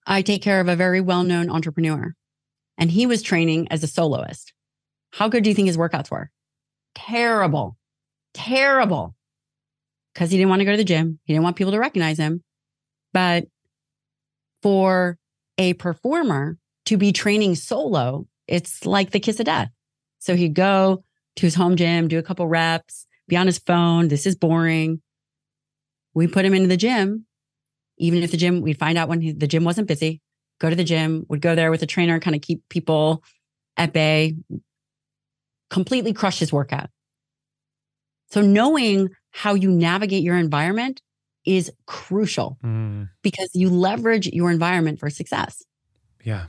I 0.06 0.22
take 0.22 0.42
care 0.42 0.60
of 0.60 0.68
a 0.68 0.76
very 0.76 1.02
well 1.02 1.24
known 1.24 1.50
entrepreneur 1.50 2.16
and 2.78 2.90
he 2.90 3.06
was 3.06 3.22
training 3.22 3.68
as 3.70 3.84
a 3.84 3.88
soloist. 3.88 4.54
How 5.12 5.28
good 5.28 5.44
do 5.44 5.50
you 5.50 5.56
think 5.56 5.68
his 5.68 5.78
workouts 5.78 6.10
were? 6.10 6.32
Terrible, 6.96 7.78
terrible. 8.34 9.16
Because 10.14 10.32
he 10.32 10.38
didn't 10.38 10.50
want 10.50 10.62
to 10.62 10.66
go 10.66 10.72
to 10.72 10.78
the 10.78 10.84
gym. 10.84 11.20
He 11.24 11.34
didn't 11.34 11.44
want 11.44 11.56
people 11.56 11.72
to 11.74 11.80
recognize 11.80 12.18
him. 12.18 12.44
But 13.14 13.46
for 14.62 15.18
a 15.58 15.74
performer 15.74 16.58
to 16.90 16.98
be 16.98 17.12
training 17.12 17.56
solo, 17.56 18.28
it's 18.48 18.86
like 18.86 19.12
the 19.12 19.20
kiss 19.20 19.40
of 19.40 19.46
death. 19.46 19.72
So 20.20 20.36
he'd 20.36 20.54
go 20.54 21.04
to 21.38 21.42
his 21.42 21.56
home 21.56 21.76
gym, 21.76 22.08
do 22.08 22.20
a 22.20 22.24
couple 22.24 22.48
reps, 22.48 23.08
be 23.28 23.38
on 23.38 23.48
his 23.48 23.60
phone. 23.60 24.08
This 24.08 24.26
is 24.26 24.36
boring. 24.36 25.02
We 26.14 26.28
put 26.28 26.46
him 26.46 26.54
into 26.54 26.68
the 26.68 26.78
gym. 26.78 27.26
Even 27.98 28.24
if 28.24 28.32
the 28.32 28.38
gym, 28.38 28.62
we'd 28.62 28.80
find 28.80 28.98
out 28.98 29.10
when 29.10 29.22
he, 29.22 29.32
the 29.32 29.48
gym 29.48 29.64
wasn't 29.64 29.88
busy 29.88 30.22
go 30.60 30.70
to 30.70 30.76
the 30.76 30.84
gym, 30.84 31.26
would 31.30 31.42
go 31.42 31.56
there 31.56 31.72
with 31.72 31.82
a 31.82 31.86
trainer, 31.86 32.20
kind 32.20 32.36
of 32.36 32.42
keep 32.42 32.68
people 32.70 33.24
at 33.78 33.94
bay, 33.94 34.36
completely 35.70 36.14
crush 36.14 36.40
his 36.40 36.54
workout. 36.54 36.90
So 38.32 38.42
knowing 38.42 39.10
how 39.32 39.54
you 39.54 39.72
navigate 39.72 40.24
your 40.24 40.38
environment 40.38 41.02
is 41.46 41.72
crucial 41.88 42.58
mm. 42.64 43.10
because 43.24 43.50
you 43.54 43.70
leverage 43.70 44.28
your 44.28 44.52
environment 44.52 45.00
for 45.00 45.10
success. 45.10 45.64
Yeah. 46.24 46.46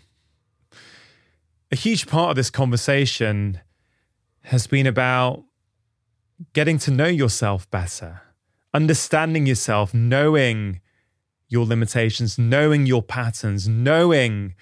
A 1.73 1.77
huge 1.77 2.09
part 2.09 2.31
of 2.31 2.37
this 2.37 2.51
conversation 2.51 3.61
has 4.43 4.67
been 4.67 4.89
about 4.89 5.45
getting 6.53 6.79
to 6.79 6.91
know 6.91 7.07
yourself 7.07 7.71
better, 7.71 8.23
understanding 8.75 9.47
yourself, 9.47 9.95
knowing 9.95 10.81
your 11.49 11.65
limitations, 11.65 12.37
knowing 12.39 12.87
your 12.87 13.05
patterns, 13.05 13.69
knowing 13.69 14.57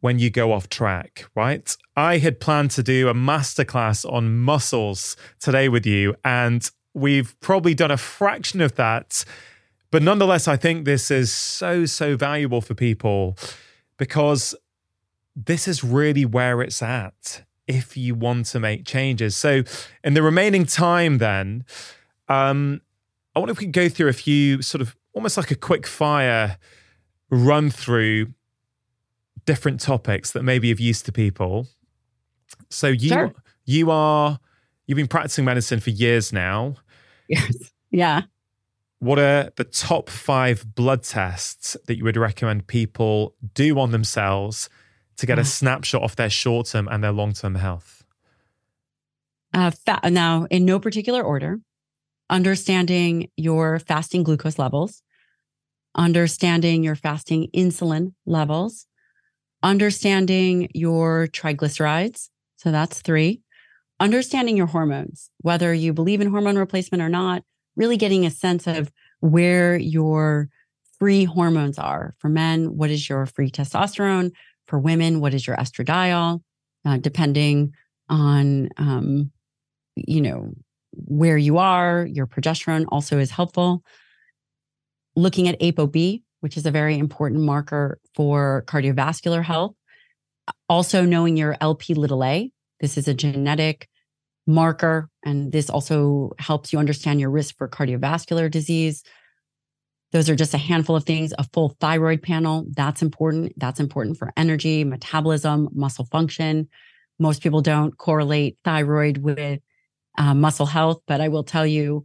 when 0.00 0.20
you 0.20 0.30
go 0.30 0.52
off 0.52 0.68
track, 0.68 1.24
right? 1.34 1.76
I 1.96 2.18
had 2.18 2.38
planned 2.38 2.70
to 2.72 2.82
do 2.84 3.08
a 3.08 3.14
masterclass 3.14 4.08
on 4.08 4.38
muscles 4.38 5.16
today 5.40 5.68
with 5.68 5.84
you, 5.84 6.14
and 6.24 6.70
we've 6.92 7.34
probably 7.40 7.74
done 7.74 7.90
a 7.90 7.96
fraction 7.96 8.60
of 8.60 8.76
that. 8.76 9.24
But 9.90 10.04
nonetheless, 10.04 10.46
I 10.46 10.56
think 10.56 10.84
this 10.84 11.10
is 11.10 11.32
so, 11.32 11.86
so 11.86 12.16
valuable 12.16 12.60
for 12.60 12.74
people 12.74 13.36
because 13.96 14.54
this 15.36 15.66
is 15.68 15.82
really 15.82 16.24
where 16.24 16.62
it's 16.62 16.82
at 16.82 17.44
if 17.66 17.96
you 17.96 18.14
want 18.14 18.46
to 18.46 18.60
make 18.60 18.84
changes. 18.84 19.36
So, 19.36 19.62
in 20.02 20.14
the 20.14 20.22
remaining 20.22 20.66
time, 20.66 21.18
then, 21.18 21.64
um, 22.28 22.80
I 23.34 23.38
wonder 23.38 23.52
if 23.52 23.58
we 23.58 23.66
could 23.66 23.72
go 23.72 23.88
through 23.88 24.08
a 24.08 24.14
few 24.14 24.62
sort 24.62 24.82
of 24.82 24.96
almost 25.12 25.36
like 25.36 25.50
a 25.50 25.56
quick 25.56 25.86
fire 25.86 26.58
run 27.30 27.70
through 27.70 28.28
different 29.44 29.80
topics 29.80 30.32
that 30.32 30.42
may 30.42 30.58
be 30.58 30.70
of 30.70 30.80
use 30.80 31.02
to 31.02 31.12
people. 31.12 31.66
So 32.70 32.88
you 32.88 33.08
sure. 33.08 33.34
you 33.64 33.90
are 33.90 34.38
you've 34.86 34.96
been 34.96 35.08
practicing 35.08 35.44
medicine 35.44 35.80
for 35.80 35.90
years 35.90 36.32
now. 36.32 36.76
Yes. 37.28 37.72
Yeah. 37.90 38.22
What 38.98 39.18
are 39.18 39.50
the 39.56 39.64
top 39.64 40.08
five 40.08 40.74
blood 40.74 41.02
tests 41.02 41.76
that 41.86 41.96
you 41.96 42.04
would 42.04 42.16
recommend 42.16 42.66
people 42.66 43.34
do 43.54 43.78
on 43.78 43.90
themselves 43.90 44.68
to 45.16 45.26
get 45.26 45.38
a 45.38 45.44
snapshot 45.44 46.02
of 46.02 46.16
their 46.16 46.30
short 46.30 46.66
term 46.66 46.88
and 46.88 47.02
their 47.02 47.12
long 47.12 47.32
term 47.32 47.54
health? 47.56 48.04
Uh, 49.52 49.70
now, 50.10 50.46
in 50.50 50.64
no 50.64 50.80
particular 50.80 51.22
order, 51.22 51.60
understanding 52.28 53.28
your 53.36 53.78
fasting 53.78 54.24
glucose 54.24 54.58
levels, 54.58 55.02
understanding 55.94 56.82
your 56.82 56.96
fasting 56.96 57.48
insulin 57.54 58.14
levels, 58.26 58.86
understanding 59.62 60.68
your 60.74 61.28
triglycerides. 61.28 62.28
So 62.56 62.72
that's 62.72 63.00
three. 63.00 63.42
Understanding 64.00 64.56
your 64.56 64.66
hormones, 64.66 65.30
whether 65.38 65.72
you 65.72 65.92
believe 65.92 66.20
in 66.20 66.30
hormone 66.30 66.58
replacement 66.58 67.02
or 67.02 67.08
not, 67.08 67.42
really 67.76 67.96
getting 67.96 68.26
a 68.26 68.30
sense 68.30 68.66
of 68.66 68.90
where 69.20 69.76
your 69.76 70.48
free 70.98 71.24
hormones 71.24 71.78
are. 71.78 72.14
For 72.18 72.28
men, 72.28 72.76
what 72.76 72.90
is 72.90 73.08
your 73.08 73.26
free 73.26 73.50
testosterone? 73.50 74.32
For 74.66 74.78
women, 74.78 75.20
what 75.20 75.34
is 75.34 75.46
your 75.46 75.56
estradiol? 75.56 76.40
Uh, 76.84 76.98
depending 76.98 77.74
on, 78.08 78.68
um, 78.76 79.30
you 79.96 80.20
know, 80.20 80.52
where 80.92 81.38
you 81.38 81.58
are, 81.58 82.06
your 82.06 82.26
progesterone 82.26 82.84
also 82.88 83.18
is 83.18 83.30
helpful. 83.30 83.82
Looking 85.16 85.48
at 85.48 85.58
ApoB, 85.60 86.22
which 86.40 86.56
is 86.56 86.66
a 86.66 86.70
very 86.70 86.98
important 86.98 87.40
marker 87.40 87.98
for 88.14 88.64
cardiovascular 88.66 89.42
health. 89.42 89.74
Also, 90.68 91.04
knowing 91.04 91.36
your 91.36 91.56
LP 91.60 91.94
little 91.94 92.22
a. 92.22 92.50
This 92.80 92.98
is 92.98 93.08
a 93.08 93.14
genetic 93.14 93.88
marker, 94.46 95.08
and 95.24 95.52
this 95.52 95.70
also 95.70 96.32
helps 96.38 96.72
you 96.72 96.78
understand 96.78 97.20
your 97.20 97.30
risk 97.30 97.56
for 97.56 97.68
cardiovascular 97.68 98.50
disease. 98.50 99.02
Those 100.14 100.30
are 100.30 100.36
just 100.36 100.54
a 100.54 100.58
handful 100.58 100.94
of 100.94 101.02
things. 101.02 101.34
A 101.38 101.44
full 101.52 101.70
thyroid 101.80 102.22
panel, 102.22 102.66
that's 102.70 103.02
important. 103.02 103.52
That's 103.56 103.80
important 103.80 104.16
for 104.16 104.32
energy, 104.36 104.84
metabolism, 104.84 105.68
muscle 105.72 106.04
function. 106.04 106.68
Most 107.18 107.42
people 107.42 107.62
don't 107.62 107.98
correlate 107.98 108.56
thyroid 108.62 109.18
with 109.18 109.58
uh, 110.16 110.32
muscle 110.32 110.66
health, 110.66 111.02
but 111.08 111.20
I 111.20 111.26
will 111.26 111.42
tell 111.42 111.66
you, 111.66 112.04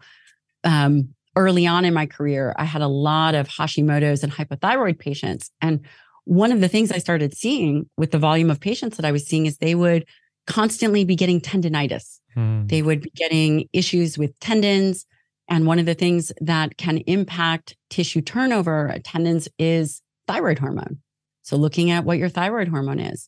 um, 0.64 1.10
early 1.36 1.68
on 1.68 1.86
in 1.86 1.94
my 1.94 2.08
career, 2.08 2.56
I 2.58 2.66
had 2.66 2.82
a 2.82 2.88
lot 2.88 3.36
of 3.36 3.48
Hashimoto's 3.48 4.24
and 4.24 4.34
hypothyroid 4.34 4.98
patients. 4.98 5.52
And 5.62 5.86
one 6.26 6.52
of 6.52 6.62
the 6.62 6.68
things 6.68 6.92
I 6.92 6.98
started 6.98 7.38
seeing 7.38 7.88
with 7.96 8.10
the 8.10 8.18
volume 8.18 8.50
of 8.50 8.60
patients 8.60 8.98
that 8.98 9.06
I 9.06 9.12
was 9.12 9.28
seeing 9.28 9.46
is 9.46 9.58
they 9.58 9.76
would 9.76 10.06
constantly 10.48 11.06
be 11.06 11.16
getting 11.16 11.40
tendonitis. 11.40 12.20
Hmm. 12.34 12.66
They 12.66 12.82
would 12.82 13.02
be 13.02 13.12
getting 13.12 13.70
issues 13.72 14.18
with 14.18 14.38
tendons. 14.40 15.06
And 15.50 15.66
one 15.66 15.80
of 15.80 15.88
the 15.88 15.96
things 15.96 16.32
that 16.42 16.78
can 16.78 17.00
impact 17.00 17.76
tissue 17.90 18.22
turnover 18.22 18.96
tendons 19.04 19.50
is 19.58 20.02
thyroid 20.28 20.60
hormone. 20.60 21.00
So, 21.42 21.58
looking 21.58 21.90
at 21.90 22.06
what 22.06 22.20
your 22.20 22.30
thyroid 22.30 22.68
hormone 22.68 23.00
is. 23.00 23.28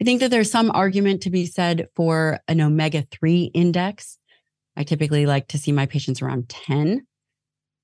I 0.00 0.04
think 0.04 0.20
that 0.20 0.32
there's 0.32 0.50
some 0.50 0.72
argument 0.72 1.22
to 1.22 1.30
be 1.30 1.46
said 1.46 1.86
for 1.94 2.40
an 2.48 2.60
omega 2.60 3.06
3 3.12 3.52
index. 3.54 4.18
I 4.76 4.82
typically 4.82 5.24
like 5.24 5.46
to 5.48 5.58
see 5.58 5.70
my 5.70 5.86
patients 5.86 6.20
around 6.20 6.48
10. 6.48 7.06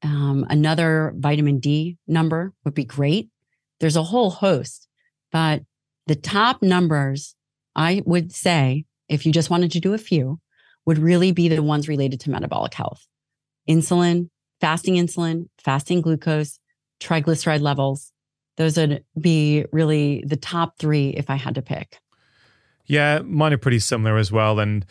Um, 0.02 0.44
another 0.50 1.14
vitamin 1.16 1.60
D 1.60 1.96
number 2.08 2.52
would 2.64 2.74
be 2.74 2.84
great. 2.84 3.28
There's 3.78 3.96
a 3.96 4.02
whole 4.02 4.30
host, 4.30 4.88
but 5.30 5.62
the 6.08 6.16
top 6.16 6.62
numbers, 6.62 7.36
I 7.76 8.02
would 8.04 8.32
say, 8.32 8.86
if 9.08 9.24
you 9.24 9.30
just 9.30 9.50
wanted 9.50 9.70
to 9.72 9.80
do 9.80 9.94
a 9.94 9.98
few, 9.98 10.40
would 10.86 10.98
really 10.98 11.30
be 11.30 11.48
the 11.48 11.62
ones 11.62 11.86
related 11.86 12.18
to 12.20 12.30
metabolic 12.30 12.74
health 12.74 13.06
insulin, 13.70 14.28
fasting 14.60 14.96
insulin, 14.96 15.46
fasting 15.58 16.00
glucose, 16.00 16.58
triglyceride 17.00 17.60
levels. 17.60 18.12
Those 18.56 18.76
would 18.76 19.04
be 19.18 19.64
really 19.72 20.22
the 20.26 20.36
top 20.36 20.78
three 20.78 21.10
if 21.10 21.30
I 21.30 21.36
had 21.36 21.54
to 21.54 21.62
pick. 21.62 21.98
Yeah, 22.86 23.20
mine 23.20 23.52
are 23.52 23.58
pretty 23.58 23.78
similar 23.78 24.18
as 24.18 24.32
well. 24.32 24.58
And 24.58 24.84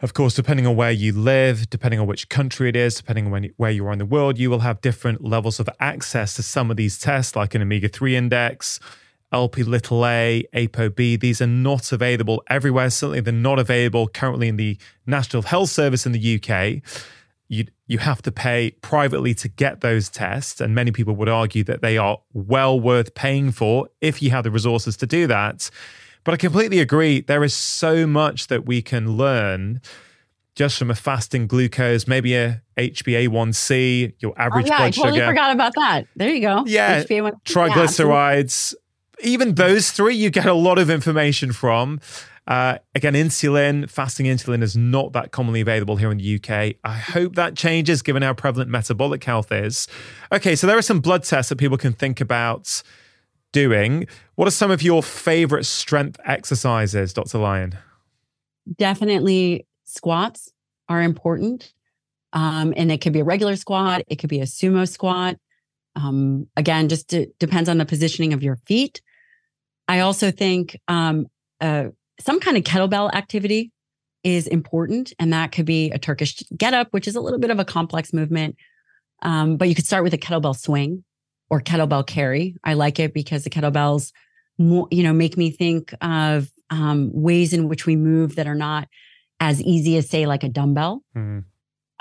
of 0.00 0.14
course, 0.14 0.34
depending 0.34 0.66
on 0.66 0.76
where 0.76 0.90
you 0.90 1.12
live, 1.12 1.68
depending 1.68 2.00
on 2.00 2.06
which 2.06 2.30
country 2.30 2.70
it 2.70 2.76
is, 2.76 2.94
depending 2.94 3.32
on 3.32 3.50
where 3.58 3.70
you 3.70 3.86
are 3.86 3.92
in 3.92 3.98
the 3.98 4.06
world, 4.06 4.38
you 4.38 4.48
will 4.48 4.60
have 4.60 4.80
different 4.80 5.22
levels 5.22 5.60
of 5.60 5.68
access 5.78 6.34
to 6.36 6.42
some 6.42 6.70
of 6.70 6.78
these 6.78 6.98
tests, 6.98 7.36
like 7.36 7.54
an 7.54 7.60
omega 7.60 7.88
3 7.88 8.16
index, 8.16 8.80
LP 9.30 9.62
little 9.62 10.06
a, 10.06 10.42
ApoB. 10.54 11.20
These 11.20 11.42
are 11.42 11.46
not 11.46 11.92
available 11.92 12.42
everywhere. 12.48 12.88
Certainly, 12.88 13.20
they're 13.20 13.34
not 13.34 13.58
available 13.58 14.08
currently 14.08 14.48
in 14.48 14.56
the 14.56 14.78
National 15.06 15.42
Health 15.42 15.68
Service 15.68 16.06
in 16.06 16.12
the 16.12 16.36
UK. 16.36 16.82
You, 17.50 17.66
you 17.88 17.98
have 17.98 18.22
to 18.22 18.32
pay 18.32 18.70
privately 18.80 19.34
to 19.34 19.48
get 19.48 19.80
those 19.80 20.08
tests. 20.08 20.60
And 20.60 20.74
many 20.74 20.92
people 20.92 21.14
would 21.16 21.28
argue 21.28 21.64
that 21.64 21.82
they 21.82 21.98
are 21.98 22.20
well 22.32 22.78
worth 22.78 23.14
paying 23.14 23.50
for 23.50 23.88
if 24.00 24.22
you 24.22 24.30
have 24.30 24.44
the 24.44 24.50
resources 24.50 24.96
to 24.98 25.06
do 25.06 25.26
that. 25.26 25.68
But 26.24 26.34
I 26.34 26.36
completely 26.36 26.78
agree. 26.78 27.20
There 27.20 27.42
is 27.42 27.54
so 27.54 28.06
much 28.06 28.46
that 28.46 28.66
we 28.66 28.82
can 28.82 29.16
learn 29.16 29.80
just 30.54 30.78
from 30.78 30.90
a 30.90 30.94
fasting 30.94 31.46
glucose, 31.46 32.06
maybe 32.06 32.34
a 32.34 32.62
HbA1c, 32.76 34.14
your 34.18 34.32
oh, 34.32 34.42
average 34.42 34.66
oh, 34.66 34.68
yeah, 34.68 34.76
blood 34.76 34.86
I 34.86 34.90
totally 34.90 35.18
sugar. 35.18 35.26
forgot 35.26 35.54
about 35.54 35.72
that. 35.76 36.06
There 36.16 36.28
you 36.28 36.40
go. 36.42 36.64
Yeah, 36.66 37.02
hba 37.02 37.32
triglycerides. 37.44 38.74
Even 39.22 39.54
those 39.54 39.90
three, 39.90 40.14
you 40.14 40.30
get 40.30 40.46
a 40.46 40.54
lot 40.54 40.78
of 40.78 40.90
information 40.90 41.52
from. 41.52 42.00
Uh, 42.46 42.78
again, 42.94 43.14
insulin, 43.14 43.88
fasting 43.88 44.26
insulin 44.26 44.62
is 44.62 44.76
not 44.76 45.12
that 45.12 45.30
commonly 45.30 45.60
available 45.60 45.96
here 45.96 46.10
in 46.10 46.18
the 46.18 46.34
UK. 46.36 46.76
I 46.82 46.96
hope 46.96 47.36
that 47.36 47.54
changes 47.56 48.02
given 48.02 48.22
how 48.22 48.34
prevalent 48.34 48.70
metabolic 48.70 49.22
health 49.22 49.52
is. 49.52 49.86
Okay, 50.32 50.56
so 50.56 50.66
there 50.66 50.76
are 50.76 50.82
some 50.82 51.00
blood 51.00 51.22
tests 51.22 51.50
that 51.50 51.56
people 51.56 51.78
can 51.78 51.92
think 51.92 52.20
about 52.20 52.82
doing. 53.52 54.06
What 54.34 54.48
are 54.48 54.52
some 54.52 54.70
of 54.70 54.82
your 54.82 55.02
favorite 55.02 55.64
strength 55.64 56.18
exercises, 56.24 57.12
Dr. 57.12 57.38
Lyon? 57.38 57.78
Definitely 58.76 59.66
squats 59.84 60.52
are 60.88 61.02
important. 61.02 61.72
Um, 62.32 62.72
and 62.76 62.92
it 62.92 63.00
could 63.00 63.12
be 63.12 63.20
a 63.20 63.24
regular 63.24 63.56
squat, 63.56 64.02
it 64.06 64.16
could 64.16 64.30
be 64.30 64.40
a 64.40 64.44
sumo 64.44 64.88
squat. 64.88 65.36
Um, 65.96 66.46
again, 66.56 66.88
just 66.88 67.08
d- 67.08 67.28
depends 67.38 67.68
on 67.68 67.78
the 67.78 67.84
positioning 67.84 68.32
of 68.32 68.42
your 68.42 68.56
feet. 68.66 69.02
I 69.88 70.00
also 70.00 70.30
think 70.30 70.78
um, 70.86 71.26
some 72.20 72.40
kind 72.40 72.56
of 72.56 72.64
kettlebell 72.64 73.12
activity 73.12 73.72
is 74.22 74.46
important, 74.46 75.12
and 75.18 75.32
that 75.32 75.52
could 75.52 75.66
be 75.66 75.90
a 75.90 75.98
Turkish 75.98 76.42
get 76.56 76.74
up, 76.74 76.88
which 76.92 77.08
is 77.08 77.16
a 77.16 77.20
little 77.20 77.38
bit 77.38 77.50
of 77.50 77.58
a 77.58 77.64
complex 77.64 78.12
movement. 78.12 78.56
Um, 79.22 79.56
but 79.56 79.68
you 79.68 79.74
could 79.74 79.86
start 79.86 80.04
with 80.04 80.14
a 80.14 80.18
kettlebell 80.18 80.58
swing 80.58 81.04
or 81.48 81.60
kettlebell 81.60 82.06
carry. 82.06 82.56
I 82.64 82.74
like 82.74 82.98
it 82.98 83.12
because 83.12 83.44
the 83.44 83.50
kettlebells, 83.50 84.12
you 84.58 85.02
know, 85.02 85.12
make 85.12 85.36
me 85.36 85.50
think 85.50 85.94
of 86.00 86.50
um, 86.70 87.10
ways 87.12 87.52
in 87.52 87.68
which 87.68 87.86
we 87.86 87.96
move 87.96 88.36
that 88.36 88.46
are 88.46 88.54
not 88.54 88.88
as 89.40 89.60
easy 89.62 89.96
as, 89.96 90.08
say, 90.08 90.26
like 90.26 90.44
a 90.44 90.48
dumbbell. 90.48 91.02
Mm-hmm. 91.16 91.40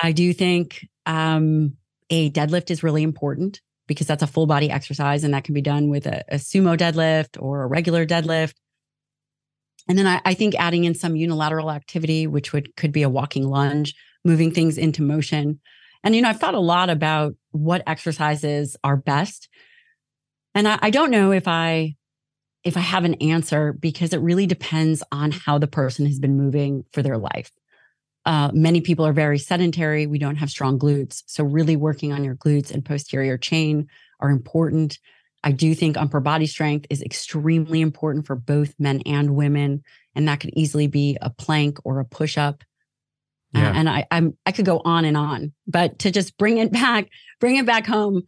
I 0.02 0.12
do 0.12 0.34
think 0.34 0.88
um, 1.06 1.78
a 2.10 2.30
deadlift 2.32 2.72
is 2.72 2.84
really 2.84 3.04
important 3.04 3.62
because 3.88 4.08
that's 4.08 4.24
a 4.24 4.28
full 4.28 4.46
body 4.46 4.70
exercise 4.70 5.24
and 5.24 5.34
that 5.34 5.44
can 5.44 5.54
be 5.54 5.62
done 5.62 5.90
with 5.90 6.06
a, 6.06 6.24
a 6.30 6.36
sumo 6.36 6.78
deadlift 6.78 7.42
or 7.42 7.64
a 7.64 7.68
regular 7.68 8.06
deadlift. 8.06 8.54
And 9.90 9.98
then 9.98 10.08
I, 10.08 10.22
I, 10.24 10.34
think 10.36 10.54
adding 10.56 10.86
in 10.86 10.94
some 10.94 11.16
unilateral 11.16 11.72
activity, 11.72 12.28
which 12.28 12.54
would 12.54 12.76
could 12.78 12.92
be 12.92 13.02
a 13.02 13.10
walking 13.10 13.44
lunge, 13.44 13.96
moving 14.24 14.52
things 14.52 14.78
into 14.78 15.02
motion. 15.02 15.60
And 16.04 16.16
you 16.16 16.22
know, 16.22 16.30
I've 16.30 16.40
thought 16.40 16.54
a 16.54 16.60
lot 16.60 16.90
about 16.90 17.36
what 17.52 17.84
exercises 17.88 18.78
are 18.84 18.96
best. 18.96 19.50
And 20.54 20.68
I, 20.68 20.80
I 20.84 20.90
don't 20.92 21.12
know 21.12 21.32
if 21.32 21.48
I 21.48 21.96
if 22.64 22.78
I 22.78 22.82
have 22.82 23.04
an 23.04 23.16
answer 23.16 23.74
because 23.74 24.14
it 24.14 24.22
really 24.22 24.46
depends 24.46 25.02
on 25.12 25.32
how 25.32 25.58
the 25.58 25.68
person 25.68 26.06
has 26.06 26.20
been 26.20 26.38
moving 26.38 26.84
for 26.94 27.02
their 27.02 27.18
life. 27.18 27.52
Uh, 28.26 28.52
many 28.54 28.82
people 28.82 29.08
are 29.08 29.14
very 29.14 29.40
sedentary. 29.40 30.06
We 30.06 30.20
don't 30.20 30.36
have 30.36 30.50
strong 30.50 30.78
glutes. 30.78 31.24
So, 31.26 31.44
really 31.44 31.76
working 31.76 32.14
on 32.14 32.24
your 32.24 32.36
glutes 32.36 32.72
and 32.72 32.86
posterior 32.86 33.38
chain 33.38 33.88
are 34.20 34.30
important. 34.30 35.00
I 35.44 35.52
do 35.52 35.74
think 35.74 35.98
upper 35.98 36.20
body 36.20 36.48
strength 36.48 36.88
is 36.90 37.02
extremely 37.02 37.82
important 37.82 38.26
for 38.26 38.36
both 38.36 38.74
men 38.78 39.02
and 39.06 39.36
women. 39.36 39.84
And 40.16 40.28
that 40.28 40.40
could 40.40 40.52
easily 40.54 40.88
be 40.88 41.18
a 41.22 41.30
plank 41.30 41.80
or 41.86 42.00
a 42.00 42.06
push 42.06 42.38
up. 42.38 42.64
Uh, 43.56 43.60
yeah. 43.60 43.70
Uh, 43.70 43.74
and 43.74 43.90
I, 43.90 44.08
I'm, 44.12 44.38
I 44.46 44.52
could 44.52 44.66
go 44.66 44.82
on 44.84 45.06
and 45.06 45.18
on, 45.18 45.54
but 45.66 46.00
to 46.00 46.12
just 46.12 46.38
bring 46.38 46.58
it 46.58 46.72
back, 46.72 47.10
bring 47.40 47.56
it 47.56 47.66
back 47.66 47.88
home, 47.88 48.24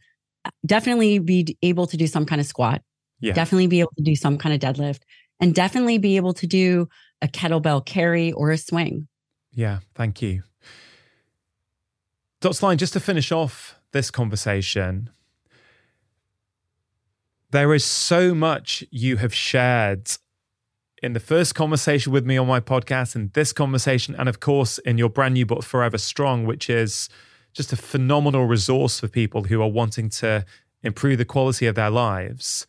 definitely 0.65 1.19
be 1.19 1.57
able 1.61 1.85
to 1.87 1.97
do 1.97 2.07
some 2.07 2.25
kind 2.25 2.41
of 2.41 2.47
squat. 2.47 2.81
Yeah. 3.19 3.33
Definitely 3.33 3.67
be 3.67 3.81
able 3.81 3.93
to 3.97 4.03
do 4.03 4.15
some 4.15 4.37
kind 4.37 4.55
of 4.55 4.61
deadlift 4.61 5.01
and 5.39 5.53
definitely 5.53 5.97
be 5.97 6.15
able 6.15 6.33
to 6.33 6.47
do 6.47 6.87
a 7.21 7.27
kettlebell 7.27 7.85
carry 7.85 8.31
or 8.31 8.51
a 8.51 8.57
swing. 8.57 9.07
Yeah, 9.51 9.79
thank 9.95 10.21
you. 10.21 10.43
Dr. 12.39 12.65
Lyon, 12.65 12.77
just 12.77 12.93
to 12.93 12.99
finish 12.99 13.31
off 13.31 13.75
this 13.91 14.09
conversation, 14.09 15.11
there 17.51 17.73
is 17.73 17.85
so 17.85 18.33
much 18.33 18.83
you 18.89 19.17
have 19.17 19.33
shared 19.33 20.09
in 21.03 21.13
the 21.13 21.19
first 21.19 21.55
conversation 21.55 22.11
with 22.11 22.25
me 22.25 22.37
on 22.37 22.47
my 22.47 22.59
podcast, 22.59 23.15
and 23.15 23.33
this 23.33 23.51
conversation, 23.51 24.15
and 24.17 24.29
of 24.29 24.39
course, 24.39 24.77
in 24.79 24.97
your 24.97 25.09
brand 25.09 25.33
new 25.33 25.45
book, 25.45 25.63
Forever 25.63 25.97
Strong, 25.97 26.45
which 26.45 26.69
is 26.69 27.09
just 27.53 27.73
a 27.73 27.75
phenomenal 27.75 28.45
resource 28.45 28.99
for 28.99 29.07
people 29.07 29.45
who 29.45 29.61
are 29.61 29.67
wanting 29.67 30.09
to 30.09 30.45
improve 30.83 31.17
the 31.17 31.25
quality 31.25 31.65
of 31.65 31.75
their 31.75 31.89
lives. 31.89 32.65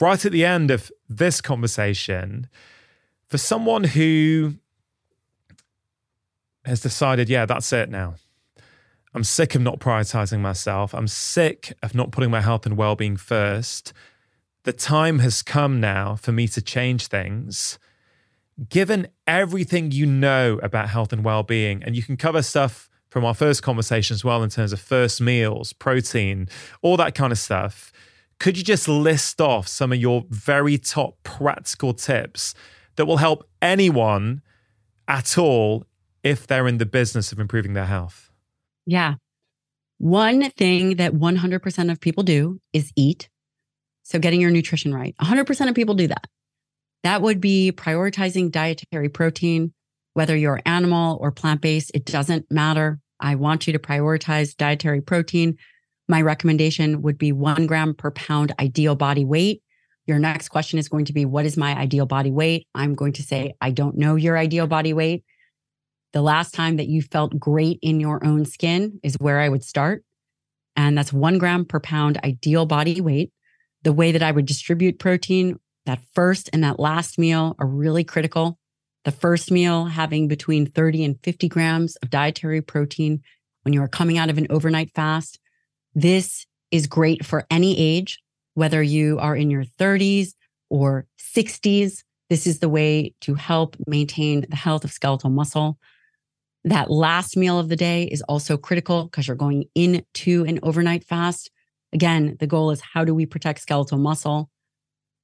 Right 0.00 0.24
at 0.24 0.32
the 0.32 0.44
end 0.44 0.70
of 0.70 0.90
this 1.08 1.40
conversation, 1.40 2.48
for 3.28 3.38
someone 3.38 3.84
who 3.84 4.54
has 6.64 6.80
decided, 6.80 7.28
yeah, 7.28 7.46
that's 7.46 7.72
it 7.72 7.88
now. 7.88 8.16
I'm 9.14 9.24
sick 9.24 9.54
of 9.54 9.62
not 9.62 9.78
prioritizing 9.78 10.40
myself. 10.40 10.92
I'm 10.92 11.06
sick 11.06 11.72
of 11.82 11.94
not 11.94 12.10
putting 12.10 12.30
my 12.30 12.40
health 12.40 12.66
and 12.66 12.76
well 12.76 12.96
being 12.96 13.16
first. 13.16 13.92
The 14.64 14.72
time 14.72 15.20
has 15.20 15.42
come 15.42 15.78
now 15.78 16.16
for 16.16 16.32
me 16.32 16.48
to 16.48 16.60
change 16.60 17.06
things. 17.06 17.78
Given 18.68 19.08
everything 19.26 19.92
you 19.92 20.06
know 20.06 20.58
about 20.62 20.88
health 20.88 21.12
and 21.12 21.24
well 21.24 21.44
being, 21.44 21.82
and 21.84 21.94
you 21.94 22.02
can 22.02 22.16
cover 22.16 22.42
stuff 22.42 22.90
from 23.08 23.24
our 23.24 23.34
first 23.34 23.62
conversation 23.62 24.14
as 24.14 24.24
well 24.24 24.42
in 24.42 24.50
terms 24.50 24.72
of 24.72 24.80
first 24.80 25.20
meals, 25.20 25.72
protein, 25.72 26.48
all 26.82 26.96
that 26.96 27.14
kind 27.14 27.30
of 27.30 27.38
stuff. 27.38 27.92
Could 28.40 28.58
you 28.58 28.64
just 28.64 28.88
list 28.88 29.40
off 29.40 29.68
some 29.68 29.92
of 29.92 29.98
your 29.98 30.24
very 30.28 30.76
top 30.78 31.22
practical 31.22 31.94
tips 31.94 32.54
that 32.96 33.06
will 33.06 33.18
help 33.18 33.48
anyone 33.62 34.42
at 35.06 35.38
all 35.38 35.84
if 36.24 36.46
they're 36.48 36.66
in 36.66 36.78
the 36.78 36.86
business 36.86 37.30
of 37.30 37.38
improving 37.38 37.74
their 37.74 37.86
health? 37.86 38.23
Yeah. 38.86 39.14
One 39.98 40.50
thing 40.50 40.96
that 40.96 41.12
100% 41.14 41.90
of 41.90 42.00
people 42.00 42.22
do 42.22 42.60
is 42.72 42.92
eat. 42.96 43.28
So, 44.02 44.18
getting 44.18 44.40
your 44.40 44.50
nutrition 44.50 44.94
right. 44.94 45.14
100% 45.20 45.68
of 45.68 45.74
people 45.74 45.94
do 45.94 46.08
that. 46.08 46.26
That 47.04 47.22
would 47.22 47.40
be 47.40 47.72
prioritizing 47.74 48.50
dietary 48.50 49.08
protein, 49.08 49.72
whether 50.14 50.36
you're 50.36 50.60
animal 50.64 51.18
or 51.20 51.30
plant 51.30 51.60
based, 51.60 51.90
it 51.94 52.04
doesn't 52.04 52.50
matter. 52.50 52.98
I 53.20 53.34
want 53.36 53.66
you 53.66 53.72
to 53.72 53.78
prioritize 53.78 54.56
dietary 54.56 55.00
protein. 55.00 55.56
My 56.08 56.20
recommendation 56.20 57.02
would 57.02 57.18
be 57.18 57.32
one 57.32 57.66
gram 57.66 57.94
per 57.94 58.10
pound 58.10 58.52
ideal 58.58 58.94
body 58.94 59.24
weight. 59.24 59.62
Your 60.06 60.18
next 60.18 60.48
question 60.48 60.78
is 60.78 60.88
going 60.88 61.06
to 61.06 61.12
be, 61.12 61.24
What 61.24 61.46
is 61.46 61.56
my 61.56 61.74
ideal 61.76 62.06
body 62.06 62.30
weight? 62.30 62.66
I'm 62.74 62.94
going 62.94 63.14
to 63.14 63.22
say, 63.22 63.54
I 63.60 63.70
don't 63.70 63.96
know 63.96 64.16
your 64.16 64.36
ideal 64.36 64.66
body 64.66 64.92
weight. 64.92 65.24
The 66.14 66.22
last 66.22 66.54
time 66.54 66.76
that 66.76 66.86
you 66.86 67.02
felt 67.02 67.40
great 67.40 67.80
in 67.82 67.98
your 67.98 68.24
own 68.24 68.44
skin 68.44 69.00
is 69.02 69.16
where 69.18 69.40
I 69.40 69.48
would 69.48 69.64
start. 69.64 70.04
And 70.76 70.96
that's 70.96 71.12
one 71.12 71.38
gram 71.38 71.64
per 71.64 71.80
pound 71.80 72.20
ideal 72.22 72.66
body 72.66 73.00
weight. 73.00 73.32
The 73.82 73.92
way 73.92 74.12
that 74.12 74.22
I 74.22 74.30
would 74.30 74.46
distribute 74.46 75.00
protein, 75.00 75.58
that 75.86 75.98
first 76.14 76.50
and 76.52 76.62
that 76.62 76.78
last 76.78 77.18
meal 77.18 77.56
are 77.58 77.66
really 77.66 78.04
critical. 78.04 78.60
The 79.04 79.10
first 79.10 79.50
meal 79.50 79.86
having 79.86 80.28
between 80.28 80.66
30 80.66 81.04
and 81.04 81.18
50 81.24 81.48
grams 81.48 81.96
of 81.96 82.10
dietary 82.10 82.62
protein 82.62 83.20
when 83.62 83.74
you 83.74 83.82
are 83.82 83.88
coming 83.88 84.16
out 84.16 84.30
of 84.30 84.38
an 84.38 84.46
overnight 84.50 84.92
fast. 84.94 85.40
This 85.96 86.46
is 86.70 86.86
great 86.86 87.26
for 87.26 87.44
any 87.50 87.76
age, 87.76 88.20
whether 88.54 88.80
you 88.80 89.18
are 89.18 89.34
in 89.34 89.50
your 89.50 89.64
30s 89.64 90.34
or 90.70 91.06
60s. 91.18 92.04
This 92.30 92.46
is 92.46 92.60
the 92.60 92.68
way 92.68 93.14
to 93.22 93.34
help 93.34 93.76
maintain 93.88 94.46
the 94.48 94.56
health 94.56 94.84
of 94.84 94.92
skeletal 94.92 95.30
muscle. 95.30 95.76
That 96.64 96.90
last 96.90 97.36
meal 97.36 97.58
of 97.58 97.68
the 97.68 97.76
day 97.76 98.04
is 98.04 98.22
also 98.22 98.56
critical 98.56 99.04
because 99.04 99.28
you're 99.28 99.36
going 99.36 99.64
into 99.74 100.44
an 100.44 100.60
overnight 100.62 101.04
fast. 101.04 101.50
Again, 101.92 102.36
the 102.40 102.46
goal 102.46 102.70
is 102.70 102.80
how 102.80 103.04
do 103.04 103.14
we 103.14 103.26
protect 103.26 103.60
skeletal 103.60 103.98
muscle? 103.98 104.50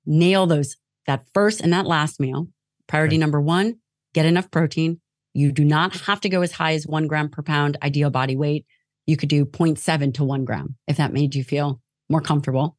Nail 0.04 0.46
those 0.46 0.76
that 1.06 1.26
first 1.32 1.60
and 1.60 1.72
that 1.72 1.86
last 1.86 2.20
meal. 2.20 2.48
Priority 2.86 3.16
okay. 3.16 3.20
number 3.20 3.40
one, 3.40 3.76
get 4.12 4.26
enough 4.26 4.50
protein. 4.50 5.00
You 5.32 5.52
do 5.52 5.64
not 5.64 5.96
have 6.02 6.20
to 6.22 6.28
go 6.28 6.42
as 6.42 6.52
high 6.52 6.74
as 6.74 6.86
one 6.86 7.06
gram 7.06 7.28
per 7.28 7.42
pound 7.42 7.78
ideal 7.82 8.10
body 8.10 8.36
weight. 8.36 8.66
You 9.06 9.16
could 9.16 9.28
do 9.28 9.44
0.7 9.44 10.14
to 10.14 10.24
one 10.24 10.44
gram 10.44 10.76
if 10.86 10.96
that 10.98 11.12
made 11.12 11.34
you 11.34 11.42
feel 11.42 11.80
more 12.08 12.20
comfortable. 12.20 12.76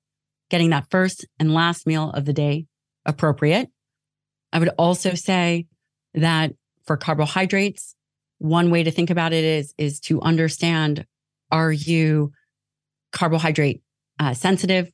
Getting 0.50 0.70
that 0.70 0.90
first 0.92 1.26
and 1.40 1.54
last 1.54 1.88
meal 1.88 2.12
of 2.12 2.26
the 2.26 2.34
day 2.34 2.68
appropriate. 3.06 3.70
I 4.54 4.60
would 4.60 4.70
also 4.78 5.14
say 5.14 5.68
that 6.14 6.54
for 6.86 6.98
carbohydrates, 6.98 7.96
one 8.42 8.72
way 8.72 8.82
to 8.82 8.90
think 8.90 9.12
about 9.12 9.34
it 9.34 9.44
is 9.44 9.74
is 9.78 10.00
to 10.00 10.20
understand 10.22 11.06
are 11.52 11.72
you 11.72 12.32
carbohydrate 13.12 13.84
uh, 14.20 14.34
sensitive? 14.34 14.92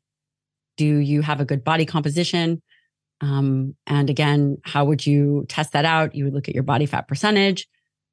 Do 0.75 0.85
you 0.85 1.21
have 1.21 1.39
a 1.39 1.45
good 1.45 1.63
body 1.63 1.85
composition? 1.85 2.61
Um, 3.21 3.75
and 3.87 4.09
again 4.09 4.57
how 4.65 4.83
would 4.85 5.07
you 5.07 5.45
test 5.47 5.71
that 5.71 5.85
out? 5.85 6.13
You 6.13 6.25
would 6.25 6.33
look 6.33 6.49
at 6.49 6.55
your 6.55 6.63
body 6.63 6.85
fat 6.85 7.07
percentage. 7.07 7.67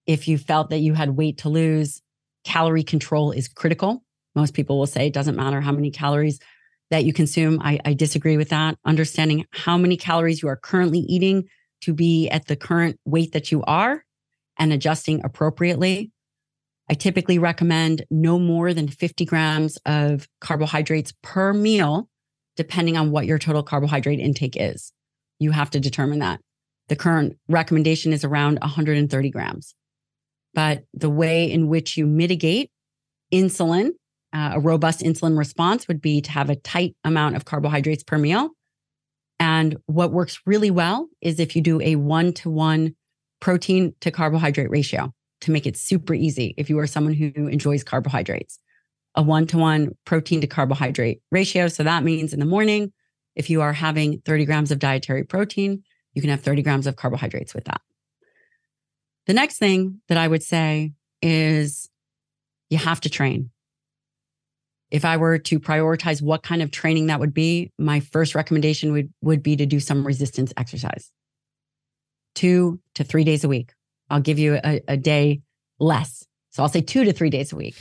If 0.06 0.28
you 0.28 0.39
felt 0.39 0.70
that 0.70 0.78
you 0.78 0.94
had 0.94 1.16
weight 1.16 1.39
to 1.39 1.48
lose 1.48 2.01
calorie 2.44 2.85
control 2.85 3.32
is 3.32 3.48
critical. 3.48 4.05
Most 4.36 4.55
people 4.55 4.78
will 4.78 4.86
say 4.86 5.09
it 5.09 5.15
doesn't 5.15 5.36
matter 5.36 5.61
how 5.61 5.73
many 5.73 5.90
calories 5.90 6.39
that 6.90 7.05
you 7.05 7.12
consume. 7.12 7.61
I, 7.61 7.81
I 7.85 7.94
disagree 7.94 8.36
with 8.36 8.51
that. 8.51 8.77
Understanding 8.85 9.47
how 9.51 9.78
many 9.78 9.97
calories 9.97 10.43
you 10.43 10.48
are 10.48 10.56
currently 10.56 11.01
eating 11.01 11.48
to 11.81 11.93
be 11.93 12.28
at 12.28 12.47
the 12.47 12.56
current 12.56 13.01
weight 13.05 13.32
that 13.32 13.51
you 13.51 13.65
are 13.65 14.03
and 14.59 14.72
adjusting 14.72 15.24
appropriately. 15.24 16.10
I 16.90 16.94
typically 16.94 17.39
recommend 17.39 18.05
no 18.10 18.39
more 18.39 18.74
than 18.74 18.89
50 18.89 19.24
grams 19.24 19.78
of 19.86 20.28
carbohydrates 20.40 21.14
per 21.22 21.52
meal, 21.52 22.09
depending 22.56 22.97
on 22.97 23.10
what 23.10 23.26
your 23.26 23.39
total 23.39 23.62
carbohydrate 23.62 24.20
intake 24.20 24.56
is. 24.59 24.93
You 25.39 25.52
have 25.52 25.70
to 25.70 25.81
determine 25.81 26.18
that. 26.18 26.40
The 26.89 26.97
current 26.97 27.39
recommendation 27.48 28.12
is 28.12 28.24
around 28.24 28.59
130 28.60 29.31
grams. 29.31 29.74
But 30.52 30.85
the 30.93 31.10
way 31.10 31.51
in 31.51 31.68
which 31.68 31.97
you 31.97 32.06
mitigate 32.06 32.70
insulin, 33.32 33.90
uh, 34.32 34.52
a 34.55 34.60
robust 34.60 35.01
insulin 35.01 35.39
response 35.39 35.89
would 35.89 36.01
be 36.01 36.20
to 36.20 36.31
have 36.31 36.51
a 36.51 36.56
tight 36.56 36.94
amount 37.02 37.36
of 37.36 37.44
carbohydrates 37.44 38.02
per 38.02 38.18
meal. 38.18 38.51
And 39.40 39.76
what 39.86 40.12
works 40.12 40.40
really 40.47 40.70
well 40.70 41.09
is 41.20 41.40
if 41.40 41.56
you 41.56 41.62
do 41.62 41.81
a 41.81 41.97
one 41.97 42.32
to 42.35 42.51
one 42.51 42.94
protein 43.44 43.92
to 44.00 44.10
carbohydrate 44.10 44.70
ratio 44.70 45.12
to 45.42 45.50
make 45.50 45.66
it 45.66 45.76
super 45.76 46.14
easy 46.14 46.54
if 46.56 46.70
you 46.70 46.78
are 46.78 46.86
someone 46.86 47.12
who 47.12 47.46
enjoys 47.46 47.84
carbohydrates. 47.84 48.58
A 49.16 49.22
one 49.22 49.46
to 49.48 49.58
one 49.58 49.90
protein 50.06 50.40
to 50.40 50.46
carbohydrate 50.46 51.20
ratio. 51.30 51.68
So 51.68 51.82
that 51.82 52.02
means 52.02 52.32
in 52.32 52.40
the 52.40 52.46
morning, 52.46 52.90
if 53.36 53.50
you 53.50 53.60
are 53.60 53.74
having 53.74 54.22
30 54.24 54.46
grams 54.46 54.70
of 54.70 54.78
dietary 54.78 55.24
protein, 55.24 55.82
you 56.14 56.22
can 56.22 56.30
have 56.30 56.40
30 56.40 56.62
grams 56.62 56.86
of 56.86 56.96
carbohydrates 56.96 57.54
with 57.54 57.66
that. 57.66 57.82
The 59.26 59.34
next 59.34 59.58
thing 59.58 60.00
that 60.08 60.16
I 60.16 60.26
would 60.26 60.42
say 60.42 60.94
is 61.20 61.90
you 62.70 62.78
have 62.78 63.02
to 63.02 63.10
train. 63.10 63.50
If 64.90 65.04
I 65.04 65.18
were 65.18 65.36
to 65.38 65.60
prioritize 65.60 66.22
what 66.22 66.42
kind 66.42 66.62
of 66.62 66.70
training 66.70 67.08
that 67.08 67.20
would 67.20 67.34
be, 67.34 67.72
my 67.78 68.00
first 68.00 68.34
recommendation 68.34 68.92
would, 68.92 69.12
would 69.20 69.42
be 69.42 69.54
to 69.56 69.66
do 69.66 69.80
some 69.80 70.06
resistance 70.06 70.54
exercise 70.56 71.10
two 72.35 72.81
to 72.94 73.05
three 73.05 73.24
days 73.24 73.44
a 73.44 73.48
week. 73.48 73.73
I'll 74.11 74.20
give 74.20 74.39
you 74.39 74.59
a, 74.62 74.81
a 74.89 74.97
day 74.97 75.40
less. 75.78 76.27
So 76.51 76.62
I'll 76.62 76.69
say 76.69 76.81
two 76.81 77.05
to 77.05 77.12
three 77.12 77.31
days 77.31 77.52
a 77.52 77.56
week. 77.56 77.77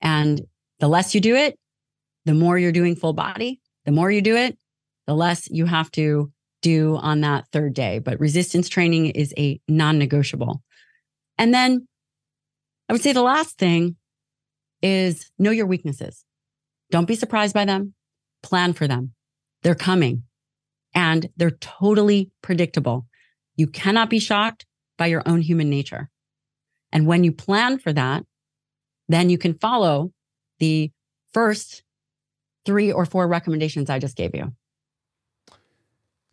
And 0.00 0.40
the 0.80 0.88
less 0.88 1.14
you 1.14 1.20
do 1.20 1.34
it, 1.34 1.58
the 2.24 2.34
more 2.34 2.58
you're 2.58 2.72
doing 2.72 2.96
full 2.96 3.12
body. 3.12 3.60
The 3.84 3.92
more 3.92 4.10
you 4.10 4.20
do 4.20 4.36
it, 4.36 4.58
the 5.06 5.14
less 5.14 5.48
you 5.50 5.66
have 5.66 5.90
to 5.92 6.30
do 6.62 6.96
on 6.96 7.22
that 7.22 7.46
third 7.52 7.74
day. 7.74 7.98
But 7.98 8.20
resistance 8.20 8.68
training 8.68 9.06
is 9.06 9.32
a 9.38 9.60
non 9.68 9.98
negotiable. 9.98 10.62
And 11.38 11.54
then 11.54 11.88
I 12.88 12.92
would 12.92 13.02
say 13.02 13.12
the 13.12 13.22
last 13.22 13.58
thing 13.58 13.96
is 14.82 15.30
know 15.38 15.50
your 15.50 15.66
weaknesses. 15.66 16.24
Don't 16.90 17.08
be 17.08 17.14
surprised 17.14 17.54
by 17.54 17.64
them, 17.64 17.94
plan 18.42 18.72
for 18.72 18.86
them. 18.86 19.14
They're 19.62 19.74
coming 19.74 20.24
and 20.94 21.28
they're 21.36 21.50
totally 21.50 22.30
predictable. 22.42 23.06
You 23.58 23.66
cannot 23.66 24.08
be 24.08 24.20
shocked 24.20 24.64
by 24.96 25.06
your 25.06 25.22
own 25.26 25.42
human 25.42 25.68
nature. 25.68 26.08
And 26.92 27.06
when 27.06 27.24
you 27.24 27.32
plan 27.32 27.78
for 27.78 27.92
that, 27.92 28.24
then 29.08 29.28
you 29.28 29.36
can 29.36 29.52
follow 29.52 30.12
the 30.58 30.90
first 31.32 31.82
three 32.64 32.90
or 32.90 33.04
four 33.04 33.28
recommendations 33.28 33.90
I 33.90 33.98
just 33.98 34.16
gave 34.16 34.34
you. 34.34 34.52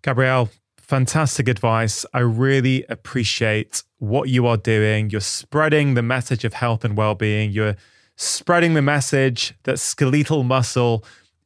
Gabrielle, 0.02 0.50
fantastic 0.78 1.48
advice. 1.48 2.06
I 2.14 2.20
really 2.20 2.86
appreciate 2.90 3.84
what 3.98 4.30
you 4.30 4.46
are 4.46 4.58
doing. 4.58 5.10
You're 5.10 5.22
spreading 5.22 5.96
the 5.96 6.04
message 6.04 6.46
of 6.46 6.54
health 6.54 6.86
and 6.86 6.96
well 6.96 7.16
being. 7.16 7.52
You're 7.52 7.76
spreading 8.18 8.76
the 8.76 8.82
message 8.82 9.56
that 9.64 9.80
skeletal 9.80 10.44
muscle 10.44 11.04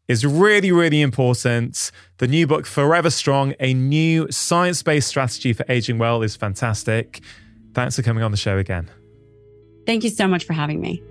is 0.10 0.26
really, 0.26 0.72
really 0.72 1.02
important. 1.02 1.91
The 2.18 2.27
new 2.27 2.48
book, 2.48 2.65
Forever 2.65 3.11
Strong, 3.11 3.53
a 3.60 3.73
new 3.73 4.30
science 4.31 4.84
based 4.84 5.07
strategy 5.07 5.53
for 5.53 5.64
aging 5.69 5.99
well, 5.99 6.23
is 6.23 6.36
fantastic. 6.36 7.22
Thanks 7.76 7.95
for 7.95 8.02
coming 8.02 8.23
on 8.23 8.31
the 8.31 8.38
show 8.38 8.57
again. 8.57 8.90
Thank 9.86 10.03
you 10.03 10.10
so 10.10 10.27
much 10.27 10.44
for 10.44 10.53
having 10.53 10.81
me. 10.81 11.02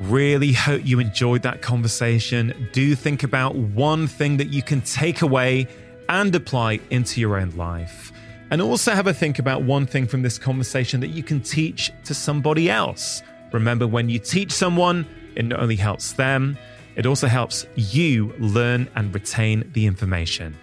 Really 0.00 0.54
hope 0.54 0.80
you 0.84 0.98
enjoyed 0.98 1.42
that 1.42 1.60
conversation. 1.60 2.70
Do 2.72 2.94
think 2.94 3.22
about 3.22 3.54
one 3.54 4.06
thing 4.06 4.38
that 4.38 4.48
you 4.48 4.62
can 4.62 4.80
take 4.80 5.20
away 5.20 5.68
and 6.08 6.34
apply 6.34 6.80
into 6.88 7.20
your 7.20 7.36
own 7.36 7.50
life. 7.50 8.12
And 8.50 8.62
also 8.62 8.92
have 8.92 9.06
a 9.06 9.12
think 9.12 9.38
about 9.38 9.64
one 9.64 9.86
thing 9.86 10.06
from 10.06 10.22
this 10.22 10.38
conversation 10.38 11.00
that 11.00 11.08
you 11.08 11.22
can 11.22 11.42
teach 11.42 11.92
to 12.04 12.14
somebody 12.14 12.70
else. 12.70 13.22
Remember, 13.52 13.86
when 13.86 14.08
you 14.08 14.18
teach 14.18 14.52
someone, 14.52 15.06
it 15.34 15.44
not 15.44 15.60
only 15.60 15.76
helps 15.76 16.12
them, 16.12 16.58
it 16.96 17.06
also 17.06 17.28
helps 17.28 17.66
you 17.76 18.34
learn 18.38 18.88
and 18.96 19.14
retain 19.14 19.70
the 19.72 19.86
information. 19.86 20.56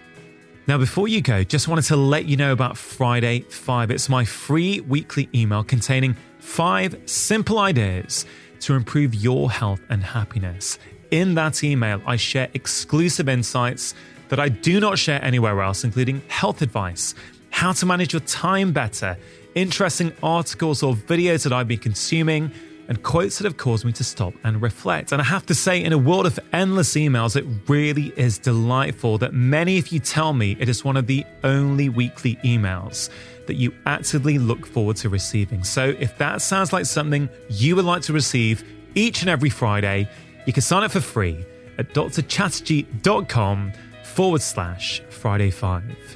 Now, 0.68 0.78
before 0.78 1.08
you 1.08 1.22
go, 1.22 1.44
just 1.44 1.68
wanted 1.68 1.84
to 1.84 1.96
let 1.96 2.26
you 2.26 2.36
know 2.36 2.52
about 2.52 2.76
Friday 2.76 3.40
5. 3.40 3.90
It's 3.90 4.08
my 4.08 4.24
free 4.24 4.80
weekly 4.80 5.28
email 5.34 5.62
containing 5.62 6.16
five 6.40 6.98
simple 7.06 7.58
ideas 7.58 8.26
to 8.60 8.74
improve 8.74 9.14
your 9.14 9.50
health 9.50 9.80
and 9.88 10.02
happiness. 10.02 10.78
In 11.10 11.34
that 11.34 11.62
email, 11.62 12.02
I 12.04 12.16
share 12.16 12.48
exclusive 12.52 13.28
insights 13.28 13.94
that 14.28 14.40
I 14.40 14.48
do 14.48 14.80
not 14.80 14.98
share 14.98 15.24
anywhere 15.24 15.62
else, 15.62 15.84
including 15.84 16.20
health 16.28 16.62
advice, 16.62 17.14
how 17.50 17.72
to 17.72 17.86
manage 17.86 18.12
your 18.12 18.20
time 18.20 18.72
better, 18.72 19.16
interesting 19.54 20.12
articles 20.22 20.82
or 20.82 20.94
videos 20.94 21.44
that 21.44 21.52
I've 21.52 21.68
been 21.68 21.78
consuming 21.78 22.50
and 22.88 23.02
quotes 23.02 23.38
that 23.38 23.44
have 23.44 23.56
caused 23.56 23.84
me 23.84 23.92
to 23.92 24.04
stop 24.04 24.34
and 24.44 24.62
reflect. 24.62 25.12
And 25.12 25.20
I 25.20 25.24
have 25.24 25.46
to 25.46 25.54
say, 25.54 25.82
in 25.82 25.92
a 25.92 25.98
world 25.98 26.26
of 26.26 26.38
endless 26.52 26.94
emails, 26.94 27.36
it 27.36 27.44
really 27.68 28.12
is 28.16 28.38
delightful 28.38 29.18
that 29.18 29.34
many 29.34 29.78
of 29.78 29.88
you 29.88 30.00
tell 30.00 30.32
me 30.32 30.56
it 30.58 30.68
is 30.68 30.84
one 30.84 30.96
of 30.96 31.06
the 31.06 31.24
only 31.44 31.88
weekly 31.88 32.36
emails 32.44 33.10
that 33.46 33.54
you 33.54 33.72
actively 33.86 34.38
look 34.38 34.66
forward 34.66 34.96
to 34.96 35.08
receiving. 35.08 35.64
So 35.64 35.94
if 35.98 36.16
that 36.18 36.42
sounds 36.42 36.72
like 36.72 36.86
something 36.86 37.28
you 37.48 37.76
would 37.76 37.84
like 37.84 38.02
to 38.02 38.12
receive 38.12 38.64
each 38.94 39.22
and 39.22 39.30
every 39.30 39.50
Friday, 39.50 40.08
you 40.46 40.52
can 40.52 40.62
sign 40.62 40.82
up 40.82 40.92
for 40.92 41.00
free 41.00 41.44
at 41.78 41.92
drchatterjee.com 41.92 43.72
forward 44.04 44.42
slash 44.42 45.02
Friday 45.10 45.50
5. 45.50 46.15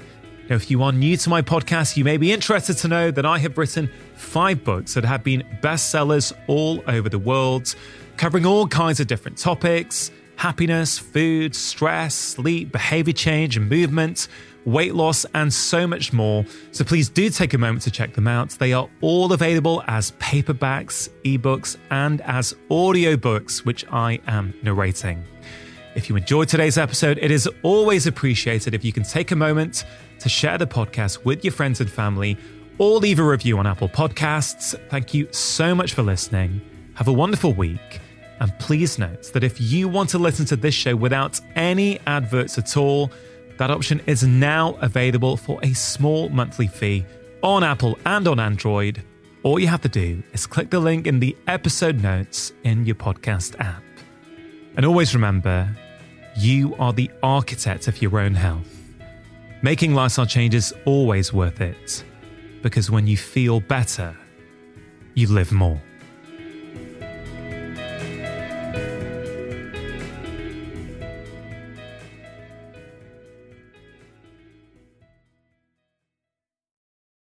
Now, 0.51 0.57
if 0.57 0.69
you 0.69 0.83
are 0.83 0.91
new 0.91 1.17
to 1.17 1.31
my 1.31 1.43
podcast, 1.43 1.97
you 1.97 2.03
may 2.03 2.17
be 2.17 2.33
interested 2.33 2.77
to 2.79 2.89
know 2.89 3.13
that 3.13 3.25
I 3.25 3.39
have 3.39 3.57
written 3.57 3.89
five 4.17 4.65
books 4.65 4.95
that 4.95 5.05
have 5.05 5.23
been 5.23 5.45
bestsellers 5.63 6.33
all 6.49 6.83
over 6.89 7.09
the 7.09 7.21
world, 7.21 7.77
covering 8.17 8.45
all 8.45 8.67
kinds 8.67 8.99
of 8.99 9.07
different 9.07 9.39
topics 9.39 10.11
happiness, 10.35 10.99
food, 10.99 11.55
stress, 11.55 12.15
sleep, 12.15 12.73
behavior 12.73 13.13
change, 13.13 13.59
and 13.59 13.69
movement, 13.69 14.27
weight 14.65 14.95
loss, 14.95 15.27
and 15.35 15.53
so 15.53 15.87
much 15.87 16.15
more. 16.15 16.45
So 16.73 16.83
please 16.83 17.11
do 17.11 17.29
take 17.29 17.53
a 17.55 17.59
moment 17.59 17.83
to 17.83 17.91
check 17.91 18.15
them 18.15 18.27
out. 18.27 18.49
They 18.51 18.73
are 18.73 18.89
all 19.03 19.33
available 19.33 19.85
as 19.87 20.13
paperbacks, 20.13 21.11
ebooks, 21.25 21.77
and 21.91 22.23
as 22.23 22.55
audiobooks, 22.71 23.67
which 23.67 23.85
I 23.93 24.19
am 24.27 24.55
narrating. 24.63 25.23
If 25.95 26.09
you 26.09 26.17
enjoyed 26.17 26.49
today's 26.49 26.79
episode, 26.79 27.19
it 27.19 27.31
is 27.31 27.49
always 27.63 28.07
appreciated 28.07 28.75
if 28.75 28.85
you 28.85 28.93
can 28.93 29.03
take 29.03 29.33
a 29.33 29.37
moment 29.37 29.85
to 30.21 30.29
share 30.29 30.59
the 30.59 30.67
podcast 30.67 31.25
with 31.25 31.45
your 31.45 31.53
friends 31.53 31.81
and 31.81 31.91
family 31.91 32.39
or 32.79 32.99
leave 32.99 33.19
a 33.19 33.25
review 33.25 33.59
on 33.59 33.67
Apple 33.67 33.89
Podcasts. 33.89 34.75
Thank 34.89 35.13
you 35.13 35.29
so 35.33 35.75
much 35.75 35.95
for 35.95 36.03
listening. 36.03 36.61
Have 36.95 37.09
a 37.09 37.13
wonderful 37.13 37.53
week. 37.53 38.01
And 38.41 38.59
please 38.59 38.99
note 38.99 39.25
that 39.35 39.45
if 39.45 39.61
you 39.61 39.87
want 39.87 40.09
to 40.11 40.19
listen 40.19 40.47
to 40.47 40.57
this 40.57 40.75
show 40.75 40.97
without 40.97 41.39
any 41.57 41.99
adverts 42.07 42.57
at 42.57 42.77
all, 42.77 43.11
that 43.59 43.71
option 43.71 44.01
is 44.07 44.23
now 44.23 44.77
available 44.81 45.37
for 45.37 45.59
a 45.63 45.75
small 45.75 46.31
monthly 46.31 46.67
fee 46.67 47.05
on 47.43 47.63
Apple 47.63 47.99
and 48.07 48.27
on 48.27 48.41
Android. 48.41 49.03
All 49.43 49.59
you 49.59 49.67
have 49.67 49.83
to 49.83 49.89
do 49.89 50.23
is 50.33 50.47
click 50.47 50.71
the 50.71 50.81
link 50.81 51.07
in 51.07 51.21
the 51.21 51.37
episode 51.47 52.03
notes 52.03 52.53
in 52.65 52.87
your 52.87 52.97
podcast 52.97 53.61
app. 53.61 53.83
And 54.77 54.87
always 54.87 55.15
remember, 55.15 55.77
you 56.37 56.75
are 56.77 56.95
the 56.95 57.11
architect 57.23 57.89
of 57.89 58.01
your 58.01 58.19
own 58.19 58.35
health. 58.35 58.80
Making 59.63 59.95
lifestyle 59.95 60.25
changes 60.25 60.73
always 60.87 61.35
worth 61.35 61.61
it 61.61 62.03
because 62.63 62.91
when 62.91 63.07
you 63.07 63.19
feel 63.19 63.61
better, 63.61 64.17
you 65.15 65.27
live 65.27 65.53
more. 65.53 65.81